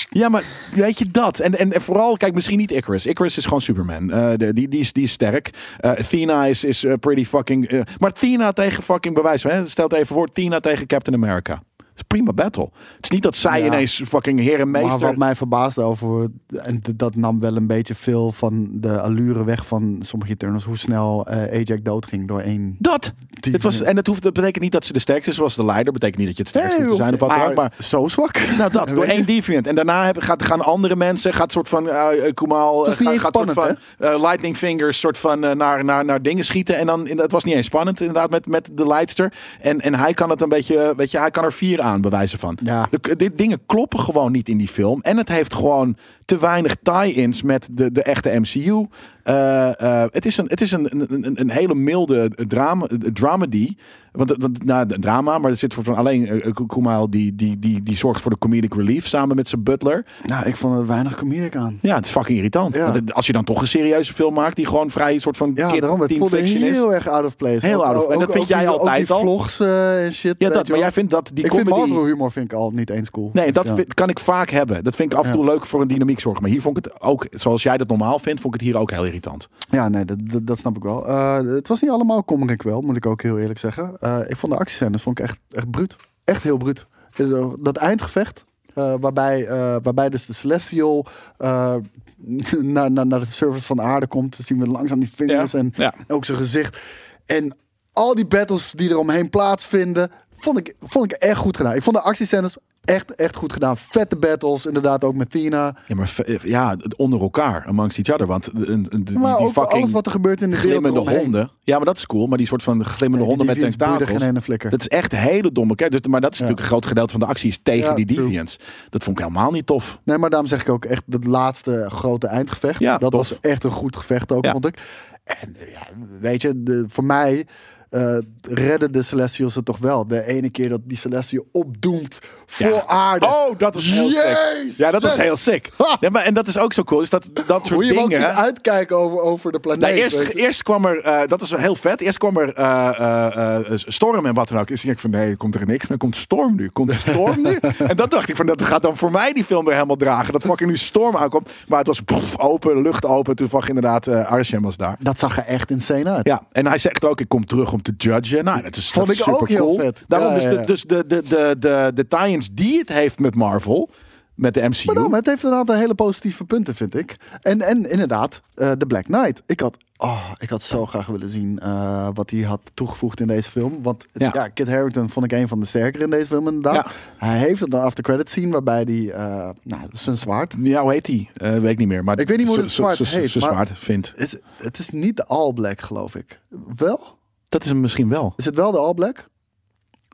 Ja, 0.09 0.29
maar 0.29 0.43
weet 0.73 0.97
je 0.97 1.11
dat? 1.11 1.39
En, 1.39 1.57
en, 1.57 1.73
en 1.73 1.81
vooral, 1.81 2.17
kijk, 2.17 2.33
misschien 2.33 2.57
niet 2.57 2.71
Icarus. 2.71 3.05
Icarus 3.05 3.37
is 3.37 3.43
gewoon 3.43 3.61
Superman. 3.61 4.11
Eh, 4.11 4.29
de- 4.37 4.53
die, 4.53 4.67
die, 4.67 4.79
is, 4.79 4.93
die 4.93 5.03
is 5.03 5.11
sterk. 5.11 5.49
Eh 5.79 5.91
Athena 5.91 6.45
is, 6.45 6.63
is 6.63 6.83
eh, 6.83 6.93
pretty 6.99 7.25
fucking. 7.25 7.71
maar 7.99 8.09
Athena 8.11 8.51
tegen 8.51 8.83
fucking 8.83 9.15
bewijs. 9.15 9.43
Hè? 9.43 9.67
Stelt 9.67 9.93
even 9.93 10.07
voor, 10.07 10.27
Athena 10.29 10.59
tegen 10.59 10.87
Captain 10.87 11.15
America. 11.23 11.61
Dat 11.97 12.05
is 12.09 12.17
prima 12.17 12.33
battle. 12.33 12.69
Het 12.95 13.03
is 13.03 13.09
niet 13.09 13.21
dat 13.23 13.35
zij 13.37 13.59
Ja. 13.59 13.65
ineens 13.65 14.01
fucking 14.07 14.39
heer 14.39 14.59
en 14.59 14.71
Maar 14.71 14.81
meester. 14.81 15.07
wat 15.07 15.15
mij 15.17 15.35
verbaasde 15.35 15.81
over, 15.81 16.27
en 16.55 16.81
dat 16.95 17.15
nam 17.15 17.39
wel 17.39 17.55
een 17.55 17.67
beetje 17.67 17.95
veel 17.95 18.31
van 18.31 18.67
de 18.71 19.01
allure 19.01 19.43
weg 19.43 19.65
van 19.65 19.95
sommige 19.99 20.31
Eternals, 20.31 20.63
hoe 20.63 20.77
snel 20.77 21.25
eh 21.27 21.59
Ajax 21.59 21.81
doodging 21.83 22.27
door 22.27 22.39
één 22.39 22.75
Dat! 22.79 23.13
Het 23.39 23.63
was, 23.63 23.81
en 23.81 23.95
het 23.95 24.07
hoeft, 24.07 24.21
dat 24.23 24.33
betekent 24.33 24.63
niet 24.63 24.71
dat 24.71 24.85
ze 24.85 24.93
de 24.93 24.99
sterkste 24.99 25.29
is, 25.29 25.35
zoals 25.35 25.55
de 25.55 25.65
leider. 25.65 25.93
betekent 25.93 26.17
niet 26.17 26.27
dat 26.27 26.37
je 26.37 26.43
het 26.43 26.51
sterkste 26.51 26.79
Nee, 26.79 26.87
moet 26.87 26.97
zijn 26.97 27.13
of 27.13 27.19
wat 27.19 27.47
ook. 27.49 27.55
Maar 27.55 27.73
zo 27.79 28.07
zwak. 28.07 28.39
Nou, 28.57 28.71
dat, 28.71 28.87
door 28.95 29.03
één 29.03 29.25
deviant. 29.25 29.67
En 29.67 29.75
daarna 29.75 30.05
hebben, 30.05 30.23
gaat, 30.23 30.43
gaan 30.43 30.61
andere 30.61 30.95
mensen, 30.95 31.33
gaat 31.33 31.51
soort 31.51 31.69
van 31.69 31.89
eh 31.89 32.25
eh, 32.27 32.33
Kumal, 32.33 32.79
Het 32.83 32.91
is 32.91 32.99
niet 33.07 33.19
gaat, 33.21 33.33
soort 33.35 33.51
van 33.51 33.77
lightning 34.21 34.57
fingers, 34.57 34.99
soort 34.99 35.17
van 35.17 35.39
naar, 35.39 35.83
naar, 35.85 36.05
naar 36.05 36.21
dingen 36.21 36.45
schieten. 36.45 36.77
En 36.77 36.85
dan, 36.85 37.07
in- 37.07 37.19
het 37.19 37.31
was 37.31 37.43
niet 37.43 37.55
eens 37.55 37.65
spannend 37.65 37.99
inderdaad 37.99 38.29
met, 38.29 38.47
met 38.47 38.69
de 38.73 38.87
leidster. 38.87 39.33
En, 39.61 39.81
en 39.81 39.95
hij 39.95 40.13
kan 40.13 40.29
het 40.29 40.41
een 40.41 40.49
beetje, 40.49 40.93
weet 40.97 41.11
je, 41.11 41.17
hij 41.19 41.31
kan 41.31 41.43
er 41.43 41.53
vier 41.53 41.81
aan 41.87 42.01
bewijzen 42.01 42.39
van. 42.39 42.57
Ja. 42.63 42.87
De, 42.89 43.15
dit 43.15 43.37
dingen 43.37 43.59
kloppen 43.65 43.99
gewoon 43.99 44.31
niet 44.31 44.49
in 44.49 44.57
die 44.57 44.67
film. 44.67 45.01
En 45.01 45.17
het 45.17 45.29
heeft 45.29 45.53
gewoon 45.53 45.97
te 46.27 46.37
weinig 46.37 46.75
tie-ins 46.83 47.41
met 47.41 47.67
de, 47.71 47.91
de 47.91 48.01
echte 48.03 48.29
MCU. 48.39 48.85
Eh, 49.23 49.81
eh, 49.81 50.09
het 50.11 50.25
is, 50.25 50.37
een, 50.37 50.45
het 50.47 50.61
is 50.61 50.71
een, 50.71 50.87
een, 51.13 51.39
een, 51.39 51.49
hele 51.49 51.75
milde 51.75 52.31
drama, 52.47 52.87
dramedy. 53.13 53.75
Want 54.11 54.29
dat, 54.29 54.39
dat- 54.41 54.63
nou, 54.63 54.99
drama, 54.99 55.37
maar 55.37 55.49
er 55.51 55.57
zit 55.57 55.73
voor 55.73 55.83
van 55.83 55.95
alleen 55.95 56.27
eh, 56.41 56.51
Kumail 56.67 57.09
die, 57.09 57.35
die, 57.35 57.59
die, 57.59 57.83
die 57.83 57.97
zorgt 57.97 58.21
voor 58.21 58.31
de 58.31 58.37
comedic 58.37 58.73
relief 58.73 59.07
samen 59.07 59.35
met 59.35 59.47
zijn 59.49 59.63
butler. 59.63 60.05
Nou, 60.25 60.45
ik 60.47 60.55
vond 60.55 60.77
er 60.77 60.87
weinig 60.87 61.15
comedic 61.15 61.55
aan. 61.55 61.79
Ja, 61.81 61.95
het 61.95 62.05
is 62.05 62.11
fucking 62.11 62.37
irritant. 62.37 62.75
Ja. 62.75 62.81
Want 62.83 62.95
het- 62.95 63.13
als 63.13 63.27
je 63.27 63.33
dan 63.33 63.43
toch 63.43 63.61
een 63.61 63.67
serieuze 63.67 64.13
film 64.13 64.33
maakt 64.33 64.55
die 64.55 64.65
gewoon 64.67 64.89
vrij 64.91 65.13
een 65.13 65.21
soort 65.21 65.37
van 65.37 65.51
Ja, 65.55 65.69
kid 65.71 65.81
daarom. 65.81 66.01
Het 66.01 66.13
voelde 66.17 66.37
fiction 66.37 66.63
is. 66.63 66.69
heel 66.71 66.93
erg 66.93 67.07
out 67.07 67.25
of 67.25 67.35
place. 67.35 67.65
Heel 67.65 67.85
out 67.85 68.05
of- 68.05 68.11
en 68.11 68.19
dat 68.19 68.31
vind 68.31 68.47
jij 68.47 68.59
die, 68.59 68.67
altijd 68.67 69.05
die 69.07 69.15
al? 69.15 69.21
vlogs 69.21 69.59
en 69.59 70.13
shit. 70.13 70.35
Ja, 70.37 70.49
dat, 70.49 70.67
maar 70.67 70.77
jij 70.79 70.91
vindt 70.91 71.11
dat 71.11 71.29
die 71.33 71.43
ik 71.43 71.49
comedy... 71.49 71.71
vind 71.73 71.87
Marvel 71.87 72.05
humor 72.05 72.31
vind 72.31 72.51
ik 72.51 72.57
al 72.57 72.71
niet 72.71 72.89
eens 72.89 73.11
cool. 73.11 73.29
Nee, 73.33 73.51
dat 73.51 73.67
Ja. 73.67 73.75
vind- 73.75 73.93
kan 73.93 74.09
ik 74.09 74.19
vaak 74.19 74.49
hebben. 74.49 74.83
Dat 74.83 74.95
vind 74.95 75.11
ik 75.13 75.19
af 75.19 75.25
en 75.25 75.31
toe 75.31 75.45
leuk 75.45 75.65
voor 75.65 75.81
een 75.81 75.87
dynamiek 75.87 76.16
zorgen. 76.19 76.41
Maar 76.41 76.51
hier 76.51 76.61
vond 76.61 76.77
ik 76.77 76.83
het 76.83 77.01
ook, 77.01 77.27
zoals 77.31 77.63
jij 77.63 77.77
dat 77.77 77.87
normaal 77.87 78.19
vindt, 78.19 78.41
vond 78.41 78.53
ik 78.53 78.59
het 78.59 78.69
hier 78.69 78.79
ook 78.79 78.91
heel 78.91 79.05
irritant. 79.05 79.47
Ja, 79.69 79.89
nee, 79.89 80.05
dat, 80.05 80.17
dat, 80.21 80.47
dat 80.47 80.57
snap 80.57 80.75
ik 80.77 80.83
wel. 80.83 81.07
Eh, 81.07 81.37
het 81.37 81.67
was 81.67 81.81
niet 81.81 81.91
allemaal 81.91 82.23
comic 82.23 82.61
wel, 82.61 82.81
moet 82.81 82.97
ik 82.97 83.05
ook 83.05 83.21
heel 83.21 83.39
eerlijk 83.39 83.59
zeggen. 83.59 83.97
Eh, 83.99 84.19
ik 84.27 84.37
vond 84.37 84.51
de 84.53 84.59
actiescènes 84.59 85.01
vond 85.01 85.19
ik 85.19 85.25
echt, 85.25 85.37
echt 85.49 85.71
bruut. 85.71 85.95
Echt 86.23 86.43
heel 86.43 86.57
bruut. 86.57 86.87
Dus, 87.15 87.31
eh, 87.31 87.47
Dat 87.59 87.77
eindgevecht, 87.77 88.45
waarbij, 88.73 89.47
waarbij 89.83 90.09
dus 90.09 90.25
de 90.25 90.33
Celestial 90.33 91.05
naar, 91.37 92.91
naar, 92.91 93.07
naar 93.07 93.19
de 93.19 93.25
surface 93.25 93.65
van 93.65 93.75
de 93.75 93.81
aarde 93.81 94.07
komt. 94.07 94.37
Dan 94.37 94.45
zien 94.45 94.59
we 94.59 94.67
langzaam 94.67 94.99
die 94.99 95.11
vingers 95.15 95.51
Ja, 95.51 95.59
en 95.59 95.73
ja. 95.75 95.93
ook 96.07 96.25
zijn 96.25 96.37
gezicht. 96.37 96.77
En 97.25 97.55
al 97.93 98.15
die 98.15 98.25
battles 98.25 98.71
die 98.71 98.89
er 98.89 98.97
omheen 98.97 99.29
plaatsvinden, 99.29 100.11
vond 100.31 100.57
ik, 100.57 100.75
vond 100.81 101.11
ik 101.11 101.11
echt 101.11 101.37
goed 101.37 101.57
gedaan. 101.57 101.75
Ik 101.75 101.83
vond 101.83 101.95
de 101.95 102.01
actiescènes 102.01 102.57
echt, 102.87 103.15
echt 103.15 103.35
goed 103.35 103.53
gedaan. 103.53 103.77
Vette 103.77 104.15
battles, 104.15 104.65
inderdaad 104.65 105.03
ook 105.03 105.15
met 105.15 105.29
Tina. 105.29 105.75
Ja, 105.87 105.95
maar 105.95 106.07
v- 106.07 106.43
ja, 106.43 106.75
onder 106.95 107.21
elkaar, 107.21 107.65
amongst 107.67 107.97
each 107.97 108.11
other. 108.13 108.27
Want 108.27 108.49
een, 108.53 108.87
een, 108.89 109.03
die, 109.03 109.19
Maar 109.19 109.37
die 109.37 109.45
ook 109.45 109.51
fucking 109.53 109.73
alles 109.81 109.91
wat 109.91 110.05
er 110.05 110.11
gebeurt 110.11 110.41
in 110.41 110.49
de 110.49 110.55
glimmende 110.55 110.99
honden. 110.99 111.51
Ja, 111.63 111.75
maar 111.77 111.85
dat 111.85 111.97
is 111.97 112.05
cool. 112.05 112.27
Maar 112.27 112.37
die 112.37 112.47
soort 112.47 112.63
van 112.63 112.85
glimmende 112.85 113.25
Nee, 113.25 113.35
honden 113.35 113.55
met 113.55 113.69
tentakels. 113.69 114.09
geen 114.09 114.21
ene 114.21 114.41
flikker. 114.41 114.69
Dat 114.69 114.79
is 114.79 114.87
echt 114.87 115.11
hele 115.11 115.51
domme. 115.51 115.75
Kijk, 115.75 115.91
dus- 115.91 116.01
maar 116.07 116.21
dat 116.21 116.31
is 116.31 116.37
Ja. 116.37 116.43
natuurlijk 116.43 116.59
een 116.71 116.75
groot 116.77 116.85
gedeelte 116.89 117.11
van 117.11 117.19
de 117.19 117.25
actie 117.25 117.49
is 117.49 117.59
tegen 117.63 117.89
Ja, 117.89 117.95
die 117.95 118.05
true. 118.05 118.17
deviants. 118.23 118.59
Dat 118.89 119.03
vond 119.03 119.19
ik 119.19 119.25
helemaal 119.25 119.51
niet 119.51 119.65
tof. 119.65 119.99
Nee, 120.03 120.17
maar 120.17 120.29
daarom 120.29 120.47
zeg 120.49 120.61
ik 120.61 120.69
ook 120.69 120.85
echt 120.85 121.03
dat 121.05 121.25
laatste 121.25 121.85
grote 121.89 122.27
eindgevecht. 122.27 122.79
Ja, 122.79 122.97
dat 122.97 123.11
tof. 123.11 123.29
was 123.29 123.39
echt 123.39 123.63
een 123.63 123.71
goed 123.71 123.95
gevecht 123.95 124.31
ook, 124.31 124.47
vond 124.47 124.65
ik. 124.65 124.77
En 125.23 125.55
eh, 125.59 125.71
ja, 125.73 125.87
weet 126.19 126.41
je, 126.41 126.63
de, 126.63 126.85
voor 126.87 127.03
mij 127.03 127.47
eh 127.89 128.17
redden 128.41 128.91
de 128.91 129.03
Celestials 129.03 129.55
het 129.55 129.65
toch 129.65 129.77
wel. 129.77 130.07
De 130.07 130.27
ene 130.27 130.49
keer 130.49 130.69
dat 130.69 130.81
die 130.83 130.97
Celestial 130.97 131.45
opdoemt 131.51 132.19
voor 132.45 132.67
Ja. 132.67 132.85
aarde. 132.87 133.25
Oh, 133.25 133.57
dat 133.57 133.73
was 133.73 133.89
heel 133.89 134.09
sick. 134.09 134.73
Ja, 134.77 134.91
dat 134.91 135.01
was 135.01 135.15
heel 135.15 135.35
sick. 135.37 135.69
Ja, 135.99 136.09
maar, 136.09 136.23
en 136.23 136.33
dat 136.33 136.47
is 136.47 136.57
ook 136.57 136.73
zo 136.73 136.83
cool. 136.83 137.01
Is 137.01 137.09
dat, 137.09 137.29
dat 137.33 137.45
soort 137.47 137.69
Hoe 137.69 137.85
je 137.85 137.93
dingen... 137.93 138.11
ziet 138.11 138.21
uitkijken 138.21 138.97
over, 138.97 139.19
over 139.19 139.51
de 139.51 139.59
planeet. 139.59 139.81
Nou, 139.81 139.93
eerst, 139.93 140.19
eerst 140.19 140.63
kwam 140.63 140.85
er, 140.85 141.01
eh, 141.01 141.27
dat 141.27 141.39
was 141.39 141.55
heel 141.55 141.75
vet. 141.75 142.01
Eerst 142.01 142.17
kwam 142.17 142.37
er 142.37 142.53
eh, 142.53 143.59
storm 143.75 144.25
en 144.25 144.33
wat 144.33 144.47
dan 144.47 144.57
ook. 144.57 144.67
Dus 144.67 144.85
ik 144.85 144.99
van 144.99 145.09
nee, 145.09 145.35
komt 145.35 145.55
er 145.55 145.65
niks 145.65 145.87
meer. 145.87 145.97
Komt 145.97 146.15
storm 146.15 146.55
nu? 146.55 146.69
Komt 146.69 146.89
er 146.89 146.97
storm 146.97 147.41
nu? 147.41 147.59
en 147.87 147.95
dat 147.95 148.11
dacht 148.11 148.29
ik 148.29 148.35
van 148.35 148.45
dat 148.45 148.61
gaat 148.61 148.81
dan 148.81 148.97
voor 148.97 149.11
mij 149.11 149.33
die 149.33 149.43
film 149.43 149.65
weer 149.65 149.73
helemaal 149.73 149.95
dragen. 149.95 150.33
Dat 150.33 150.43
fucking 150.43 150.69
nu 150.69 150.77
storm 150.77 151.17
aankomt. 151.17 151.53
Maar 151.67 151.77
het 151.77 151.87
was 151.87 152.01
poef, 152.01 152.39
open, 152.39 152.81
lucht 152.81 153.05
open. 153.05 153.35
Toen 153.35 153.49
vag 153.49 153.67
inderdaad 153.67 154.07
uh, 154.07 154.31
Arshem 154.31 154.61
was 154.61 154.77
daar. 154.77 154.95
Dat 154.99 155.19
zag 155.19 155.37
er 155.37 155.45
echt 155.45 155.71
insane 155.71 156.09
uit. 156.09 156.25
Ja, 156.25 156.41
en 156.51 156.67
hij 156.67 156.77
zegt 156.77 157.05
ook, 157.05 157.19
ik 157.19 157.27
kom 157.27 157.45
terug 157.45 157.73
om 157.77 157.83
te 157.83 157.93
judgen. 157.97 158.43
Nou, 158.43 158.61
dat 158.61 158.75
is, 158.75 158.91
Vond 158.91 159.07
dat 159.07 159.15
is 159.15 159.21
ik 159.21 159.27
ook 159.27 159.33
super 159.39 159.55
heel 159.55 159.65
cool. 159.65 159.77
vet. 159.79 160.03
Daarom 160.07 160.39
ja, 160.39 160.49
de, 160.49 160.65
dus 160.65 160.83
de, 160.83 161.05
de, 161.07 161.23
de, 161.23 161.55
de, 161.59 161.91
de 161.93 162.07
tie-ins 162.07 162.49
die 162.51 162.77
het 162.79 162.89
heeft 162.89 163.19
met 163.19 163.35
Marvel, 163.35 163.89
met 164.35 164.53
de 164.53 164.61
MCU. 164.69 164.85
Maar 164.85 164.95
dan, 164.95 165.13
het 165.13 165.25
heeft 165.25 165.43
een 165.43 165.53
aantal 165.53 165.75
hele 165.75 165.95
positieve 165.95 166.45
punten, 166.45 166.75
vind 166.75 166.95
ik. 166.95 167.15
En, 167.41 167.61
en 167.61 167.89
inderdaad, 167.89 168.41
eh 168.55 168.71
de 168.77 168.85
Black 168.87 169.03
Knight. 169.03 169.41
Ik 169.45 169.59
had, 169.59 169.77
oh, 169.97 170.31
ik 170.37 170.49
had 170.49 170.61
zo 170.61 170.85
graag 170.85 171.05
willen 171.05 171.29
zien 171.29 171.59
eh, 171.59 172.07
wat 172.13 172.29
hij 172.29 172.41
had 172.41 172.61
toegevoegd 172.73 173.19
in 173.19 173.27
deze 173.27 173.49
film. 173.49 173.83
Want 173.83 174.05
Ja. 174.13 174.29
ja. 174.33 174.47
Kit 174.47 174.67
Harington 174.69 175.09
vond 175.09 175.25
ik 175.25 175.31
een 175.39 175.47
van 175.47 175.59
de 175.59 175.65
sterkere 175.65 176.03
in 176.03 176.09
deze 176.09 176.27
film 176.27 176.47
inderdaad. 176.47 176.75
Ja. 176.85 176.91
Hij 177.27 177.37
heeft 177.37 177.59
het 177.59 177.71
dan 177.71 177.81
after 177.81 178.03
credit 178.03 178.29
scene 178.29 178.51
waarbij 178.51 178.81
hij 178.81 179.11
eh, 179.11 179.49
nou, 179.63 179.81
zijn 179.91 180.17
zwaard... 180.17 180.55
Ja, 180.59 180.81
hoe 180.81 180.91
heet? 180.91 181.07
Eh, 181.07 181.51
weet 181.51 181.71
ik 181.71 181.77
niet 181.77 181.87
meer. 181.87 182.03
Maar 182.03 182.19
Ik 182.19 182.27
weet 182.27 182.37
niet 182.37 182.47
hoe 182.47 182.57
het 182.59 182.71
zwaard 182.71 182.97
heet, 182.97 183.07
Zijn 183.07 183.29
zwaard 183.29 183.69
vindt. 183.73 184.13
Is, 184.15 184.35
het 184.57 184.77
is 184.77 184.89
niet 184.89 185.17
de 185.17 185.25
All 185.25 185.53
Black, 185.53 185.81
geloof 185.81 186.15
ik. 186.15 186.39
Wel? 186.77 187.16
Dat 187.49 187.63
is 187.63 187.69
hem 187.69 187.79
misschien 187.81 188.09
wel. 188.09 188.33
Is 188.35 188.45
het 188.45 188.55
wel 188.55 188.71
de 188.71 188.77
All 188.77 188.93
Black? 188.93 189.27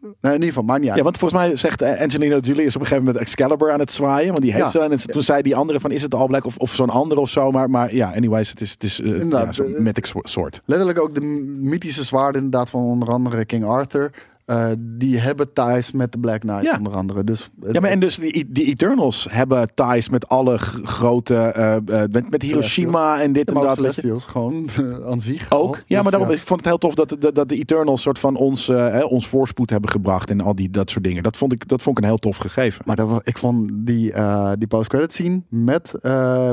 Nee, 0.01 0.14
in 0.22 0.31
ieder 0.31 0.47
geval, 0.47 0.64
maakt 0.64 0.80
niet 0.80 0.89
uit. 0.89 0.97
Ja, 0.97 1.03
want 1.03 1.18
volgens 1.18 1.41
mij 1.41 1.55
zegt 1.55 1.81
eh, 1.81 2.01
Angelina 2.01 2.38
Jolie 2.38 2.65
is 2.65 2.76
op 2.76 2.81
een 2.81 2.88
gegeven 2.88 3.05
moment 3.05 3.23
Excalibur 3.23 3.72
aan 3.72 3.80
het 3.80 3.91
zwaaien. 3.91 4.27
Want 4.27 4.41
die 4.41 4.51
heeft 4.53 4.64
Ja. 4.64 4.69
ze. 4.69 4.80
En 4.80 4.97
toen 5.14 5.22
zei 5.22 5.41
die 5.41 5.55
andere 5.55 5.80
van, 5.80 5.91
is 5.91 6.01
het 6.01 6.14
All 6.14 6.27
Black 6.27 6.45
of, 6.45 6.57
of 6.57 6.73
zo'n 6.73 6.89
andere 6.89 7.22
of 7.22 7.30
zo. 7.30 7.51
Maar, 7.51 7.69
maar 7.69 7.95
ja, 7.95 8.11
anyways, 8.15 8.49
het 8.49 8.61
is, 8.61 8.72
het 8.72 8.84
is 8.84 8.99
Inderdaad, 8.99 9.45
ja, 9.45 9.51
zo'n 9.51 9.76
mythic 9.84 10.05
swo- 10.05 10.19
soort. 10.23 10.61
Letterlijk 10.65 10.99
ook 10.99 11.14
de 11.14 11.22
mythische 11.61 12.03
zwaarden 12.03 12.43
inderdaad 12.43 12.69
van 12.69 12.81
onder 12.84 13.10
andere 13.10 13.45
King 13.45 13.65
Arthur. 13.65 14.11
Eh, 14.45 14.72
die 14.78 15.20
hebben 15.20 15.53
ties 15.53 15.91
met 15.91 16.11
de 16.11 16.18
Black 16.18 16.40
Knight 16.40 16.64
Ja. 16.64 16.78
onder 16.78 16.95
andere. 16.95 17.24
Dus, 17.24 17.49
Ja, 17.72 17.80
maar 17.80 17.90
en 17.90 17.99
dus 17.99 18.18
die, 18.18 18.52
die 18.52 18.65
Eternals 18.65 19.28
hebben 19.30 19.70
ties 19.74 20.10
met 20.10 20.28
alle 20.28 20.57
grote, 20.57 21.36
eh, 21.36 21.76
eh, 21.76 22.10
met, 22.11 22.30
met 22.30 22.41
Hiroshima 22.41 23.22
en 23.22 23.34
dit 23.34 23.48
en 23.48 23.53
dat. 23.53 23.76
Celestials 23.76 24.26
gewoon 24.26 24.70
aan 25.06 25.22
zich. 25.22 25.52
Ook. 25.52 25.76
Ja, 25.76 25.82
Dus 25.88 26.02
maar 26.02 26.11
daarom, 26.11 26.30
ik 26.30 26.41
vond 26.41 26.60
het 26.60 26.70
heel 26.70 26.78
tof 26.78 26.95
dat, 26.95 27.15
dat, 27.20 27.36
dat 27.36 27.49
de 27.49 27.56
Eternals 27.56 28.02
soort 28.02 28.20
van 28.20 28.36
ons, 28.36 28.68
hè, 28.68 29.03
ons 29.03 29.28
voorspoed 29.28 29.70
hebben 29.70 29.90
gebracht 29.90 30.30
en 30.30 30.41
al 30.41 30.56
die 30.56 30.70
dat 30.70 30.90
soort 30.90 31.03
dingen. 31.03 31.24
Dat 31.24 31.38
vond 31.38 31.53
ik, 31.53 31.68
dat 31.68 31.82
vond 31.82 31.98
ik 31.98 32.03
een 32.03 32.10
heel 32.10 32.20
tof 32.20 32.38
gegeven. 32.38 32.82
Maar 32.86 32.95
dat, 32.95 33.22
ik 33.24 33.38
vond 33.38 33.70
die, 33.74 34.14
die 34.57 34.68
post-credit 34.68 35.14
scene 35.14 35.41
met, 35.49 35.91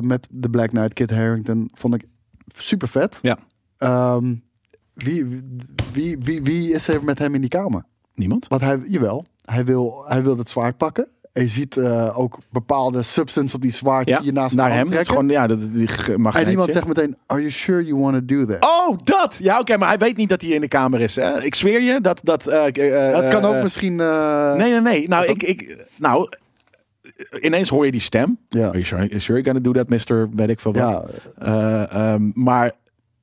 met 0.01 0.27
de 0.31 0.51
Black 0.51 0.69
Knight, 0.69 0.93
Kit 0.93 1.11
Harington, 1.11 1.71
vond 1.75 1.95
ik 1.95 2.05
super 2.55 2.89
vet. 2.89 3.19
Ja. 3.23 3.39
Ehm, 3.77 4.35
wie, 5.05 5.43
wie, 5.93 6.17
wie, 6.23 6.43
wie 6.43 6.73
is 6.73 6.89
er 6.89 7.05
met 7.05 7.19
hem 7.19 7.35
in 7.35 7.41
die 7.41 7.51
kamer? 7.51 7.85
Niemand? 8.15 8.49
Want 8.49 8.63
hij, 8.63 8.83
jawel, 8.89 9.27
hij 9.45 9.65
wil, 9.65 10.05
hij 10.07 10.23
wil 10.23 10.39
het 10.39 10.51
zwaard 10.51 10.77
pakken. 10.77 11.07
En 11.33 11.43
je 11.43 11.49
ziet 11.49 11.77
eh, 11.77 12.19
ook 12.19 12.39
bepaalde 12.51 13.03
substance 13.03 13.57
op 13.57 13.63
die 13.63 13.71
zwaard 13.73 14.09
Ja, 14.09 14.17
die 14.17 14.27
je 14.27 14.33
naast 14.33 14.55
naar 14.55 14.73
hem. 14.73 14.85
Is 14.87 14.91
trekken. 14.91 15.13
gewoon, 15.13 15.29
ja, 15.29 15.47
dat, 15.47 15.73
die 15.73 15.87
ge- 15.87 16.13
En 16.13 16.21
magneetje. 16.21 16.51
iemand 16.51 16.73
zegt 16.73 16.87
meteen, 16.87 17.17
are 17.27 17.41
you 17.41 17.53
sure 17.53 17.85
you 17.85 17.99
want 18.01 18.15
to 18.15 18.25
do 18.37 18.45
that? 18.47 18.65
Oh, 18.65 18.97
dat! 19.05 19.37
Ja, 19.43 19.59
oké, 19.59 19.77
maar 19.77 19.89
hij 19.89 19.99
weet 19.99 20.17
niet 20.17 20.29
dat 20.29 20.41
hij 20.41 20.51
in 20.51 20.61
de 20.61 20.69
kamer 20.69 21.01
is. 21.01 21.17
Hè? 21.17 21.43
Ik 21.43 21.55
zweer 21.55 21.81
je 21.83 22.01
dat... 22.01 22.21
dat 22.23 22.45
het 22.45 23.29
kan 23.29 23.45
ook 23.45 23.63
misschien... 23.63 23.95
Nee, 23.97 24.71
nee, 24.71 24.81
nee. 24.81 25.09
Nou, 25.09 25.27
ik, 25.27 25.43
ik, 25.43 25.87
nou, 25.97 26.29
ineens 27.41 27.69
hoor 27.69 27.85
je 27.85 27.93
die 27.93 28.01
stem. 28.01 28.39
Ja. 28.49 28.61
Are 28.67 28.71
you 28.73 28.85
sure, 28.85 29.07
you 29.07 29.21
sure 29.21 29.39
you're 29.41 29.45
gonna 29.45 29.61
do 29.61 29.73
that, 29.73 29.89
mister? 29.89 30.29
Weet 30.35 30.49
ik 30.49 30.61
veel 30.61 30.73
wat. 30.73 30.83
Ja, 30.83 31.05
Eh, 31.39 32.13
ehm, 32.13 32.31
maar 32.35 32.73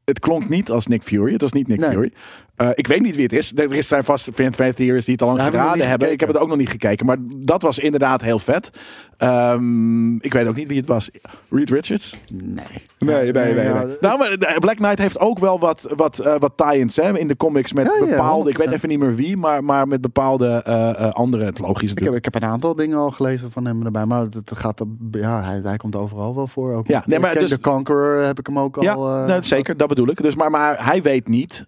het 0.07 0.19
klonk 0.19 0.49
niet 0.49 0.69
als 0.69 0.87
Nick 0.87 1.03
Fury. 1.03 1.31
Het 1.31 1.41
was 1.41 1.51
niet 1.51 1.67
Nick 1.67 1.79
Nee. 1.79 1.89
Fury. 1.89 2.11
Eh, 2.57 2.69
ik 2.73 2.87
weet 2.87 3.01
niet 3.01 3.15
wie 3.15 3.23
het 3.23 3.33
is. 3.33 3.51
Er 3.55 3.83
zijn 3.83 4.03
vast 4.03 4.29
fan 4.33 4.51
theories 4.51 5.05
die 5.05 5.13
het 5.13 5.21
al 5.21 5.27
lang 5.27 5.39
Ja, 5.39 5.45
geraden 5.49 5.87
hebben. 5.87 6.11
Ik 6.11 6.19
heb 6.19 6.29
het 6.29 6.37
ook 6.37 6.47
nog 6.47 6.57
niet 6.57 6.69
gekeken. 6.69 7.05
Maar 7.05 7.17
dat 7.35 7.61
was 7.61 7.79
inderdaad 7.79 8.21
heel 8.21 8.39
vet. 8.39 8.69
Ehm, 9.17 10.15
ik 10.15 10.33
weet 10.33 10.47
ook 10.47 10.55
niet 10.55 10.67
wie 10.67 10.77
het 10.77 10.87
was. 10.87 11.09
Reed 11.49 11.69
Richards? 11.69 12.17
nee. 12.43 12.65
Nee, 12.99 13.31
nee, 13.31 13.53
nee. 13.53 13.65
ja. 13.65 13.85
Nou, 14.01 14.17
maar 14.17 14.29
de- 14.37 14.55
Black 14.59 14.75
Knight 14.75 14.97
heeft 14.99 15.19
ook 15.19 15.39
wel 15.39 15.59
wat, 15.59 15.87
wat, 15.95 16.19
eh, 16.19 16.35
wat 16.39 16.51
tie-ins 16.55 16.95
hè, 16.95 17.17
in 17.19 17.27
de 17.27 17.37
comics 17.37 17.73
met 17.73 17.85
Ja, 17.99 18.05
bepaalde... 18.05 18.49
ik 18.49 18.57
weet 18.57 18.67
100%. 18.67 18.71
even 18.73 18.89
niet 18.89 18.99
meer 18.99 19.15
wie, 19.15 19.37
maar, 19.37 19.63
maar 19.63 19.87
met 19.87 20.01
bepaalde 20.01 20.47
eh, 20.63 21.11
andere... 21.11 21.43
Het 21.45 21.59
logisch 21.59 21.91
Ik 21.91 21.99
heb, 21.99 22.13
ik 22.13 22.23
heb 22.23 22.35
een 22.35 22.45
aantal 22.45 22.75
dingen 22.75 22.97
al 22.97 23.11
gelezen 23.11 23.51
van 23.51 23.65
hem 23.65 23.85
erbij, 23.85 24.05
maar 24.05 24.21
het 24.21 24.51
gaat, 24.53 24.81
ja, 25.11 25.43
hij, 25.43 25.59
hij 25.63 25.77
komt 25.77 25.95
overal 25.95 26.35
wel 26.35 26.47
voor. 26.47 26.73
Ook 26.73 26.87
Ja, 26.87 27.03
nee, 27.05 27.19
maar 27.19 27.33
dus- 27.33 27.49
The 27.49 27.59
Conqueror 27.59 28.21
heb 28.21 28.39
ik 28.39 28.47
hem 28.47 28.59
ook 28.59 28.77
al. 28.77 29.27
zeker, 29.41 29.77
dat 29.77 29.87
bedoel 29.87 30.07
ik. 30.09 30.21
Dus, 30.21 30.35
maar, 30.35 30.51
maar 30.51 30.85
hij 30.85 31.01
weet 31.01 31.27
niet... 31.27 31.65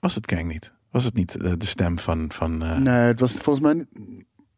was 0.00 0.14
het 0.14 0.26
Kang 0.26 0.48
niet? 0.52 0.72
Was 0.90 1.04
het 1.04 1.14
niet 1.14 1.36
eh, 1.36 1.52
de 1.58 1.66
stem 1.66 1.98
van... 1.98 2.26
van 2.32 2.62
eh, 2.62 2.76
Nee, 2.76 2.94
het 2.94 3.20
was 3.20 3.32
volgens 3.32 3.64
mij 3.64 3.74
niet. 3.74 3.88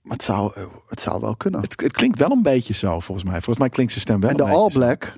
Maar 0.03 0.13
het 0.17 0.23
zou, 0.23 0.53
eh, 0.55 0.63
het 0.89 1.01
zou 1.01 1.21
wel 1.21 1.37
kunnen. 1.37 1.61
het, 1.61 1.81
het 1.81 1.93
klinkt 1.93 2.19
wel 2.19 2.31
een 2.31 2.43
beetje 2.43 2.75
zo, 2.75 3.01
volgens 3.01 3.25
mij. 3.25 3.35
Volgens 3.35 3.59
mij 3.59 3.69
klinkt 3.69 3.93
zijn 3.93 4.05
stem 4.05 4.21
wel 4.21 4.31
en 4.31 4.37
de 4.37 4.43
een 4.43 4.49
All. 4.51 4.71
Black. 4.73 5.17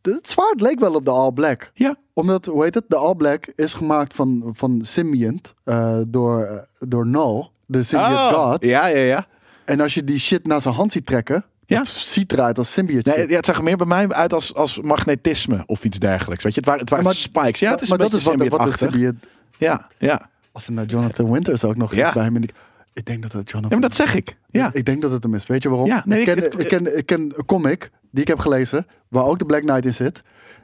de- 0.00 0.12
het 0.14 0.28
zwaard 0.28 0.60
leek 0.60 0.80
wel 0.80 0.94
op 0.94 1.04
de 1.04 1.10
All 1.10 1.32
Black. 1.32 1.70
Ja, 1.74 1.96
Omdat, 2.12 2.46
hoe 2.46 2.62
heet 2.64 2.74
het? 2.74 2.84
De 2.88 2.96
All 2.96 3.14
Black 3.14 3.46
is 3.56 3.74
gemaakt 3.74 4.14
van, 4.14 4.50
van 4.56 4.80
Symbiont 4.84 5.54
door, 6.08 6.66
door 6.78 7.06
Null, 7.06 7.48
de 7.66 7.82
Symbiont 7.82 8.14
Oh, 8.14 8.50
God. 8.50 8.62
ja, 8.64 8.86
ja, 8.86 8.98
ja. 9.00 9.26
En 9.64 9.80
als 9.80 9.94
je 9.94 10.04
die 10.04 10.18
shit 10.18 10.46
naar 10.46 10.60
zijn 10.60 10.74
hand 10.74 10.92
ziet 10.92 11.06
trekken, 11.06 11.44
Ja. 11.70 11.78
het 11.78 11.88
ziet 11.88 12.32
eruit 12.32 12.58
als 12.58 12.72
Symbiont. 12.72 13.04
Nee, 13.04 13.28
ja, 13.28 13.36
het 13.36 13.44
zag 13.46 13.56
er 13.56 13.62
meer 13.62 13.76
bij 13.76 13.86
mij 13.86 14.08
uit 14.08 14.32
als, 14.32 14.54
als 14.54 14.80
magnetisme 14.80 15.62
of 15.66 15.84
iets 15.84 15.98
dergelijks. 15.98 16.44
Weet 16.44 16.52
je, 16.54 16.58
het 16.60 16.68
waren, 16.68 16.80
het 16.82 16.90
waren 16.90 17.04
Maar- 17.04 17.14
spikes. 17.14 17.60
Ja, 17.60 17.70
het 17.70 17.80
is 17.80 17.88
maar 17.88 17.98
dat 17.98 18.12
is 18.12 18.24
wat, 18.24 18.48
wat 18.48 18.78
de. 18.78 19.14
Ja, 19.58 19.86
ja. 19.98 20.30
Als 20.52 20.66
er 20.66 20.72
naar 20.72 20.84
Jonathan 20.86 21.30
Winters 21.30 21.64
ook 21.64 21.76
nog 21.76 21.94
Ja. 21.94 22.06
is 22.06 22.12
bij 22.12 22.22
hem. 22.24 22.36
Ik 22.92 23.04
denk 23.06 23.22
dat 23.22 23.32
het 23.32 23.50
Jonathan... 23.50 23.70
ja, 23.70 23.78
maar 23.78 23.88
dat 23.88 23.96
zeg 23.96 24.14
ik. 24.14 24.36
Ja. 24.50 24.70
Ik 24.72 24.84
denk 24.84 25.02
dat 25.02 25.10
het 25.10 25.22
hem 25.22 25.34
is. 25.34 25.46
Weet 25.46 25.62
je 25.62 25.68
waarom? 25.68 25.86
Ja, 25.86 26.02
nee, 26.06 26.18
ik, 26.18 26.24
ken, 26.24 26.38
het- 26.38 26.58
ik, 26.60 26.68
ken, 26.68 26.96
ik 26.98 27.06
ken 27.06 27.20
een 27.36 27.44
comic 27.44 27.90
die 28.10 28.22
ik 28.22 28.28
heb 28.28 28.38
gelezen, 28.38 28.86
waar 29.08 29.24
ook 29.24 29.38
de 29.38 29.44
Black 29.46 29.60
Knight 29.62 29.84
in 29.84 29.94
zit. 29.94 30.22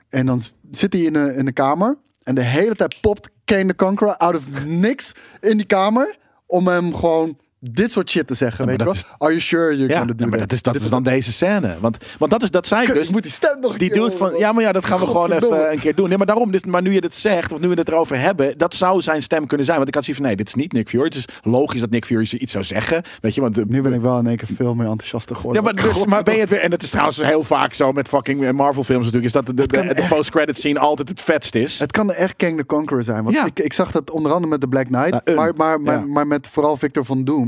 En 0.09 0.27
dan 0.27 0.41
zit 0.71 0.93
hij 0.93 1.03
in 1.03 1.15
een, 1.15 1.35
in 1.35 1.47
een 1.47 1.53
kamer. 1.53 1.97
En 2.23 2.35
de 2.35 2.43
hele 2.43 2.75
tijd 2.75 3.01
popt 3.01 3.31
Kane 3.45 3.67
the 3.67 3.77
Conqueror 3.77 4.17
out 4.17 4.35
of 4.37 4.65
niks 4.65 5.13
in 5.41 5.57
die 5.57 5.67
kamer. 5.67 6.17
Om 6.47 6.69
hem 6.69 6.95
gewoon 6.95 7.39
dit 7.59 7.93
soort 7.93 8.11
shit 8.11 8.27
te 8.27 8.35
zeggen. 8.35 8.65
Ja, 8.65 8.71
weet 8.71 8.79
je 8.79 8.85
wel? 8.85 8.95
dat 8.95 9.07
Are 9.19 9.31
you 9.31 9.41
sure 9.41 9.77
you're 9.77 9.93
Ja, 9.93 9.99
gonna 9.99 10.13
do 10.13 10.25
ja, 10.25 10.31
maar 10.31 10.39
that? 10.39 10.49
dat 10.49 10.57
is, 10.57 10.63
dat 10.63 10.73
Dit 10.73 10.83
is 10.83 10.89
dan 10.89 11.03
deze 11.03 11.33
scène. 11.33 11.77
Want, 11.81 11.97
want 12.19 12.31
dat, 12.31 12.43
is, 12.43 12.51
dat 12.51 12.69
Kut, 12.69 12.95
dus. 12.95 13.11
moet 13.11 13.23
die 13.23 13.33
stem 13.33 13.61
nog 13.61 13.77
Die 13.77 13.93
dude 13.93 14.17
van, 14.17 14.35
ja, 14.39 14.53
maar 14.53 14.63
ja, 14.63 14.73
dat 14.73 14.85
gaan 14.85 15.01
we 15.01 15.07
gewoon 15.07 15.33
even 15.33 15.73
een 15.73 15.79
keer 15.79 15.95
doen. 15.95 16.09
Nee, 16.09 16.17
maar 16.17 16.27
daarom, 16.27 16.51
dus, 16.51 16.65
maar 16.65 16.83
nu 16.83 16.93
je 16.93 17.01
het 17.01 17.15
zegt, 17.15 17.53
of 17.53 17.61
nu 17.61 17.69
we 17.69 17.75
het 17.75 17.89
erover 17.89 18.21
hebben, 18.21 18.59
dat 18.59 18.75
zou 18.75 19.03
zijn 19.03 19.23
stem 19.23 19.47
kunnen 19.47 19.67
zijn. 19.67 19.77
Want 19.77 19.89
ik 19.89 19.95
had 19.95 20.05
zoiets 20.05 20.23
van, 20.23 20.31
nee, 20.31 20.39
dit 20.39 20.49
is 20.49 20.55
niet 20.55 20.73
Nick 20.73 20.89
Fury. 20.89 21.05
Het 21.05 21.15
is 21.15 21.25
logisch 21.43 21.81
dat 21.81 21.91
Nick 21.91 22.05
Fury 22.05 22.29
iets 22.31 22.53
zou 22.53 22.65
zeggen. 22.65 23.03
Weet 23.21 23.35
je, 23.35 23.41
want 23.41 23.55
de, 23.55 23.65
Nu 23.69 23.83
ben 23.83 23.93
ik 23.93 24.01
wel 24.01 24.19
in 24.19 24.27
één 24.27 24.37
keer 24.37 24.49
veel 24.57 24.75
meer 24.75 24.87
enthousiaster 24.87 25.37
geworden. 25.37 25.63
Ja, 25.63 25.73
maar, 25.73 25.83
dus, 25.83 26.05
maar 26.05 26.23
ben 26.23 26.35
je 26.35 26.41
het 26.41 26.49
weer... 26.49 26.61
En 26.61 26.71
het 26.71 26.83
is 26.83 26.91
trouwens 26.91 27.17
heel 27.17 27.43
vaak 27.43 27.75
zo 27.75 27.93
met 27.93 28.09
fucking 28.09 28.53
Marvel 28.53 28.85
films 28.85 29.05
natuurlijk... 29.05 29.35
is 29.35 29.45
dat 29.45 29.47
de, 29.47 29.55
de, 29.55 29.95
de, 29.95 30.07
post-credit 30.09 30.59
scene 30.59 30.79
altijd 30.79 31.09
het 31.09 31.21
vetst 31.21 31.55
is. 31.55 31.79
Het 31.79 31.93
kan 31.93 32.13
echt 32.13 32.37
Kang 32.37 32.57
the 32.59 32.67
Conqueror 32.67 33.03
zijn. 33.03 33.25
Want 33.25 33.37
ik, 33.37 33.59
ik 33.59 33.73
zag 33.73 33.93
dat 33.93 34.11
onder 34.11 34.33
andere 34.33 34.51
met 34.51 34.61
de 34.61 34.69
Black 34.69 34.87
Knight. 34.87 35.21
Een. 35.25 35.35
maar, 35.35 35.55
maar, 35.57 35.81
maar, 35.81 36.09
maar 36.09 36.27
met 36.27 36.47
vooral 36.47 36.77
Victor 36.77 37.05
van 37.05 37.25
Doom. 37.25 37.46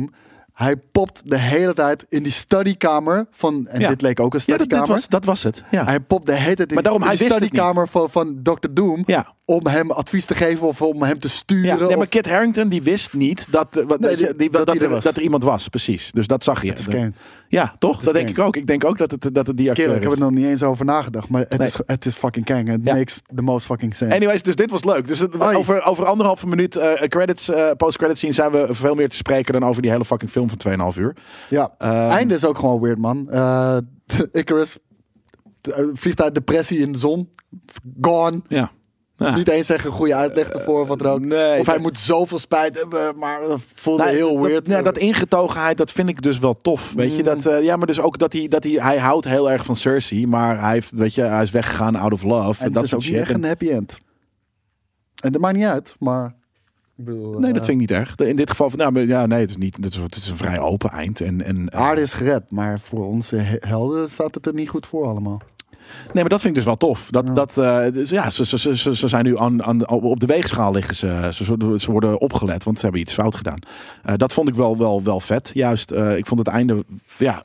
Hij 0.53 0.77
popt 0.77 1.23
de 1.31 1.39
hele 1.39 1.75
tijd 1.75 2.07
in 2.09 2.23
die 2.23 2.33
studykamer 2.33 3.27
van... 3.31 3.67
En 3.67 3.81
Ja. 3.81 3.89
dit 3.89 4.03
leek 4.03 4.21
ook 4.21 4.35
een 4.35 4.41
ja, 4.47 4.57
dat, 4.57 4.67
studykamer. 4.67 4.87
dit 4.87 4.95
was, 4.97 5.09
dat 5.09 5.25
was 5.25 5.43
het. 5.43 5.65
Ja. 5.71 5.85
Hij 5.85 6.01
popt 6.01 6.27
de 6.27 6.35
hele 6.35 6.55
tijd 6.55 6.69
in, 6.69 6.75
Maar 6.75 6.83
daarom, 6.83 7.03
in 7.03 7.09
hij 7.09 7.17
het 7.17 7.33
studykamer 7.33 7.89
van, 7.89 8.11
van 8.11 8.41
Dr. 8.43 8.69
Doom. 8.71 9.03
Ja. 9.07 9.35
Om 9.51 9.67
hem 9.67 9.91
advies 9.91 10.25
te 10.25 10.35
geven 10.35 10.67
of 10.67 10.83
om 10.83 11.03
hem 11.03 11.19
te 11.19 11.29
sturen. 11.29 11.65
Ja, 11.79 11.87
nee, 11.87 11.97
maar 11.97 12.07
Kit 12.07 12.29
Harrington 12.29 12.69
die 12.69 12.83
wist 12.83 13.13
niet 13.15 13.47
dat, 13.51 13.77
eh, 13.77 13.85
wat, 13.87 14.01
Nee, 14.01 14.17
die- 14.17 14.37
die, 14.37 14.51
dat 14.51 14.69
er 14.81 15.01
dat 15.03 15.17
iemand 15.17 15.43
was. 15.43 15.69
Precies. 15.69 16.11
Dus 16.13 16.27
dat 16.27 16.45
zag 16.45 16.63
je. 16.63 16.69
Het 16.69 16.79
is. 16.79 16.87
Ja, 17.49 17.75
toch? 17.79 18.01
Dat, 18.03 18.15
denk 18.15 18.29
ik 18.29 18.39
ook. 18.39 18.57
Ik 18.57 18.67
denk 18.67 18.85
ook 18.85 18.99
dat 18.99 19.11
het, 19.11 19.29
dat 19.33 19.47
het 19.47 19.57
die 19.57 19.69
acteur 19.69 19.85
Kerel, 19.85 19.97
ik 19.97 20.03
heb 20.03 20.13
is. 20.13 20.19
er 20.19 20.25
nog 20.25 20.35
niet 20.35 20.45
eens 20.47 20.63
over 20.63 20.85
nagedacht. 20.85 21.29
Maar 21.29 21.41
het, 21.49 21.59
Nee. 21.59 21.67
is, 21.67 21.79
het 21.87 22.07
is 22.07 22.15
fucking 22.15 22.45
Kang. 22.45 22.69
Het 22.69 22.81
Ja. 22.85 22.95
makes 22.95 23.21
the 23.35 23.43
most 23.43 23.67
fucking 23.67 23.95
sense. 23.95 24.15
Anyways, 24.17 24.43
dus 24.43 24.55
dit 24.57 24.71
was 24.71 24.85
leuk. 24.85 25.07
Dus 25.07 25.19
het- 25.19 25.41
over, 25.41 25.83
over 25.85 26.05
anderhalve 26.05 26.47
minuut 26.47 26.77
eh, 26.77 26.93
credits, 27.09 27.49
eh, 27.49 27.71
post-credit 27.77 28.17
scene 28.19 28.33
zijn 28.33 28.51
we 28.51 28.67
veel 28.71 28.95
meer 28.95 29.09
te 29.09 29.17
spreken 29.17 29.53
dan 29.53 29.65
over 29.65 29.83
die 29.83 29.91
hele 29.91 30.05
fucking 30.05 30.31
film 30.31 30.49
van 30.49 30.59
2,5 30.59 30.97
uur. 30.99 31.17
Ja, 31.51 31.75
Ehm, 31.79 31.93
einde 32.11 32.35
is 32.35 32.45
ook 32.45 32.59
gewoon 32.59 32.81
weird, 32.81 32.99
man. 32.99 33.31
Eh 33.31 33.77
Icarus 34.33 34.79
vliegt 35.93 36.21
uit 36.23 36.35
depressie 36.35 36.79
in 36.79 36.93
de 36.93 36.99
zon. 36.99 37.29
Gone. 38.01 38.43
Ja. 38.49 38.71
Ja. 39.19 39.35
Niet 39.37 39.49
eens 39.49 39.67
zeggen 39.67 39.91
een 39.91 39.97
goede 39.97 40.15
uitleg 40.15 40.49
ervoor 40.49 40.81
of 40.81 40.89
wat 40.89 40.99
dan 40.99 41.13
ook. 41.13 41.21
nee, 41.21 41.61
of 41.61 41.67
hij 41.67 41.79
moet 41.79 41.99
zoveel 41.99 42.39
spijt 42.39 42.77
hebben, 42.77 43.19
maar 43.19 43.41
dat 43.41 43.61
voelde 43.75 44.03
Nou, 44.03 44.15
heel 44.17 44.37
dat, 44.37 44.47
weird. 44.47 44.67
Ja, 44.67 44.83
dat 44.83 44.99
ingetogenheid, 44.99 45.77
dat 45.77 45.93
vind 45.93 46.09
ik 46.09 46.23
dus 46.23 46.39
wel 46.39 46.57
tof. 46.57 46.93
Weet 46.93 47.13
je, 47.13 47.19
Mm. 47.19 47.25
dat, 47.25 47.47
eh, 47.47 47.63
ja, 47.63 47.77
maar 47.77 47.87
dus 47.87 48.01
ook 48.01 48.19
dat 48.19 48.33
hij, 48.33 48.49
dat 48.49 48.65
hij, 48.65 48.73
hij 48.73 48.99
houdt 48.99 49.25
heel 49.27 49.51
erg 49.51 49.65
van 49.65 49.77
Cersei, 49.77 50.27
maar 50.27 50.61
hij 50.61 50.73
heeft, 50.73 50.91
weet 50.91 51.15
je, 51.15 51.23
hij 51.23 51.43
is 51.43 51.51
weggegaan 51.51 51.97
out 51.97 52.13
of 52.13 52.23
love. 52.23 52.59
en 52.65 52.73
dat 52.73 52.75
dat 52.75 52.83
is 52.85 52.91
soort 52.91 53.03
ook 53.05 53.09
niet 53.11 53.21
echt 53.21 53.31
En- 53.31 53.37
een 53.37 53.45
happy 53.49 53.69
end. 53.71 53.99
En 55.23 55.33
dat 55.33 55.41
maakt 55.41 55.57
niet 55.57 55.67
uit, 55.67 55.95
maar... 55.99 56.27
Ik 56.97 57.05
bedoel, 57.05 57.39
nee, 57.39 57.49
eh, 57.49 57.55
dat 57.57 57.65
vind 57.65 57.81
ik 57.83 57.89
niet 57.89 57.99
erg. 57.99 58.15
In 58.17 58.37
dit 58.37 58.51
geval, 58.51 58.71
van, 58.71 58.79
nou, 58.79 58.93
maar 58.93 59.03
ja, 59.03 59.27
nee, 59.27 59.41
het 59.41 59.51
is 59.51 59.57
niet. 59.57 59.77
Het 59.77 59.85
is, 59.93 59.97
het 59.97 60.17
is 60.17 60.29
een 60.29 60.37
vrij 60.37 60.59
open 60.59 60.91
eind. 60.91 61.21
En, 61.21 61.45
en, 61.45 61.69
eh, 61.69 61.81
Aarde 61.81 62.01
is 62.01 62.13
gered, 62.13 62.51
maar 62.51 62.81
voor 62.81 63.07
onze 63.07 63.37
he- 63.37 63.57
helden 63.61 64.11
staat 64.11 64.35
het 64.35 64.47
er 64.47 64.55
niet 64.55 64.69
goed 64.69 64.87
voor 64.87 65.07
allemaal. 65.07 65.41
Nee, 66.05 66.13
maar 66.15 66.29
dat 66.29 66.41
vind 66.41 66.49
ik 66.51 66.55
dus 66.55 66.65
wel 66.65 66.77
tof. 66.77 67.07
Dat, 67.11 67.27
Ja. 67.27 67.33
dat, 67.35 67.59
eh, 67.59 67.93
dus 67.93 68.11
ja, 68.11 68.31
ze, 68.31 68.47
ze, 68.47 68.77
ze, 68.77 68.97
ze 68.97 69.09
zijn 69.09 69.25
nu 69.25 69.39
aan, 69.39 69.65
aan, 69.65 69.89
op 69.89 70.21
de 70.21 70.27
weegschaal 70.27 70.73
liggen 70.73 70.95
ze, 70.95 71.29
ze. 71.33 71.75
Ze 71.79 71.91
worden 71.91 72.21
opgelet, 72.21 72.65
want 72.65 72.77
ze 72.79 72.83
hebben 72.83 73.01
iets 73.03 73.13
fout 73.13 73.35
gedaan. 73.37 73.59
Eh, 74.03 74.15
dat 74.17 74.33
vond 74.33 74.49
ik 74.49 74.55
wel, 74.55 74.77
wel, 74.79 75.03
wel 75.03 75.21
vet. 75.21 75.51
Juist, 75.55 75.91
eh, 75.91 76.17
ik 76.17 76.27
vond 76.27 76.39
het 76.41 76.49
einde 76.49 76.85
ja, 77.19 77.43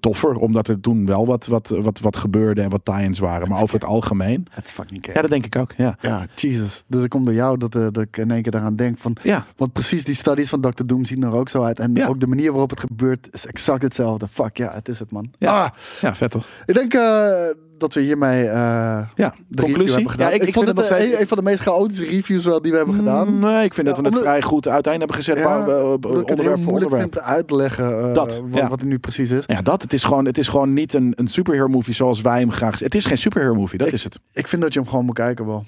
toffer, 0.00 0.34
omdat 0.36 0.68
er 0.68 0.80
toen 0.80 1.06
wel 1.06 1.26
wat, 1.26 1.46
wat, 1.46 1.68
wat, 1.68 2.00
wat 2.00 2.16
gebeurde 2.16 2.62
en 2.62 2.70
wat 2.70 2.84
tie-ins 2.84 3.18
waren. 3.18 3.48
Maar 3.48 3.62
over 3.62 3.74
het 3.74 3.84
algemeen, 3.84 4.46
Het 4.50 4.64
is 4.64 4.70
fucking 4.70 5.06
ja, 5.14 5.20
dat 5.20 5.30
denk 5.30 5.46
ik 5.46 5.56
ook. 5.56 5.72
Ja, 5.76 5.96
Ja, 6.00 6.26
Jesus. 6.34 6.84
Dat 6.86 7.08
komt 7.08 7.26
door 7.26 7.34
jou 7.34 7.58
dat, 7.58 7.72
dat 7.72 7.98
ik 7.98 8.16
in 8.16 8.30
één 8.30 8.42
keer 8.42 8.52
daaraan 8.52 8.76
denk 8.76 8.98
van... 8.98 9.16
ja. 9.22 9.46
Want 9.56 9.72
precies 9.72 10.04
die 10.04 10.14
studies 10.14 10.48
van 10.48 10.60
Dr. 10.60 10.84
Doom 10.86 11.04
zien 11.04 11.22
er 11.22 11.32
ook 11.34 11.48
zo 11.48 11.62
uit. 11.62 11.78
En 11.78 11.94
Ja. 11.94 12.06
ook 12.06 12.20
de 12.20 12.26
manier 12.26 12.50
waarop 12.50 12.70
het 12.70 12.80
gebeurt 12.80 13.28
is 13.32 13.46
exact 13.46 13.82
hetzelfde. 13.82 14.28
Fuck, 14.28 14.56
ja, 14.56 14.70
het 14.72 14.88
is 14.88 14.98
het, 14.98 15.10
man. 15.10 15.30
Ja. 15.38 15.62
Ah, 15.64 15.70
ja 16.00 16.14
vet 16.14 16.30
toch? 16.30 16.46
ik 16.66 16.74
denk 16.74 16.92
dat 17.82 17.94
we 17.94 18.00
hiermee 18.00 18.46
eh 18.48 19.00
Ja, 19.14 19.34
de 19.48 19.62
conclusie. 19.62 19.92
hebben 19.94 20.10
gedaan. 20.10 20.28
Ja, 20.28 20.34
ik, 20.34 20.42
ik, 20.42 20.52
vond 20.52 20.66
vind 20.66 20.78
het 20.78 20.88
het 20.88 20.98
steeds... 20.98 21.20
een, 21.20 21.26
van 21.28 21.36
de 21.36 21.42
meest 21.42 21.60
chaotische 21.60 22.04
reviews 22.04 22.44
wel 22.44 22.62
die 22.62 22.70
we 22.70 22.76
hebben 22.76 22.94
gedaan. 22.94 23.38
Nee, 23.38 23.64
ik 23.64 23.74
vind 23.74 23.86
dat 23.86 23.98
we 23.98 24.04
het 24.04 24.18
vrij 24.18 24.42
goed 24.42 24.68
uiteen 24.68 24.98
hebben 24.98 25.16
gezet. 25.16 25.38
Ja, 25.38 25.60
het 25.60 26.04
onderwerp 26.06 26.38
heel 26.38 26.46
voor 26.46 26.56
moeilijk 26.56 26.92
onderwerp. 26.92 27.12
vind 27.12 27.24
uit 27.24 27.48
te 27.48 27.56
leggen 27.56 28.08
eh, 28.08 28.14
Dat, 28.14 28.42
wat, 28.50 28.68
wat 28.68 28.80
het 28.80 28.88
nu 28.88 28.98
precies 28.98 29.30
is. 29.30 29.44
Ja, 29.46 29.62
dat. 29.62 29.82
Het 29.82 29.92
is 29.92 30.04
gewoon, 30.04 30.24
het 30.24 30.38
is 30.38 30.48
gewoon 30.48 30.72
niet 30.72 30.94
een, 30.94 31.12
een 31.16 31.28
superhero 31.28 31.68
movie 31.68 31.94
zoals 31.94 32.20
wij 32.20 32.40
hem 32.40 32.52
graag... 32.52 32.78
Het 32.78 32.94
is 32.94 33.04
geen 33.04 33.18
superhero 33.18 33.54
movie, 33.54 33.78
dat 33.78 33.92
is 33.92 34.04
het. 34.04 34.18
Ik 34.32 34.48
vind 34.48 34.62
dat 34.62 34.72
je 34.72 34.80
hem 34.80 34.88
gewoon 34.88 35.04
moet 35.04 35.14
kijken 35.14 35.46
wel. 35.46 35.64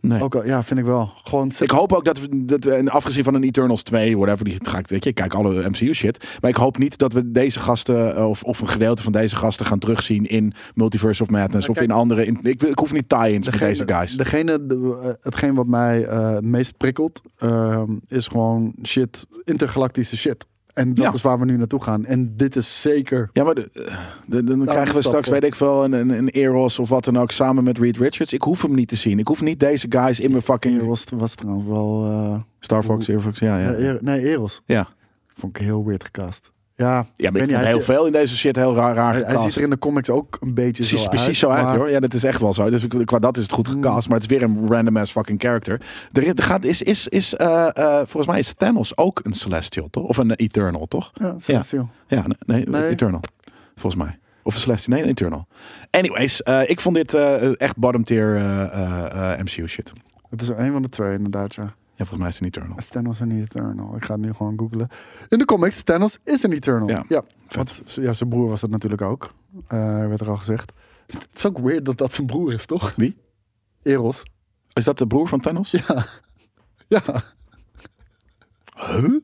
Nee. 0.00 0.22
Ook 0.22 0.34
al, 0.34 0.44
ja, 0.46 0.62
vind 0.62 0.78
ik 0.80 0.84
wel. 0.84 1.10
Gewoon 1.24 1.52
Ik 1.58 1.70
hoop 1.70 1.92
ook 1.92 2.04
dat 2.04 2.20
we, 2.20 2.44
dat 2.44 2.64
we, 2.64 2.72
en 2.74 2.88
afgezien 2.88 3.24
van 3.24 3.34
een 3.34 3.42
Eternals 3.42 3.82
2, 3.82 4.16
whatever, 4.16 4.44
die 4.44 4.56
ga 4.62 4.78
ik, 4.78 4.86
weet 4.88 5.04
je, 5.04 5.10
ik 5.10 5.14
kijk 5.16 5.34
alle 5.34 5.68
MCU 5.68 5.94
shit. 5.94 6.26
Maar 6.40 6.50
ik 6.50 6.56
hoop 6.56 6.78
niet 6.78 6.98
dat 6.98 7.12
we 7.12 7.30
deze 7.30 7.60
gasten, 7.60 8.16
eh, 8.16 8.28
of, 8.28 8.42
of 8.42 8.60
een 8.60 8.68
gedeelte 8.68 9.02
van 9.02 9.12
deze 9.12 9.36
gasten 9.36 9.66
gaan 9.66 9.78
terugzien 9.78 10.26
in 10.26 10.52
Multiverse 10.74 11.22
of 11.22 11.28
Madness 11.30 11.68
of 11.68 11.74
kijk, 11.76 11.88
in 11.88 11.94
andere. 11.94 12.26
In, 12.26 12.38
ik, 12.42 12.62
ik 12.62 12.78
hoef 12.78 12.92
niet 12.92 13.08
tie-ins 13.08 13.50
met 13.50 13.58
deze 13.58 13.82
guys. 13.86 14.16
Degene, 14.16 14.66
de- 14.66 14.98
eh, 15.02 15.10
hetgeen 15.20 15.54
wat 15.54 15.66
mij 15.66 16.04
eh, 16.04 16.30
het 16.30 16.44
meest 16.44 16.76
prikkelt, 16.76 17.22
ehm, 17.38 17.92
is 18.06 18.26
gewoon 18.26 18.74
shit, 18.84 19.26
intergalactische 19.44 20.16
shit. 20.16 20.46
En 20.74 20.94
dat 20.94 21.04
Ja. 21.04 21.12
is 21.12 21.22
waar 21.22 21.38
we 21.38 21.44
nu 21.44 21.56
naartoe 21.56 21.82
gaan. 21.82 22.04
En 22.04 22.36
dit 22.36 22.56
is 22.56 22.80
zeker. 22.80 23.30
Ja, 23.32 23.44
maar 23.44 23.54
de, 23.54 23.70
de- 23.72 24.44
de- 24.44 24.44
dan 24.44 24.64
krijgen 24.66 24.94
we 24.94 25.02
straks, 25.02 25.28
weet 25.28 25.44
ik 25.44 25.54
veel, 25.54 25.84
een, 25.84 25.92
een, 25.92 26.10
een 26.10 26.28
Eros 26.28 26.78
of 26.78 26.88
wat 26.88 27.04
dan 27.04 27.18
ook, 27.18 27.30
samen 27.30 27.64
met 27.64 27.78
Reed 27.78 27.96
Richards. 27.96 28.32
Ik 28.32 28.42
hoef 28.42 28.62
hem 28.62 28.74
niet 28.74 28.88
te 28.88 28.96
zien. 28.96 29.18
Ik 29.18 29.26
hoef 29.28 29.40
niet 29.42 29.60
deze 29.60 29.86
guys 29.88 30.20
in 30.20 30.30
mijn 30.30 30.42
fucking 30.42 30.82
was, 30.86 31.06
was 31.16 31.34
trouwens 31.34 31.66
wel. 31.68 32.04
eh, 32.04 32.40
Star 32.60 32.82
Fox, 32.82 33.08
Air 33.08 33.20
Fox, 33.20 33.38
ja, 33.38 33.58
ja. 33.58 33.72
eh, 33.72 33.84
Eros- 33.86 34.00
nee, 34.00 34.22
Eros. 34.28 34.62
Ja. 34.64 34.88
Vond 35.34 35.56
ik 35.56 35.62
heel 35.62 35.84
weird 35.84 36.04
gecast. 36.04 36.50
Ja, 36.80 37.06
Ja, 37.16 37.30
maar 37.30 37.40
ik 37.40 37.48
vind 37.48 37.60
hij 37.60 37.70
heel 37.70 37.80
veel 37.80 38.06
in 38.06 38.12
deze 38.12 38.36
shit 38.36 38.56
heel 38.56 38.74
raar, 38.74 38.94
raar 38.94 39.12
Hij, 39.14 39.22
hij 39.26 39.36
ziet 39.38 39.56
er 39.56 39.62
in 39.62 39.70
de 39.70 39.78
comics 39.78 40.10
ook 40.10 40.36
een 40.40 40.54
beetje 40.54 40.72
Precies, 40.72 41.02
zo 41.02 41.08
precies 41.08 41.26
uit. 41.28 41.36
zo 41.36 41.48
uit 41.48 41.64
maar- 41.64 41.76
hoor. 41.76 41.90
Ja, 41.90 42.00
dat 42.00 42.14
is 42.14 42.24
echt 42.24 42.40
wel 42.40 42.52
zo. 42.52 42.70
Dus 42.70 42.84
ik- 42.84 43.02
qua 43.06 43.18
dat 43.18 43.36
is 43.36 43.42
het 43.42 43.52
goed 43.52 43.68
gecast, 43.68 44.08
maar 44.08 44.18
het 44.20 44.30
is 44.30 44.38
weer 44.38 44.48
een 44.48 44.68
random 44.68 44.96
ass 44.96 45.12
fucking 45.12 45.40
character. 45.40 45.80
Er, 46.12 46.26
er 46.26 46.42
gaat, 46.42 46.64
is, 46.64 46.82
is, 46.82 47.08
is, 47.08 47.34
eh, 47.34 47.66
eh, 47.76 47.94
volgens 47.96 48.26
mij 48.26 48.38
is 48.38 48.54
Thanos 48.56 48.96
ook 48.96 49.20
een 49.22 49.32
Celestial, 49.32 49.88
toch? 49.90 50.04
Of 50.04 50.16
een 50.16 50.30
Eternal, 50.34 50.86
toch? 50.86 51.10
Ja, 51.14 51.34
Celestial. 51.38 51.88
Ja, 52.06 52.24
nee, 52.26 52.36
nee, 52.64 52.64
Nee. 52.80 52.90
Eternal. 52.90 53.20
Volgens 53.76 54.02
mij. 54.02 54.18
Of 54.42 54.54
een 54.54 54.60
Celestial, 54.60 54.96
nee, 54.98 55.06
Eternal. 55.06 55.46
Anyways, 55.90 56.42
eh, 56.42 56.60
ik 56.68 56.80
vond 56.80 56.94
dit 56.94 57.14
echt 57.56 57.76
bottom 57.76 58.04
tier 58.04 58.26
MCU 59.38 59.68
shit. 59.68 59.92
Het 60.30 60.42
is 60.42 60.48
een 60.48 60.72
van 60.72 60.82
de 60.82 60.88
twee 60.88 61.12
inderdaad, 61.16 61.54
ja. 61.54 61.74
Ja, 62.00 62.06
volgens 62.06 62.18
mij 62.18 62.28
is 62.28 62.34
het 62.34 62.42
een 62.56 62.62
Eternal. 62.62 62.78
Is 62.78 62.88
Thanos 62.88 63.20
een 63.20 63.40
Eternal? 63.42 63.96
Ik 63.96 64.04
ga 64.04 64.14
het 64.14 64.24
nu 64.24 64.32
gewoon 64.32 64.58
googlen. 64.58 64.88
In 65.28 65.38
de 65.38 65.44
comics, 65.44 65.82
Thanos 65.82 66.18
is 66.24 66.42
een 66.42 66.52
Eternal. 66.52 66.88
Ja, 66.88 67.04
Ja, 67.08 67.24
want 67.48 67.82
ja, 67.84 68.12
zijn 68.12 68.28
broer 68.28 68.48
was 68.48 68.60
dat 68.60 68.70
natuurlijk 68.70 69.02
ook. 69.02 69.34
Eh, 69.66 70.06
werd 70.06 70.20
er 70.20 70.28
al 70.28 70.36
gezegd. 70.36 70.72
Het 71.06 71.28
is 71.34 71.46
ook 71.46 71.58
weird 71.58 71.84
dat 71.84 71.98
dat 71.98 72.12
zijn 72.12 72.26
broer 72.26 72.52
is, 72.52 72.66
toch? 72.66 72.94
Wie? 72.96 73.16
Eros. 73.82 74.22
Is 74.72 74.84
dat 74.84 74.98
de 74.98 75.06
broer 75.06 75.28
van 75.28 75.40
Thanos? 75.40 75.70
Ja. 75.70 76.04
Ja. 76.88 77.02
Huh? 78.76 79.20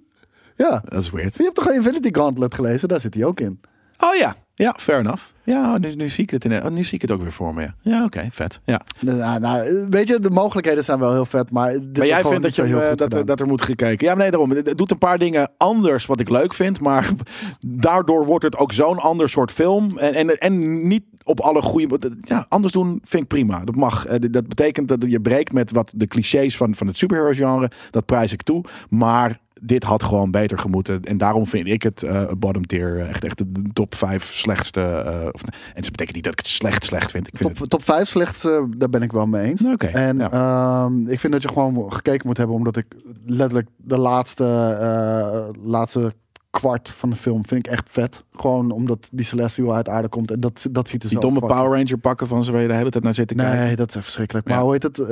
Ja. 0.56 0.82
Dat 0.84 1.02
is 1.02 1.10
weird. 1.10 1.36
Je 1.36 1.42
hebt 1.42 1.54
toch 1.54 1.70
Infinity 1.70 2.08
Gauntlet 2.12 2.54
gelezen? 2.54 2.88
Daar 2.88 3.00
zit 3.00 3.14
hij 3.14 3.24
ook 3.24 3.40
in. 3.40 3.60
Oh 3.98 4.14
ja, 4.14 4.36
ja, 4.54 4.74
fair 4.78 4.98
enough. 4.98 5.22
Ja, 5.46 5.78
nu, 5.78 5.94
nu 5.94 6.08
zie 6.08 6.24
ik 6.24 6.30
het 6.30 6.44
in, 6.44 6.64
oh, 6.64 6.70
nu 6.70 6.84
zie 6.84 6.94
ik 6.94 7.02
het 7.02 7.10
ook 7.10 7.22
weer 7.22 7.32
voor 7.32 7.54
me. 7.54 7.60
Ja, 7.62 7.74
ja 7.82 8.04
oké, 8.04 8.28
vet. 8.30 8.60
Ja. 8.64 8.80
Nou, 9.00 9.40
nou, 9.40 9.86
weet 9.90 10.08
je, 10.08 10.20
de 10.20 10.30
mogelijkheden 10.30 10.84
zijn 10.84 10.98
wel 10.98 11.12
heel 11.12 11.24
vet, 11.24 11.50
maar... 11.50 11.72
Dit 11.72 11.96
Maar 11.96 12.06
jij 12.06 12.24
vindt 12.24 12.42
dat, 12.42 12.54
je, 12.56 12.62
heel 12.62 12.80
eh, 12.82 12.88
dat, 12.88 13.00
er, 13.00 13.06
gedaan. 13.06 13.26
dat 13.26 13.40
er 13.40 13.46
moet 13.46 13.62
gekeken. 13.62 14.06
Ja, 14.06 14.14
nee, 14.14 14.30
daarom. 14.30 14.50
Het 14.50 14.78
doet 14.78 14.90
een 14.90 14.98
paar 14.98 15.18
dingen 15.18 15.50
anders 15.56 16.06
wat 16.06 16.20
ik 16.20 16.28
leuk 16.28 16.54
vind. 16.54 16.80
Maar 16.80 17.10
daardoor 17.60 18.24
wordt 18.24 18.44
het 18.44 18.56
ook 18.56 18.72
zo'n 18.72 18.98
ander 18.98 19.28
soort 19.28 19.52
film. 19.52 19.98
En, 19.98 20.14
en, 20.14 20.38
en 20.38 20.86
niet 20.88 21.04
op 21.24 21.40
alle 21.40 21.62
goede... 21.62 22.10
Ja, 22.20 22.46
anders 22.48 22.72
doen 22.72 23.00
vind 23.04 23.22
ik 23.22 23.28
prima. 23.28 23.64
Dat 23.64 23.76
mag. 23.76 24.06
Eh, 24.06 24.20
Dat 24.30 24.48
betekent 24.48 24.88
dat 24.88 25.04
je 25.06 25.20
breekt 25.20 25.52
met 25.52 25.70
wat 25.70 25.92
de 25.96 26.06
clichés 26.06 26.56
van, 26.56 26.74
van 26.74 26.86
het 26.86 26.98
superhero 26.98 27.32
genre. 27.32 27.70
Dat 27.90 28.06
prijs 28.06 28.32
ik 28.32 28.42
toe. 28.42 28.64
Maar 28.88 29.40
dit 29.62 29.84
had 29.84 30.02
gewoon 30.02 30.30
beter 30.30 30.58
gemoeten. 30.58 31.02
En 31.02 31.18
daarom 31.18 31.46
vind 31.46 31.66
ik 31.66 31.82
het 31.82 32.02
eh, 32.02 32.22
bottom 32.38 32.66
tier 32.66 32.98
eh, 32.98 33.08
echt, 33.08 33.24
echt 33.24 33.38
de 33.38 33.62
top 33.72 33.94
5 33.94 34.32
slechtste. 34.32 34.80
eh, 34.80 35.28
of, 35.32 35.42
en 35.42 35.82
dat 35.82 35.90
betekent 35.90 36.14
niet 36.14 36.24
dat 36.24 36.32
ik 36.32 36.38
het 36.38 36.48
slecht 36.48 36.84
slecht 36.84 37.10
vind. 37.10 37.26
Ik 37.26 37.36
vind 37.36 37.56
Top, 37.56 37.68
top 37.68 37.84
5 37.84 38.08
slecht, 38.08 38.42
daar 38.76 38.90
ben 38.90 39.02
ik 39.02 39.12
wel 39.12 39.26
mee 39.26 39.42
eens. 39.42 39.60
het... 39.60 39.82
En 39.82 40.18
ja. 40.18 40.30
ehm, 40.30 41.08
ik 41.08 41.20
vind 41.20 41.32
dat 41.32 41.42
je 41.42 41.48
gewoon 41.48 41.92
gekeken 41.92 42.26
moet 42.26 42.36
hebben, 42.36 42.56
omdat 42.56 42.76
ik 42.76 42.86
letterlijk 43.24 43.68
de 43.76 43.98
laatste, 43.98 44.44
laatste 45.62 46.12
kwart 46.60 46.88
van 46.96 47.10
de 47.10 47.16
film 47.16 47.46
vind 47.46 47.66
ik 47.66 47.72
echt 47.72 47.88
vet. 47.90 48.24
Gewoon 48.36 48.70
omdat 48.70 49.08
die 49.12 49.24
Celestial 49.24 49.74
uit 49.74 49.88
aarde 49.88 50.08
komt 50.08 50.30
en 50.30 50.40
dat, 50.40 50.66
dat 50.70 50.88
ziet 50.88 51.02
er 51.02 51.08
Die 51.08 51.18
zo 51.18 51.22
domme 51.24 51.40
fucking- 51.40 51.60
Power 51.60 51.78
Ranger 51.78 51.98
pakken 51.98 52.26
van 52.26 52.44
ze 52.44 52.52
waar 52.52 52.60
je 52.62 52.68
de 52.68 52.74
hele 52.74 52.90
tijd 52.90 53.04
naar 53.04 53.14
zit 53.14 53.28
te 53.28 53.34
kijken. 53.34 53.58
Nee, 53.58 53.76
dat 53.76 53.94
is 53.96 54.02
verschrikkelijk. 54.02 54.48
Maar 54.48 54.60
hoe 54.60 54.72
heet 54.72 54.82
het? 54.82 54.98
eh, 54.98 55.06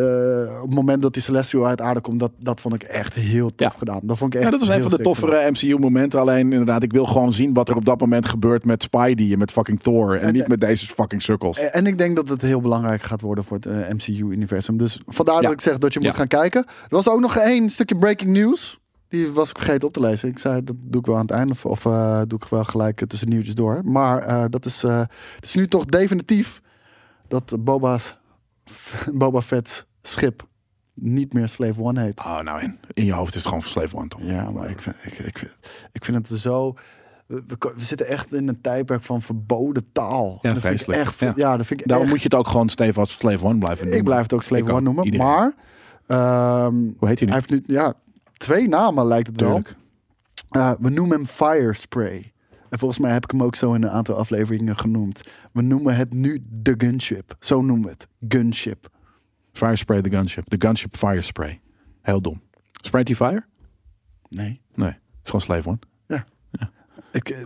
op 0.62 0.66
het 0.66 0.74
moment 0.74 1.02
dat 1.02 1.12
die 1.12 1.22
Celestial 1.22 1.66
uit 1.66 1.80
aarde 1.80 2.00
komt, 2.00 2.20
dat, 2.20 2.30
dat 2.38 2.60
vond 2.60 2.74
ik 2.74 2.82
echt 2.82 3.14
heel 3.14 3.54
tof 3.54 3.72
Ja. 3.72 3.78
gedaan. 3.78 4.00
Dat 4.02 4.18
vond 4.18 4.34
ik 4.34 4.40
echt 4.40 4.44
Ja, 4.50 4.58
dat 4.58 4.66
was 4.68 4.76
een 4.76 4.82
van 4.82 4.90
de 4.90 5.02
toffere 5.02 5.50
MCU-momenten. 5.50 6.20
Alleen 6.20 6.52
inderdaad, 6.52 6.82
ik 6.82 6.92
wil 6.92 7.06
gewoon 7.06 7.32
zien 7.32 7.52
wat 7.54 7.68
er 7.68 7.76
op 7.76 7.84
dat 7.84 8.00
moment 8.00 8.26
gebeurt 8.26 8.64
met 8.64 8.82
Spidey 8.82 9.32
en 9.32 9.38
met 9.38 9.52
fucking 9.52 9.80
Thor. 9.80 10.16
En 10.16 10.26
En- 10.26 10.32
niet 10.32 10.48
met 10.48 10.60
deze 10.60 10.86
fucking 10.86 11.22
sukkels. 11.22 11.58
En- 11.58 11.72
En 11.72 11.86
ik 11.86 11.98
denk 11.98 12.16
dat 12.16 12.28
het 12.28 12.42
heel 12.42 12.60
belangrijk 12.60 13.02
gaat 13.02 13.20
worden 13.20 13.44
voor 13.44 13.56
het 13.56 13.66
eh, 13.66 13.72
MCU-universum. 13.92 14.76
Dus 14.78 15.00
vandaar 15.06 15.42
dat 15.42 15.52
ik 15.52 15.60
zeg 15.60 15.78
dat 15.78 15.92
je 15.92 16.00
moet 16.02 16.14
gaan 16.14 16.26
kijken. 16.26 16.64
Er 16.66 16.72
was 16.88 17.08
ook 17.08 17.20
nog 17.20 17.36
één 17.36 17.70
stukje 17.70 17.96
breaking 17.96 18.30
news. 18.32 18.78
Die 19.14 19.32
was 19.32 19.50
ik 19.50 19.56
vergeten 19.58 19.88
op 19.88 19.94
te 19.94 20.00
lezen. 20.00 20.28
Ik 20.28 20.38
zei, 20.38 20.64
dat 20.64 20.76
doe 20.78 21.00
ik 21.00 21.06
wel 21.06 21.14
aan 21.16 21.20
het 21.26 21.30
einde. 21.30 21.52
Of, 21.52 21.66
of 21.66 21.86
eh, 21.86 22.20
doe 22.26 22.38
ik 22.42 22.48
wel 22.48 22.64
gelijk 22.64 23.00
eh, 23.00 23.06
tussen 23.06 23.28
nieuwtjes 23.28 23.54
door. 23.54 23.80
Maar 23.84 24.18
eh, 24.22 24.44
dat 24.50 24.64
is, 24.64 24.82
het 24.82 25.08
is 25.40 25.54
nu 25.54 25.68
toch 25.68 25.84
definitief 25.84 26.60
dat 27.28 27.56
Boba, 27.58 27.98
Boba 29.12 29.42
Fett's 29.42 29.84
schip 30.02 30.46
niet 30.94 31.32
meer 31.32 31.48
Slave 31.48 31.80
One 31.80 32.00
heet. 32.00 32.18
Oh, 32.20 32.40
nou 32.40 32.62
in, 32.62 32.78
in 32.92 33.04
je 33.04 33.12
hoofd 33.12 33.34
is 33.34 33.40
het 33.40 33.48
gewoon 33.48 33.62
Slave 33.62 33.96
One, 33.96 34.08
toch? 34.08 34.20
Ja, 34.22 34.50
maar 34.50 34.70
ik 34.70 34.80
vind, 34.80 34.96
ik, 35.04 35.18
ik, 35.18 35.38
vind, 35.38 35.52
ik 35.92 36.04
vind 36.04 36.28
het 36.28 36.40
zo... 36.40 36.74
We, 37.26 37.42
we, 37.46 37.72
we 37.76 37.84
zitten 37.84 38.06
echt 38.06 38.32
in 38.34 38.48
een 38.48 38.60
tijdperk 38.60 39.02
van 39.02 39.22
verboden 39.22 39.92
taal. 39.92 40.38
Ja, 40.40 40.52
dat 40.52 40.62
vind 40.62 40.80
ik 40.80 40.84
vreselijk. 40.84 40.98
echt, 41.00 41.18
Ja. 41.20 41.32
ja. 41.36 41.56
dat 41.56 41.66
vind 41.66 41.80
ik 41.80 41.86
Daarom 41.86 42.06
echt 42.06 42.14
moet 42.14 42.22
je 42.22 42.28
het 42.36 42.38
ook 42.38 42.48
gewoon 42.48 42.94
als 42.94 43.12
Slave 43.12 43.44
One 43.44 43.58
blijven 43.58 43.78
noemen. 43.84 43.98
ik 43.98 44.04
blijf 44.04 44.22
het 44.22 44.32
ook 44.32 44.42
Slave 44.42 44.64
Ik 44.64 44.70
One 44.70 44.80
noemen. 44.80 45.04
iedereen. 45.04 45.26
Maar 45.26 45.54
ehm, 46.06 46.74
Hoe 46.98 47.08
heet 47.08 47.18
hij 47.18 47.26
nu? 47.28 47.32
hij 47.32 47.42
heeft 47.46 47.50
nu 47.50 47.74
ja, 47.74 47.94
twee 48.36 48.68
namen 48.68 49.06
lijkt 49.06 49.26
het 49.26 49.40
wel. 49.40 49.62
Eh, 50.50 50.72
we 50.78 50.90
noemen 50.90 51.16
hem 51.16 51.26
Fire 51.26 51.72
Spray. 51.72 52.32
En 52.70 52.78
volgens 52.78 53.00
mij 53.00 53.12
heb 53.12 53.24
ik 53.24 53.30
hem 53.30 53.42
ook 53.42 53.54
zo 53.54 53.74
in 53.74 53.82
een 53.82 53.90
aantal 53.90 54.16
afleveringen 54.16 54.78
genoemd. 54.78 55.28
We 55.52 55.62
noemen 55.62 55.96
het 55.96 56.12
nu 56.12 56.42
de 56.50 56.74
Gunship. 56.78 57.36
Zo 57.38 57.62
noemen 57.62 57.84
we 57.84 57.90
het. 57.90 58.08
Gunship. 58.28 58.88
Fire 59.52 59.76
Spray, 59.76 60.00
de 60.00 60.10
gunship. 60.10 60.50
De 60.50 60.56
gunship 60.58 60.96
Fire 60.96 61.22
Spray. 61.22 61.60
Heel 62.02 62.20
dom. 62.20 62.42
Sprayt 62.72 63.06
hij 63.08 63.16
fire? 63.16 63.44
Nee. 64.28 64.60
Nee, 64.74 64.88
het 64.88 64.98
is 65.22 65.30
gewoon 65.30 65.40
Slave 65.40 65.68
One. 65.68 65.78
Ik, 67.12 67.30
eh, 67.30 67.42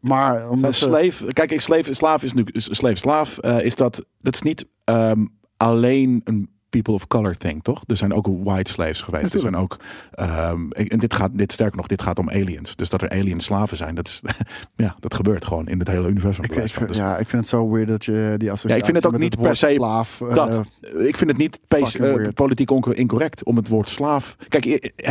maar 0.00 0.50
omdat 0.50 0.74
slave, 0.74 1.32
kijk, 1.32 1.50
ik 1.50 1.60
slave, 1.60 1.94
slaaf 1.94 2.22
is 2.22 2.32
nu 2.32 2.44
is 2.44 2.68
slave 2.70 2.96
slaaf. 2.96 3.38
eh, 3.38 3.64
is 3.64 3.74
dat 3.74 4.04
dat 4.20 4.34
is 4.34 4.42
niet 4.42 4.66
ehm, 4.84 5.26
alleen 5.56 6.20
een 6.24 6.50
people 6.70 6.94
of 6.94 7.06
color 7.06 7.36
thing, 7.36 7.62
toch? 7.62 7.82
Er 7.86 7.96
zijn 7.96 8.12
ook 8.12 8.26
white 8.44 8.70
slaves 8.72 9.00
geweest. 9.02 9.34
Er 9.34 9.40
zijn 9.40 9.56
ook 9.56 9.76
ehm, 10.12 10.70
en 10.70 10.98
dit 10.98 11.14
gaat 11.14 11.30
dit 11.32 11.52
sterker 11.52 11.76
nog, 11.76 11.86
dit 11.86 12.02
gaat 12.02 12.18
om 12.18 12.30
aliens. 12.30 12.76
Dus 12.76 12.88
dat 12.88 13.02
er 13.02 13.10
alien 13.10 13.40
slaven 13.40 13.76
zijn, 13.76 13.94
dat 13.94 14.06
is 14.08 14.22
ja, 14.76 14.96
dat 15.00 15.14
gebeurt 15.14 15.44
gewoon 15.44 15.68
in 15.68 15.78
het 15.78 15.88
hele 15.88 16.08
universum. 16.08 16.44
ik, 16.44 16.56
ik, 16.56 16.86
Dus 16.88 16.96
ja, 16.96 17.16
ik 17.18 17.28
vind 17.28 17.40
het 17.42 17.50
zo 17.50 17.70
weird 17.70 17.88
dat 17.88 18.04
je 18.04 18.34
die 18.38 18.50
associatie 18.50 18.84
vind 18.84 18.96
het 18.96 19.06
ook 19.06 19.18
niet 19.18 19.40
per 19.40 19.56
se 19.56 19.72
slaaf, 19.76 20.20
eh, 20.20 20.34
dat. 20.34 20.62
ik 20.98 21.16
vind 21.16 21.30
het 21.30 21.36
niet 21.38 21.58
pe- 21.68 21.76
eh, 21.98 22.28
politiek 22.34 22.70
incorrect 22.70 23.44
om 23.44 23.56
het 23.56 23.68
woord 23.68 23.88
slaaf. 23.88 24.36
Kijk, 24.48 24.64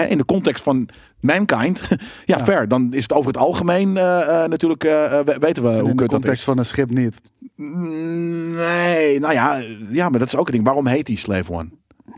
in 0.10 0.18
de 0.18 0.26
context 0.26 0.64
van 0.64 0.90
mankind, 1.20 1.82
ja, 1.90 1.98
Ja. 2.38 2.44
fair. 2.44 2.68
Dan 2.68 2.94
is 2.94 3.02
het 3.04 3.14
over 3.14 3.32
het 3.32 3.38
algemeen 3.42 3.98
eh, 3.98 4.44
eh, 4.44 4.50
natuurlijk 4.50 4.84
eh, 4.84 5.20
eh, 5.20 5.26
we- 5.26 5.38
weten 5.40 5.64
we 5.64 5.70
en 5.70 5.80
hoe 5.80 5.90
in 5.90 5.96
de 5.96 6.06
context 6.06 6.44
van 6.44 6.58
een 6.58 6.66
schip 6.66 6.90
niet. 6.90 7.22
Nee, 7.58 9.20
nou 9.20 9.34
ja, 9.34 9.62
ja, 9.90 10.10
maar 10.10 10.20
dat 10.20 10.28
is 10.28 10.36
ook 10.36 10.46
het 10.46 10.54
ding. 10.56 10.66
Waarom 10.66 10.88
heet 10.88 11.06
die 11.06 11.18
Slave 11.18 11.52
One? 11.52 11.70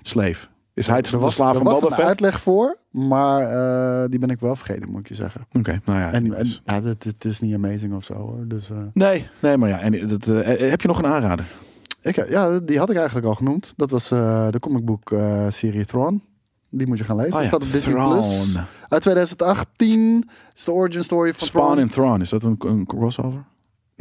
Slave. 0.01 0.47
Is 0.73 0.87
hij 0.87 0.97
het 0.97 1.11
Er 1.11 1.19
was, 1.19 1.35
slaaf 1.35 1.49
er 1.49 1.55
van 1.55 1.63
was 1.63 1.73
Boba 1.73 1.87
een 1.87 1.93
Fett? 1.95 2.07
uitleg 2.07 2.41
voor, 2.41 2.77
maar 2.91 3.41
eh, 3.41 4.09
die 4.09 4.19
ben 4.19 4.29
ik 4.29 4.39
wel 4.39 4.55
vergeten, 4.55 4.89
moet 4.89 4.99
ik 4.99 5.07
je 5.07 5.15
zeggen. 5.15 5.45
Oké, 5.53 5.81
nou 5.85 5.99
ja. 5.99 6.07
En, 6.07 6.13
en 6.13 6.19
anyways. 6.23 6.61
ja, 6.65 6.83
het, 6.83 7.03
het 7.03 7.25
is 7.25 7.39
niet 7.39 7.53
amazing 7.53 7.93
of 7.93 8.03
zo 8.03 8.13
hoor. 8.13 8.47
Dus, 8.47 8.69
eh, 8.69 8.77
nee, 8.93 9.27
nee, 9.41 9.57
maar 9.57 9.69
ja. 9.69 9.79
En, 9.79 10.07
dat, 10.07 10.27
eh, 10.27 10.69
heb 10.69 10.81
je 10.81 10.87
nog 10.87 10.97
een 10.97 11.05
aanrader? 11.05 11.45
ik, 12.01 12.29
ja, 12.29 12.59
die 12.59 12.77
had 12.79 12.89
ik 12.89 12.95
eigenlijk 12.97 13.27
al 13.27 13.35
genoemd. 13.35 13.73
Dat 13.75 13.89
was 13.89 14.07
de 14.09 14.57
comicboek 14.59 15.13
serie 15.49 15.85
Thrawn. 15.85 16.23
Die 16.69 16.87
moet 16.87 16.97
je 16.97 17.03
gaan 17.03 17.15
lezen. 17.15 17.33
Oh 17.33 17.41
ja, 17.41 17.47
staat 17.47 17.63
op 17.63 17.71
Disney 17.71 17.93
Thrawn. 17.93 18.13
Plus. 18.13 18.57
Uit 18.87 19.01
2018 19.01 20.29
is 20.55 20.63
de 20.63 20.71
origin 20.71 21.03
story 21.03 21.33
van 21.33 21.47
Spawn 21.47 21.65
Thrawn. 21.65 21.79
en 21.79 21.89
Thrawn. 21.89 22.21
Is 22.21 22.29
dat 22.29 22.43
een, 22.43 22.55
een 22.59 22.85
crossover? 22.85 23.43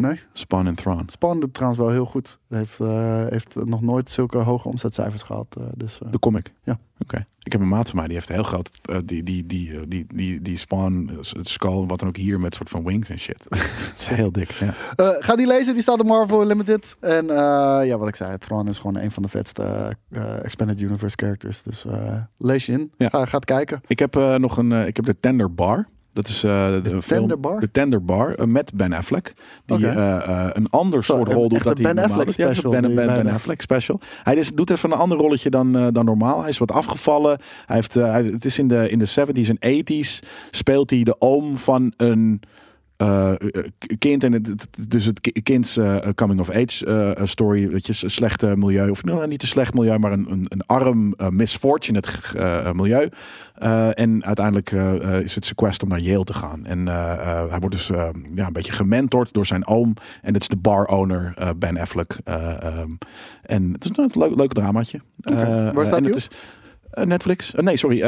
Nee, 0.01 0.21
Spawn 0.33 0.67
en 0.67 0.75
Thrawn. 0.75 1.03
Spawn 1.07 1.41
doet 1.41 1.55
trouwens 1.55 1.83
wel 1.83 1.91
heel 1.91 2.05
goed. 2.05 2.39
Heeft, 2.49 2.81
eh, 2.81 3.27
heeft 3.29 3.55
nog 3.65 3.83
nooit 3.83 4.11
zulke 4.11 4.39
hoge 4.39 4.69
omzetcijfers 4.69 5.23
gehad. 5.23 5.57
eh, 5.59 5.65
dus, 5.75 5.99
eh, 6.01 6.11
De 6.11 6.19
comic? 6.19 6.53
Ja. 6.63 6.79
Oké. 6.99 7.27
Ik 7.43 7.53
heb 7.53 7.61
een 7.61 7.69
maat 7.69 7.89
van 7.89 7.97
mij, 7.97 8.07
die 8.07 8.15
heeft 8.17 8.29
heel 8.29 8.43
groot... 8.43 8.71
die, 9.05 9.23
die, 9.23 9.47
die, 9.47 9.89
die, 9.89 10.07
die, 10.15 10.43
die 10.43 10.57
Spawn, 10.57 11.11
het 11.31 11.49
skull, 11.49 11.87
wat 11.87 11.99
dan 11.99 12.09
ook 12.09 12.17
hier 12.17 12.41
met 12.41 12.55
soort 12.55 12.69
van 12.69 12.85
wings 12.85 13.09
en 13.09 13.19
shit. 13.19 13.45
Het 13.49 13.95
is 13.99 14.09
heel 14.09 14.33
dik, 14.33 14.51
ja. 14.51 14.75
Ga 14.97 15.37
die 15.37 15.47
lezen, 15.47 15.75
die 15.75 15.83
staat 15.83 16.01
op 16.01 16.07
Marvel 16.07 16.47
Limited. 16.47 16.97
En 17.01 17.27
ja, 17.87 17.99
wat 17.99 18.09
ik 18.09 18.17
zei, 18.17 18.39
Thrawn 18.39 18.69
is 18.69 18.79
gewoon 18.79 18.97
een 18.97 19.11
van 19.11 19.23
de 19.23 19.29
vetste 19.29 19.97
Expanded 20.43 20.81
Universe 20.81 21.17
characters. 21.21 21.63
Dus 21.63 21.85
lees 22.39 22.67
je 22.67 22.73
in. 22.73 22.93
Ja. 22.97 23.09
Ga, 23.09 23.25
ga 23.25 23.37
het 23.37 23.45
kijken. 23.45 23.81
Ik 23.87 23.99
heb 23.99 24.15
nog 24.39 24.57
een... 24.57 24.73
ik 24.73 24.97
heb 24.97 25.05
de 25.05 25.21
Tender 25.21 25.55
Bar. 25.55 25.89
Dat 26.19 26.29
is 26.29 26.45
eh, 26.45 26.83
de, 26.83 27.03
film- 27.03 27.03
Tender 27.03 27.41
Bar? 27.41 27.61
De 27.61 27.71
Tender 27.71 28.05
Bar 28.05 28.35
eh, 28.35 28.47
met 28.47 28.73
Ben 28.75 28.93
Affleck. 28.93 29.35
Die 29.65 29.87
eh, 29.87 30.49
een 30.53 30.71
ander 30.71 31.05
soort 31.05 31.33
rol 31.33 31.49
doet 31.49 31.63
dat 31.63 31.79
hij 31.79 31.87
Ben 31.87 31.95
normaal 31.95 32.19
Affleck 32.19 32.31
special 32.31 32.71
Ben, 32.71 32.95
ben. 32.95 33.27
Affleck 33.27 33.61
special. 33.61 34.01
Hij 34.23 34.35
is, 34.35 34.51
doet 34.51 34.71
even 34.71 34.93
een 34.93 34.99
ander 34.99 35.19
rolletje 35.19 35.51
dan, 35.51 35.93
dan 35.93 36.05
normaal. 36.05 36.41
Hij 36.41 36.49
is 36.49 36.59
wat 36.59 36.73
afgevallen. 36.73 37.39
Hij 37.67 37.77
heeft, 37.77 37.95
hij, 37.95 38.23
het 38.25 38.45
is 38.45 38.59
in 38.59 38.69
de, 38.69 38.91
in 38.91 38.99
de 38.99 39.09
70s 39.09 39.59
en 39.59 39.85
80s. 39.85 40.29
Speelt 40.51 40.91
hij 40.91 41.03
de 41.03 41.17
oom 41.19 41.59
van 41.59 41.93
een 41.97 42.41
eh, 42.99 43.31
eh, 43.31 43.39
kind. 43.99 44.25
En 44.25 44.33
het, 44.33 44.67
dus 44.89 45.05
het 45.05 45.21
ki- 45.21 45.43
kinds 45.43 45.77
eh, 45.77 45.97
coming 46.15 46.41
of 46.41 46.51
age 46.51 47.17
story. 47.25 47.69
Weet 47.69 47.87
je, 47.87 47.95
een 48.03 48.11
slechte 48.11 48.57
milieu. 48.57 48.91
Of 48.91 49.05
nou, 49.05 49.27
niet 49.27 49.43
een 49.43 49.49
slecht 49.49 49.75
milieu, 49.75 49.99
maar 49.99 50.13
een, 50.13 50.27
een, 50.31 50.47
een 50.49 50.67
arm, 50.67 51.15
misfortunate 51.31 52.09
milieu. 52.75 53.09
En 53.95 54.25
uiteindelijk 54.25 54.71
is 55.25 55.35
het 55.35 55.45
zijn 55.45 55.57
quest 55.57 55.83
om 55.83 55.89
naar 55.89 56.01
Yale 56.01 56.25
te 56.25 56.33
gaan. 56.35 56.67
En 56.67 56.87
hij 56.87 57.59
wordt 57.61 57.75
dus 57.75 57.87
ja, 58.35 58.47
een 58.47 58.53
beetje 58.53 58.73
gementord 58.73 59.33
door 59.33 59.47
zijn 59.47 59.67
oom. 59.67 59.95
En 60.23 60.33
dat 60.33 60.43
is 60.43 60.49
de 60.49 60.57
bar 60.57 60.87
owner 60.87 61.35
Ben 61.57 61.77
Affleck. 61.79 62.17
Eh, 62.25 62.63
ehm, 62.63 62.91
en 63.43 63.73
het 63.73 63.85
is 63.85 63.91
een 63.97 64.11
leuk, 64.13 64.35
leuk 64.35 64.53
dramaatje. 64.53 65.01
Waar 65.17 65.87
staat 65.87 66.05
het 66.05 66.17
is, 66.17 66.29
Netflix. 67.05 67.53
Nee, 67.57 67.77
sorry. 67.77 68.03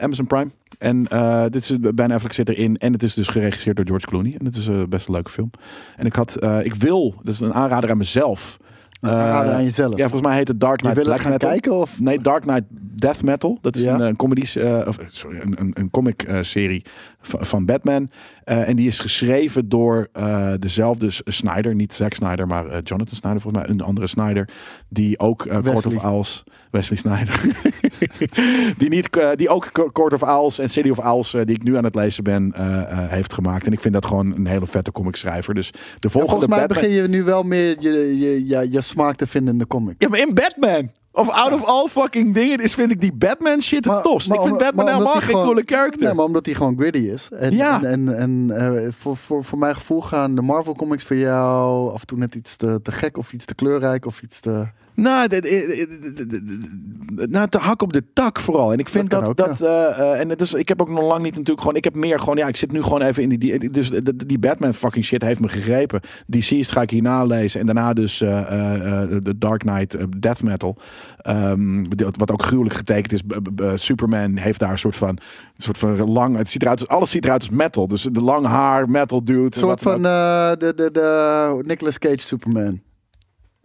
Amazon 0.00 0.26
Prime. 0.26 0.50
En 0.78 1.06
eh, 1.08 1.42
dit 1.42 1.54
is, 1.54 1.72
Ben 1.94 2.10
Affleck 2.10 2.32
zit 2.32 2.48
erin. 2.48 2.76
En 2.76 2.92
het 2.92 3.02
is 3.02 3.14
dus 3.14 3.28
geregisseerd 3.28 3.76
door 3.76 3.86
George 3.86 4.06
Clooney. 4.06 4.34
En 4.38 4.44
het 4.44 4.56
is 4.56 4.68
eh, 4.68 4.82
best 4.88 5.06
een 5.08 5.14
leuke 5.14 5.30
film. 5.30 5.50
En 5.96 6.06
ik 6.06 6.14
had, 6.14 6.36
eh, 6.36 6.64
ik 6.64 6.74
wil, 6.74 7.14
dat 7.22 7.34
is 7.34 7.40
een 7.40 7.54
aanrader 7.54 7.90
aan 7.90 7.96
mezelf. 7.98 8.56
Een 9.00 9.10
aanrader 9.10 9.50
Eh, 9.52 9.56
aan 9.56 9.62
jezelf. 9.64 9.90
Ja, 9.96 10.02
volgens 10.08 10.22
mij 10.22 10.36
heet 10.36 10.48
het 10.48 10.60
Dark 10.60 10.80
Je 10.80 10.82
Knight 10.88 10.94
wil 11.04 11.04
er 11.06 11.10
Black 11.12 11.20
gaan 11.22 11.32
Metal. 11.32 11.48
kijken 11.50 11.72
of... 11.80 12.00
Nee, 12.00 12.20
Dark 12.20 12.42
Knight 12.42 12.62
Death 12.70 13.22
Metal. 13.22 13.58
Dat 13.60 13.76
is 13.76 13.82
Ja. 13.82 13.94
een, 13.94 14.00
een 14.00 14.16
comedy, 14.16 14.58
eh, 14.58 14.84
of, 14.88 14.98
sorry, 15.10 15.40
een, 15.40 15.54
een, 15.60 15.70
een 15.74 15.90
comic 15.90 16.22
eh, 16.22 16.38
serie 16.42 16.84
van, 17.20 17.64
Batman. 17.64 18.10
Eh, 18.44 18.68
en 18.68 18.76
die 18.76 18.86
is 18.86 18.98
geschreven 18.98 19.68
door 19.68 20.08
eh, 20.12 20.52
dezelfde 20.58 21.08
Snyder, 21.24 21.74
niet 21.74 21.94
Zack 21.94 22.14
Snyder, 22.14 22.46
maar 22.46 22.66
eh, 22.66 22.78
Jonathan 22.82 23.16
Snyder 23.16 23.40
volgens 23.40 23.62
mij, 23.62 23.74
een 23.74 23.80
andere 23.80 24.06
Snyder, 24.06 24.48
die 24.88 25.18
ook 25.18 25.46
Court 25.62 25.86
of. 25.86 26.04
Owls, 26.04 26.44
Wesley 26.70 26.98
Snyder, 26.98 27.40
die, 28.78 28.88
niet, 28.88 29.08
die 29.34 29.48
ook 29.48 29.72
Co- 29.72 29.90
Court 29.90 30.12
of 30.12 30.22
Owls 30.22 30.58
en 30.58 30.70
City 30.70 30.88
of 30.88 30.98
Owls, 30.98 31.30
die 31.30 31.56
ik 31.56 31.62
nu 31.62 31.76
aan 31.76 31.84
het 31.84 31.94
lezen 31.94 32.24
ben, 32.24 32.52
heeft 32.90 33.32
gemaakt. 33.32 33.66
En 33.66 33.72
ik 33.72 33.80
vind 33.80 33.94
dat 33.94 34.06
gewoon 34.06 34.34
een 34.34 34.46
hele 34.46 34.66
vette 34.66 34.92
comic 34.92 35.16
schrijver. 35.16 35.54
Dus 35.54 35.70
de 35.70 35.78
Ja, 36.00 36.08
volgens 36.10 36.46
mij 36.46 36.58
Batman... 36.58 36.82
begin 36.82 36.96
je 36.96 37.08
nu 37.08 37.22
wel 37.22 37.42
meer 37.42 37.76
je, 37.80 38.18
je, 38.18 38.46
je, 38.46 38.70
je 38.70 38.80
smaak 38.80 39.16
te 39.16 39.26
vinden 39.26 39.52
in 39.52 39.58
de 39.58 39.66
comic. 39.66 39.94
Ja, 39.98 40.08
maar 40.08 40.20
in 40.20 40.34
Batman. 40.34 40.90
Of 41.18 41.30
out 41.30 41.52
of 41.52 41.64
all 41.64 41.88
fucking 41.88 42.34
dingen 42.34 42.58
is, 42.58 42.74
vind 42.74 42.90
ik 42.90 43.00
die 43.00 43.12
Batman 43.12 43.62
shit 43.62 43.84
het 43.84 44.02
tofst. 44.02 44.32
ik 44.32 44.40
vind 44.40 44.58
Batman 44.58 44.88
helemaal 44.88 45.20
geen 45.20 45.34
coole 45.34 45.62
character. 45.66 46.02
Nee, 46.02 46.14
maar 46.14 46.24
omdat 46.24 46.46
hij 46.46 46.54
gewoon 46.54 46.76
gritty 46.78 46.98
is. 46.98 47.28
En, 47.30 47.54
Ja. 47.54 47.82
en, 47.82 48.08
en, 48.08 48.18
en 48.18 48.50
eh, 48.84 48.92
voor, 48.92 49.16
voor, 49.16 49.44
voor 49.44 49.58
mijn 49.58 49.74
gevoel 49.74 50.00
gaan 50.02 50.34
de 50.34 50.42
Marvel 50.42 50.74
comics 50.74 51.04
voor 51.04 51.16
jou 51.16 51.92
af 51.92 52.00
en 52.00 52.06
toe 52.06 52.18
net 52.18 52.34
iets 52.34 52.56
te, 52.56 52.80
te 52.82 52.92
gek 52.92 53.16
of 53.16 53.32
iets 53.32 53.44
te 53.44 53.54
kleurrijk 53.54 54.06
of 54.06 54.22
iets 54.22 54.40
te... 54.40 54.66
Nou, 54.98 55.28
nou, 57.14 57.48
te 57.48 57.58
hak 57.58 57.82
op 57.82 57.92
de 57.92 58.02
tak 58.12 58.40
vooral. 58.40 58.72
En 58.72 58.78
ik 58.78 58.88
vind 58.88 59.10
Dat 59.10 59.24
dat... 59.24 59.34
kan 59.34 59.48
dat, 59.48 59.62
ook, 59.62 59.68
eh, 59.68 60.12
eh, 60.12 60.20
en 60.20 60.28
het 60.28 60.40
is, 60.40 60.54
ik 60.54 60.68
heb 60.68 60.80
ook 60.80 60.88
nog 60.88 61.02
lang 61.02 61.22
niet 61.22 61.32
natuurlijk 61.32 61.60
gewoon... 61.60 61.76
Ik 61.76 61.84
heb 61.84 61.94
meer 61.94 62.18
gewoon... 62.18 62.36
Ja, 62.36 62.46
ik 62.48 62.56
zit 62.56 62.72
nu 62.72 62.82
gewoon 62.82 63.02
even 63.02 63.22
in 63.22 63.28
die... 63.28 63.38
die 63.58 63.70
dus 63.70 63.90
die 64.26 64.38
Batman 64.38 64.74
fucking 64.74 65.04
shit 65.04 65.22
heeft 65.22 65.40
me 65.40 65.48
gegrepen. 65.48 66.00
Die 66.26 66.40
Deceased 66.40 66.72
ga 66.72 66.82
ik 66.82 66.90
hierna 66.90 67.24
lezen. 67.24 67.60
En 67.60 67.66
daarna 67.66 67.92
dus 67.92 68.20
eh, 68.20 68.28
de 69.22 69.38
Dark 69.38 69.60
Knight 69.60 69.96
Death 70.22 70.42
Metal. 70.42 70.76
Ehm, 71.18 71.84
wat- 72.16 72.30
ook 72.30 72.42
gruwelijk 72.42 72.74
getekend 72.76 73.12
is. 73.12 73.22
Superman 73.84 74.36
heeft 74.36 74.58
daar 74.58 74.70
een 74.70 74.78
soort 74.78 74.96
van... 74.96 75.08
Een 75.08 75.64
soort 75.64 75.78
van 75.78 76.10
lang... 76.10 76.36
Het 76.36 76.50
ziet 76.50 76.62
eruit 76.62 76.80
als, 76.80 76.88
alles 76.88 77.10
ziet 77.10 77.24
eruit 77.24 77.40
als 77.40 77.50
metal. 77.50 77.88
Dus 77.88 78.02
de 78.02 78.22
lang 78.22 78.46
haar, 78.46 78.90
metal 78.90 79.24
dude. 79.24 79.42
Een 79.44 79.52
soort 79.52 79.80
van 79.80 80.02
de, 80.02 80.54
de, 80.58 80.90
de 80.92 81.60
Nicolas 81.66 81.98
Cage 81.98 82.18
Superman. 82.20 82.80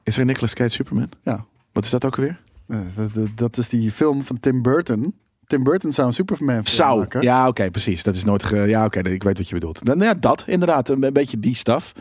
Is 0.04 0.18
er 0.18 0.26
Nicolas 0.26 0.54
Cage 0.54 0.70
Superman? 0.70 1.10
Ja. 1.22 1.46
Wat 1.72 1.84
is 1.84 1.90
dat 1.90 2.06
ook 2.06 2.16
weer? 2.16 2.40
Dat- 2.68 3.14
dat- 3.14 3.28
dat 3.36 3.58
is 3.58 3.70
die 3.70 3.92
film 3.92 4.24
van 4.24 4.40
Tim 4.40 4.62
Burton. 4.62 5.14
Tim 5.48 5.64
Burton 5.64 5.92
zou 5.94 6.08
een 6.08 6.14
Superman 6.14 6.54
film 6.54 6.66
Zou. 6.66 7.00
maken. 7.00 7.22
Ja, 7.22 7.48
oké, 7.48 7.72
precies. 7.72 8.04
Dat 8.04 8.16
is 8.16 8.24
nooit. 8.24 8.44
Ge... 8.44 8.56
Ja, 8.58 8.86
oké, 8.86 9.00
ik 9.00 9.24
weet 9.24 9.38
wat 9.38 9.48
je 9.48 9.54
bedoelt. 9.54 9.86
Dan, 9.86 10.00
ja, 10.00 10.14
dat 10.14 10.44
inderdaad. 10.48 10.90
Een, 10.90 11.04
een 11.04 11.14
beetje 11.14 11.40
die 11.40 11.56
staf. 11.56 11.92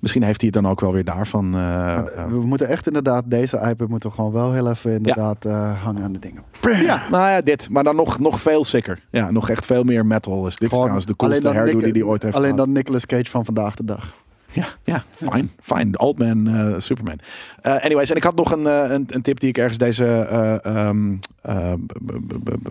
Misschien 0.00 0.22
heeft 0.22 0.40
hij 0.40 0.50
het 0.52 0.62
dan 0.62 0.70
ook 0.72 0.80
wel 0.80 0.92
weer 0.92 1.04
daarvan. 1.04 1.54
eh, 1.54 1.96
eh, 1.98 2.26
We 2.28 2.40
moeten 2.40 2.68
echt 2.68 2.86
inderdaad, 2.86 3.24
deze 3.26 3.56
iPad 3.68 3.88
moeten 3.88 4.08
we 4.08 4.14
gewoon 4.14 4.32
wel 4.32 4.52
heel 4.52 4.70
even 4.70 4.92
inderdaad 4.92 5.44
eh, 5.44 5.82
hangen 5.82 6.02
aan 6.02 6.12
de 6.12 6.18
dingen. 6.18 6.42
ja, 6.84 7.02
nou 7.10 7.28
ja, 7.28 7.40
dit. 7.40 7.70
Maar 7.70 7.84
dan 7.84 7.96
nog, 7.96 8.18
nog 8.18 8.40
veel 8.40 8.64
sicker. 8.64 9.00
Ja, 9.10 9.30
nog 9.30 9.48
echt 9.50 9.66
veel 9.66 9.82
meer 9.84 10.06
metal. 10.06 10.42
Dus 10.42 10.56
dit 10.56 10.70
is 10.72 10.76
trouwens 10.78 11.06
de 11.06 11.16
coolste 11.16 11.48
hairdo 11.48 11.78
die 11.78 11.92
hij 11.92 12.02
ooit 12.02 12.22
heeft 12.22 12.34
Alleen 12.36 12.50
gehad. 12.50 12.64
dan 12.66 12.74
Nicolas 12.74 13.06
Cage 13.06 13.30
van 13.30 13.44
vandaag 13.44 13.74
de 13.76 13.84
dag. 13.84 14.14
Ja, 14.52 14.66
ja, 14.84 15.04
fijn. 15.16 15.50
Fijn. 15.62 15.98
Old 15.98 16.18
man 16.18 16.46
eh, 16.48 16.74
Superman. 16.78 17.18
Eh, 17.60 17.84
anyways, 17.84 18.10
en 18.10 18.16
ik 18.16 18.22
had 18.22 18.34
nog 18.34 18.52
een, 18.52 18.66
eh, 18.66 18.90
een, 18.90 19.06
een 19.08 19.22
tip 19.22 19.40
die 19.40 19.48
ik 19.48 19.58
ergens 19.58 19.78
deze... 19.78 20.04
eh, 20.06 20.64
ehm, 20.64 21.14
eh, 21.40 21.72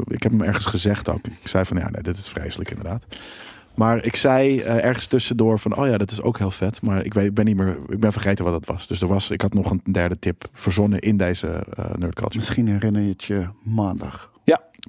ik 0.08 0.24
heb 0.24 0.32
hem 0.32 0.41
ergens 0.41 0.66
gezegd 0.66 1.10
ook. 1.10 1.28
Ik 1.41 1.48
zei 1.48 1.66
van, 1.66 1.78
ja, 1.78 1.90
nee, 1.90 2.02
dit 2.02 2.18
is 2.18 2.30
vreselijk 2.30 2.70
inderdaad. 2.70 3.04
Maar 3.76 4.06
ik 4.06 4.16
zei 4.16 4.60
ergens 4.62 5.06
tussendoor 5.08 5.60
van, 5.60 5.76
oh 5.78 5.88
ja, 5.88 5.98
dat 5.98 6.12
is 6.12 6.22
ook 6.22 6.38
heel 6.38 6.52
vet. 6.52 6.82
Maar 6.82 7.06
ik, 7.06 7.14
weet, 7.14 7.26
ik 7.26 7.34
ben 7.34 7.45
niet 7.45 7.58
meer, 7.58 7.78
ik 7.90 7.99
ben 7.99 8.12
vergeten 8.12 8.45
wat 8.45 8.54
het 8.54 8.66
was. 8.66 8.88
Dus 8.88 9.02
er 9.02 9.08
was, 9.08 9.30
ik 9.30 9.41
had 9.41 9.54
nog 9.54 9.72
een 9.72 9.82
derde 9.91 10.20
tip 10.20 10.49
verzonnen 10.54 10.99
in 10.99 11.18
deze 11.18 11.48
eh 11.48 11.86
Nerd 11.86 12.14
Culture. 12.16 12.36
Misschien 12.36 12.68
herinner 12.68 13.02
je 13.02 13.10
het 13.10 13.24
je 13.24 13.45
maandag. 13.64 14.32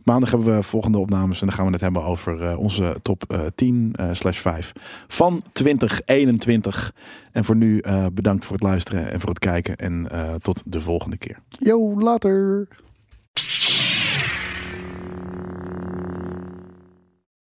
Maandag 0.05 0.31
hebben 0.31 0.57
we 0.57 0.63
volgende 0.63 0.99
opnames 0.99 1.41
en 1.41 1.47
dan 1.47 1.57
gaan 1.57 1.67
we 1.67 1.73
het 1.73 1.81
hebben 1.81 2.05
over 2.05 2.43
eh, 2.43 2.59
onze 2.59 2.97
top 3.03 3.25
eh, 3.29 3.41
10 3.55 3.93
eh, 3.95 4.09
slash 4.13 4.39
5 4.39 4.73
van 5.09 5.43
2021. 5.53 6.95
En 7.33 7.45
voor 7.45 7.57
nu 7.57 7.79
eh, 7.79 8.07
bedankt 8.13 8.45
voor 8.45 8.55
het 8.55 8.65
luisteren 8.65 9.11
en 9.11 9.21
voor 9.21 9.29
het 9.29 9.39
kijken 9.39 9.77
en 9.77 10.09
eh, 10.11 10.35
tot 10.35 10.63
de 10.65 10.81
volgende 10.81 11.17
keer. 11.17 11.39
Yo, 11.49 12.01
later. 12.01 12.69